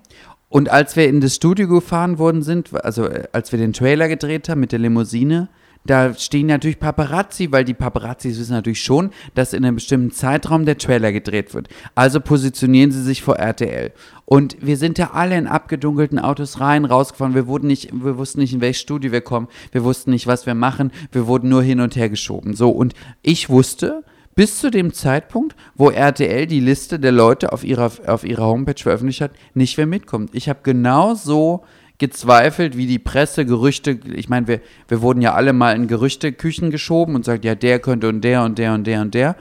Und 0.49 0.69
als 0.69 0.95
wir 0.95 1.07
in 1.07 1.21
das 1.21 1.35
Studio 1.35 1.67
gefahren 1.67 2.17
worden 2.17 2.41
sind, 2.41 2.73
also 2.83 3.05
äh, 3.05 3.27
als 3.33 3.51
wir 3.51 3.59
den 3.59 3.73
Trailer 3.73 4.07
gedreht 4.07 4.49
haben 4.49 4.61
mit 4.61 4.71
der 4.71 4.79
Limousine, 4.79 5.49
da 5.85 6.13
stehen 6.13 6.47
natürlich 6.47 6.79
Paparazzi, 6.79 7.51
weil 7.51 7.63
die 7.63 7.73
Paparazzis 7.73 8.39
wissen 8.39 8.53
natürlich 8.53 8.81
schon, 8.81 9.11
dass 9.35 9.53
in 9.53 9.65
einem 9.65 9.75
bestimmten 9.75 10.11
Zeitraum 10.11 10.65
der 10.65 10.77
Trailer 10.77 11.11
gedreht 11.11 11.53
wird. 11.53 11.69
Also 11.95 12.19
positionieren 12.19 12.91
sie 12.91 13.03
sich 13.03 13.21
vor 13.21 13.37
RTL. 13.37 13.91
Und 14.25 14.57
wir 14.59 14.75
sind 14.75 14.99
da 14.99 15.11
alle 15.13 15.37
in 15.37 15.47
abgedunkelten 15.47 16.19
Autos 16.19 16.59
rein, 16.59 16.83
rausgefahren. 16.83 17.35
Wir 17.35 17.47
wurden 17.47 17.67
nicht, 17.67 17.91
wir 17.93 18.17
wussten 18.17 18.41
nicht, 18.41 18.53
in 18.53 18.61
welches 18.61 18.81
Studio 18.81 19.11
wir 19.11 19.21
kommen. 19.21 19.47
Wir 19.71 19.83
wussten 19.83 20.11
nicht, 20.11 20.27
was 20.27 20.45
wir 20.45 20.55
machen. 20.55 20.91
Wir 21.11 21.27
wurden 21.27 21.49
nur 21.49 21.63
hin 21.63 21.79
und 21.79 21.95
her 21.95 22.09
geschoben. 22.09 22.53
So, 22.53 22.69
und 22.69 22.93
ich 23.21 23.49
wusste, 23.49 24.03
bis 24.35 24.59
zu 24.59 24.69
dem 24.69 24.93
Zeitpunkt, 24.93 25.55
wo 25.75 25.89
RTL 25.89 26.45
die 26.45 26.59
Liste 26.59 26.99
der 26.99 27.11
Leute 27.11 27.53
auf 27.53 27.63
ihrer, 27.63 27.91
auf 28.05 28.23
ihrer 28.23 28.45
Homepage 28.45 28.81
veröffentlicht 28.81 29.21
hat, 29.21 29.31
nicht 29.53 29.77
wer 29.77 29.87
mitkommt. 29.87 30.29
Ich 30.33 30.47
habe 30.47 30.59
genauso 30.61 31.63
gezweifelt, 31.97 32.77
wie 32.77 32.85
die 32.85 32.99
Presse, 32.99 33.45
Gerüchte, 33.45 33.99
ich 34.13 34.29
meine, 34.29 34.47
wir, 34.47 34.61
wir 34.87 35.01
wurden 35.01 35.21
ja 35.21 35.33
alle 35.33 35.53
mal 35.53 35.75
in 35.75 35.87
Gerüchteküchen 35.87 36.69
geschoben 36.69 37.15
und 37.15 37.25
sagt, 37.25 37.43
ja, 37.43 37.55
der 37.55 37.79
könnte 37.79 38.07
und 38.09 38.21
der 38.21 38.43
und 38.43 38.59
der 38.59 38.73
und 38.73 38.85
der 38.85 39.01
und 39.01 39.13
der. 39.13 39.35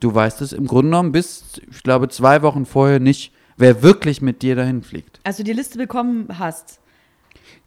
Du 0.00 0.14
weißt 0.14 0.42
es 0.42 0.52
im 0.52 0.66
Grunde 0.66 0.90
genommen 0.90 1.12
bis, 1.12 1.60
ich 1.70 1.82
glaube, 1.82 2.08
zwei 2.08 2.42
Wochen 2.42 2.66
vorher 2.66 3.00
nicht, 3.00 3.32
wer 3.56 3.82
wirklich 3.82 4.20
mit 4.20 4.42
dir 4.42 4.54
dahin 4.56 4.82
fliegt. 4.82 5.20
Als 5.24 5.38
du 5.38 5.44
die 5.44 5.54
Liste 5.54 5.78
bekommen 5.78 6.28
hast. 6.38 6.80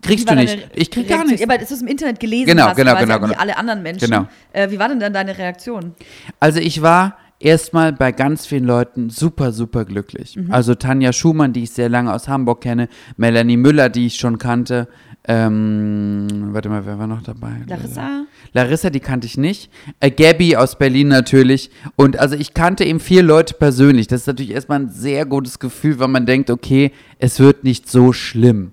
Kriegst 0.02 0.30
du 0.30 0.36
nicht. 0.36 0.54
deine 0.54 0.72
Ich 0.76 0.92
krieg 0.92 1.10
gar 1.10 1.26
nichts. 1.26 1.42
Aber 1.42 1.60
es 1.60 1.72
im 1.72 1.88
Internet 1.88 2.20
gelesen 2.20 2.46
Genau, 2.46 2.68
hast, 2.68 2.78
genau, 2.78 2.92
quasi 2.92 3.06
genau, 3.06 3.22
wie 3.22 3.28
genau. 3.28 3.40
alle 3.40 3.58
anderen 3.58 3.84
Menschen. 3.84 4.10
Genau. 4.10 4.28
Äh, 4.54 4.70
wie 4.72 4.80
war 4.80 4.88
denn 4.88 5.00
dann 5.00 5.12
deine 5.12 5.38
Reaktion? 5.38 5.94
Also 6.40 6.60
ich 6.60 6.82
war 6.82 7.18
erstmal 7.40 7.94
bei 7.94 8.12
ganz 8.12 8.46
vielen 8.46 8.66
Leuten 8.66 9.10
super, 9.10 9.52
super 9.52 9.86
glücklich. 9.86 10.36
Mhm. 10.36 10.52
Also 10.52 10.76
Tanja 10.76 11.14
Schumann, 11.14 11.54
die 11.54 11.64
ich 11.64 11.72
sehr 11.72 11.90
lange 11.90 12.14
aus 12.14 12.28
Hamburg 12.28 12.62
kenne, 12.62 12.90
Melanie 13.18 13.58
Müller, 13.58 13.90
die 13.90 14.06
ich 14.08 14.16
schon 14.16 14.38
kannte. 14.38 14.88
Ähm, 15.28 16.28
warte 16.52 16.70
mal, 16.70 16.86
wer 16.86 16.98
war 16.98 17.08
noch 17.08 17.22
dabei? 17.22 17.62
Larissa? 17.68 18.26
Larissa, 18.54 18.90
die 18.90 19.00
kannte 19.00 19.28
ich 19.28 19.38
nicht. 19.38 19.72
Äh, 20.00 20.12
Gabby 20.12 20.56
aus 20.56 20.78
Berlin 20.78 21.10
natürlich. 21.10 21.70
Und 21.96 22.18
also 22.18 22.36
ich 22.36 22.54
kannte 22.54 22.84
eben 22.84 23.00
vier 23.00 23.22
Leute 23.22 23.54
persönlich. 23.54 24.08
Das 24.08 24.22
ist 24.22 24.28
natürlich 24.28 24.52
erstmal 24.52 24.80
ein 24.80 24.90
sehr 24.90 25.26
gutes 25.26 25.60
Gefühl, 25.60 26.00
weil 26.00 26.08
man 26.08 26.26
denkt, 26.26 26.50
okay, 26.50 26.92
es 27.20 27.40
wird 27.40 27.64
nicht 27.64 27.90
so 27.90 28.14
schlimm. 28.14 28.72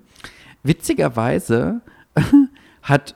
Witzigerweise 0.63 1.81
hat 2.81 3.15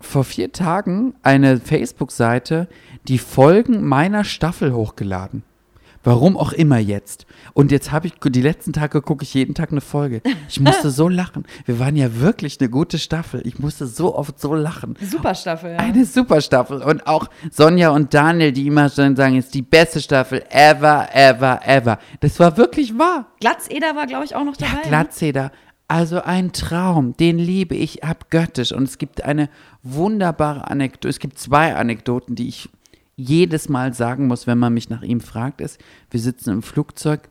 vor 0.00 0.24
vier 0.24 0.52
Tagen 0.52 1.14
eine 1.22 1.58
Facebook-Seite 1.58 2.68
die 3.08 3.18
Folgen 3.18 3.86
meiner 3.86 4.24
Staffel 4.24 4.72
hochgeladen. 4.72 5.42
Warum 6.04 6.36
auch 6.36 6.52
immer 6.52 6.76
jetzt. 6.76 7.24
Und 7.54 7.72
jetzt 7.72 7.90
habe 7.90 8.08
ich, 8.08 8.12
die 8.22 8.42
letzten 8.42 8.74
Tage 8.74 9.00
gucke 9.00 9.22
ich 9.22 9.32
jeden 9.32 9.54
Tag 9.54 9.72
eine 9.72 9.80
Folge. 9.80 10.20
Ich 10.50 10.60
musste 10.60 10.90
so 10.90 11.08
lachen. 11.08 11.44
Wir 11.64 11.78
waren 11.78 11.96
ja 11.96 12.20
wirklich 12.20 12.60
eine 12.60 12.68
gute 12.68 12.98
Staffel. 12.98 13.40
Ich 13.46 13.58
musste 13.58 13.86
so 13.86 14.14
oft 14.14 14.38
so 14.38 14.54
lachen. 14.54 14.96
Super 15.00 15.34
Staffel, 15.34 15.72
ja. 15.72 15.78
Eine 15.78 16.04
super 16.04 16.42
Staffel. 16.42 16.82
Und 16.82 17.06
auch 17.06 17.30
Sonja 17.50 17.88
und 17.88 18.12
Daniel, 18.12 18.52
die 18.52 18.66
immer 18.66 18.90
schon 18.90 19.16
sagen, 19.16 19.36
ist 19.36 19.54
die 19.54 19.62
beste 19.62 19.98
Staffel 19.98 20.44
ever, 20.50 21.08
ever, 21.14 21.60
ever. 21.64 21.98
Das 22.20 22.38
war 22.38 22.54
wirklich 22.58 22.98
wahr. 22.98 23.28
Glatzeder 23.40 23.96
war, 23.96 24.06
glaube 24.06 24.26
ich, 24.26 24.36
auch 24.36 24.44
noch 24.44 24.58
dabei. 24.58 24.90
Ja, 24.90 25.02
ne? 25.02 25.50
Also 25.86 26.22
ein 26.22 26.52
Traum, 26.52 27.16
den 27.16 27.38
liebe 27.38 27.74
ich 27.74 28.04
abgöttisch. 28.04 28.72
Und 28.72 28.84
es 28.84 28.98
gibt 28.98 29.24
eine 29.24 29.50
wunderbare 29.82 30.70
Anekdote. 30.70 31.08
Es 31.08 31.18
gibt 31.18 31.38
zwei 31.38 31.74
Anekdoten, 31.76 32.34
die 32.34 32.48
ich 32.48 32.70
jedes 33.16 33.68
Mal 33.68 33.94
sagen 33.94 34.26
muss, 34.26 34.46
wenn 34.46 34.58
man 34.58 34.74
mich 34.74 34.90
nach 34.90 35.02
ihm 35.02 35.20
fragt, 35.20 35.60
ist, 35.60 35.78
wir 36.10 36.20
sitzen 36.20 36.50
im 36.50 36.62
Flugzeug, 36.62 37.28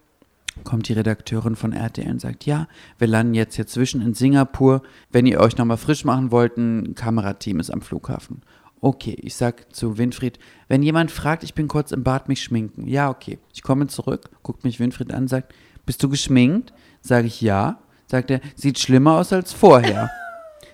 kommt 0.64 0.88
die 0.88 0.94
Redakteurin 0.94 1.56
von 1.56 1.74
RTL 1.74 2.10
und 2.10 2.22
sagt, 2.22 2.46
ja, 2.46 2.68
wir 3.00 3.08
landen 3.08 3.34
jetzt 3.34 3.56
hier 3.56 3.68
zwischen 3.68 4.02
in 4.02 4.14
Singapur. 4.14 4.84
Wenn 5.12 5.26
ihr 5.26 5.40
euch 5.40 5.58
nochmal 5.58 5.78
frisch 5.78 6.06
machen 6.06 6.32
wollt, 6.32 6.58
ein 6.58 6.96
Kamerateam 6.96 7.60
ist 7.60 7.72
am 7.72 7.82
Flughafen. 7.82 8.44
Okay, 8.80 9.18
ich 9.20 9.36
sag 9.36 9.74
zu 9.74 9.98
Winfried, 9.98 10.40
wenn 10.68 10.84
jemand 10.84 11.10
fragt, 11.10 11.44
ich 11.44 11.54
bin 11.54 11.68
kurz 11.68 11.92
im 11.92 12.04
Bad, 12.04 12.28
mich 12.28 12.44
schminken. 12.44 12.88
Ja, 12.88 13.10
okay. 13.10 13.40
Ich 13.54 13.64
komme 13.64 13.88
zurück, 13.88 14.30
guckt 14.44 14.64
mich 14.64 14.80
Winfried 14.80 15.14
an, 15.14 15.28
sagt, 15.28 15.54
bist 15.86 16.04
du 16.04 16.10
geschminkt? 16.10 16.74
Sage 17.02 17.28
ich 17.28 17.42
ja. 17.42 17.80
Sagt 18.14 18.30
er, 18.30 18.42
sieht 18.54 18.78
schlimmer 18.78 19.18
aus 19.18 19.34
als 19.34 19.54
vorher. 19.54 20.12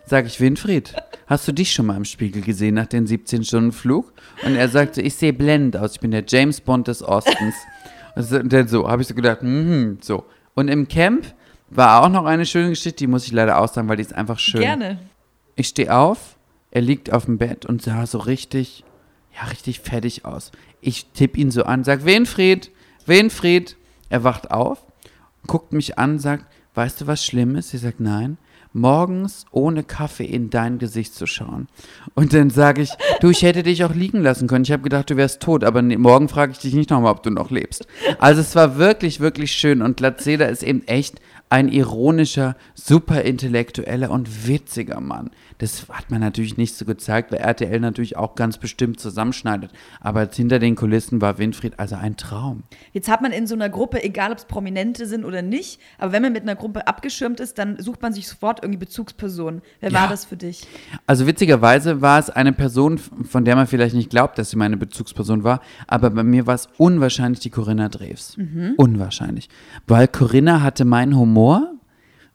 Sag 0.05 0.25
ich, 0.25 0.41
Winfried, 0.41 0.93
hast 1.25 1.47
du 1.47 1.53
dich 1.53 1.71
schon 1.71 1.85
mal 1.85 1.95
im 1.95 2.03
Spiegel 2.03 2.41
gesehen 2.41 2.75
nach 2.75 2.87
den 2.87 3.07
17 3.07 3.45
Stunden 3.45 3.71
Flug? 3.71 4.11
Und 4.43 4.57
er 4.57 4.67
sagte, 4.67 5.01
ich 5.01 5.15
sehe 5.15 5.31
blendend 5.31 5.77
aus, 5.77 5.93
ich 5.93 6.01
bin 6.01 6.11
der 6.11 6.25
James 6.27 6.59
Bond 6.59 6.89
des 6.89 7.01
Ostens. 7.01 7.55
Und 8.17 8.51
dann 8.51 8.67
so, 8.67 8.89
habe 8.89 9.01
ich 9.01 9.07
so 9.07 9.15
gedacht, 9.15 9.41
mhm, 9.41 9.99
so. 10.01 10.25
Und 10.53 10.67
im 10.67 10.89
Camp 10.89 11.33
war 11.69 12.03
auch 12.03 12.09
noch 12.09 12.25
eine 12.25 12.45
schöne 12.45 12.71
Geschichte, 12.71 12.97
die 12.97 13.07
muss 13.07 13.25
ich 13.25 13.31
leider 13.31 13.57
aussagen, 13.57 13.87
weil 13.87 13.95
die 13.95 14.03
ist 14.03 14.15
einfach 14.15 14.37
schön. 14.37 14.59
Gerne. 14.59 14.99
Ich 15.55 15.69
stehe 15.69 15.95
auf, 15.95 16.35
er 16.71 16.81
liegt 16.81 17.13
auf 17.13 17.23
dem 17.23 17.37
Bett 17.37 17.65
und 17.65 17.81
sah 17.81 18.05
so 18.05 18.17
richtig, 18.17 18.83
ja, 19.33 19.47
richtig 19.47 19.79
fertig 19.79 20.25
aus. 20.25 20.51
Ich 20.81 21.05
tippe 21.13 21.39
ihn 21.39 21.51
so 21.51 21.63
an, 21.63 21.85
sag, 21.85 22.03
Winfried, 22.03 22.69
Winfried. 23.05 23.77
Er 24.09 24.25
wacht 24.25 24.51
auf, 24.51 24.85
guckt 25.47 25.71
mich 25.71 25.97
an, 25.97 26.19
sagt, 26.19 26.43
weißt 26.79 27.01
du, 27.01 27.07
was 27.07 27.25
schlimm 27.25 27.57
ist? 27.57 27.71
Sie 27.71 27.77
sagt, 27.77 27.99
nein. 27.99 28.37
Morgens 28.71 29.45
ohne 29.51 29.83
Kaffee 29.83 30.23
in 30.23 30.49
dein 30.49 30.77
Gesicht 30.79 31.13
zu 31.13 31.25
schauen. 31.25 31.67
Und 32.15 32.33
dann 32.33 32.49
sage 32.49 32.83
ich, 32.83 32.91
du, 33.19 33.31
ich 33.31 33.41
hätte 33.41 33.63
dich 33.63 33.83
auch 33.83 33.93
liegen 33.93 34.21
lassen 34.21 34.47
können. 34.47 34.63
Ich 34.63 34.71
habe 34.71 34.83
gedacht, 34.83 35.09
du 35.09 35.17
wärst 35.17 35.41
tot, 35.41 35.65
aber 35.65 35.81
nee, 35.81 35.97
morgen 35.97 36.29
frage 36.29 36.53
ich 36.53 36.59
dich 36.59 36.73
nicht 36.73 36.89
nochmal, 36.89 37.11
ob 37.11 37.21
du 37.21 37.31
noch 37.31 37.49
lebst. 37.49 37.85
Also 38.19 38.39
es 38.39 38.55
war 38.55 38.77
wirklich, 38.77 39.19
wirklich 39.19 39.51
schön. 39.51 39.81
Und 39.81 39.99
Latzeda 39.99 40.45
ist 40.45 40.63
eben 40.63 40.87
echt 40.87 41.19
ein 41.49 41.67
ironischer, 41.67 42.55
super 42.75 43.23
intellektueller 43.23 44.09
und 44.11 44.47
witziger 44.47 45.01
Mann. 45.01 45.31
Das 45.59 45.85
hat 45.89 46.09
man 46.09 46.21
natürlich 46.21 46.57
nicht 46.57 46.75
so 46.75 46.85
gezeigt, 46.85 47.31
weil 47.31 47.39
RTL 47.39 47.79
natürlich 47.79 48.17
auch 48.17 48.35
ganz 48.35 48.57
bestimmt 48.57 48.99
zusammenschneidet. 48.99 49.71
Aber 50.01 50.27
hinter 50.33 50.57
den 50.57 50.75
Kulissen 50.75 51.21
war 51.21 51.37
Winfried 51.37 51.77
also 51.79 51.95
ein 51.95 52.17
Traum. 52.17 52.63
Jetzt 52.93 53.09
hat 53.09 53.21
man 53.21 53.31
in 53.31 53.45
so 53.45 53.55
einer 53.55 53.69
Gruppe, 53.69 54.03
egal 54.03 54.31
ob 54.31 54.37
es 54.37 54.45
Prominente 54.45 55.05
sind 55.05 55.25
oder 55.25 55.41
nicht, 55.41 55.79
aber 55.97 56.13
wenn 56.13 56.21
man 56.23 56.31
mit 56.33 56.43
einer 56.43 56.55
Gruppe 56.55 56.87
abgeschirmt 56.87 57.39
ist, 57.39 57.57
dann 57.57 57.77
sucht 57.81 58.01
man 58.01 58.13
sich 58.13 58.27
sofort 58.27 58.63
irgendwie 58.63 58.79
Bezugspersonen. 58.79 59.61
Wer 59.81 59.91
Ja. 59.91 60.01
war 60.01 60.07
das 60.07 60.25
für 60.25 60.37
dich? 60.37 60.65
Also 61.05 61.27
witzigerweise 61.27 62.01
war 62.01 62.19
es 62.19 62.29
eine 62.29 62.53
Person, 62.53 62.97
von 62.97 63.43
der 63.45 63.55
man 63.55 63.67
vielleicht 63.67 63.95
nicht 63.95 64.09
glaubt, 64.09 64.37
dass 64.37 64.51
sie 64.51 64.57
meine 64.57 64.77
Bezugsperson 64.77 65.43
war, 65.43 65.61
aber 65.87 66.09
bei 66.09 66.23
mir 66.23 66.47
war 66.47 66.55
es 66.55 66.69
unwahrscheinlich 66.77 67.41
die 67.41 67.49
Corinna 67.49 67.89
Drews. 67.89 68.37
Unwahrscheinlich. 68.77 69.49
Weil 69.87 70.07
Corinna 70.07 70.61
hatte 70.61 70.85
meinen 70.85 71.17
Humor, 71.17 71.73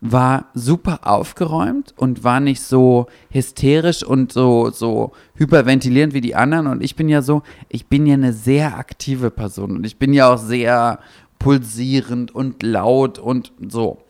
war 0.01 0.49
super 0.53 0.99
aufgeräumt 1.03 1.93
und 1.97 2.23
war 2.23 2.39
nicht 2.39 2.61
so 2.61 3.07
hysterisch 3.29 4.03
und 4.03 4.31
so, 4.31 4.69
so 4.69 5.11
hyperventilierend 5.35 6.13
wie 6.13 6.21
die 6.21 6.35
anderen. 6.35 6.67
Und 6.67 6.83
ich 6.83 6.95
bin 6.95 7.09
ja 7.09 7.21
so, 7.21 7.43
ich 7.69 7.87
bin 7.87 8.05
ja 8.05 8.13
eine 8.13 8.33
sehr 8.33 8.77
aktive 8.77 9.31
Person 9.31 9.77
und 9.77 9.85
ich 9.85 9.97
bin 9.97 10.13
ja 10.13 10.33
auch 10.33 10.37
sehr 10.37 10.99
pulsierend 11.39 12.33
und 12.33 12.63
laut 12.63 13.19
und 13.19 13.51
so. 13.67 14.04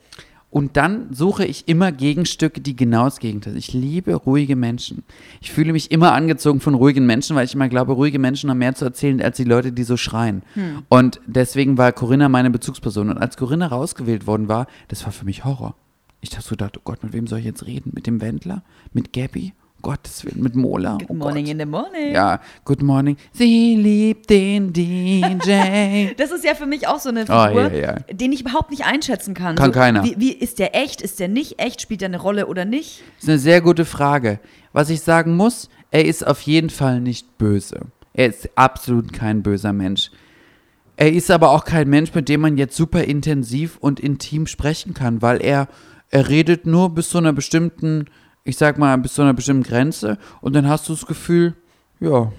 Und 0.55 0.77
dann 0.77 1.13
suche 1.13 1.43
ich 1.43 1.67
immer 1.67 1.91
Gegenstücke, 1.91 2.61
die 2.61 2.77
genau 2.77 3.03
das 3.03 3.19
Gegenteil 3.19 3.51
sind. 3.51 3.59
Ich 3.59 3.73
liebe 3.73 4.15
ruhige 4.15 4.55
Menschen. 4.55 5.03
Ich 5.41 5.51
fühle 5.51 5.73
mich 5.73 5.91
immer 5.91 6.13
angezogen 6.13 6.61
von 6.61 6.75
ruhigen 6.75 7.05
Menschen, 7.05 7.35
weil 7.35 7.43
ich 7.43 7.53
immer 7.53 7.67
glaube, 7.67 7.91
ruhige 7.91 8.19
Menschen 8.19 8.49
haben 8.49 8.59
mehr 8.59 8.73
zu 8.73 8.85
erzählen 8.85 9.21
als 9.21 9.35
die 9.35 9.43
Leute, 9.43 9.73
die 9.73 9.83
so 9.83 9.97
schreien. 9.97 10.43
Und 10.87 11.19
deswegen 11.27 11.77
war 11.77 11.91
Corinna 11.91 12.29
meine 12.29 12.51
Bezugsperson. 12.51 13.09
Und 13.09 13.17
als 13.17 13.35
Corinna 13.35 13.67
rausgewählt 13.67 14.27
worden 14.27 14.47
war, 14.47 14.67
das 14.87 15.03
war 15.03 15.11
für 15.11 15.25
mich 15.25 15.43
Horror. 15.43 15.75
Ich 16.21 16.29
dachte 16.29 16.45
so, 16.45 16.51
gedacht, 16.51 16.77
oh 16.77 16.81
Gott, 16.85 17.03
mit 17.03 17.11
wem 17.11 17.27
soll 17.27 17.39
ich 17.39 17.45
jetzt 17.45 17.65
reden? 17.65 17.91
Mit 17.93 18.07
dem 18.07 18.21
Wendler? 18.21 18.63
Mit 18.93 19.11
Gabby? 19.11 19.51
Gottes 19.85 20.25
Willen, 20.25 20.41
mit 20.41 20.55
Mola? 20.55 20.97
Good 20.97 21.09
oh 21.09 21.13
morning 21.13 21.45
Gott. 21.45 21.51
in 21.51 21.59
the 21.59 21.65
morning. 21.67 22.11
Ja, 22.11 22.41
good 22.63 22.81
morning. 22.81 23.17
Sie 23.33 23.75
liebt 23.75 24.31
den 24.31 24.73
DJ. 24.73 26.07
Das 26.17 26.31
ist 26.31 26.43
ja 26.43 26.55
für 26.55 26.65
mich 26.65 26.87
auch 26.87 26.99
so 26.99 27.09
eine 27.09 27.25
Oh, 27.29 27.45
Figur, 27.47 27.71
ja, 27.71 27.93
ja. 27.93 27.95
den 28.11 28.31
ich 28.31 28.41
überhaupt 28.41 28.71
nicht 28.71 28.83
einschätzen 28.83 29.35
kann. 29.35 29.55
Kann 29.55 29.67
so, 29.67 29.79
keiner. 29.79 30.03
Wie, 30.03 30.15
wie 30.17 30.31
ist 30.31 30.57
der 30.57 30.75
echt? 30.75 31.03
Ist 31.03 31.19
der 31.19 31.27
nicht 31.27 31.59
echt? 31.59 31.81
Spielt 31.81 32.01
der 32.01 32.07
eine 32.07 32.19
Rolle 32.19 32.47
oder 32.47 32.65
nicht? 32.65 33.03
Das 33.17 33.25
ist 33.25 33.29
eine 33.29 33.37
sehr 33.37 33.61
gute 33.61 33.85
Frage. 33.85 34.39
Was 34.73 34.89
ich 34.89 35.01
sagen 35.01 35.37
muss, 35.37 35.69
er 35.91 36.05
ist 36.05 36.25
auf 36.25 36.41
jeden 36.41 36.71
Fall 36.71 36.99
nicht 36.99 37.37
böse. 37.37 37.81
Er 38.15 38.25
ist 38.25 38.49
absolut 38.55 39.13
kein 39.13 39.43
böser 39.43 39.71
Mensch. 39.71 40.09
Er 40.97 41.13
ist 41.13 41.29
aber 41.29 41.51
auch 41.51 41.63
kein 41.63 41.89
Mensch, 41.89 42.11
mit 42.15 42.27
dem 42.27 42.41
man 42.41 42.57
jetzt 42.57 42.75
super 42.75 43.03
intensiv 43.03 43.77
und 43.79 43.99
intim 43.99 44.47
sprechen 44.47 44.95
kann, 44.95 45.21
weil 45.21 45.43
er, 45.43 45.67
er 46.09 46.27
redet 46.27 46.65
nur 46.65 46.89
bis 46.89 47.09
zu 47.09 47.19
einer 47.19 47.33
bestimmten, 47.33 48.05
ich 48.45 48.57
sag 48.57 48.77
mal, 48.77 48.97
bis 48.97 49.15
zu 49.15 49.21
einer 49.21 49.33
bestimmten 49.33 49.63
Grenze 49.63 50.17
und 50.39 50.55
dann 50.55 50.69
hast 50.69 50.87
du 50.87 50.93
das 50.93 51.05
Gefühl, 51.05 51.55
ja, 51.99 52.31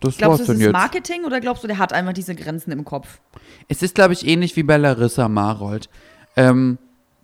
das 0.00 0.16
Glaubst 0.16 0.40
war's 0.40 0.46
du, 0.46 0.52
ist 0.54 0.60
jetzt. 0.60 0.72
Marketing 0.72 1.24
oder 1.24 1.40
glaubst 1.40 1.64
du, 1.64 1.68
der 1.68 1.78
hat 1.78 1.92
einfach 1.92 2.12
diese 2.12 2.34
Grenzen 2.34 2.70
im 2.70 2.84
Kopf? 2.84 3.20
Es 3.66 3.82
ist, 3.82 3.94
glaube 3.94 4.12
ich, 4.12 4.26
ähnlich 4.26 4.56
wie 4.56 4.62
bei 4.62 4.76
Larissa 4.76 5.28
Marold. 5.28 5.90
Ähm, 6.36 6.78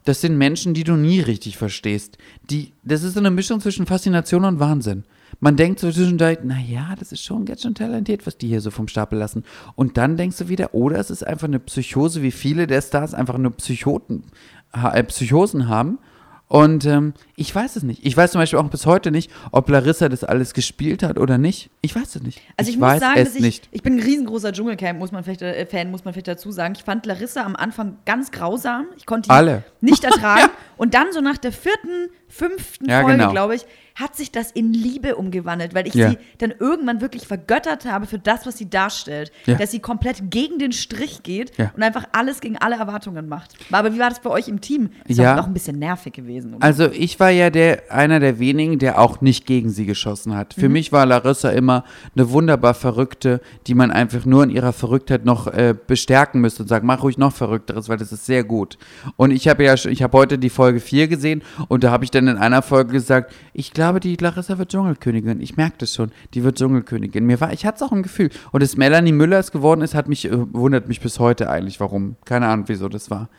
das 0.04 0.20
sind 0.20 0.36
Menschen, 0.36 0.74
die 0.74 0.84
du 0.84 0.94
nie 0.96 1.20
richtig 1.20 1.56
verstehst. 1.56 2.18
Die, 2.50 2.72
das 2.82 3.04
ist 3.04 3.14
so 3.14 3.20
eine 3.20 3.30
Mischung 3.30 3.60
zwischen 3.60 3.86
Faszination 3.86 4.44
und 4.44 4.60
Wahnsinn. 4.60 5.04
Man 5.40 5.56
denkt 5.56 5.80
so 5.80 5.90
zwischendurch, 5.90 6.38
naja, 6.42 6.94
das 6.98 7.12
ist 7.12 7.24
schon 7.24 7.44
ganz 7.44 7.62
schön 7.62 7.74
talentiert, 7.74 8.26
was 8.26 8.36
die 8.36 8.48
hier 8.48 8.60
so 8.60 8.70
vom 8.70 8.88
Stapel 8.88 9.18
lassen. 9.18 9.44
Und 9.76 9.96
dann 9.96 10.16
denkst 10.16 10.38
du 10.38 10.48
wieder, 10.48 10.74
oder 10.74 10.98
es 10.98 11.10
ist 11.10 11.26
einfach 11.26 11.48
eine 11.48 11.58
Psychose, 11.58 12.22
wie 12.22 12.32
viele 12.32 12.66
der 12.66 12.82
Stars 12.82 13.14
einfach 13.14 13.38
nur 13.38 13.52
Psychoten, 13.52 14.24
äh, 14.72 15.02
Psychosen 15.04 15.68
haben. 15.68 15.98
Und 16.46 16.84
ähm, 16.84 17.14
ich 17.36 17.52
weiß 17.54 17.76
es 17.76 17.82
nicht. 17.82 18.04
Ich 18.04 18.16
weiß 18.16 18.32
zum 18.32 18.40
Beispiel 18.40 18.58
auch 18.58 18.68
bis 18.68 18.84
heute 18.86 19.10
nicht, 19.10 19.30
ob 19.50 19.68
Larissa 19.70 20.08
das 20.08 20.24
alles 20.24 20.52
gespielt 20.52 21.02
hat 21.02 21.18
oder 21.18 21.38
nicht. 21.38 21.70
Ich 21.80 21.96
weiß 21.96 22.16
es 22.16 22.22
nicht. 22.22 22.40
Also 22.56 22.68
ich, 22.68 22.76
ich 22.76 22.80
muss 22.80 22.90
weiß 22.90 23.00
sagen, 23.00 23.18
es 23.18 23.28
dass 23.28 23.34
ich, 23.36 23.40
nicht. 23.42 23.68
ich 23.72 23.82
bin 23.82 23.94
ein 23.94 24.02
riesengroßer 24.02 24.52
Dschungelcamp, 24.52 24.98
muss 24.98 25.10
man 25.10 25.24
vielleicht, 25.24 25.42
äh, 25.42 25.64
Fan, 25.66 25.90
muss 25.90 26.04
man 26.04 26.12
vielleicht 26.12 26.28
dazu 26.28 26.52
sagen. 26.52 26.74
Ich 26.76 26.84
fand 26.84 27.06
Larissa 27.06 27.44
am 27.44 27.56
Anfang 27.56 27.96
ganz 28.04 28.30
grausam. 28.30 28.86
Ich 28.96 29.06
konnte 29.06 29.28
die 29.28 29.34
Alle. 29.34 29.64
nicht 29.80 30.04
ertragen. 30.04 30.50
Und 30.76 30.94
dann 30.94 31.12
so 31.12 31.20
nach 31.20 31.38
der 31.38 31.52
vierten, 31.52 32.10
fünften 32.28 32.88
Ja, 32.90 33.00
Folge, 33.00 33.18
genau. 33.18 33.32
glaube 33.32 33.54
ich, 33.56 33.64
hat 33.94 34.16
sich 34.16 34.32
das 34.32 34.50
in 34.50 34.72
Liebe 34.72 35.14
umgewandelt, 35.14 35.72
weil 35.74 35.86
ich 35.86 35.94
Ja. 35.94 36.10
sie 36.10 36.18
dann 36.38 36.52
irgendwann 36.58 37.00
wirklich 37.00 37.26
vergöttert 37.28 37.84
habe 37.84 38.06
für 38.06 38.18
das, 38.18 38.44
was 38.44 38.58
sie 38.58 38.68
darstellt. 38.68 39.30
Ja. 39.46 39.54
Dass 39.54 39.70
sie 39.70 39.78
komplett 39.78 40.30
gegen 40.30 40.58
den 40.58 40.72
Strich 40.72 41.22
geht 41.22 41.56
Ja. 41.58 41.70
und 41.76 41.82
einfach 41.82 42.04
alles 42.12 42.40
gegen 42.40 42.58
alle 42.58 42.76
Erwartungen 42.76 43.28
macht. 43.28 43.54
Aber 43.70 43.94
wie 43.94 43.98
war 44.00 44.08
das 44.08 44.20
bei 44.20 44.30
euch 44.30 44.48
im 44.48 44.60
Team? 44.60 44.90
Ist 45.06 45.18
Ja. 45.18 45.38
auch, 45.40 45.46
ein 45.46 45.52
bisschen 45.54 45.78
nervig 45.78 46.12
gewesen. 46.12 46.54
Oder? 46.54 46.64
Also 46.64 46.90
ich 46.90 47.20
war 47.20 47.30
ja 47.30 47.50
der, 47.50 47.84
einer 47.92 48.18
der 48.18 48.38
wenigen, 48.40 48.78
der 48.80 48.98
auch 49.00 49.20
nicht 49.20 49.46
gegen 49.46 49.70
sie 49.70 49.86
geschossen 49.86 50.34
hat. 50.34 50.54
Für 50.54 50.68
mich 50.68 50.90
war 50.90 51.06
Larissa 51.06 51.50
immer 51.50 51.84
eine 52.16 52.30
wunderbar 52.30 52.74
Verrückte, 52.74 53.40
die 53.68 53.74
man 53.74 53.92
einfach 53.92 54.24
nur 54.24 54.42
in 54.42 54.50
ihrer 54.50 54.72
Verrücktheit 54.72 55.24
noch 55.24 55.46
äh, 55.46 55.74
bestärken 55.86 56.40
müsste 56.40 56.62
und 56.64 56.68
sagen, 56.68 56.86
mach 56.86 57.02
ruhig 57.04 57.16
noch 57.18 57.32
Verrückteres, 57.32 57.88
weil 57.88 57.98
das 57.98 58.10
ist 58.10 58.26
sehr 58.26 58.42
gut. 58.42 58.76
Und 59.16 59.30
ich 59.30 59.46
habe 59.46 59.62
ja, 59.62 59.76
schon- 59.76 59.92
ich 59.92 60.02
habe 60.02 60.18
heute 60.18 60.36
die 60.38 60.50
Folge 60.50 60.80
4 60.80 61.06
gesehen 61.06 61.42
und 61.68 61.84
da 61.84 61.92
habe 61.92 62.02
ich 62.04 62.10
dann 62.10 62.26
in 62.26 62.36
einer 62.38 62.62
Folge 62.62 62.92
gesagt, 62.92 63.32
ich 63.54 63.72
glaube, 63.72 64.00
die 64.00 64.16
Larissa 64.16 64.58
wird 64.58 64.70
Dschungelkönigin. 64.70 65.40
Ich 65.40 65.56
merke 65.56 65.76
das 65.78 65.94
schon, 65.94 66.10
die 66.34 66.42
wird 66.42 66.58
Dschungelkönigin. 66.58 67.24
Mir 67.24 67.40
war, 67.40 67.52
ich 67.52 67.64
hatte 67.64 67.76
es 67.76 67.82
auch 67.82 67.92
im 67.92 68.02
Gefühl. 68.02 68.30
Und 68.50 68.62
dass 68.62 68.76
Melanie 68.76 69.12
Müller 69.12 69.38
es 69.38 69.52
geworden 69.52 69.80
ist, 69.80 69.94
hat 69.94 70.08
mich, 70.08 70.24
äh, 70.26 70.52
wundert 70.52 70.88
mich 70.88 71.00
bis 71.00 71.20
heute 71.20 71.48
eigentlich, 71.48 71.78
warum. 71.78 72.16
Keine 72.24 72.48
Ahnung, 72.48 72.68
wieso 72.68 72.88
das 72.88 73.10
war. 73.10 73.30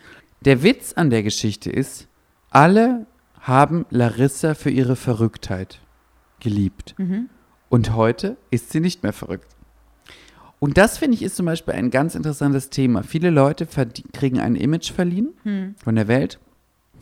Der 0.46 0.64
Witz 0.64 0.94
an 0.94 1.10
der 1.10 1.22
Geschichte 1.22 1.70
ist, 1.70 2.08
alle 2.50 3.06
haben 3.42 3.86
Larissa 3.90 4.54
für 4.54 4.70
ihre 4.70 4.96
Verrücktheit 4.96 5.82
geliebt. 6.40 6.96
Und 7.68 7.94
heute 7.94 8.38
ist 8.52 8.72
sie 8.72 8.80
nicht 8.80 9.04
mehr 9.04 9.14
verrückt. 9.14 9.48
Und 10.60 10.78
das 10.78 10.98
finde 10.98 11.16
ich 11.16 11.24
ist 11.24 11.36
zum 11.36 11.46
Beispiel 11.46 11.74
ein 11.74 11.92
ganz 11.92 12.16
interessantes 12.16 12.70
Thema. 12.70 13.04
Viele 13.04 13.30
Leute 13.30 13.68
kriegen 14.14 14.40
ein 14.40 14.56
Image 14.56 14.92
verliehen 14.94 15.34
von 15.84 15.96
der 15.96 16.08
Welt, 16.08 16.40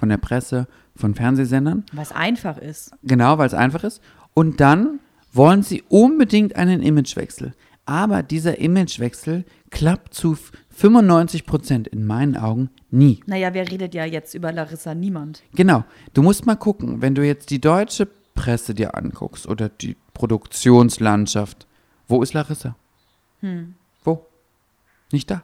von 0.03 0.09
der 0.09 0.17
Presse, 0.17 0.67
von 0.97 1.15
Fernsehsendern. 1.15 1.85
was 1.93 2.11
einfach 2.11 2.57
ist. 2.57 2.91
Genau, 3.03 3.37
weil 3.37 3.47
es 3.47 3.53
einfach 3.53 3.85
ist. 3.85 4.01
Und 4.33 4.59
dann 4.59 4.99
wollen 5.31 5.63
sie 5.63 5.81
unbedingt 5.87 6.57
einen 6.57 6.81
Imagewechsel. 6.81 7.53
Aber 7.85 8.21
dieser 8.21 8.57
Imagewechsel 8.57 9.45
klappt 9.69 10.13
zu 10.13 10.37
95 10.71 11.45
Prozent 11.45 11.87
in 11.87 12.05
meinen 12.05 12.35
Augen 12.35 12.69
nie. 12.91 13.21
Naja, 13.27 13.53
wer 13.53 13.71
redet 13.71 13.93
ja 13.95 14.03
jetzt 14.03 14.33
über 14.33 14.51
Larissa? 14.51 14.93
Niemand. 14.93 15.41
Genau. 15.55 15.85
Du 16.13 16.21
musst 16.21 16.45
mal 16.45 16.57
gucken, 16.57 17.01
wenn 17.01 17.15
du 17.15 17.25
jetzt 17.25 17.49
die 17.49 17.61
deutsche 17.61 18.05
Presse 18.35 18.73
dir 18.73 18.97
anguckst 18.97 19.47
oder 19.47 19.69
die 19.69 19.95
Produktionslandschaft, 20.13 21.65
wo 22.09 22.21
ist 22.21 22.33
Larissa? 22.33 22.75
Wo? 24.03 24.27
Nicht 25.13 25.31
da. 25.31 25.43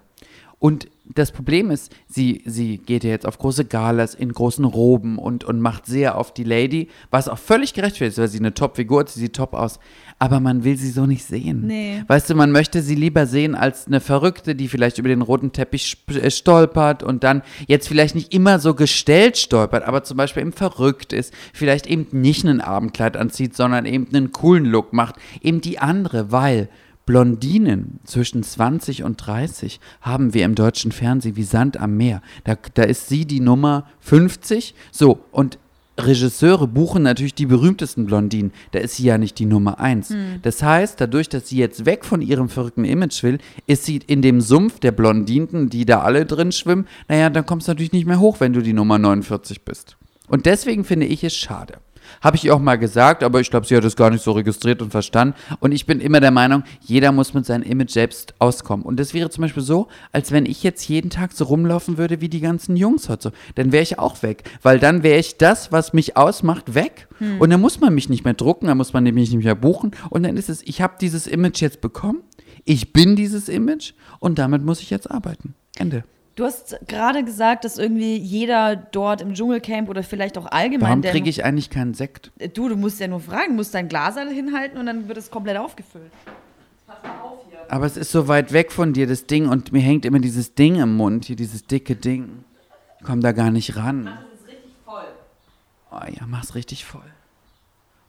Und 0.60 0.90
das 1.16 1.32
Problem 1.32 1.72
ist, 1.72 1.92
sie, 2.08 2.44
sie 2.46 2.78
geht 2.78 3.04
ja 3.04 3.10
jetzt 3.10 3.26
auf 3.26 3.40
große 3.40 3.66
Galas 3.66 4.14
in 4.14 4.32
großen 4.32 4.66
Roben 4.66 5.18
und, 5.18 5.44
und 5.44 5.60
macht 5.60 5.86
sehr 5.86 6.18
auf 6.18 6.34
die 6.34 6.44
Lady, 6.44 6.90
was 7.10 7.28
auch 7.28 7.38
völlig 7.38 7.74
gerechtfertigt 7.74 8.18
ist, 8.18 8.22
weil 8.22 8.28
sie 8.28 8.40
eine 8.40 8.54
Top-Figur 8.54 9.00
hat, 9.00 9.10
sie 9.10 9.22
sieht 9.22 9.36
top 9.36 9.54
aus. 9.54 9.80
Aber 10.20 10.40
man 10.42 10.66
will 10.66 10.78
sie 10.78 10.92
so 10.92 11.06
nicht 11.06 11.24
sehen. 11.24 11.66
Nee. 11.66 12.04
Weißt 12.08 12.30
du, 12.30 12.36
man 12.36 12.52
möchte 12.52 12.82
sie 12.82 12.96
lieber 12.96 13.26
sehen 13.26 13.56
als 13.56 13.88
eine 13.88 14.02
Verrückte, 14.02 14.54
die 14.54 14.68
vielleicht 14.68 14.98
über 14.98 15.08
den 15.08 15.22
roten 15.22 15.54
Teppich 15.54 15.98
äh, 16.10 16.30
stolpert 16.30 17.04
und 17.04 17.24
dann 17.24 17.42
jetzt 17.68 17.88
vielleicht 17.88 18.16
nicht 18.16 18.34
immer 18.34 18.60
so 18.60 18.74
gestellt 18.74 19.38
stolpert, 19.38 19.84
aber 19.84 20.04
zum 20.04 20.18
Beispiel 20.18 20.42
eben 20.42 20.52
verrückt 20.52 21.14
ist, 21.14 21.34
vielleicht 21.54 21.88
eben 21.88 22.08
nicht 22.12 22.44
ein 22.44 22.62
Abendkleid 22.62 23.16
anzieht, 23.16 23.56
sondern 23.56 23.86
eben 23.86 24.08
einen 24.14 24.32
coolen 24.34 24.66
Look 24.66 24.92
macht. 24.92 25.16
Eben 25.42 25.62
die 25.62 25.80
andere, 25.80 26.32
weil 26.32 26.70
Blondinen 27.10 28.00
zwischen 28.04 28.44
20 28.44 29.02
und 29.02 29.18
30 29.18 29.80
haben 30.00 30.36
wir 30.36 30.46
im 30.46 30.54
deutschen 30.54 30.92
Fernsehen 30.92 31.36
wie 31.38 31.44
Sand 31.44 31.80
am 31.80 31.98
Meer. 31.98 32.22
Da, 32.44 32.56
da 32.76 32.84
ist 32.84 33.10
sie 33.10 33.26
die 33.26 33.40
Nummer 33.40 33.88
50. 34.02 34.76
So, 34.92 35.18
und 35.32 35.58
Regisseure 35.98 36.68
buchen 36.68 37.02
natürlich 37.02 37.34
die 37.34 37.48
berühmtesten 37.48 38.06
Blondinen. 38.06 38.52
Da 38.74 38.80
ist 38.80 38.98
sie 38.98 39.06
ja 39.06 39.18
nicht 39.18 39.40
die 39.40 39.48
Nummer 39.48 39.80
1. 39.80 40.14
Das 40.44 40.62
heißt, 40.62 41.02
dadurch, 41.02 41.30
dass 41.30 41.50
sie 41.50 41.58
jetzt 41.58 41.88
weg 41.88 42.06
von 42.06 42.22
ihrem 42.22 42.48
verrückten 42.48 42.86
Image 42.86 43.24
will, 43.24 43.40
ist 43.66 43.86
sie 43.86 44.02
in 44.06 44.22
dem 44.22 44.40
Sumpf 44.40 44.80
der 44.80 44.92
Blondinen, 44.92 45.72
die 45.72 45.86
da 45.86 46.02
alle 46.02 46.28
drin 46.28 46.52
schwimmen. 46.52 46.86
Naja, 47.08 47.32
dann 47.32 47.48
kommst 47.48 47.68
du 47.68 47.72
natürlich 47.72 47.92
nicht 47.92 48.06
mehr 48.06 48.20
hoch, 48.20 48.40
wenn 48.40 48.54
du 48.54 48.62
die 48.62 48.74
Nummer 48.74 49.00
49 49.00 49.66
bist. 49.66 49.98
Und 50.28 50.46
deswegen 50.46 50.84
finde 50.84 51.08
ich 51.08 51.24
es 51.24 51.36
schade. 51.36 51.80
Habe 52.22 52.38
ich 52.38 52.46
ihr 52.46 52.56
auch 52.56 52.60
mal 52.60 52.78
gesagt, 52.78 53.24
aber 53.24 53.40
ich 53.40 53.50
glaube, 53.50 53.66
sie 53.66 53.76
hat 53.76 53.84
es 53.84 53.96
gar 53.96 54.10
nicht 54.10 54.24
so 54.24 54.32
registriert 54.32 54.82
und 54.82 54.92
verstanden. 54.92 55.36
Und 55.60 55.72
ich 55.72 55.86
bin 55.86 56.00
immer 56.00 56.20
der 56.20 56.32
Meinung, 56.32 56.64
jeder 56.82 57.12
muss 57.12 57.34
mit 57.34 57.46
seinem 57.46 57.64
Image 57.64 57.92
selbst 57.92 58.34
auskommen. 58.40 58.86
Und 58.86 59.00
das 59.00 59.14
wäre 59.14 59.30
zum 59.30 59.44
Beispiel 59.44 59.64
so, 59.64 59.88
als 60.12 60.32
wenn 60.32 60.46
ich 60.46 60.64
jetzt 60.64 60.88
jeden 60.88 61.10
Tag 61.10 61.34
so 61.34 61.46
rumlaufen 61.46 61.98
würde 61.98 62.22
wie 62.22 62.30
die 62.30 62.42
ganzen 62.42 62.76
Jungs 62.76 63.10
heute. 63.10 63.30
so. 63.30 63.32
Dann 63.56 63.72
wäre 63.72 63.84
ich 63.84 64.00
auch 64.00 64.22
weg. 64.24 64.44
Weil 64.62 64.80
dann 64.80 65.04
wäre 65.04 65.20
ich 65.20 65.38
das, 65.38 65.72
was 65.72 65.94
mich 65.94 66.18
ausmacht, 66.18 66.74
weg. 66.76 67.08
Und 67.40 67.50
dann 67.50 67.60
muss 67.60 67.82
man 67.82 67.94
mich 67.94 68.08
nicht 68.08 68.24
mehr 68.24 68.34
drucken, 68.34 68.68
dann 68.68 68.78
muss 68.78 68.94
man 68.94 69.04
mich 69.04 69.32
nicht 69.32 69.44
mehr 69.44 69.56
buchen. 69.56 69.92
Und 70.10 70.24
dann 70.24 70.38
ist 70.38 70.50
es, 70.50 70.62
ich 70.64 70.82
habe 70.82 70.94
dieses 71.02 71.28
Image 71.28 71.62
jetzt 71.62 71.82
bekommen. 71.82 72.20
Ich 72.64 72.94
bin 72.94 73.16
dieses 73.16 73.50
Image 73.50 73.94
und 74.20 74.40
damit 74.40 74.64
muss 74.64 74.82
ich 74.82 74.90
jetzt 74.90 75.10
arbeiten. 75.10 75.54
Ende. 75.78 76.04
Du 76.40 76.46
hast 76.46 76.78
gerade 76.88 77.26
gesagt, 77.26 77.66
dass 77.66 77.78
irgendwie 77.78 78.16
jeder 78.16 78.78
dort 78.78 79.20
im 79.20 79.34
Dschungelcamp 79.34 79.90
oder 79.90 80.04
vielleicht 80.04 80.38
auch 80.38 80.46
allgemein. 80.46 80.88
Warum 80.88 81.02
kriege 81.02 81.30
ich 81.30 81.44
eigentlich 81.44 81.70
keinen 81.70 81.94
Sekt? 81.94 82.32
Du, 82.54 82.70
du 82.70 82.78
musst 82.78 83.02
ja 83.02 83.10
nur 83.10 83.20
fragen, 83.20 83.58
musst 83.58 83.74
dein 83.74 83.90
Glas 83.90 84.16
alle 84.16 84.32
hinhalten 84.32 84.80
und 84.80 84.86
dann 84.86 85.10
wird 85.10 85.18
es 85.18 85.30
komplett 85.30 85.58
aufgefüllt. 85.58 86.14
Aber 87.68 87.86
es 87.86 87.98
ist 87.98 88.14
so 88.14 88.30
weit 88.30 88.54
weg 88.54 88.72
von 88.72 88.94
dir, 88.94 89.06
das 89.06 89.26
Ding, 89.26 89.50
und 89.50 89.74
mir 89.74 89.82
hängt 89.82 90.06
immer 90.06 90.20
dieses 90.20 90.56
Ding 90.56 90.76
im 90.76 90.96
Mund, 90.96 91.26
hier 91.26 91.36
dieses 91.36 91.66
dicke 91.66 91.98
Ding. 91.98 92.46
Ich 93.02 93.06
komm 93.06 93.20
da 93.20 93.34
gar 93.34 93.52
nicht 93.52 93.76
ran. 93.76 94.10
Oh 95.92 96.06
ja, 96.08 96.26
mach's 96.26 96.56
richtig 96.56 96.86
voll. 96.86 97.02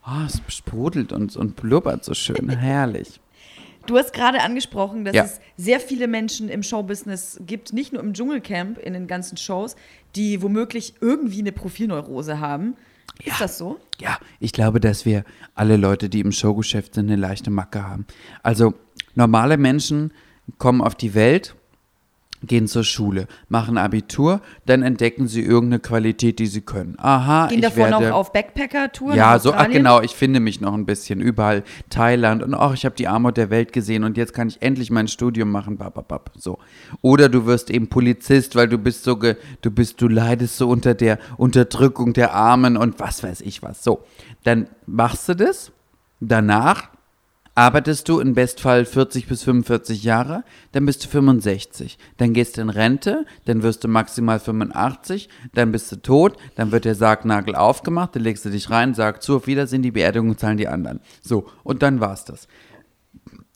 Oh, 0.07 0.25
es 0.25 0.41
sprudelt 0.47 1.11
und, 1.11 1.35
und 1.35 1.57
blubbert 1.57 2.05
so 2.05 2.13
schön. 2.13 2.47
Herrlich. 2.57 3.19
Du 3.87 3.97
hast 3.97 4.13
gerade 4.13 4.41
angesprochen, 4.41 5.05
dass 5.05 5.15
Ja. 5.15 5.23
es 5.23 5.39
sehr 5.57 5.79
viele 5.79 6.07
Menschen 6.07 6.49
im 6.49 6.63
Showbusiness 6.63 7.39
gibt, 7.45 7.73
nicht 7.73 7.93
nur 7.93 8.01
im 8.01 8.13
Dschungelcamp, 8.13 8.77
in 8.77 8.93
den 8.93 9.07
ganzen 9.07 9.37
Shows, 9.37 9.75
die 10.15 10.41
womöglich 10.41 10.95
irgendwie 11.01 11.39
eine 11.39 11.51
Profilneurose 11.51 12.39
haben. 12.39 12.75
Ja. 13.23 13.33
Ist 13.33 13.41
das 13.41 13.57
so? 13.57 13.79
Ja, 13.99 14.17
ich 14.39 14.51
glaube, 14.53 14.79
dass 14.79 15.05
wir 15.05 15.23
alle 15.55 15.77
Leute, 15.77 16.09
die 16.09 16.21
im 16.21 16.31
Showgeschäft 16.31 16.95
sind, 16.95 17.07
eine 17.07 17.15
leichte 17.19 17.51
Macke 17.51 17.87
haben. 17.87 18.05
Also 18.43 18.73
normale 19.15 19.57
Menschen 19.57 20.11
kommen 20.57 20.81
auf 20.81 20.95
die 20.95 21.13
Welt, 21.13 21.55
gehen 22.43 22.67
zur 22.67 22.83
Schule, 22.83 23.27
machen 23.49 23.77
Abitur, 23.77 24.41
dann 24.65 24.81
entdecken 24.81 25.27
sie 25.27 25.41
irgendeine 25.41 25.79
Qualität, 25.79 26.39
die 26.39 26.47
sie 26.47 26.61
können. 26.61 26.95
Aha, 26.97 27.47
Gehen 27.47 27.59
ich 27.59 27.63
davor 27.63 27.89
werde 27.89 28.05
noch 28.05 28.15
auf 28.15 28.33
Backpacker-Tour? 28.33 29.13
Ja, 29.13 29.37
so, 29.39 29.53
ach 29.53 29.69
genau, 29.69 30.01
ich 30.01 30.11
finde 30.11 30.39
mich 30.39 30.61
noch 30.61 30.73
ein 30.73 30.85
bisschen 30.85 31.21
überall. 31.21 31.63
Thailand 31.89 32.41
und 32.41 32.53
ach, 32.53 32.73
ich 32.73 32.85
habe 32.85 32.95
die 32.95 33.07
Armut 33.07 33.37
der 33.37 33.49
Welt 33.49 33.73
gesehen 33.73 34.03
und 34.03 34.17
jetzt 34.17 34.33
kann 34.33 34.47
ich 34.47 34.61
endlich 34.61 34.89
mein 34.89 35.07
Studium 35.07 35.51
machen, 35.51 35.77
bababab, 35.77 36.31
so. 36.35 36.57
Oder 37.01 37.29
du 37.29 37.45
wirst 37.45 37.69
eben 37.69 37.87
Polizist, 37.87 38.55
weil 38.55 38.67
du 38.67 38.77
bist 38.77 39.03
so, 39.03 39.17
ge, 39.17 39.35
du 39.61 39.71
bist, 39.71 40.01
du 40.01 40.07
leidest 40.07 40.57
so 40.57 40.69
unter 40.69 40.93
der 40.93 41.19
Unterdrückung 41.37 42.13
der 42.13 42.33
Armen 42.33 42.77
und 42.77 42.99
was 42.99 43.23
weiß 43.23 43.41
ich 43.41 43.61
was. 43.61 43.83
So, 43.83 44.03
dann 44.43 44.67
machst 44.87 45.29
du 45.29 45.35
das, 45.35 45.71
danach 46.19 46.89
arbeitest 47.55 48.07
du 48.07 48.19
im 48.19 48.33
Bestfall 48.33 48.85
40 48.85 49.27
bis 49.27 49.43
45 49.43 50.03
Jahre, 50.03 50.43
dann 50.71 50.85
bist 50.85 51.03
du 51.03 51.09
65. 51.09 51.97
Dann 52.17 52.33
gehst 52.33 52.57
du 52.57 52.61
in 52.61 52.69
Rente, 52.69 53.25
dann 53.45 53.61
wirst 53.61 53.83
du 53.83 53.87
maximal 53.87 54.39
85, 54.39 55.29
dann 55.53 55.71
bist 55.71 55.91
du 55.91 55.97
tot, 55.97 56.37
dann 56.55 56.71
wird 56.71 56.85
der 56.85 56.95
Sargnagel 56.95 57.55
aufgemacht, 57.55 58.15
dann 58.15 58.23
legst 58.23 58.45
du 58.45 58.49
dich 58.49 58.69
rein, 58.69 58.93
sag 58.93 59.21
zu, 59.21 59.37
auf 59.37 59.47
Wiedersehen, 59.47 59.81
die 59.81 59.91
Beerdigung 59.91 60.37
zahlen 60.37 60.57
die 60.57 60.67
anderen. 60.67 61.01
So, 61.21 61.47
und 61.63 61.81
dann 61.81 61.99
war's 61.99 62.25
das. 62.25 62.47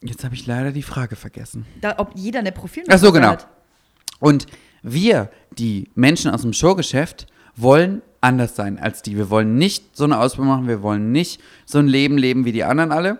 Jetzt 0.02 0.24
habe 0.24 0.34
ich 0.34 0.46
leider 0.46 0.72
die 0.72 0.82
Frage 0.82 1.16
vergessen. 1.16 1.66
Da, 1.80 1.94
ob 1.98 2.12
jeder 2.14 2.40
eine 2.40 2.52
Profilneurose 2.52 2.96
Ach 2.96 3.06
so, 3.06 3.12
genau. 3.12 3.28
hat. 3.28 3.48
Und 4.20 4.46
wir, 4.82 5.30
die 5.58 5.90
Menschen 5.94 6.30
aus 6.30 6.42
dem 6.42 6.52
Showgeschäft, 6.52 7.26
wollen 7.56 8.02
anders 8.20 8.54
sein 8.56 8.78
als 8.78 9.02
die. 9.02 9.16
Wir 9.16 9.30
wollen 9.30 9.56
nicht 9.56 9.96
so 9.96 10.04
eine 10.04 10.18
Ausbildung 10.18 10.48
machen, 10.48 10.68
wir 10.68 10.82
wollen 10.82 11.12
nicht 11.12 11.40
so 11.64 11.78
ein 11.78 11.86
Leben 11.86 12.18
leben 12.18 12.44
wie 12.44 12.52
die 12.52 12.64
anderen 12.64 12.92
alle. 12.92 13.18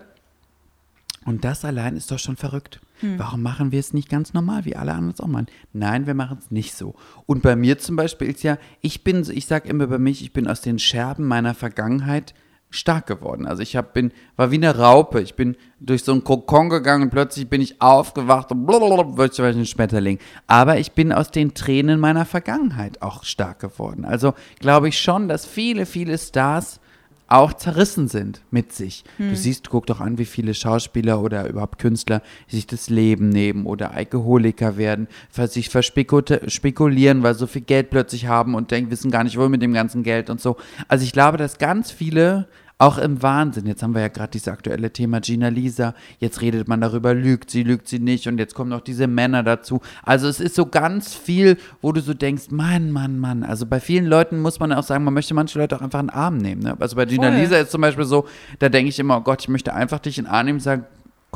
Und 1.27 1.43
das 1.43 1.65
allein 1.65 1.97
ist 1.97 2.09
doch 2.09 2.19
schon 2.19 2.37
verrückt. 2.37 2.79
Warum 3.01 3.43
machen 3.43 3.73
wir 3.73 3.81
es 3.81 3.93
nicht 3.93 4.09
ganz 4.09 4.33
normal, 4.33 4.63
wie 4.63 4.77
alle 4.77 4.93
anderen 4.93 5.13
es 5.13 5.19
auch 5.19 5.27
machen? 5.27 5.47
Nein, 5.73 6.07
wir 6.07 6.13
machen 6.13 6.37
es 6.39 6.51
nicht 6.51 6.73
so. 6.73 6.95
Und 7.25 7.43
bei 7.43 7.57
mir 7.57 7.77
zum 7.77 7.97
Beispiel 7.97 8.29
ist 8.29 8.43
ja, 8.43 8.57
ich 8.79 9.03
bin, 9.03 9.27
ich 9.29 9.45
sage 9.45 9.67
immer 9.67 9.87
bei 9.87 9.99
mich, 9.99 10.21
ich 10.21 10.31
bin 10.31 10.47
aus 10.47 10.61
den 10.61 10.79
Scherben 10.79 11.27
meiner 11.27 11.53
Vergangenheit 11.53 12.33
stark 12.69 13.07
geworden. 13.07 13.45
Also 13.45 13.61
ich 13.61 13.75
hab, 13.75 13.93
bin, 13.93 14.13
war 14.37 14.51
wie 14.51 14.55
eine 14.55 14.77
Raupe. 14.77 15.19
Ich 15.19 15.35
bin 15.35 15.57
durch 15.81 16.05
so 16.05 16.13
einen 16.13 16.23
Kokon 16.23 16.69
gegangen 16.69 17.03
und 17.03 17.09
plötzlich 17.09 17.49
bin 17.49 17.59
ich 17.59 17.81
aufgewacht 17.81 18.51
und 18.53 18.65
blablabla, 18.65 19.29
zum 19.29 19.43
Beispiel 19.43 19.63
ein 19.63 19.65
Schmetterling. 19.65 20.19
Aber 20.47 20.79
ich 20.79 20.93
bin 20.93 21.11
aus 21.11 21.29
den 21.29 21.53
Tränen 21.53 21.99
meiner 21.99 22.25
Vergangenheit 22.25 23.01
auch 23.01 23.25
stark 23.25 23.59
geworden. 23.59 24.05
Also 24.05 24.33
glaube 24.59 24.87
ich 24.87 24.97
schon, 24.97 25.27
dass 25.27 25.45
viele, 25.45 25.85
viele 25.85 26.17
Stars 26.17 26.79
auch 27.27 27.53
zerrissen 27.53 28.07
sind 28.07 28.41
mit 28.51 28.71
sich. 28.73 29.03
Du 29.17 29.35
siehst, 29.35 29.69
guck 29.69 29.85
doch 29.85 29.99
an, 29.99 30.17
wie 30.17 30.25
viele 30.25 30.53
Schauspieler 30.53 31.21
oder 31.21 31.47
überhaupt 31.49 31.79
Künstler 31.79 32.21
sich 32.47 32.67
das 32.67 32.89
Leben 32.89 33.29
nehmen 33.29 33.65
oder 33.65 33.91
Alkoholiker 33.91 34.77
werden, 34.77 35.07
sich 35.31 35.67
verspekute- 35.69 36.49
spekulieren, 36.49 37.23
weil 37.23 37.33
so 37.35 37.47
viel 37.47 37.61
Geld 37.61 37.89
plötzlich 37.89 38.27
haben 38.27 38.55
und 38.55 38.71
denken, 38.71 38.91
wissen 38.91 39.11
gar 39.11 39.23
nicht, 39.23 39.37
wohin 39.37 39.51
mit 39.51 39.61
dem 39.61 39.73
ganzen 39.73 40.03
Geld 40.03 40.29
und 40.29 40.39
so. 40.39 40.57
Also 40.87 41.03
ich 41.03 41.11
glaube, 41.11 41.37
dass 41.37 41.57
ganz 41.57 41.91
viele 41.91 42.47
auch 42.79 42.99
im 42.99 43.23
Wahnsinn. 43.23 43.65
Jetzt 43.65 43.81
haben 43.81 43.95
wir 43.95 44.01
ja 44.01 44.07
gerade 44.07 44.31
dieses 44.31 44.47
aktuelle 44.47 44.91
Thema 44.93 45.19
Gina 45.19 45.47
Lisa. 45.47 45.95
Jetzt 46.19 46.41
redet 46.41 46.67
man 46.67 46.79
darüber, 46.79 47.13
lügt 47.13 47.49
sie, 47.49 47.63
lügt 47.63 47.87
sie 47.87 47.99
nicht. 47.99 48.27
Und 48.27 48.37
jetzt 48.37 48.53
kommen 48.53 48.69
noch 48.69 48.81
diese 48.81 49.07
Männer 49.07 49.41
dazu. 49.41 49.81
Also 50.03 50.27
es 50.27 50.39
ist 50.39 50.55
so 50.55 50.67
ganz 50.67 51.15
viel, 51.15 51.57
wo 51.81 51.91
du 51.91 52.01
so 52.01 52.13
denkst, 52.13 52.51
Mann, 52.51 52.91
Mann, 52.91 53.17
Mann. 53.17 53.43
Also 53.43 53.65
bei 53.65 53.79
vielen 53.79 54.05
Leuten 54.05 54.39
muss 54.39 54.59
man 54.59 54.71
auch 54.73 54.83
sagen, 54.83 55.03
man 55.03 55.13
möchte 55.15 55.33
manche 55.33 55.57
Leute 55.57 55.75
auch 55.75 55.81
einfach 55.81 55.99
in 55.99 56.07
den 56.07 56.15
Arm 56.15 56.37
nehmen. 56.37 56.61
Ne? 56.61 56.77
Also 56.79 56.95
bei 56.95 57.05
Gina 57.05 57.31
Voll. 57.31 57.39
Lisa 57.39 57.57
ist 57.57 57.71
zum 57.71 57.81
Beispiel 57.81 58.05
so, 58.05 58.27
da 58.59 58.69
denke 58.69 58.89
ich 58.89 58.99
immer, 58.99 59.17
oh 59.17 59.21
Gott, 59.21 59.41
ich 59.41 59.49
möchte 59.49 59.73
einfach 59.73 59.99
dich 59.99 60.19
in 60.19 60.25
den 60.25 60.31
Arm 60.31 60.45
nehmen 60.45 60.57
und 60.57 60.63
sagen, 60.63 60.85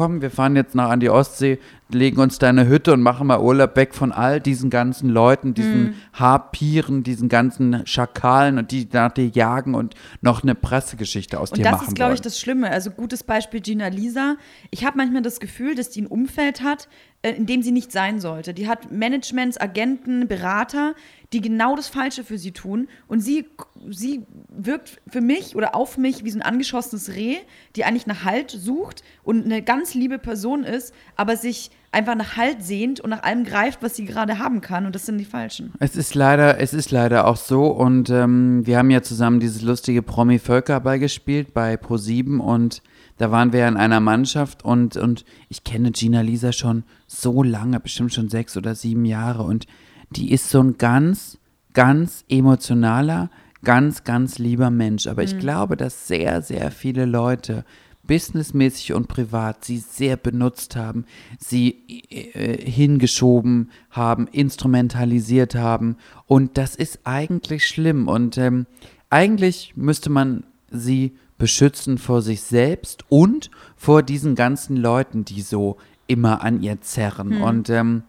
komm, 0.01 0.21
wir 0.23 0.31
fahren 0.31 0.55
jetzt 0.55 0.73
nach 0.73 0.89
an 0.89 0.99
die 0.99 1.11
Ostsee, 1.11 1.59
legen 1.89 2.19
uns 2.19 2.39
deine 2.39 2.67
Hütte 2.67 2.91
und 2.91 3.03
machen 3.03 3.27
mal 3.27 3.39
Urlaub 3.39 3.75
weg 3.75 3.93
von 3.93 4.11
all 4.11 4.39
diesen 4.39 4.71
ganzen 4.71 5.09
Leuten, 5.09 5.53
diesen 5.53 5.93
Harpieren, 6.13 7.03
diesen 7.03 7.29
ganzen 7.29 7.85
Schakalen 7.85 8.57
und 8.57 8.71
die 8.71 8.87
nach 8.91 9.11
dir 9.11 9.27
jagen 9.27 9.75
und 9.75 9.93
noch 10.21 10.41
eine 10.41 10.55
Pressegeschichte 10.55 11.39
aus 11.39 11.51
Und 11.51 11.59
dir 11.59 11.63
das 11.65 11.73
machen 11.73 11.87
ist, 11.89 11.95
glaube 11.95 12.15
ich, 12.15 12.21
das 12.21 12.39
Schlimme. 12.39 12.71
Also 12.71 12.89
gutes 12.89 13.23
Beispiel 13.23 13.61
Gina 13.61 13.89
Lisa. 13.89 14.37
Ich 14.71 14.85
habe 14.85 14.97
manchmal 14.97 15.21
das 15.21 15.39
Gefühl, 15.39 15.75
dass 15.75 15.91
die 15.91 16.01
ein 16.01 16.07
Umfeld 16.07 16.63
hat, 16.63 16.87
in 17.23 17.45
dem 17.45 17.61
sie 17.61 17.71
nicht 17.71 17.91
sein 17.91 18.19
sollte. 18.19 18.53
Die 18.53 18.67
hat 18.67 18.91
Managements, 18.91 19.59
Agenten, 19.59 20.27
Berater, 20.27 20.95
die 21.33 21.41
genau 21.41 21.75
das 21.75 21.87
Falsche 21.87 22.23
für 22.23 22.37
sie 22.37 22.51
tun. 22.51 22.87
Und 23.07 23.19
sie, 23.19 23.45
sie 23.89 24.25
wirkt 24.49 25.01
für 25.07 25.21
mich 25.21 25.55
oder 25.55 25.75
auf 25.75 25.97
mich 25.97 26.23
wie 26.25 26.31
so 26.31 26.39
ein 26.39 26.41
angeschossenes 26.41 27.09
Reh, 27.15 27.37
die 27.75 27.85
eigentlich 27.85 28.07
nach 28.07 28.25
Halt 28.25 28.49
sucht 28.49 29.03
und 29.23 29.45
eine 29.45 29.61
ganz 29.61 29.93
liebe 29.93 30.17
Person 30.17 30.63
ist, 30.63 30.93
aber 31.15 31.37
sich 31.37 31.69
einfach 31.91 32.15
nach 32.15 32.37
Halt 32.37 32.63
sehnt 32.63 32.99
und 32.99 33.11
nach 33.11 33.23
allem 33.23 33.43
greift, 33.43 33.83
was 33.83 33.95
sie 33.95 34.05
gerade 34.05 34.39
haben 34.39 34.61
kann. 34.61 34.85
Und 34.87 34.95
das 34.95 35.05
sind 35.05 35.17
die 35.17 35.25
Falschen. 35.25 35.73
Es 35.79 35.95
ist 35.95 36.15
leider, 36.15 36.59
es 36.59 36.73
ist 36.73 36.89
leider 36.89 37.27
auch 37.27 37.37
so 37.37 37.67
und 37.67 38.09
ähm, 38.09 38.65
wir 38.65 38.77
haben 38.77 38.89
ja 38.89 39.01
zusammen 39.03 39.39
dieses 39.39 39.61
lustige 39.61 40.01
Promi-Völkerball 40.01 40.99
gespielt 40.99 41.53
bei 41.53 41.75
Pro7 41.75 42.39
und 42.39 42.81
da 43.17 43.29
waren 43.29 43.53
wir 43.53 43.67
in 43.67 43.77
einer 43.77 43.99
Mannschaft 43.99 44.65
und, 44.65 44.97
und 44.97 45.25
ich 45.47 45.63
kenne 45.63 45.91
Gina 45.91 46.21
Lisa 46.21 46.51
schon 46.51 46.83
so 47.11 47.43
lange, 47.43 47.79
bestimmt 47.79 48.13
schon 48.13 48.29
sechs 48.29 48.55
oder 48.55 48.73
sieben 48.73 49.05
Jahre 49.05 49.43
und 49.43 49.67
die 50.11 50.31
ist 50.31 50.49
so 50.49 50.61
ein 50.61 50.77
ganz, 50.77 51.37
ganz 51.73 52.23
emotionaler, 52.29 53.29
ganz, 53.63 54.03
ganz 54.03 54.39
lieber 54.39 54.69
Mensch. 54.69 55.07
Aber 55.07 55.23
ich 55.23 55.37
glaube, 55.37 55.77
dass 55.77 56.07
sehr, 56.07 56.41
sehr 56.41 56.71
viele 56.71 57.05
Leute 57.05 57.65
businessmäßig 58.03 58.93
und 58.93 59.07
privat 59.07 59.63
sie 59.63 59.77
sehr 59.77 60.17
benutzt 60.17 60.75
haben, 60.75 61.05
sie 61.37 62.03
äh, 62.09 62.69
hingeschoben 62.69 63.71
haben, 63.89 64.27
instrumentalisiert 64.27 65.55
haben. 65.55 65.97
Und 66.25 66.57
das 66.57 66.75
ist 66.75 67.01
eigentlich 67.03 67.67
schlimm. 67.67 68.07
Und 68.07 68.37
ähm, 68.37 68.65
eigentlich 69.09 69.73
müsste 69.75 70.09
man 70.09 70.43
sie 70.69 71.15
beschützen 71.37 71.97
vor 71.97 72.21
sich 72.21 72.41
selbst 72.41 73.03
und 73.09 73.49
vor 73.75 74.03
diesen 74.03 74.35
ganzen 74.35 74.77
Leuten, 74.77 75.25
die 75.25 75.41
so 75.41 75.77
immer 76.11 76.43
an 76.43 76.61
ihr 76.61 76.81
zerren. 76.81 77.35
Hm. 77.35 77.41
Und 77.41 77.69
ähm, 77.69 78.03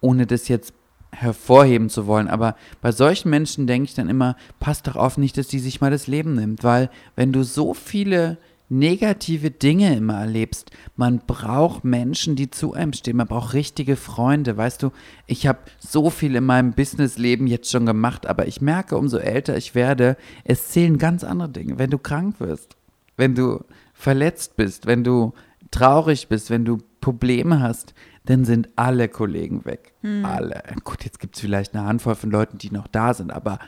ohne 0.00 0.26
das 0.26 0.48
jetzt 0.48 0.74
hervorheben 1.12 1.88
zu 1.90 2.08
wollen, 2.08 2.26
aber 2.26 2.56
bei 2.80 2.90
solchen 2.90 3.30
Menschen 3.30 3.68
denke 3.68 3.84
ich 3.84 3.94
dann 3.94 4.08
immer, 4.08 4.36
passt 4.58 4.88
doch 4.88 4.96
auf 4.96 5.16
nicht, 5.16 5.38
dass 5.38 5.46
die 5.46 5.60
sich 5.60 5.80
mal 5.80 5.92
das 5.92 6.08
Leben 6.08 6.34
nimmt, 6.34 6.64
weil 6.64 6.90
wenn 7.14 7.32
du 7.32 7.44
so 7.44 7.72
viele 7.72 8.38
negative 8.68 9.50
Dinge 9.50 9.96
immer 9.96 10.20
erlebst. 10.20 10.70
Man 10.96 11.20
braucht 11.26 11.84
Menschen, 11.84 12.34
die 12.36 12.50
zu 12.50 12.72
einem 12.72 12.92
stehen. 12.92 13.16
Man 13.16 13.26
braucht 13.26 13.54
richtige 13.54 13.96
Freunde. 13.96 14.56
Weißt 14.56 14.82
du, 14.82 14.90
ich 15.26 15.46
habe 15.46 15.60
so 15.78 16.10
viel 16.10 16.34
in 16.34 16.44
meinem 16.44 16.72
Businessleben 16.72 17.46
jetzt 17.46 17.70
schon 17.70 17.86
gemacht, 17.86 18.26
aber 18.26 18.46
ich 18.46 18.60
merke, 18.60 18.96
umso 18.96 19.18
älter 19.18 19.56
ich 19.56 19.74
werde, 19.74 20.16
es 20.44 20.68
zählen 20.68 20.98
ganz 20.98 21.24
andere 21.24 21.50
Dinge. 21.50 21.78
Wenn 21.78 21.90
du 21.90 21.98
krank 21.98 22.40
wirst, 22.40 22.76
wenn 23.16 23.34
du 23.34 23.64
verletzt 23.92 24.56
bist, 24.56 24.86
wenn 24.86 25.04
du 25.04 25.34
traurig 25.70 26.28
bist, 26.28 26.50
wenn 26.50 26.64
du 26.64 26.78
Probleme 27.04 27.60
hast, 27.60 27.92
dann 28.24 28.46
sind 28.46 28.70
alle 28.76 29.10
Kollegen 29.10 29.66
weg. 29.66 29.92
Alle. 30.24 30.62
Gut, 30.84 31.04
jetzt 31.04 31.20
gibt 31.20 31.34
es 31.34 31.42
vielleicht 31.42 31.74
eine 31.74 31.84
Handvoll 31.84 32.14
von 32.14 32.30
Leuten, 32.30 32.56
die 32.56 32.70
noch 32.70 32.86
da 32.86 33.12
sind, 33.12 33.30
aber 33.30 33.58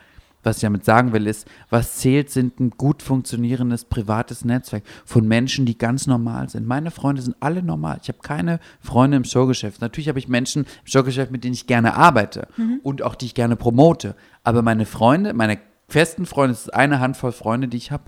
was 0.42 0.56
ich 0.56 0.62
damit 0.62 0.86
sagen 0.86 1.12
will, 1.12 1.26
ist, 1.26 1.46
was 1.68 1.96
zählt, 1.96 2.30
sind 2.30 2.58
ein 2.60 2.70
gut 2.70 3.02
funktionierendes 3.02 3.84
privates 3.84 4.46
Netzwerk 4.46 4.84
von 5.04 5.28
Menschen, 5.28 5.66
die 5.66 5.76
ganz 5.76 6.06
normal 6.06 6.48
sind. 6.48 6.66
Meine 6.66 6.90
Freunde 6.90 7.20
sind 7.20 7.36
alle 7.40 7.62
normal. 7.62 7.98
Ich 8.00 8.08
habe 8.08 8.20
keine 8.22 8.58
Freunde 8.80 9.18
im 9.18 9.24
Showgeschäft. 9.24 9.82
Natürlich 9.82 10.08
habe 10.08 10.18
ich 10.18 10.28
Menschen 10.28 10.62
im 10.62 10.86
Showgeschäft, 10.86 11.30
mit 11.30 11.44
denen 11.44 11.52
ich 11.52 11.66
gerne 11.66 11.94
arbeite 11.94 12.48
und 12.84 13.02
auch 13.02 13.16
die 13.16 13.26
ich 13.26 13.34
gerne 13.34 13.56
promote. 13.56 14.14
Aber 14.44 14.62
meine 14.62 14.86
Freunde, 14.86 15.34
meine 15.34 15.58
festen 15.88 16.24
Freunde, 16.24 16.54
das 16.54 16.62
ist 16.62 16.74
eine 16.74 17.00
Handvoll 17.00 17.32
Freunde, 17.32 17.68
die 17.68 17.76
ich 17.76 17.90
habe, 17.90 18.04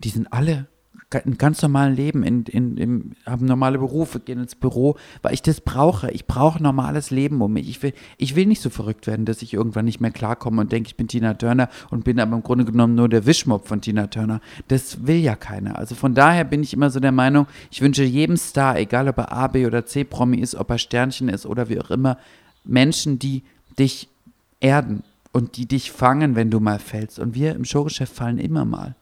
die 0.00 0.10
sind 0.10 0.30
alle 0.34 0.66
ga- 1.16 1.22
in 1.24 1.38
ganz 1.38 1.62
normalen 1.62 1.94
Leben, 1.96 2.22
in, 2.22 2.44
in, 2.44 2.76
im, 2.76 3.12
haben 3.24 3.46
normale 3.46 3.78
Berufe, 3.78 4.20
gehen 4.20 4.40
ins 4.40 4.54
Büro, 4.54 4.96
weil 5.22 5.34
ich 5.34 5.42
das 5.42 5.60
brauche. 5.60 6.10
Ich 6.10 6.26
brauche 6.26 6.62
normales 6.62 7.10
Leben 7.10 7.40
um 7.40 7.52
mich. 7.52 7.68
Ich 7.68 7.82
will, 7.82 7.92
ich 8.18 8.36
will 8.36 8.46
nicht 8.46 8.60
so 8.60 8.70
verrückt 8.70 9.06
werden, 9.06 9.24
dass 9.24 9.42
ich 9.42 9.54
irgendwann 9.54 9.84
nicht 9.86 10.00
mehr 10.00 10.10
klarkomme 10.10 10.60
und 10.60 10.72
denke, 10.72 10.88
ich 10.88 10.96
bin 10.96 11.08
Tina 11.08 11.34
Turner 11.34 11.68
und 11.90 12.04
bin 12.04 12.20
aber 12.20 12.36
im 12.36 12.42
Grunde 12.42 12.64
genommen 12.64 12.94
nur 12.94 13.08
der 13.08 13.26
Wischmopp 13.26 13.66
von 13.66 13.80
Tina 13.80 14.06
Turner. 14.08 14.40
Das 14.68 15.06
will 15.06 15.16
ja 15.18 15.34
keiner. 15.36 15.78
Also 15.78 15.94
von 15.94 16.14
daher 16.14 16.44
bin 16.44 16.62
ich 16.62 16.72
immer 16.72 16.90
so 16.90 17.00
der 17.00 17.12
Meinung, 17.12 17.46
ich 17.70 17.80
wünsche 17.82 18.04
jedem 18.04 18.36
Star, 18.36 18.78
egal 18.78 19.08
ob 19.08 19.18
er 19.18 19.32
A, 19.32 19.46
B 19.48 19.66
oder 19.66 19.86
C-Promi 19.86 20.38
ist, 20.38 20.54
ob 20.54 20.70
er 20.70 20.78
Sternchen 20.78 21.28
ist 21.28 21.46
oder 21.46 21.68
wie 21.68 21.80
auch 21.80 21.90
immer, 21.90 22.18
Menschen, 22.64 23.18
die 23.18 23.42
dich 23.78 24.08
erden 24.60 25.02
und 25.32 25.56
die 25.56 25.66
dich 25.66 25.92
fangen, 25.92 26.34
wenn 26.34 26.50
du 26.50 26.60
mal 26.60 26.78
fällst. 26.78 27.18
Und 27.18 27.34
wir 27.34 27.54
im 27.54 27.64
Showgeschäft 27.64 28.14
fallen 28.14 28.38
immer 28.38 28.64
mal. 28.64 28.94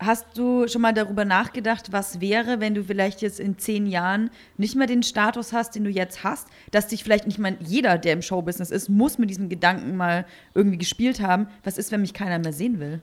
Hast 0.00 0.38
du 0.38 0.68
schon 0.68 0.82
mal 0.82 0.94
darüber 0.94 1.24
nachgedacht, 1.24 1.90
was 1.90 2.20
wäre, 2.20 2.60
wenn 2.60 2.74
du 2.74 2.84
vielleicht 2.84 3.20
jetzt 3.20 3.40
in 3.40 3.58
zehn 3.58 3.86
Jahren 3.86 4.30
nicht 4.56 4.76
mehr 4.76 4.86
den 4.86 5.02
Status 5.02 5.52
hast, 5.52 5.74
den 5.74 5.82
du 5.82 5.90
jetzt 5.90 6.22
hast, 6.22 6.46
dass 6.70 6.86
dich 6.86 7.02
vielleicht 7.02 7.26
nicht 7.26 7.40
mal 7.40 7.56
jeder, 7.58 7.98
der 7.98 8.12
im 8.12 8.22
Showbusiness 8.22 8.70
ist, 8.70 8.88
muss 8.88 9.18
mit 9.18 9.28
diesem 9.28 9.48
Gedanken 9.48 9.96
mal 9.96 10.24
irgendwie 10.54 10.78
gespielt 10.78 11.20
haben. 11.20 11.48
Was 11.64 11.78
ist, 11.78 11.90
wenn 11.90 12.00
mich 12.00 12.14
keiner 12.14 12.38
mehr 12.38 12.52
sehen 12.52 12.78
will? 12.78 13.02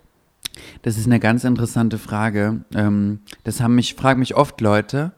Das 0.84 0.98
ist 0.98 1.06
eine 1.06 1.20
ganz 1.20 1.44
interessante 1.44 1.98
Frage. 1.98 2.64
Ähm, 2.74 3.20
das 3.44 3.60
haben 3.60 3.76
mich, 3.76 3.96
fragen 3.96 4.20
mich 4.20 4.36
oft 4.36 4.62
Leute. 4.62 5.12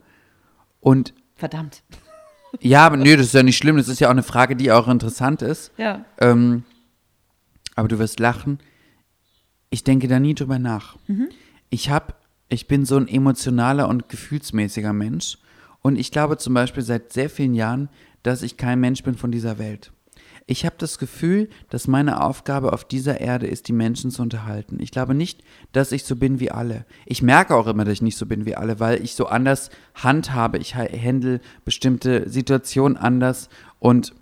Und 0.80 1.14
Verdammt. 1.36 1.82
ja, 2.60 2.86
aber 2.86 2.96
nö, 2.96 3.16
das 3.16 3.26
ist 3.26 3.34
ja 3.34 3.44
nicht 3.44 3.56
schlimm. 3.56 3.76
Das 3.76 3.86
ist 3.86 4.00
ja 4.00 4.08
auch 4.08 4.12
eine 4.12 4.24
Frage, 4.24 4.56
die 4.56 4.72
auch 4.72 4.88
interessant 4.88 5.42
ist. 5.42 5.70
Ja. 5.76 6.04
Ähm, 6.20 6.64
aber 7.76 7.86
du 7.86 8.00
wirst 8.00 8.18
lachen. 8.18 8.58
Ich 9.70 9.84
denke 9.84 10.08
da 10.08 10.18
nie 10.18 10.34
drüber 10.34 10.58
nach. 10.58 10.96
Ich 11.70 11.90
habe, 11.90 12.14
ich 12.48 12.66
bin 12.68 12.84
so 12.84 12.96
ein 12.96 13.08
emotionaler 13.08 13.88
und 13.88 14.08
gefühlsmäßiger 14.08 14.92
Mensch. 14.92 15.38
Und 15.82 15.98
ich 15.98 16.10
glaube 16.10 16.38
zum 16.38 16.54
Beispiel 16.54 16.82
seit 16.82 17.12
sehr 17.12 17.30
vielen 17.30 17.54
Jahren, 17.54 17.88
dass 18.22 18.42
ich 18.42 18.56
kein 18.56 18.80
Mensch 18.80 19.02
bin 19.02 19.14
von 19.14 19.30
dieser 19.30 19.58
Welt. 19.58 19.92
Ich 20.50 20.64
habe 20.64 20.76
das 20.78 20.98
Gefühl, 20.98 21.50
dass 21.68 21.88
meine 21.88 22.22
Aufgabe 22.24 22.72
auf 22.72 22.84
dieser 22.84 23.20
Erde 23.20 23.46
ist, 23.46 23.68
die 23.68 23.74
Menschen 23.74 24.10
zu 24.10 24.22
unterhalten. 24.22 24.78
Ich 24.80 24.90
glaube 24.90 25.14
nicht, 25.14 25.44
dass 25.72 25.92
ich 25.92 26.04
so 26.04 26.16
bin 26.16 26.40
wie 26.40 26.50
alle. 26.50 26.86
Ich 27.04 27.20
merke 27.20 27.54
auch 27.54 27.66
immer, 27.66 27.84
dass 27.84 27.92
ich 27.92 28.02
nicht 28.02 28.16
so 28.16 28.24
bin 28.24 28.46
wie 28.46 28.56
alle, 28.56 28.80
weil 28.80 29.02
ich 29.02 29.14
so 29.14 29.26
anders 29.26 29.68
handhabe. 29.94 30.56
Ich 30.56 30.74
ha- 30.74 30.88
handle 30.90 31.40
bestimmte 31.66 32.30
Situationen 32.30 32.96
anders 32.96 33.50
und 33.78 34.14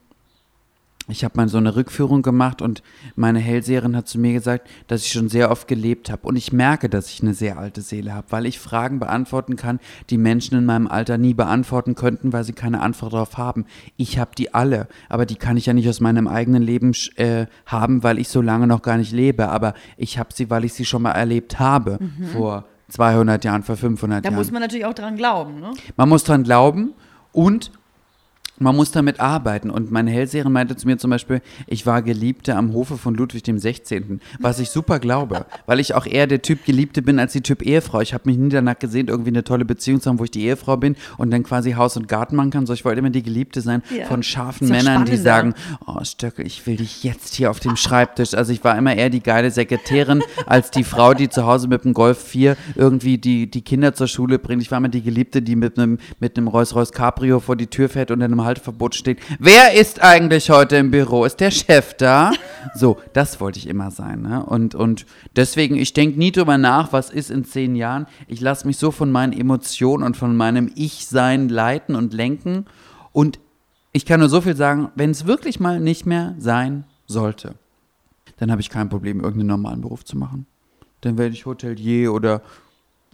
ich 1.08 1.24
habe 1.24 1.36
mal 1.36 1.48
so 1.48 1.58
eine 1.58 1.76
Rückführung 1.76 2.22
gemacht 2.22 2.60
und 2.60 2.82
meine 3.14 3.38
Hellseherin 3.38 3.94
hat 3.96 4.08
zu 4.08 4.18
mir 4.18 4.32
gesagt, 4.32 4.68
dass 4.88 5.02
ich 5.04 5.12
schon 5.12 5.28
sehr 5.28 5.50
oft 5.50 5.68
gelebt 5.68 6.10
habe. 6.10 6.26
Und 6.26 6.34
ich 6.36 6.52
merke, 6.52 6.88
dass 6.88 7.08
ich 7.10 7.22
eine 7.22 7.32
sehr 7.34 7.58
alte 7.58 7.80
Seele 7.80 8.12
habe, 8.12 8.26
weil 8.30 8.44
ich 8.46 8.58
Fragen 8.58 8.98
beantworten 8.98 9.54
kann, 9.56 9.78
die 10.10 10.18
Menschen 10.18 10.58
in 10.58 10.64
meinem 10.64 10.88
Alter 10.88 11.16
nie 11.16 11.34
beantworten 11.34 11.94
könnten, 11.94 12.32
weil 12.32 12.42
sie 12.44 12.54
keine 12.54 12.80
Antwort 12.80 13.12
darauf 13.12 13.38
haben. 13.38 13.66
Ich 13.96 14.18
habe 14.18 14.32
die 14.36 14.52
alle, 14.52 14.88
aber 15.08 15.26
die 15.26 15.36
kann 15.36 15.56
ich 15.56 15.66
ja 15.66 15.74
nicht 15.74 15.88
aus 15.88 16.00
meinem 16.00 16.26
eigenen 16.26 16.62
Leben 16.62 16.92
äh, 17.16 17.46
haben, 17.66 18.02
weil 18.02 18.18
ich 18.18 18.28
so 18.28 18.40
lange 18.40 18.66
noch 18.66 18.82
gar 18.82 18.96
nicht 18.96 19.12
lebe. 19.12 19.48
Aber 19.48 19.74
ich 19.96 20.18
habe 20.18 20.30
sie, 20.34 20.50
weil 20.50 20.64
ich 20.64 20.74
sie 20.74 20.84
schon 20.84 21.02
mal 21.02 21.12
erlebt 21.12 21.58
habe, 21.60 21.98
vor 22.32 22.64
200 22.88 23.44
Jahren, 23.44 23.62
vor 23.62 23.76
500 23.76 24.24
Da 24.24 24.28
Jahren. 24.28 24.38
muss 24.38 24.50
man 24.50 24.60
natürlich 24.62 24.86
auch 24.86 24.94
dran 24.94 25.16
glauben, 25.16 25.60
ne? 25.60 25.72
Man 25.96 26.08
muss 26.08 26.24
dran 26.24 26.42
glauben 26.42 26.94
und 27.32 27.70
man 28.58 28.74
muss 28.76 28.90
damit 28.90 29.20
arbeiten. 29.20 29.70
Und 29.70 29.90
meine 29.90 30.10
Hellseherin 30.10 30.52
meinte 30.52 30.76
zu 30.76 30.86
mir 30.86 30.98
zum 30.98 31.10
Beispiel, 31.10 31.40
ich 31.66 31.86
war 31.86 32.02
Geliebte 32.02 32.54
am 32.56 32.72
Hofe 32.72 32.96
von 32.96 33.14
Ludwig 33.14 33.42
dem 33.42 33.58
16., 33.58 34.20
was 34.40 34.58
ich 34.58 34.70
super 34.70 34.98
glaube, 34.98 35.46
weil 35.66 35.80
ich 35.80 35.94
auch 35.94 36.06
eher 36.06 36.26
der 36.26 36.42
Typ 36.42 36.64
Geliebte 36.64 37.02
bin 37.02 37.18
als 37.18 37.32
die 37.32 37.40
Typ 37.40 37.62
Ehefrau. 37.62 38.00
Ich 38.00 38.14
habe 38.14 38.28
mich 38.28 38.38
nie 38.38 38.48
danach 38.48 38.78
gesehen, 38.78 39.08
irgendwie 39.08 39.30
eine 39.30 39.44
tolle 39.44 39.64
Beziehung 39.64 40.00
zu 40.00 40.10
haben, 40.10 40.18
wo 40.18 40.24
ich 40.24 40.30
die 40.30 40.44
Ehefrau 40.44 40.76
bin 40.76 40.96
und 41.18 41.30
dann 41.30 41.42
quasi 41.42 41.72
Haus 41.72 41.96
und 41.96 42.08
Garten 42.08 42.36
machen 42.36 42.50
kann. 42.50 42.66
So, 42.66 42.72
ich 42.72 42.84
wollte 42.84 42.98
immer 43.00 43.10
die 43.10 43.22
Geliebte 43.22 43.60
sein 43.60 43.82
Ja. 43.96 44.06
von 44.06 44.22
scharfen 44.22 44.68
Männern, 44.68 45.04
die 45.04 45.16
sagen, 45.16 45.54
oh 45.86 46.02
Stöckel, 46.04 46.46
ich 46.46 46.66
will 46.66 46.76
dich 46.76 47.04
jetzt 47.04 47.34
hier 47.34 47.50
auf 47.50 47.60
dem 47.60 47.76
Schreibtisch. 47.76 48.34
Also 48.34 48.52
ich 48.52 48.62
war 48.64 48.76
immer 48.78 48.94
eher 48.94 49.10
die 49.10 49.22
geile 49.22 49.50
Sekretärin 49.50 50.22
als 50.46 50.70
die 50.70 50.84
Frau, 50.84 51.14
die 51.14 51.28
zu 51.28 51.46
Hause 51.46 51.68
mit 51.68 51.84
dem 51.84 51.94
Golf 51.94 52.22
4 52.22 52.56
irgendwie 52.74 53.18
die, 53.18 53.50
die 53.50 53.62
Kinder 53.62 53.94
zur 53.94 54.06
Schule 54.08 54.38
bringt. 54.38 54.62
Ich 54.62 54.70
war 54.70 54.78
immer 54.78 54.88
die 54.88 55.02
Geliebte, 55.02 55.42
die 55.42 55.56
mit 55.56 55.78
einem 55.78 55.98
mit 56.20 56.36
einem 56.36 56.48
Rolls-Royce 56.48 56.92
Cabrio 56.92 57.40
vor 57.40 57.56
die 57.56 57.66
Tür 57.66 57.88
fährt 57.88 58.10
und 58.10 58.18
in 58.20 58.24
einem 58.24 58.44
Halteverbot 58.46 58.94
steht. 58.94 59.18
Wer 59.38 59.74
ist 59.74 60.02
eigentlich 60.02 60.48
heute 60.48 60.76
im 60.76 60.90
Büro? 60.90 61.24
Ist 61.24 61.40
der 61.40 61.50
Chef 61.50 61.94
da? 61.94 62.32
So, 62.74 62.98
das 63.12 63.40
wollte 63.40 63.60
ich 63.60 63.68
immer 63.68 63.92
sein. 63.92 64.22
Ne? 64.22 64.44
Und, 64.44 64.74
und 64.74 65.06
deswegen, 65.36 65.76
ich 65.76 65.92
denke 65.92 66.18
nie 66.18 66.32
drüber 66.32 66.58
nach, 66.58 66.92
was 66.92 67.10
ist 67.10 67.30
in 67.30 67.44
zehn 67.44 67.76
Jahren. 67.76 68.06
Ich 68.26 68.40
lasse 68.40 68.66
mich 68.66 68.76
so 68.76 68.90
von 68.90 69.12
meinen 69.12 69.32
Emotionen 69.32 70.02
und 70.02 70.16
von 70.16 70.36
meinem 70.36 70.72
Ich-Sein 70.74 71.48
leiten 71.48 71.94
und 71.94 72.12
lenken. 72.12 72.66
Und 73.12 73.38
ich 73.92 74.04
kann 74.04 74.18
nur 74.18 74.28
so 74.28 74.40
viel 74.40 74.56
sagen, 74.56 74.90
wenn 74.96 75.10
es 75.12 75.26
wirklich 75.26 75.60
mal 75.60 75.78
nicht 75.78 76.06
mehr 76.06 76.34
sein 76.38 76.84
sollte, 77.06 77.54
dann 78.38 78.50
habe 78.50 78.60
ich 78.60 78.68
kein 78.68 78.88
Problem, 78.88 79.20
irgendeinen 79.20 79.48
normalen 79.48 79.80
Beruf 79.80 80.04
zu 80.04 80.18
machen. 80.18 80.46
Dann 81.00 81.16
werde 81.18 81.34
ich 81.34 81.46
Hotelier 81.46 82.12
oder 82.12 82.42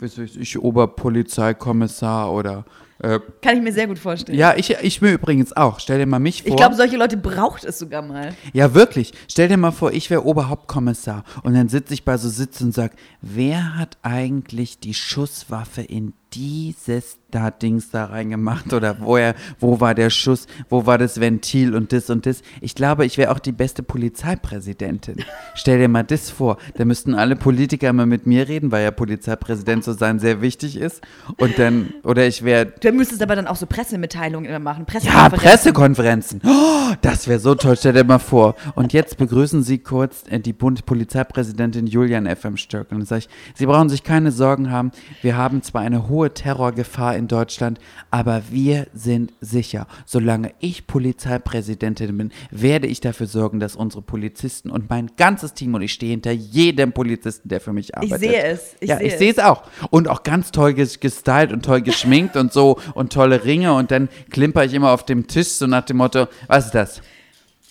ich 0.01 0.59
Oberpolizeikommissar 0.59 2.33
oder 2.33 2.65
äh, 3.03 3.21
Kann 3.43 3.57
ich 3.57 3.63
mir 3.63 3.73
sehr 3.73 3.87
gut 3.89 3.99
vorstellen. 3.99 4.39
ja, 4.39 4.55
ich, 4.57 4.71
ich 4.71 5.03
mir 5.03 5.13
übrigens 5.13 5.53
auch. 5.53 5.81
Stell 5.81 5.99
dir 5.99 6.07
mal 6.07 6.21
mich 6.21 6.43
vor. 6.43 6.51
Ich 6.51 6.57
glaube, 6.57 6.77
solche 6.77 6.97
Leute 6.97 7.17
braucht 7.17 7.65
es 7.65 7.79
sogar 7.79 8.03
mal. 8.03 8.35
Ja, 8.53 8.75
wirklich. 8.75 9.13
Stell 9.29 9.49
dir 9.49 9.57
mal 9.57 9.73
vor, 9.73 9.93
ich 9.93 10.09
wäre 10.09 10.25
Oberhauptkommissar 10.25 11.25
und 11.43 11.55
dann 11.55 11.69
sitze 11.69 11.95
ich 11.95 12.05
bei 12.05 12.17
so 12.17 12.29
Sitz 12.29 12.61
und 12.61 12.73
sag, 12.73 12.93
wer 13.21 13.77
hat 13.77 13.99
eigentlich 14.03 14.79
die 14.79 14.95
Schusswaffe 14.95 15.83
in 15.83 16.13
dieses 16.33 17.19
da 17.33 17.51
Dings 17.51 17.91
da 17.91 18.05
reingemacht 18.05 18.73
oder 18.73 18.97
woher, 19.01 19.35
wo 19.59 19.81
war 19.81 19.95
der 19.95 20.11
Schuss, 20.11 20.47
wo 20.69 20.87
war 20.87 20.99
das 20.99 21.21
Ventil 21.21 21.75
und 21.75 21.93
das 21.93 22.11
und 22.11 22.27
das. 22.27 22.43
Ich 22.61 22.75
glaube, 22.75 23.05
ich 23.05 23.19
wäre 23.19 23.33
auch 23.33 23.39
die 23.39 23.53
beste 23.53 23.83
Polizeipräsidentin. 23.83 25.25
Stell 25.55 25.79
dir 25.79 25.89
mal 25.89 26.05
das 26.05 26.31
vor. 26.31 26.59
Da 26.77 26.85
müssten 26.85 27.15
alle 27.15 27.37
Politiker 27.37 27.89
immer 27.89 28.07
mit 28.07 28.27
mir 28.27 28.49
reden, 28.49 28.71
weil 28.71 28.85
ja 28.85 28.91
Polizeipräsident 28.91 29.85
zu 29.85 29.93
sein 29.93 30.19
sehr 30.19 30.41
wichtig 30.41 30.77
ist. 30.77 31.03
Und 31.39 31.59
dann, 31.59 31.95
oder 32.05 32.27
ich 32.27 32.45
wäre 32.45 32.67
Du 32.67 32.93
müsstest 32.93 33.23
aber 33.23 33.37
dann 33.37 33.47
auch 33.47 33.57
so 33.57 33.67
Pressemitteilungen 33.67 34.49
immer 34.49 34.59
machen. 34.59 34.87
ja, 35.01 35.29
Pressekonferenzen. 35.29 36.41
Pressekonferenzen. 36.41 36.41
Oh, 36.45 36.95
das 37.01 37.29
wäre 37.29 37.39
so 37.39 37.55
toll, 37.55 37.77
stell 37.77 37.93
dir 37.93 38.05
mal 38.05 38.19
vor. 38.19 38.55
Und 38.75 38.93
jetzt 38.93 39.17
begrüßen 39.17 39.63
Sie 39.63 39.79
kurz 39.79 40.25
äh, 40.29 40.39
die 40.39 40.53
Bundespolizeipräsidentin 40.53 41.87
Julian 41.87 42.27
FM 42.27 42.57
Stöckel. 42.57 42.95
Und 42.95 43.01
dann 43.01 43.07
sage 43.07 43.21
ich, 43.21 43.29
Sie 43.55 43.67
brauchen 43.67 43.89
sich 43.89 44.05
keine 44.05 44.33
Sorgen 44.33 44.71
haben. 44.71 44.93
Wir 45.23 45.37
haben 45.37 45.63
zwar 45.63 45.83
eine 45.83 46.09
hohe 46.09 46.33
Terrorgefahr 46.33 47.17
in 47.17 47.22
Deutschland, 47.29 47.79
aber 48.11 48.43
wir 48.51 48.87
sind 48.95 49.33
sicher. 49.41 49.87
Solange 50.07 50.53
ich 50.61 50.87
Polizeipräsidentin 50.87 52.17
bin, 52.17 52.33
werde 52.51 52.87
ich 52.87 53.01
dafür 53.01 53.27
sorgen, 53.27 53.61
dass 53.61 53.77
unsere 53.77 54.03
Polizisten 54.03 54.71
und 54.71 54.89
mein 54.91 55.11
ganzes 55.17 55.55
Team, 55.55 55.75
und 55.75 55.83
ich 55.83 55.93
stehe 55.93 56.11
hinter 56.11 56.33
jedem 56.33 56.93
Polizisten, 56.93 57.49
der 57.49 57.61
für 57.61 57.73
mich 57.73 57.89
Ich 57.91 57.97
arbeitet. 57.97 58.21
sehe 58.21 58.43
es. 58.45 58.77
Ich 58.81 58.89
ja, 58.89 58.99
sehe 58.99 59.07
ich 59.07 59.17
sehe 59.17 59.31
es 59.33 59.39
auch. 59.39 59.63
Und 59.91 60.09
auch 60.09 60.23
ganz 60.23 60.51
toll 60.53 60.73
ges- 60.73 61.01
gestylt 61.01 61.53
und 61.53 61.65
toll 61.65 61.81
geschminkt 61.83 62.37
und 62.37 62.53
so 62.53 62.79
und 62.95 63.13
tolle 63.13 63.45
Ringe. 63.45 63.75
Und 63.75 63.91
dann 63.91 64.09
klimper 64.31 64.65
ich 64.65 64.75
immer 64.75 64.91
auf 64.91 65.05
dem 65.05 65.27
Tisch 65.27 65.49
so 65.49 65.67
nach 65.67 65.85
dem 65.85 65.99
Motto, 65.99 66.27
was 66.49 66.67
ist 66.67 66.75
das? 66.75 67.03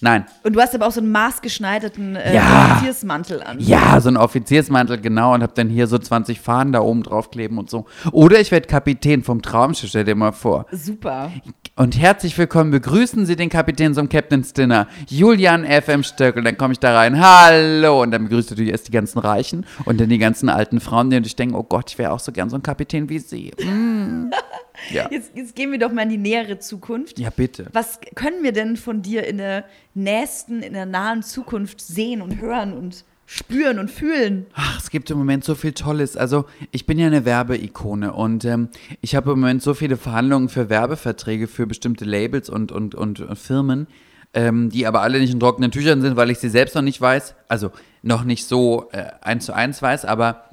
Nein. 0.02 0.26
Und 0.43 0.56
du 0.56 0.60
hast 0.60 0.74
aber 0.74 0.88
auch 0.88 0.91
so 0.91 0.99
einen 0.99 1.12
maßgeschneiderten 1.12 2.16
äh, 2.16 2.36
Ja. 2.36 2.74
Offiziersmantel 2.74 3.43
an. 3.43 3.60
Ja, 3.60 4.02
so 4.02 4.10
ein 4.10 4.18
Offiziersmantel, 4.18 4.99
genau, 4.99 5.36
und 5.36 5.43
hab 5.43 5.54
dann 5.54 5.70
hier 5.70 5.86
so 5.86 5.99
20 5.99 6.41
Fahnen 6.41 6.74
da 6.74 6.82
oben 6.82 7.04
draufkleben 7.04 7.60
und 7.60 7.70
so. 7.70 7.86
Oder 8.12 8.39
ich 8.39 8.52
werde 8.52 8.68
Kapitän 8.68 9.24
vom 9.24 9.43
Traumschiff, 9.43 9.89
stell 9.89 10.04
dir 10.04 10.16
mal 10.16 10.32
vor. 10.32 10.66
Super. 10.72 11.32
Und 11.76 11.99
herzlich 11.99 12.36
willkommen, 12.38 12.72
begrüßen 12.72 13.26
Sie 13.28 13.36
den 13.36 13.49
Kapitän 13.49 13.93
zum 13.93 14.10
Captain's 14.10 14.54
Dinner, 14.54 14.88
Julian 15.08 15.66
FM 15.66 16.04
Stöckel. 16.04 16.43
Dann 16.43 16.58
komme 16.58 16.74
ich 16.74 16.80
da 16.80 16.97
rein, 16.97 17.20
hallo. 17.22 18.02
Und 18.02 18.12
dann 18.12 18.24
begrüßt 18.24 18.49
du 18.49 18.54
natürlich 18.56 18.72
erst 18.72 18.88
die 18.88 18.91
ganzen 18.91 19.20
Reichen 19.20 19.66
und 19.86 20.02
dann 20.02 20.10
die 20.10 20.18
ganzen 20.18 20.49
alten 20.49 20.80
Frauen, 20.80 21.12
die 21.12 21.16
natürlich 21.16 21.36
denken, 21.36 21.56
oh 21.56 21.64
Gott, 21.64 21.91
ich 21.91 21.97
wäre 21.99 22.12
auch 22.12 22.20
so 22.20 22.32
gern 22.32 22.49
so 22.49 22.56
ein 22.56 22.64
Kapitän 22.64 23.08
wie 23.08 23.20
Sie. 23.20 23.52
Mm. 23.64 24.32
Ja. 24.90 25.10
Jetzt, 25.12 25.32
jetzt 25.36 25.56
gehen 25.56 25.72
wir 25.72 25.80
doch 25.80 25.92
mal 25.92 26.04
in 26.04 26.10
die 26.10 26.18
nähere 26.18 26.60
Zukunft. 26.60 27.20
ja, 27.20 27.30
bitte. 27.30 27.68
Was 27.74 28.00
können 28.16 28.44
wir 28.44 28.52
denn 28.52 28.78
von 28.78 29.02
dir 29.02 29.26
in 29.28 29.38
der 29.38 29.66
nächsten, 29.94 30.62
in 30.64 30.74
der 30.74 30.86
nahen 30.86 31.24
Zukunft 31.24 31.82
sehen 31.82 32.22
und 32.22 32.42
hören 32.42 32.74
und 32.74 33.06
spüren 33.26 33.80
und 33.80 33.90
fühlen? 33.90 34.46
Ach, 34.54 34.80
es 34.80 34.90
gibt 34.90 35.10
im 35.10 35.18
Moment 35.18 35.44
so 35.44 35.56
viel 35.56 35.72
Tolles. 35.72 36.18
Also, 36.18 36.46
ich 36.72 36.86
bin 36.86 37.00
ja 37.00 37.08
eine 37.08 37.24
Werbeikone 37.24 38.12
und 38.14 38.44
ähm, 38.44 38.70
ich 39.02 39.16
habe 39.16 39.32
im 39.32 39.40
Moment 39.40 39.62
so 39.62 39.74
viele 39.74 39.98
Verhandlungen 39.98 40.50
für 40.50 40.70
Werbeverträge 40.70 41.48
für 41.48 41.66
bestimmte 41.68 42.04
Labels 42.04 42.50
und, 42.50 42.72
und, 42.72 42.94
und, 42.96 43.22
und 43.22 43.36
Firmen, 43.38 43.88
ähm, 44.34 44.70
die 44.70 44.86
aber 44.86 45.02
alle 45.02 45.20
nicht 45.20 45.34
in 45.34 45.40
trockenen 45.40 45.72
Tüchern 45.72 46.02
sind, 46.02 46.18
weil 46.18 46.30
ich 46.30 46.40
sie 46.40 46.50
selbst 46.50 46.76
noch 46.76 46.82
nicht 46.82 47.00
weiß. 47.00 47.36
Also, 47.48 47.72
noch 48.02 48.24
nicht 48.24 48.46
so 48.48 48.90
äh, 48.92 49.06
eins 49.22 49.46
zu 49.46 49.54
eins 49.54 49.82
weiß, 49.82 50.06
aber 50.06 50.44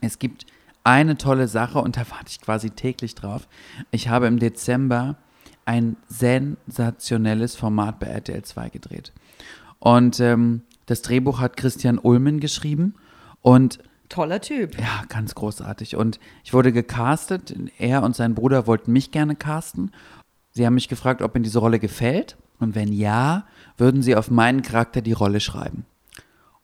es 0.00 0.18
gibt 0.18 0.46
eine 0.84 1.16
tolle 1.18 1.48
Sache 1.48 1.80
und 1.80 1.96
da 1.96 2.08
warte 2.10 2.28
ich 2.28 2.40
quasi 2.40 2.70
täglich 2.70 3.14
drauf. 3.14 3.48
Ich 3.90 4.08
habe 4.08 4.26
im 4.26 4.38
Dezember 4.38 5.16
ein 5.64 5.96
sensationelles 6.08 7.56
Format 7.56 8.00
bei 8.00 8.06
RTL 8.06 8.42
2 8.42 8.70
gedreht. 8.70 9.12
Und 9.78 10.18
ähm, 10.20 10.62
das 10.86 11.02
Drehbuch 11.02 11.40
hat 11.40 11.56
Christian 11.56 11.98
Ulmen 11.98 12.40
geschrieben 12.40 12.94
und 13.42 13.78
Toller 14.08 14.40
Typ. 14.40 14.78
ja, 14.80 15.04
ganz 15.08 15.34
großartig. 15.34 15.96
Und 15.96 16.18
ich 16.42 16.54
wurde 16.54 16.72
gecastet. 16.72 17.54
Er 17.78 18.02
und 18.02 18.16
sein 18.16 18.34
Bruder 18.34 18.66
wollten 18.66 18.92
mich 18.92 19.10
gerne 19.10 19.36
casten. 19.36 19.92
Sie 20.52 20.64
haben 20.64 20.74
mich 20.74 20.88
gefragt, 20.88 21.20
ob 21.20 21.34
mir 21.34 21.42
diese 21.42 21.58
Rolle 21.58 21.78
gefällt. 21.78 22.38
Und 22.58 22.74
wenn 22.74 22.92
ja, 22.92 23.46
würden 23.76 24.02
sie 24.02 24.16
auf 24.16 24.30
meinen 24.30 24.62
Charakter 24.62 25.02
die 25.02 25.12
Rolle 25.12 25.40
schreiben. 25.40 25.84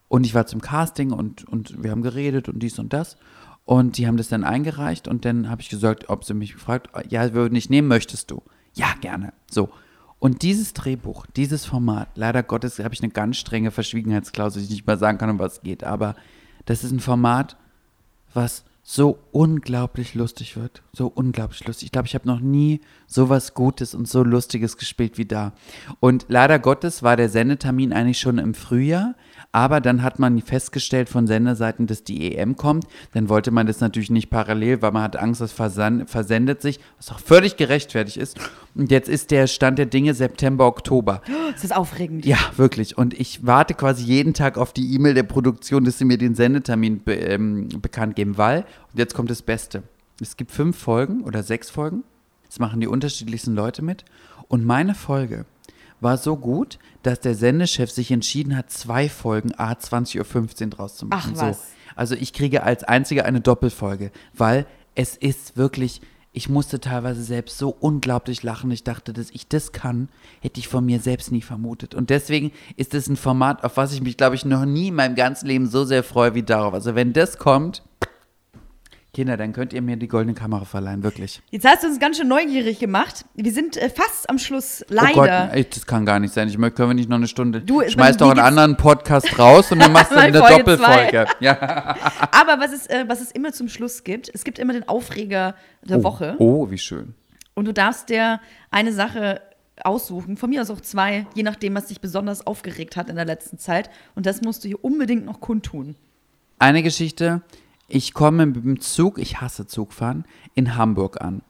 Und 0.08 0.24
ich 0.24 0.34
war 0.34 0.46
zum 0.46 0.60
Casting 0.60 1.12
und, 1.12 1.44
und 1.44 1.82
wir 1.82 1.90
haben 1.90 2.02
geredet 2.02 2.48
und 2.48 2.60
dies 2.60 2.78
und 2.78 2.92
das. 2.92 3.16
Und 3.64 3.96
die 3.96 4.06
haben 4.06 4.16
das 4.16 4.28
dann 4.28 4.44
eingereicht 4.44 5.08
und 5.08 5.24
dann 5.24 5.48
habe 5.48 5.62
ich 5.62 5.70
gesagt, 5.70 6.10
ob 6.10 6.24
sie 6.24 6.34
mich 6.34 6.52
gefragt, 6.52 6.90
ja, 7.08 7.22
wir 7.22 7.34
würden 7.34 7.54
nicht 7.54 7.70
nehmen, 7.70 7.88
möchtest 7.88 8.30
du? 8.30 8.42
Ja, 8.74 8.94
gerne. 9.00 9.32
So. 9.50 9.70
Und 10.18 10.42
dieses 10.42 10.74
Drehbuch, 10.74 11.26
dieses 11.34 11.64
Format, 11.64 12.08
leider 12.14 12.42
Gottes 12.42 12.78
habe 12.78 12.94
ich 12.94 13.02
eine 13.02 13.12
ganz 13.12 13.36
strenge 13.36 13.70
Verschwiegenheitsklausel, 13.70 14.60
die 14.60 14.66
ich 14.66 14.70
nicht 14.70 14.86
mal 14.86 14.98
sagen 14.98 15.18
kann, 15.18 15.30
um 15.30 15.38
was 15.38 15.54
es 15.54 15.62
geht, 15.62 15.84
aber 15.84 16.14
das 16.66 16.84
ist 16.84 16.92
ein 16.92 17.00
Format, 17.00 17.56
was 18.32 18.64
so 18.82 19.18
unglaublich 19.32 20.14
lustig 20.14 20.56
wird. 20.56 20.82
So 20.92 21.06
unglaublich 21.06 21.66
lustig. 21.66 21.86
Ich 21.86 21.92
glaube, 21.92 22.06
ich 22.06 22.14
habe 22.14 22.28
noch 22.28 22.40
nie 22.40 22.82
so 23.06 23.30
was 23.30 23.54
Gutes 23.54 23.94
und 23.94 24.06
so 24.06 24.22
Lustiges 24.22 24.76
gespielt 24.76 25.16
wie 25.16 25.24
da. 25.24 25.52
Und 26.00 26.26
leider 26.28 26.58
Gottes 26.58 27.02
war 27.02 27.16
der 27.16 27.30
Sendetermin 27.30 27.94
eigentlich 27.94 28.18
schon 28.18 28.36
im 28.36 28.52
Frühjahr, 28.52 29.14
aber 29.54 29.80
dann 29.80 30.02
hat 30.02 30.18
man 30.18 30.42
festgestellt 30.42 31.08
von 31.08 31.28
Senderseiten, 31.28 31.86
dass 31.86 32.02
die 32.02 32.34
EM 32.34 32.56
kommt. 32.56 32.88
Dann 33.12 33.28
wollte 33.28 33.52
man 33.52 33.68
das 33.68 33.78
natürlich 33.78 34.10
nicht 34.10 34.28
parallel, 34.28 34.82
weil 34.82 34.90
man 34.90 35.04
hat 35.04 35.14
Angst, 35.14 35.40
das 35.40 35.52
versendet 35.52 36.60
sich, 36.60 36.80
was 36.96 37.12
auch 37.12 37.20
völlig 37.20 37.56
gerechtfertigt 37.56 38.16
ist. 38.16 38.36
Und 38.74 38.90
jetzt 38.90 39.08
ist 39.08 39.30
der 39.30 39.46
Stand 39.46 39.78
der 39.78 39.86
Dinge 39.86 40.12
September, 40.12 40.66
Oktober. 40.66 41.22
Das 41.52 41.62
ist 41.62 41.76
aufregend. 41.76 42.26
Ja, 42.26 42.38
wirklich. 42.56 42.98
Und 42.98 43.14
ich 43.14 43.46
warte 43.46 43.74
quasi 43.74 44.02
jeden 44.02 44.34
Tag 44.34 44.58
auf 44.58 44.72
die 44.72 44.92
E-Mail 44.92 45.14
der 45.14 45.22
Produktion, 45.22 45.84
dass 45.84 45.98
sie 45.98 46.04
mir 46.04 46.18
den 46.18 46.34
Sendetermin 46.34 47.04
be 47.04 47.14
ähm, 47.14 47.68
bekannt 47.80 48.16
geben, 48.16 48.36
weil, 48.36 48.62
und 48.62 48.98
jetzt 48.98 49.14
kommt 49.14 49.30
das 49.30 49.42
Beste. 49.42 49.84
Es 50.20 50.36
gibt 50.36 50.50
fünf 50.50 50.76
Folgen 50.76 51.22
oder 51.22 51.44
sechs 51.44 51.70
Folgen. 51.70 52.02
Es 52.50 52.58
machen 52.58 52.80
die 52.80 52.88
unterschiedlichsten 52.88 53.54
Leute 53.54 53.82
mit. 53.82 54.04
Und 54.48 54.64
meine 54.64 54.96
Folge 54.96 55.46
war 56.00 56.18
so 56.18 56.36
gut, 56.36 56.78
dass 57.04 57.20
der 57.20 57.34
Sendechef 57.34 57.90
sich 57.90 58.10
entschieden 58.10 58.56
hat, 58.56 58.70
zwei 58.70 59.08
Folgen 59.08 59.52
A 59.56 59.72
20.15 59.72 60.64
Uhr 60.64 60.70
draus 60.70 60.96
zu 60.96 61.06
machen. 61.06 61.34
Ach, 61.36 61.42
was. 61.42 61.58
So. 61.58 61.74
Also 61.96 62.14
ich 62.16 62.32
kriege 62.32 62.64
als 62.64 62.82
einziger 62.82 63.24
eine 63.24 63.40
Doppelfolge, 63.40 64.10
weil 64.32 64.66
es 64.94 65.16
ist 65.16 65.56
wirklich, 65.56 66.00
ich 66.32 66.48
musste 66.48 66.80
teilweise 66.80 67.22
selbst 67.22 67.58
so 67.58 67.68
unglaublich 67.78 68.42
lachen. 68.42 68.70
Ich 68.70 68.84
dachte, 68.84 69.12
dass 69.12 69.30
ich 69.30 69.46
das 69.48 69.72
kann, 69.72 70.08
hätte 70.40 70.58
ich 70.58 70.66
von 70.66 70.84
mir 70.84 70.98
selbst 70.98 71.30
nie 71.30 71.42
vermutet. 71.42 71.94
Und 71.94 72.10
deswegen 72.10 72.50
ist 72.76 72.94
es 72.94 73.08
ein 73.08 73.16
Format, 73.16 73.62
auf 73.64 73.76
was 73.76 73.92
ich 73.92 74.02
mich, 74.02 74.16
glaube 74.16 74.34
ich, 74.34 74.44
noch 74.44 74.64
nie 74.64 74.88
in 74.88 74.94
meinem 74.94 75.14
ganzen 75.14 75.46
Leben 75.46 75.68
so 75.68 75.84
sehr 75.84 76.02
freue 76.02 76.34
wie 76.34 76.42
darauf. 76.42 76.74
Also 76.74 76.94
wenn 76.94 77.12
das 77.12 77.38
kommt, 77.38 77.82
Kinder, 79.14 79.36
dann 79.36 79.52
könnt 79.52 79.72
ihr 79.72 79.80
mir 79.80 79.96
die 79.96 80.08
goldene 80.08 80.34
Kamera 80.34 80.64
verleihen, 80.64 81.02
wirklich. 81.02 81.40
Jetzt 81.50 81.66
hast 81.66 81.82
du 81.82 81.86
uns 81.88 81.98
ganz 81.98 82.18
schön 82.18 82.28
neugierig 82.28 82.78
gemacht. 82.78 83.24
Wir 83.34 83.52
sind 83.52 83.76
äh, 83.76 83.88
fast 83.88 84.28
am 84.28 84.38
Schluss. 84.38 84.84
Oh 84.90 84.94
Gott, 84.94 85.26
Leider. 85.26 85.64
das 85.70 85.86
kann 85.86 86.04
gar 86.04 86.18
nicht 86.18 86.34
sein. 86.34 86.48
Ich 86.48 86.58
möchte, 86.58 86.76
können 86.76 86.90
wir 86.90 86.94
nicht 86.94 87.08
noch 87.08 87.16
eine 87.16 87.28
Stunde. 87.28 87.62
Du, 87.62 87.80
ich 87.80 87.92
Schmeiß 87.92 88.06
meine, 88.06 88.16
doch 88.18 88.30
einen 88.30 88.40
anderen 88.40 88.76
Podcast 88.76 89.38
raus 89.38 89.72
und 89.72 89.78
dann 89.78 89.92
machst 89.92 90.10
du 90.10 90.16
eine 90.18 90.38
Folge 90.38 90.64
Doppelfolge. 90.64 91.26
Ja. 91.40 91.96
Aber 92.30 92.60
was 92.60 92.72
es, 92.72 92.86
äh, 92.88 93.04
was 93.06 93.22
es 93.22 93.30
immer 93.30 93.52
zum 93.52 93.68
Schluss 93.68 94.04
gibt, 94.04 94.30
es 94.34 94.44
gibt 94.44 94.58
immer 94.58 94.74
den 94.74 94.86
Aufreger 94.88 95.54
der 95.82 96.02
Woche. 96.02 96.34
Oh, 96.38 96.70
wie 96.70 96.78
schön. 96.78 97.14
Und 97.54 97.66
du 97.66 97.72
darfst 97.72 98.10
dir 98.10 98.40
eine 98.70 98.92
Sache 98.92 99.40
aussuchen, 99.82 100.36
von 100.36 100.50
mir 100.50 100.60
aus 100.60 100.70
auch 100.70 100.80
zwei, 100.80 101.26
je 101.34 101.42
nachdem, 101.42 101.74
was 101.74 101.86
dich 101.86 102.00
besonders 102.00 102.46
aufgeregt 102.46 102.96
hat 102.96 103.08
in 103.08 103.16
der 103.16 103.24
letzten 103.24 103.58
Zeit. 103.58 103.90
Und 104.14 104.26
das 104.26 104.42
musst 104.42 104.64
du 104.64 104.68
hier 104.68 104.84
unbedingt 104.84 105.24
noch 105.24 105.40
kundtun. 105.40 105.96
Eine 106.58 106.82
Geschichte. 106.82 107.42
Ich 107.88 108.14
komme 108.14 108.46
mit 108.46 108.64
dem 108.64 108.80
Zug, 108.80 109.18
ich 109.18 109.40
hasse 109.40 109.66
Zugfahren, 109.66 110.24
in 110.54 110.76
Hamburg 110.76 111.20
an. 111.20 111.42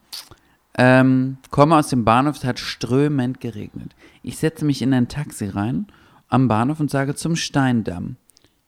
Ähm, 0.77 1.37
komme 1.51 1.77
aus 1.77 1.87
dem 1.87 2.03
Bahnhof, 2.03 2.37
es 2.37 2.43
hat 2.43 2.59
strömend 2.59 3.39
geregnet. 3.39 3.95
Ich 4.23 4.37
setze 4.37 4.65
mich 4.65 4.81
in 4.81 4.93
ein 4.93 5.07
Taxi 5.07 5.47
rein 5.47 5.87
am 6.27 6.47
Bahnhof 6.47 6.79
und 6.79 6.91
sage 6.91 7.15
zum 7.15 7.35
Steindamm. 7.35 8.17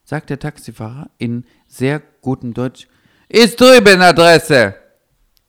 Sagt 0.04 0.30
der 0.30 0.38
Taxifahrer 0.38 1.10
in 1.18 1.44
sehr 1.66 2.00
gutem 2.22 2.54
Deutsch, 2.54 2.88
ist 3.28 3.60
drüben 3.60 4.00
Adresse. 4.00 4.74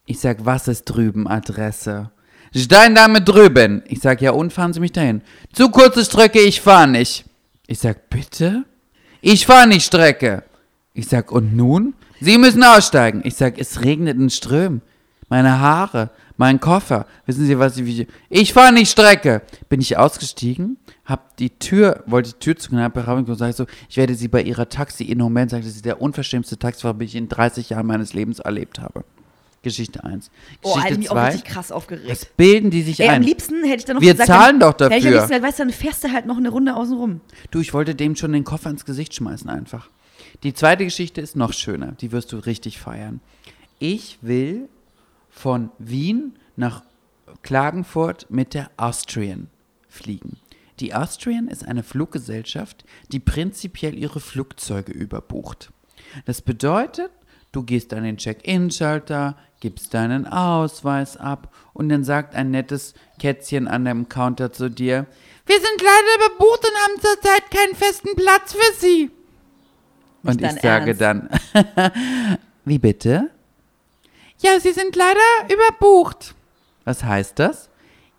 Ich 0.05 0.19
sag, 0.19 0.43
was 0.43 0.67
ist 0.67 0.83
drüben 0.83 1.27
Adresse? 1.27 2.11
Steindamm 2.53 3.23
drüben. 3.23 3.83
Ich 3.87 4.01
sag, 4.01 4.21
ja 4.21 4.31
und 4.31 4.51
fahren 4.51 4.73
Sie 4.73 4.79
mich 4.79 4.91
dahin. 4.91 5.21
Zu 5.53 5.69
kurze 5.69 6.03
Strecke, 6.03 6.41
ich 6.41 6.59
fahr 6.59 6.87
nicht. 6.87 7.25
Ich 7.67 7.79
sag, 7.79 8.09
bitte? 8.09 8.65
Ich 9.21 9.45
fahr 9.45 9.65
nicht 9.65 9.85
Strecke. 9.85 10.43
Ich 10.93 11.07
sag, 11.07 11.31
und 11.31 11.55
nun? 11.55 11.93
Sie 12.21 12.37
müssen 12.37 12.63
aussteigen. 12.63 13.21
Ich 13.23 13.35
sag, 13.35 13.57
es 13.57 13.81
regnet 13.81 14.17
in 14.17 14.29
Strömen. 14.29 14.81
Meine 15.29 15.59
Haare, 15.59 16.09
mein 16.37 16.59
Koffer. 16.59 17.05
Wissen 17.25 17.45
Sie, 17.45 17.59
was 17.59 17.77
ich... 17.77 18.07
Ich 18.29 18.53
fahr 18.53 18.71
nicht 18.71 18.91
Strecke. 18.91 19.41
Bin 19.69 19.79
ich 19.79 19.97
ausgestiegen, 19.97 20.77
hab 21.05 21.37
die 21.37 21.51
Tür, 21.51 22.03
wollte 22.07 22.31
die 22.31 22.39
Tür 22.39 22.55
zu 22.55 22.69
knapp 22.69 22.95
und 23.07 23.35
sag 23.37 23.53
so, 23.53 23.65
ich 23.89 23.97
werde 23.97 24.15
Sie 24.15 24.27
bei 24.27 24.41
Ihrer 24.41 24.69
Taxi 24.69 25.03
in 25.03 25.19
Moment 25.19 25.51
sagen, 25.51 25.63
das 25.63 25.75
ist 25.75 25.85
der 25.85 26.01
unverschämtste 26.01 26.57
Taxifahrer, 26.57 26.95
den 26.95 27.07
ich 27.07 27.15
in 27.15 27.29
30 27.29 27.69
Jahren 27.69 27.85
meines 27.85 28.13
Lebens 28.13 28.39
erlebt 28.39 28.79
habe. 28.79 29.03
Geschichte 29.61 30.03
1. 30.03 30.31
Oh, 30.61 30.69
Geschichte 30.69 30.87
hätte 30.87 30.99
mich 30.99 31.09
auch 31.11 31.15
2. 31.15 31.25
richtig 31.27 31.43
krass 31.45 31.71
aufgeregt. 31.71 32.09
Was 32.09 32.25
bilden 32.25 32.71
die 32.71 32.81
sich 32.81 32.99
Ey, 33.01 33.09
am 33.09 33.15
ein? 33.15 33.23
liebsten 33.23 33.63
hätte 33.63 33.77
ich 33.77 33.85
dann 33.85 33.97
noch 33.97 34.01
Wir 34.01 34.13
gesagt, 34.13 34.27
zahlen 34.27 34.59
dann, 34.59 34.71
doch 34.71 34.77
dafür. 34.77 34.95
Hätte 34.95 35.07
ich 35.09 35.15
am 35.15 35.21
liebsten, 35.27 35.43
weißt 35.43 35.59
du, 35.59 35.63
dann 35.63 35.73
fährst 35.73 36.03
du 36.03 36.11
halt 36.11 36.25
noch 36.25 36.37
eine 36.37 36.49
Runde 36.49 36.75
außen 36.75 36.95
rum. 36.95 37.21
Du, 37.51 37.59
ich 37.59 37.73
wollte 37.73 37.93
dem 37.93 38.15
schon 38.15 38.31
den 38.31 38.45
Koffer 38.45 38.69
ins 38.69 38.85
Gesicht 38.85 39.13
schmeißen 39.13 39.49
einfach. 39.49 39.89
Die 40.43 40.53
zweite 40.53 40.85
Geschichte 40.85 41.19
ist 41.21 41.35
noch 41.35 41.53
schöner. 41.53 41.93
Die 41.93 42.11
wirst 42.11 42.31
du 42.31 42.37
richtig 42.37 42.79
feiern. 42.79 43.19
Ich 43.77 44.19
will 44.21 44.69
von 45.29 45.71
Wien 45.79 46.37
nach 46.55 46.83
Klagenfurt 47.41 48.27
mit 48.29 48.53
der 48.53 48.71
Austrian 48.77 49.49
fliegen. 49.87 50.37
Die 50.79 50.93
Austrian 50.93 51.47
ist 51.47 51.65
eine 51.65 51.83
Fluggesellschaft, 51.83 52.85
die 53.11 53.19
prinzipiell 53.19 53.97
ihre 53.97 54.19
Flugzeuge 54.19 54.93
überbucht. 54.93 55.71
Das 56.25 56.41
bedeutet, 56.41 57.11
du 57.51 57.63
gehst 57.63 57.93
an 57.93 58.03
den 58.03 58.17
Check-in-Schalter, 58.17 59.35
gibst 59.59 59.93
deinen 59.93 60.25
Ausweis 60.25 61.17
ab 61.17 61.53
und 61.73 61.89
dann 61.89 62.05
sagt 62.05 62.33
ein 62.33 62.51
nettes 62.51 62.93
Kätzchen 63.19 63.67
an 63.67 63.83
dem 63.83 64.07
Counter 64.07 64.53
zu 64.53 64.69
dir, 64.69 65.05
wir 65.45 65.55
sind 65.55 65.81
leider 65.81 66.27
überbucht 66.27 66.65
und 66.65 66.77
haben 66.77 67.01
zurzeit 67.01 67.51
keinen 67.51 67.75
festen 67.75 68.15
Platz 68.15 68.53
für 68.53 68.73
Sie. 68.79 69.11
Und 70.23 70.41
ich 70.41 70.51
sage 70.61 70.95
Ernst? 70.97 71.01
dann, 71.01 71.29
wie 72.65 72.79
bitte? 72.79 73.29
Ja, 74.39 74.59
Sie 74.59 74.71
sind 74.71 74.95
leider 74.95 75.19
überbucht. 75.53 76.35
Was 76.85 77.03
heißt 77.03 77.39
das? 77.39 77.69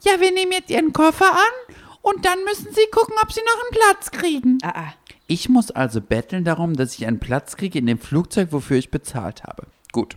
Ja, 0.05 0.21
wir 0.21 0.33
nehmen 0.33 0.53
jetzt 0.53 0.71
Ihren 0.71 0.93
Koffer 0.93 1.31
an 1.31 1.75
und 2.03 2.25
dann 2.25 2.43
müssen 2.45 2.73
Sie 2.73 2.87
gucken, 2.93 3.15
ob 3.23 3.33
Sie 3.33 3.41
noch 3.41 3.63
einen 3.63 3.81
Platz 3.81 4.11
kriegen. 4.11 4.59
Ah, 4.63 4.73
ah. 4.75 4.93
Ich 5.27 5.49
muss 5.49 5.71
also 5.71 6.01
betteln 6.01 6.45
darum, 6.45 6.75
dass 6.75 6.99
ich 6.99 7.07
einen 7.07 7.21
Platz 7.21 7.57
kriege 7.57 7.79
in 7.79 7.87
dem 7.87 7.99
Flugzeug, 7.99 8.53
wofür 8.53 8.79
ich 8.79 8.91
bezahlt 8.91 9.45
habe. 9.45 9.69
Gut. 9.93 10.17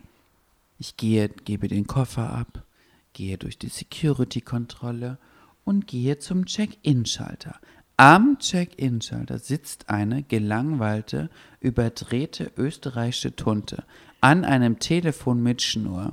Ich 0.79 0.97
gehe, 0.97 1.29
gebe 1.29 1.67
den 1.67 1.85
Koffer 1.85 2.31
ab, 2.31 2.63
gehe 3.13 3.37
durch 3.37 3.59
die 3.59 3.69
Security-Kontrolle 3.69 5.19
und 5.63 5.87
gehe 5.87 6.17
zum 6.17 6.45
Check-in-Schalter. 6.45 7.59
Am 8.05 8.37
Check-in-Schalter 8.37 9.39
sitzt 9.39 9.89
eine 9.89 10.23
gelangweilte, 10.23 11.29
überdrehte 11.61 12.51
österreichische 12.57 13.33
Tunte 13.33 13.85
an 14.19 14.43
einem 14.43 14.79
Telefon 14.79 15.41
mit 15.41 15.61
Schnur. 15.61 16.11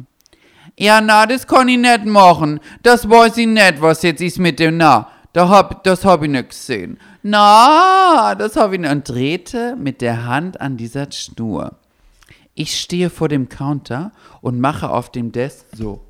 Ja, 0.79 1.01
na, 1.01 1.27
das 1.27 1.49
kann 1.49 1.67
ich 1.67 1.79
nicht 1.79 2.05
machen. 2.05 2.61
Das 2.85 3.11
weiß 3.11 3.39
ich 3.39 3.49
nicht, 3.49 3.81
was 3.81 4.03
jetzt 4.03 4.21
ist 4.21 4.39
mit 4.39 4.61
dem 4.61 4.77
Na. 4.77 5.11
Da 5.33 5.49
hab, 5.49 5.83
das 5.83 6.05
hab 6.05 6.23
ich 6.23 6.31
nicht 6.31 6.51
gesehen. 6.51 6.97
Na, 7.25 8.37
das 8.37 8.55
hab 8.55 8.73
ich 8.73 8.79
nicht. 8.79 8.93
Und 8.93 9.09
drehte 9.09 9.75
mit 9.75 10.01
der 10.01 10.27
Hand 10.27 10.61
an 10.61 10.77
dieser 10.77 11.11
Schnur. 11.11 11.75
Ich 12.55 12.79
stehe 12.79 13.11
vor 13.11 13.29
dem 13.29 13.49
Counter 13.49 14.13
und 14.43 14.61
mache 14.61 14.91
auf 14.91 15.11
dem 15.11 15.33
Desk 15.33 15.67
so. 15.73 16.05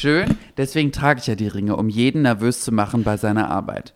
Schön, 0.00 0.38
deswegen 0.56 0.92
trage 0.92 1.18
ich 1.18 1.26
ja 1.26 1.34
die 1.34 1.48
Ringe, 1.48 1.74
um 1.74 1.88
jeden 1.88 2.22
nervös 2.22 2.60
zu 2.60 2.70
machen 2.70 3.02
bei 3.02 3.16
seiner 3.16 3.50
Arbeit. 3.50 3.94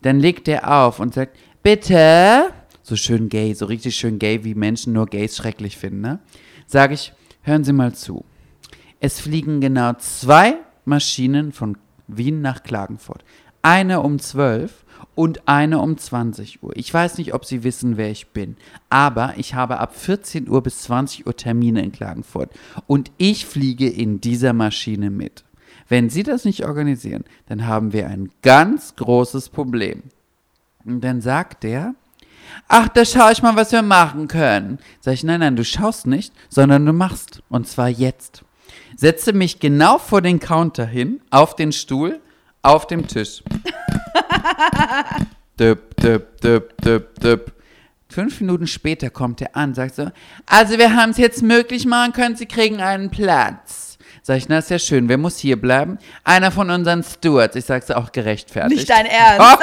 Dann 0.00 0.18
legt 0.18 0.48
er 0.48 0.74
auf 0.74 1.00
und 1.00 1.12
sagt, 1.12 1.36
bitte, 1.62 2.44
so 2.80 2.96
schön 2.96 3.28
gay, 3.28 3.52
so 3.52 3.66
richtig 3.66 3.94
schön 3.94 4.18
gay, 4.18 4.42
wie 4.42 4.54
Menschen 4.54 4.94
nur 4.94 5.04
Gays 5.04 5.36
schrecklich 5.36 5.76
finden, 5.76 6.00
ne? 6.00 6.18
Sage 6.66 6.94
ich, 6.94 7.12
hören 7.42 7.62
Sie 7.62 7.74
mal 7.74 7.94
zu. 7.94 8.24
Es 9.00 9.20
fliegen 9.20 9.60
genau 9.60 9.92
zwei 9.98 10.54
Maschinen 10.86 11.52
von 11.52 11.76
Wien 12.06 12.40
nach 12.40 12.62
Klagenfurt. 12.62 13.22
Eine 13.60 14.00
um 14.00 14.18
12 14.18 14.83
und 15.14 15.48
eine 15.48 15.80
um 15.80 15.96
20 15.96 16.62
Uhr. 16.62 16.76
Ich 16.76 16.92
weiß 16.92 17.18
nicht, 17.18 17.34
ob 17.34 17.44
Sie 17.44 17.64
wissen, 17.64 17.96
wer 17.96 18.10
ich 18.10 18.28
bin, 18.28 18.56
aber 18.90 19.34
ich 19.36 19.54
habe 19.54 19.78
ab 19.78 19.96
14 19.96 20.48
Uhr 20.48 20.62
bis 20.62 20.82
20 20.82 21.26
Uhr 21.26 21.36
Termine 21.36 21.82
in 21.82 21.92
Klagenfurt 21.92 22.50
und 22.86 23.10
ich 23.16 23.46
fliege 23.46 23.88
in 23.88 24.20
dieser 24.20 24.52
Maschine 24.52 25.10
mit. 25.10 25.44
Wenn 25.88 26.10
Sie 26.10 26.22
das 26.22 26.44
nicht 26.44 26.64
organisieren, 26.64 27.24
dann 27.46 27.66
haben 27.66 27.92
wir 27.92 28.08
ein 28.08 28.30
ganz 28.42 28.96
großes 28.96 29.50
Problem. 29.50 30.04
Und 30.84 31.02
dann 31.02 31.20
sagt 31.20 31.62
der, 31.62 31.94
ach, 32.68 32.88
da 32.88 33.04
schaue 33.04 33.32
ich 33.32 33.42
mal, 33.42 33.56
was 33.56 33.72
wir 33.72 33.82
machen 33.82 34.28
können. 34.28 34.78
Sag 35.00 35.14
ich, 35.14 35.24
nein, 35.24 35.40
nein, 35.40 35.56
du 35.56 35.64
schaust 35.64 36.06
nicht, 36.06 36.32
sondern 36.48 36.86
du 36.86 36.92
machst. 36.92 37.42
Und 37.48 37.68
zwar 37.68 37.88
jetzt. 37.88 38.44
Setze 38.96 39.32
mich 39.32 39.60
genau 39.60 39.98
vor 39.98 40.22
den 40.22 40.40
Counter 40.40 40.86
hin, 40.86 41.20
auf 41.30 41.56
den 41.56 41.72
Stuhl, 41.72 42.20
auf 42.62 42.86
dem 42.86 43.06
Tisch. 43.06 43.42
düpp, 45.58 45.96
düpp, 46.02 46.40
düpp, 46.42 46.84
düpp, 46.84 47.20
düpp. 47.20 47.52
Fünf 48.08 48.40
Minuten 48.40 48.66
später 48.66 49.10
kommt 49.10 49.40
er 49.40 49.56
an, 49.56 49.74
sagt 49.74 49.96
so, 49.96 50.10
also 50.46 50.78
wir 50.78 50.94
haben 50.94 51.10
es 51.10 51.18
jetzt 51.18 51.42
möglich 51.42 51.86
machen 51.86 52.12
können, 52.12 52.36
Sie 52.36 52.46
kriegen 52.46 52.80
einen 52.80 53.10
Platz. 53.10 53.93
Sag 54.26 54.38
ich, 54.38 54.48
na, 54.48 54.56
ist 54.56 54.70
ja 54.70 54.78
schön, 54.78 55.10
wer 55.10 55.18
muss 55.18 55.36
hier 55.36 55.60
bleiben? 55.60 55.98
Einer 56.24 56.50
von 56.50 56.70
unseren 56.70 57.02
Stewards. 57.02 57.56
Ich 57.56 57.66
sag's 57.66 57.90
auch 57.90 58.10
gerechtfertigt. 58.10 58.74
Nicht 58.74 58.88
dein 58.88 59.04
Ernst. 59.04 59.62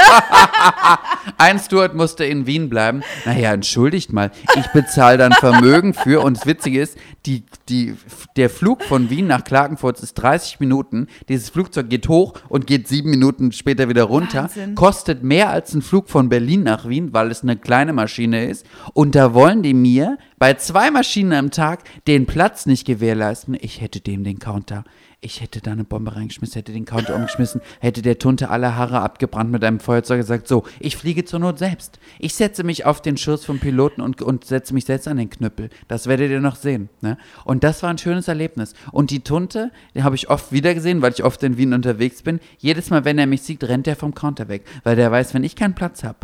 Ein 1.39 1.57
Steward 1.57 1.95
musste 1.95 2.25
in 2.25 2.45
Wien 2.45 2.69
bleiben. 2.69 3.01
Naja, 3.25 3.53
entschuldigt 3.53 4.13
mal, 4.13 4.29
ich 4.55 4.67
bezahle 4.67 5.17
dann 5.17 5.31
Vermögen 5.31 5.95
für. 5.95 6.23
Und 6.23 6.37
das 6.37 6.45
Witzige 6.45 6.79
ist, 6.79 6.95
die, 7.25 7.43
die, 7.69 7.95
der 8.35 8.51
Flug 8.51 8.83
von 8.83 9.09
Wien 9.09 9.25
nach 9.25 9.43
Klagenfurt 9.43 9.99
ist 9.99 10.13
30 10.13 10.59
Minuten. 10.59 11.07
Dieses 11.27 11.49
Flugzeug 11.49 11.89
geht 11.89 12.07
hoch 12.07 12.35
und 12.47 12.67
geht 12.67 12.87
sieben 12.87 13.09
Minuten 13.09 13.51
später 13.53 13.89
wieder 13.89 14.03
runter. 14.03 14.43
Wahnsinn. 14.43 14.75
Kostet 14.75 15.23
mehr 15.23 15.49
als 15.49 15.73
ein 15.73 15.81
Flug 15.81 16.07
von 16.07 16.29
Berlin 16.29 16.61
nach 16.61 16.87
Wien, 16.87 17.13
weil 17.13 17.31
es 17.31 17.41
eine 17.41 17.57
kleine 17.57 17.93
Maschine 17.93 18.45
ist. 18.45 18.67
Und 18.93 19.15
da 19.15 19.33
wollen 19.33 19.63
die 19.63 19.73
mir 19.73 20.19
bei 20.41 20.55
zwei 20.55 20.89
Maschinen 20.89 21.33
am 21.33 21.51
Tag 21.51 21.83
den 22.07 22.25
Platz 22.25 22.65
nicht 22.65 22.87
gewährleisten. 22.87 23.55
Ich 23.61 23.79
hätte 23.79 23.99
dem 23.99 24.23
den 24.23 24.39
Counter. 24.39 24.83
Ich 25.19 25.39
hätte 25.39 25.61
da 25.61 25.71
eine 25.71 25.83
Bombe 25.83 26.15
reingeschmissen, 26.15 26.55
hätte 26.55 26.71
den 26.71 26.85
Counter 26.85 27.15
umgeschmissen, 27.15 27.61
hätte 27.79 28.01
der 28.01 28.17
Tunte 28.17 28.49
alle 28.49 28.75
Haare 28.75 29.01
abgebrannt 29.01 29.51
mit 29.51 29.63
einem 29.63 29.79
Feuerzeug 29.79 30.17
gesagt, 30.17 30.47
so, 30.47 30.63
ich 30.79 30.97
fliege 30.97 31.25
zur 31.25 31.37
Not 31.37 31.59
selbst. 31.59 31.99
Ich 32.17 32.33
setze 32.33 32.63
mich 32.63 32.85
auf 32.85 33.03
den 33.03 33.17
Schoß 33.17 33.45
vom 33.45 33.59
Piloten 33.59 34.01
und, 34.01 34.23
und 34.23 34.43
setze 34.43 34.73
mich 34.73 34.85
selbst 34.85 35.07
an 35.07 35.17
den 35.17 35.29
Knüppel. 35.29 35.69
Das 35.87 36.07
werdet 36.07 36.31
ihr 36.31 36.41
noch 36.41 36.55
sehen. 36.55 36.89
Ne? 37.01 37.19
Und 37.45 37.63
das 37.63 37.83
war 37.83 37.91
ein 37.91 37.99
schönes 37.99 38.27
Erlebnis. 38.27 38.73
Und 38.91 39.11
die 39.11 39.19
Tunte, 39.19 39.71
die 39.93 40.01
habe 40.01 40.15
ich 40.15 40.31
oft 40.31 40.51
wieder 40.51 40.73
gesehen, 40.73 41.03
weil 41.03 41.13
ich 41.13 41.23
oft 41.23 41.43
in 41.43 41.57
Wien 41.57 41.71
unterwegs 41.71 42.23
bin. 42.23 42.39
Jedes 42.57 42.89
Mal, 42.89 43.05
wenn 43.05 43.19
er 43.19 43.27
mich 43.27 43.43
sieht, 43.43 43.63
rennt 43.63 43.85
er 43.85 43.95
vom 43.95 44.15
Counter 44.15 44.47
weg, 44.47 44.65
weil 44.83 44.95
der 44.95 45.11
weiß, 45.11 45.35
wenn 45.35 45.43
ich 45.43 45.55
keinen 45.55 45.75
Platz 45.75 46.03
habe, 46.03 46.17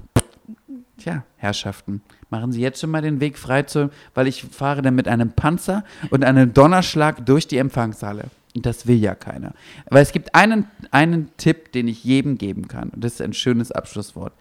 Tja, 0.97 1.23
Herrschaften, 1.35 2.01
machen 2.29 2.51
Sie 2.51 2.61
jetzt 2.61 2.79
schon 2.79 2.91
mal 2.91 3.01
den 3.01 3.19
Weg 3.19 3.37
frei, 3.37 3.63
zu, 3.63 3.89
weil 4.13 4.27
ich 4.27 4.43
fahre 4.43 4.81
dann 4.81 4.95
mit 4.95 5.07
einem 5.07 5.31
Panzer 5.31 5.83
und 6.09 6.23
einem 6.23 6.53
Donnerschlag 6.53 7.25
durch 7.25 7.47
die 7.47 7.57
Empfangshalle. 7.57 8.25
Und 8.55 8.65
das 8.65 8.87
will 8.87 8.97
ja 8.97 9.13
keiner. 9.13 9.53
Aber 9.85 9.99
es 9.99 10.11
gibt 10.11 10.33
einen, 10.33 10.65
einen 10.91 11.29
Tipp, 11.37 11.71
den 11.73 11.87
ich 11.87 12.03
jedem 12.03 12.37
geben 12.37 12.67
kann. 12.67 12.89
Und 12.89 13.03
das 13.03 13.13
ist 13.13 13.21
ein 13.21 13.33
schönes 13.33 13.71
Abschlusswort. 13.71 14.33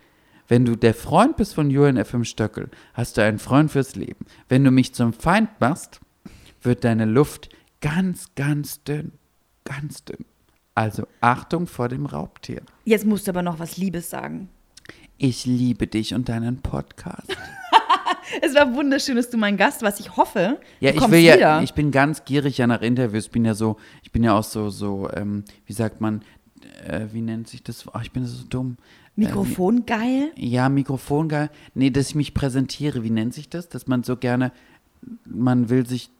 Wenn 0.49 0.65
du 0.65 0.77
der 0.77 0.95
Freund 0.95 1.37
bist 1.37 1.55
von 1.55 1.71
Julian 1.71 1.97
F.M. 1.97 2.25
Stöckel, 2.25 2.71
hast 2.95 3.17
du 3.17 3.23
einen 3.23 3.39
Freund 3.39 3.71
fürs 3.71 3.97
Leben. 3.97 4.27
Wenn 4.49 4.65
du 4.65 4.71
mich 4.71 4.95
zum 4.95 5.13
Feind 5.13 5.51
machst, 5.61 6.01
wird 6.63 6.85
deine 6.85 7.05
Luft 7.05 7.51
ganz, 7.81 8.35
ganz 8.37 8.83
dünn. 8.85 9.13
Ganz 9.65 10.05
dünn. 10.05 10.25
Also 10.75 11.07
Achtung 11.21 11.67
vor 11.67 11.89
dem 11.89 12.07
Raubtier. 12.07 12.63
Jetzt 12.85 13.07
musst 13.07 13.27
du 13.27 13.33
aber 13.33 13.43
noch 13.43 13.59
was 13.59 13.77
Liebes 13.77 14.11
sagen. 14.11 14.49
Ich 15.19 15.47
liebe 15.47 15.87
dich 15.87 16.15
und 16.15 16.29
deinen 16.29 16.63
Podcast. 16.63 17.37
Es 18.43 18.55
war 18.55 18.75
wunderschön, 18.75 19.17
dass 19.17 19.31
du 19.31 19.37
mein 19.37 19.57
Gast 19.57 19.83
warst. 19.83 20.01
Ich 20.01 20.17
hoffe, 20.17 20.59
Ja, 20.81 20.93
du 20.93 20.99
ich 20.99 21.11
will 21.11 21.21
ja, 21.21 21.35
wieder. 21.37 21.63
ich 21.63 21.75
bin 21.75 21.91
ganz 21.91 22.25
gierig 22.25 22.59
ja 22.59 22.67
nach 22.67 22.83
Interviews. 22.83 23.27
Ich 23.27 23.31
bin 23.31 23.45
ja 23.45 23.55
so, 23.55 23.77
ich 24.03 24.13
bin 24.13 24.25
ja 24.25 24.37
auch 24.39 24.45
so, 24.45 24.71
so, 24.71 25.09
ähm, 25.15 25.45
wie 25.67 25.73
sagt 25.73 26.01
man, 26.01 26.23
äh, 26.87 27.07
wie 27.13 27.21
nennt 27.21 27.49
sich 27.49 27.63
das? 27.63 27.85
Ach, 27.93 28.03
ich 28.03 28.13
bin 28.13 28.27
so 28.27 28.45
dumm. 28.49 28.77
Mikrofon 29.15 29.87
geil. 29.87 30.33
Äh, 30.37 30.47
ja, 30.47 30.69
Mikrofon 30.69 31.29
geil. 31.29 31.51
Nee, 31.75 31.91
dass 31.91 32.09
ich 32.11 32.15
mich 32.15 32.35
präsentiere. 32.35 33.03
Wie 33.03 33.11
nennt 33.11 33.33
sich 33.35 33.49
das? 33.49 33.69
Dass 33.69 33.87
man 33.87 34.03
so 34.03 34.17
gerne, 34.17 34.53
man 35.25 35.69
will 35.71 35.87
sich, 35.87 36.11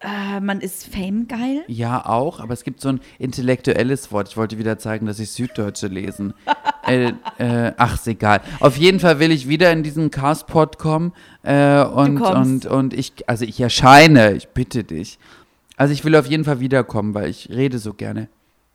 Äh, 0.00 0.38
man 0.40 0.60
ist 0.60 0.86
Fame 0.86 1.26
geil. 1.26 1.64
ja 1.66 2.06
auch, 2.06 2.38
aber 2.38 2.54
es 2.54 2.62
gibt 2.62 2.80
so 2.80 2.88
ein 2.88 3.00
intellektuelles 3.18 4.12
Wort. 4.12 4.28
Ich 4.28 4.36
wollte 4.36 4.56
wieder 4.56 4.78
zeigen, 4.78 5.06
dass 5.06 5.18
ich 5.18 5.30
Süddeutsche 5.32 5.88
lesen. 5.88 6.34
äh, 6.86 7.12
äh, 7.38 7.72
ach, 7.76 7.94
ist 7.94 8.06
egal. 8.06 8.40
Auf 8.60 8.76
jeden 8.76 9.00
Fall 9.00 9.18
will 9.18 9.32
ich 9.32 9.48
wieder 9.48 9.72
in 9.72 9.82
diesen 9.82 10.12
Castpod 10.12 10.78
kommen. 10.78 11.12
Äh, 11.42 11.82
und, 11.82 12.20
und, 12.20 12.66
und 12.66 12.94
ich, 12.94 13.28
also 13.28 13.44
ich 13.44 13.60
erscheine, 13.60 14.34
ich 14.34 14.48
bitte 14.48 14.84
dich. 14.84 15.18
Also 15.76 15.92
ich 15.92 16.04
will 16.04 16.14
auf 16.14 16.26
jeden 16.26 16.44
Fall 16.44 16.60
wiederkommen, 16.60 17.14
weil 17.14 17.28
ich 17.28 17.50
rede 17.50 17.78
so 17.78 17.92
gerne. 17.92 18.28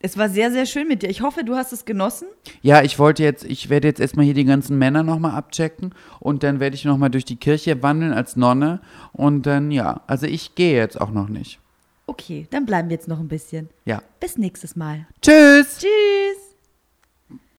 Es 0.05 0.17
war 0.17 0.27
sehr, 0.27 0.51
sehr 0.51 0.65
schön 0.65 0.89
mit 0.89 1.01
dir. 1.01 1.09
Ich 1.09 1.21
hoffe, 1.21 1.45
du 1.45 1.55
hast 1.55 1.71
es 1.71 1.85
genossen. 1.85 2.27
Ja, 2.61 2.81
ich 2.83 2.99
wollte 2.99 3.23
jetzt, 3.23 3.45
ich 3.45 3.69
werde 3.69 3.87
jetzt 3.87 4.01
erstmal 4.01 4.25
hier 4.25 4.33
die 4.33 4.43
ganzen 4.43 4.77
Männer 4.77 5.01
nochmal 5.01 5.31
abchecken 5.31 5.95
und 6.19 6.43
dann 6.43 6.59
werde 6.59 6.75
ich 6.75 6.83
nochmal 6.83 7.09
durch 7.09 7.23
die 7.23 7.37
Kirche 7.37 7.81
wandeln 7.81 8.11
als 8.11 8.35
Nonne 8.35 8.81
und 9.13 9.45
dann, 9.45 9.71
ja, 9.71 10.01
also 10.05 10.25
ich 10.25 10.55
gehe 10.55 10.75
jetzt 10.75 10.99
auch 10.99 11.11
noch 11.11 11.29
nicht. 11.29 11.61
Okay, 12.05 12.47
dann 12.49 12.65
bleiben 12.65 12.89
wir 12.89 12.95
jetzt 12.95 13.07
noch 13.07 13.19
ein 13.19 13.29
bisschen. 13.29 13.69
Ja. 13.85 14.03
Bis 14.19 14.37
nächstes 14.37 14.75
Mal. 14.75 15.07
Tschüss! 15.21 15.77
Tschüss. 15.79 16.52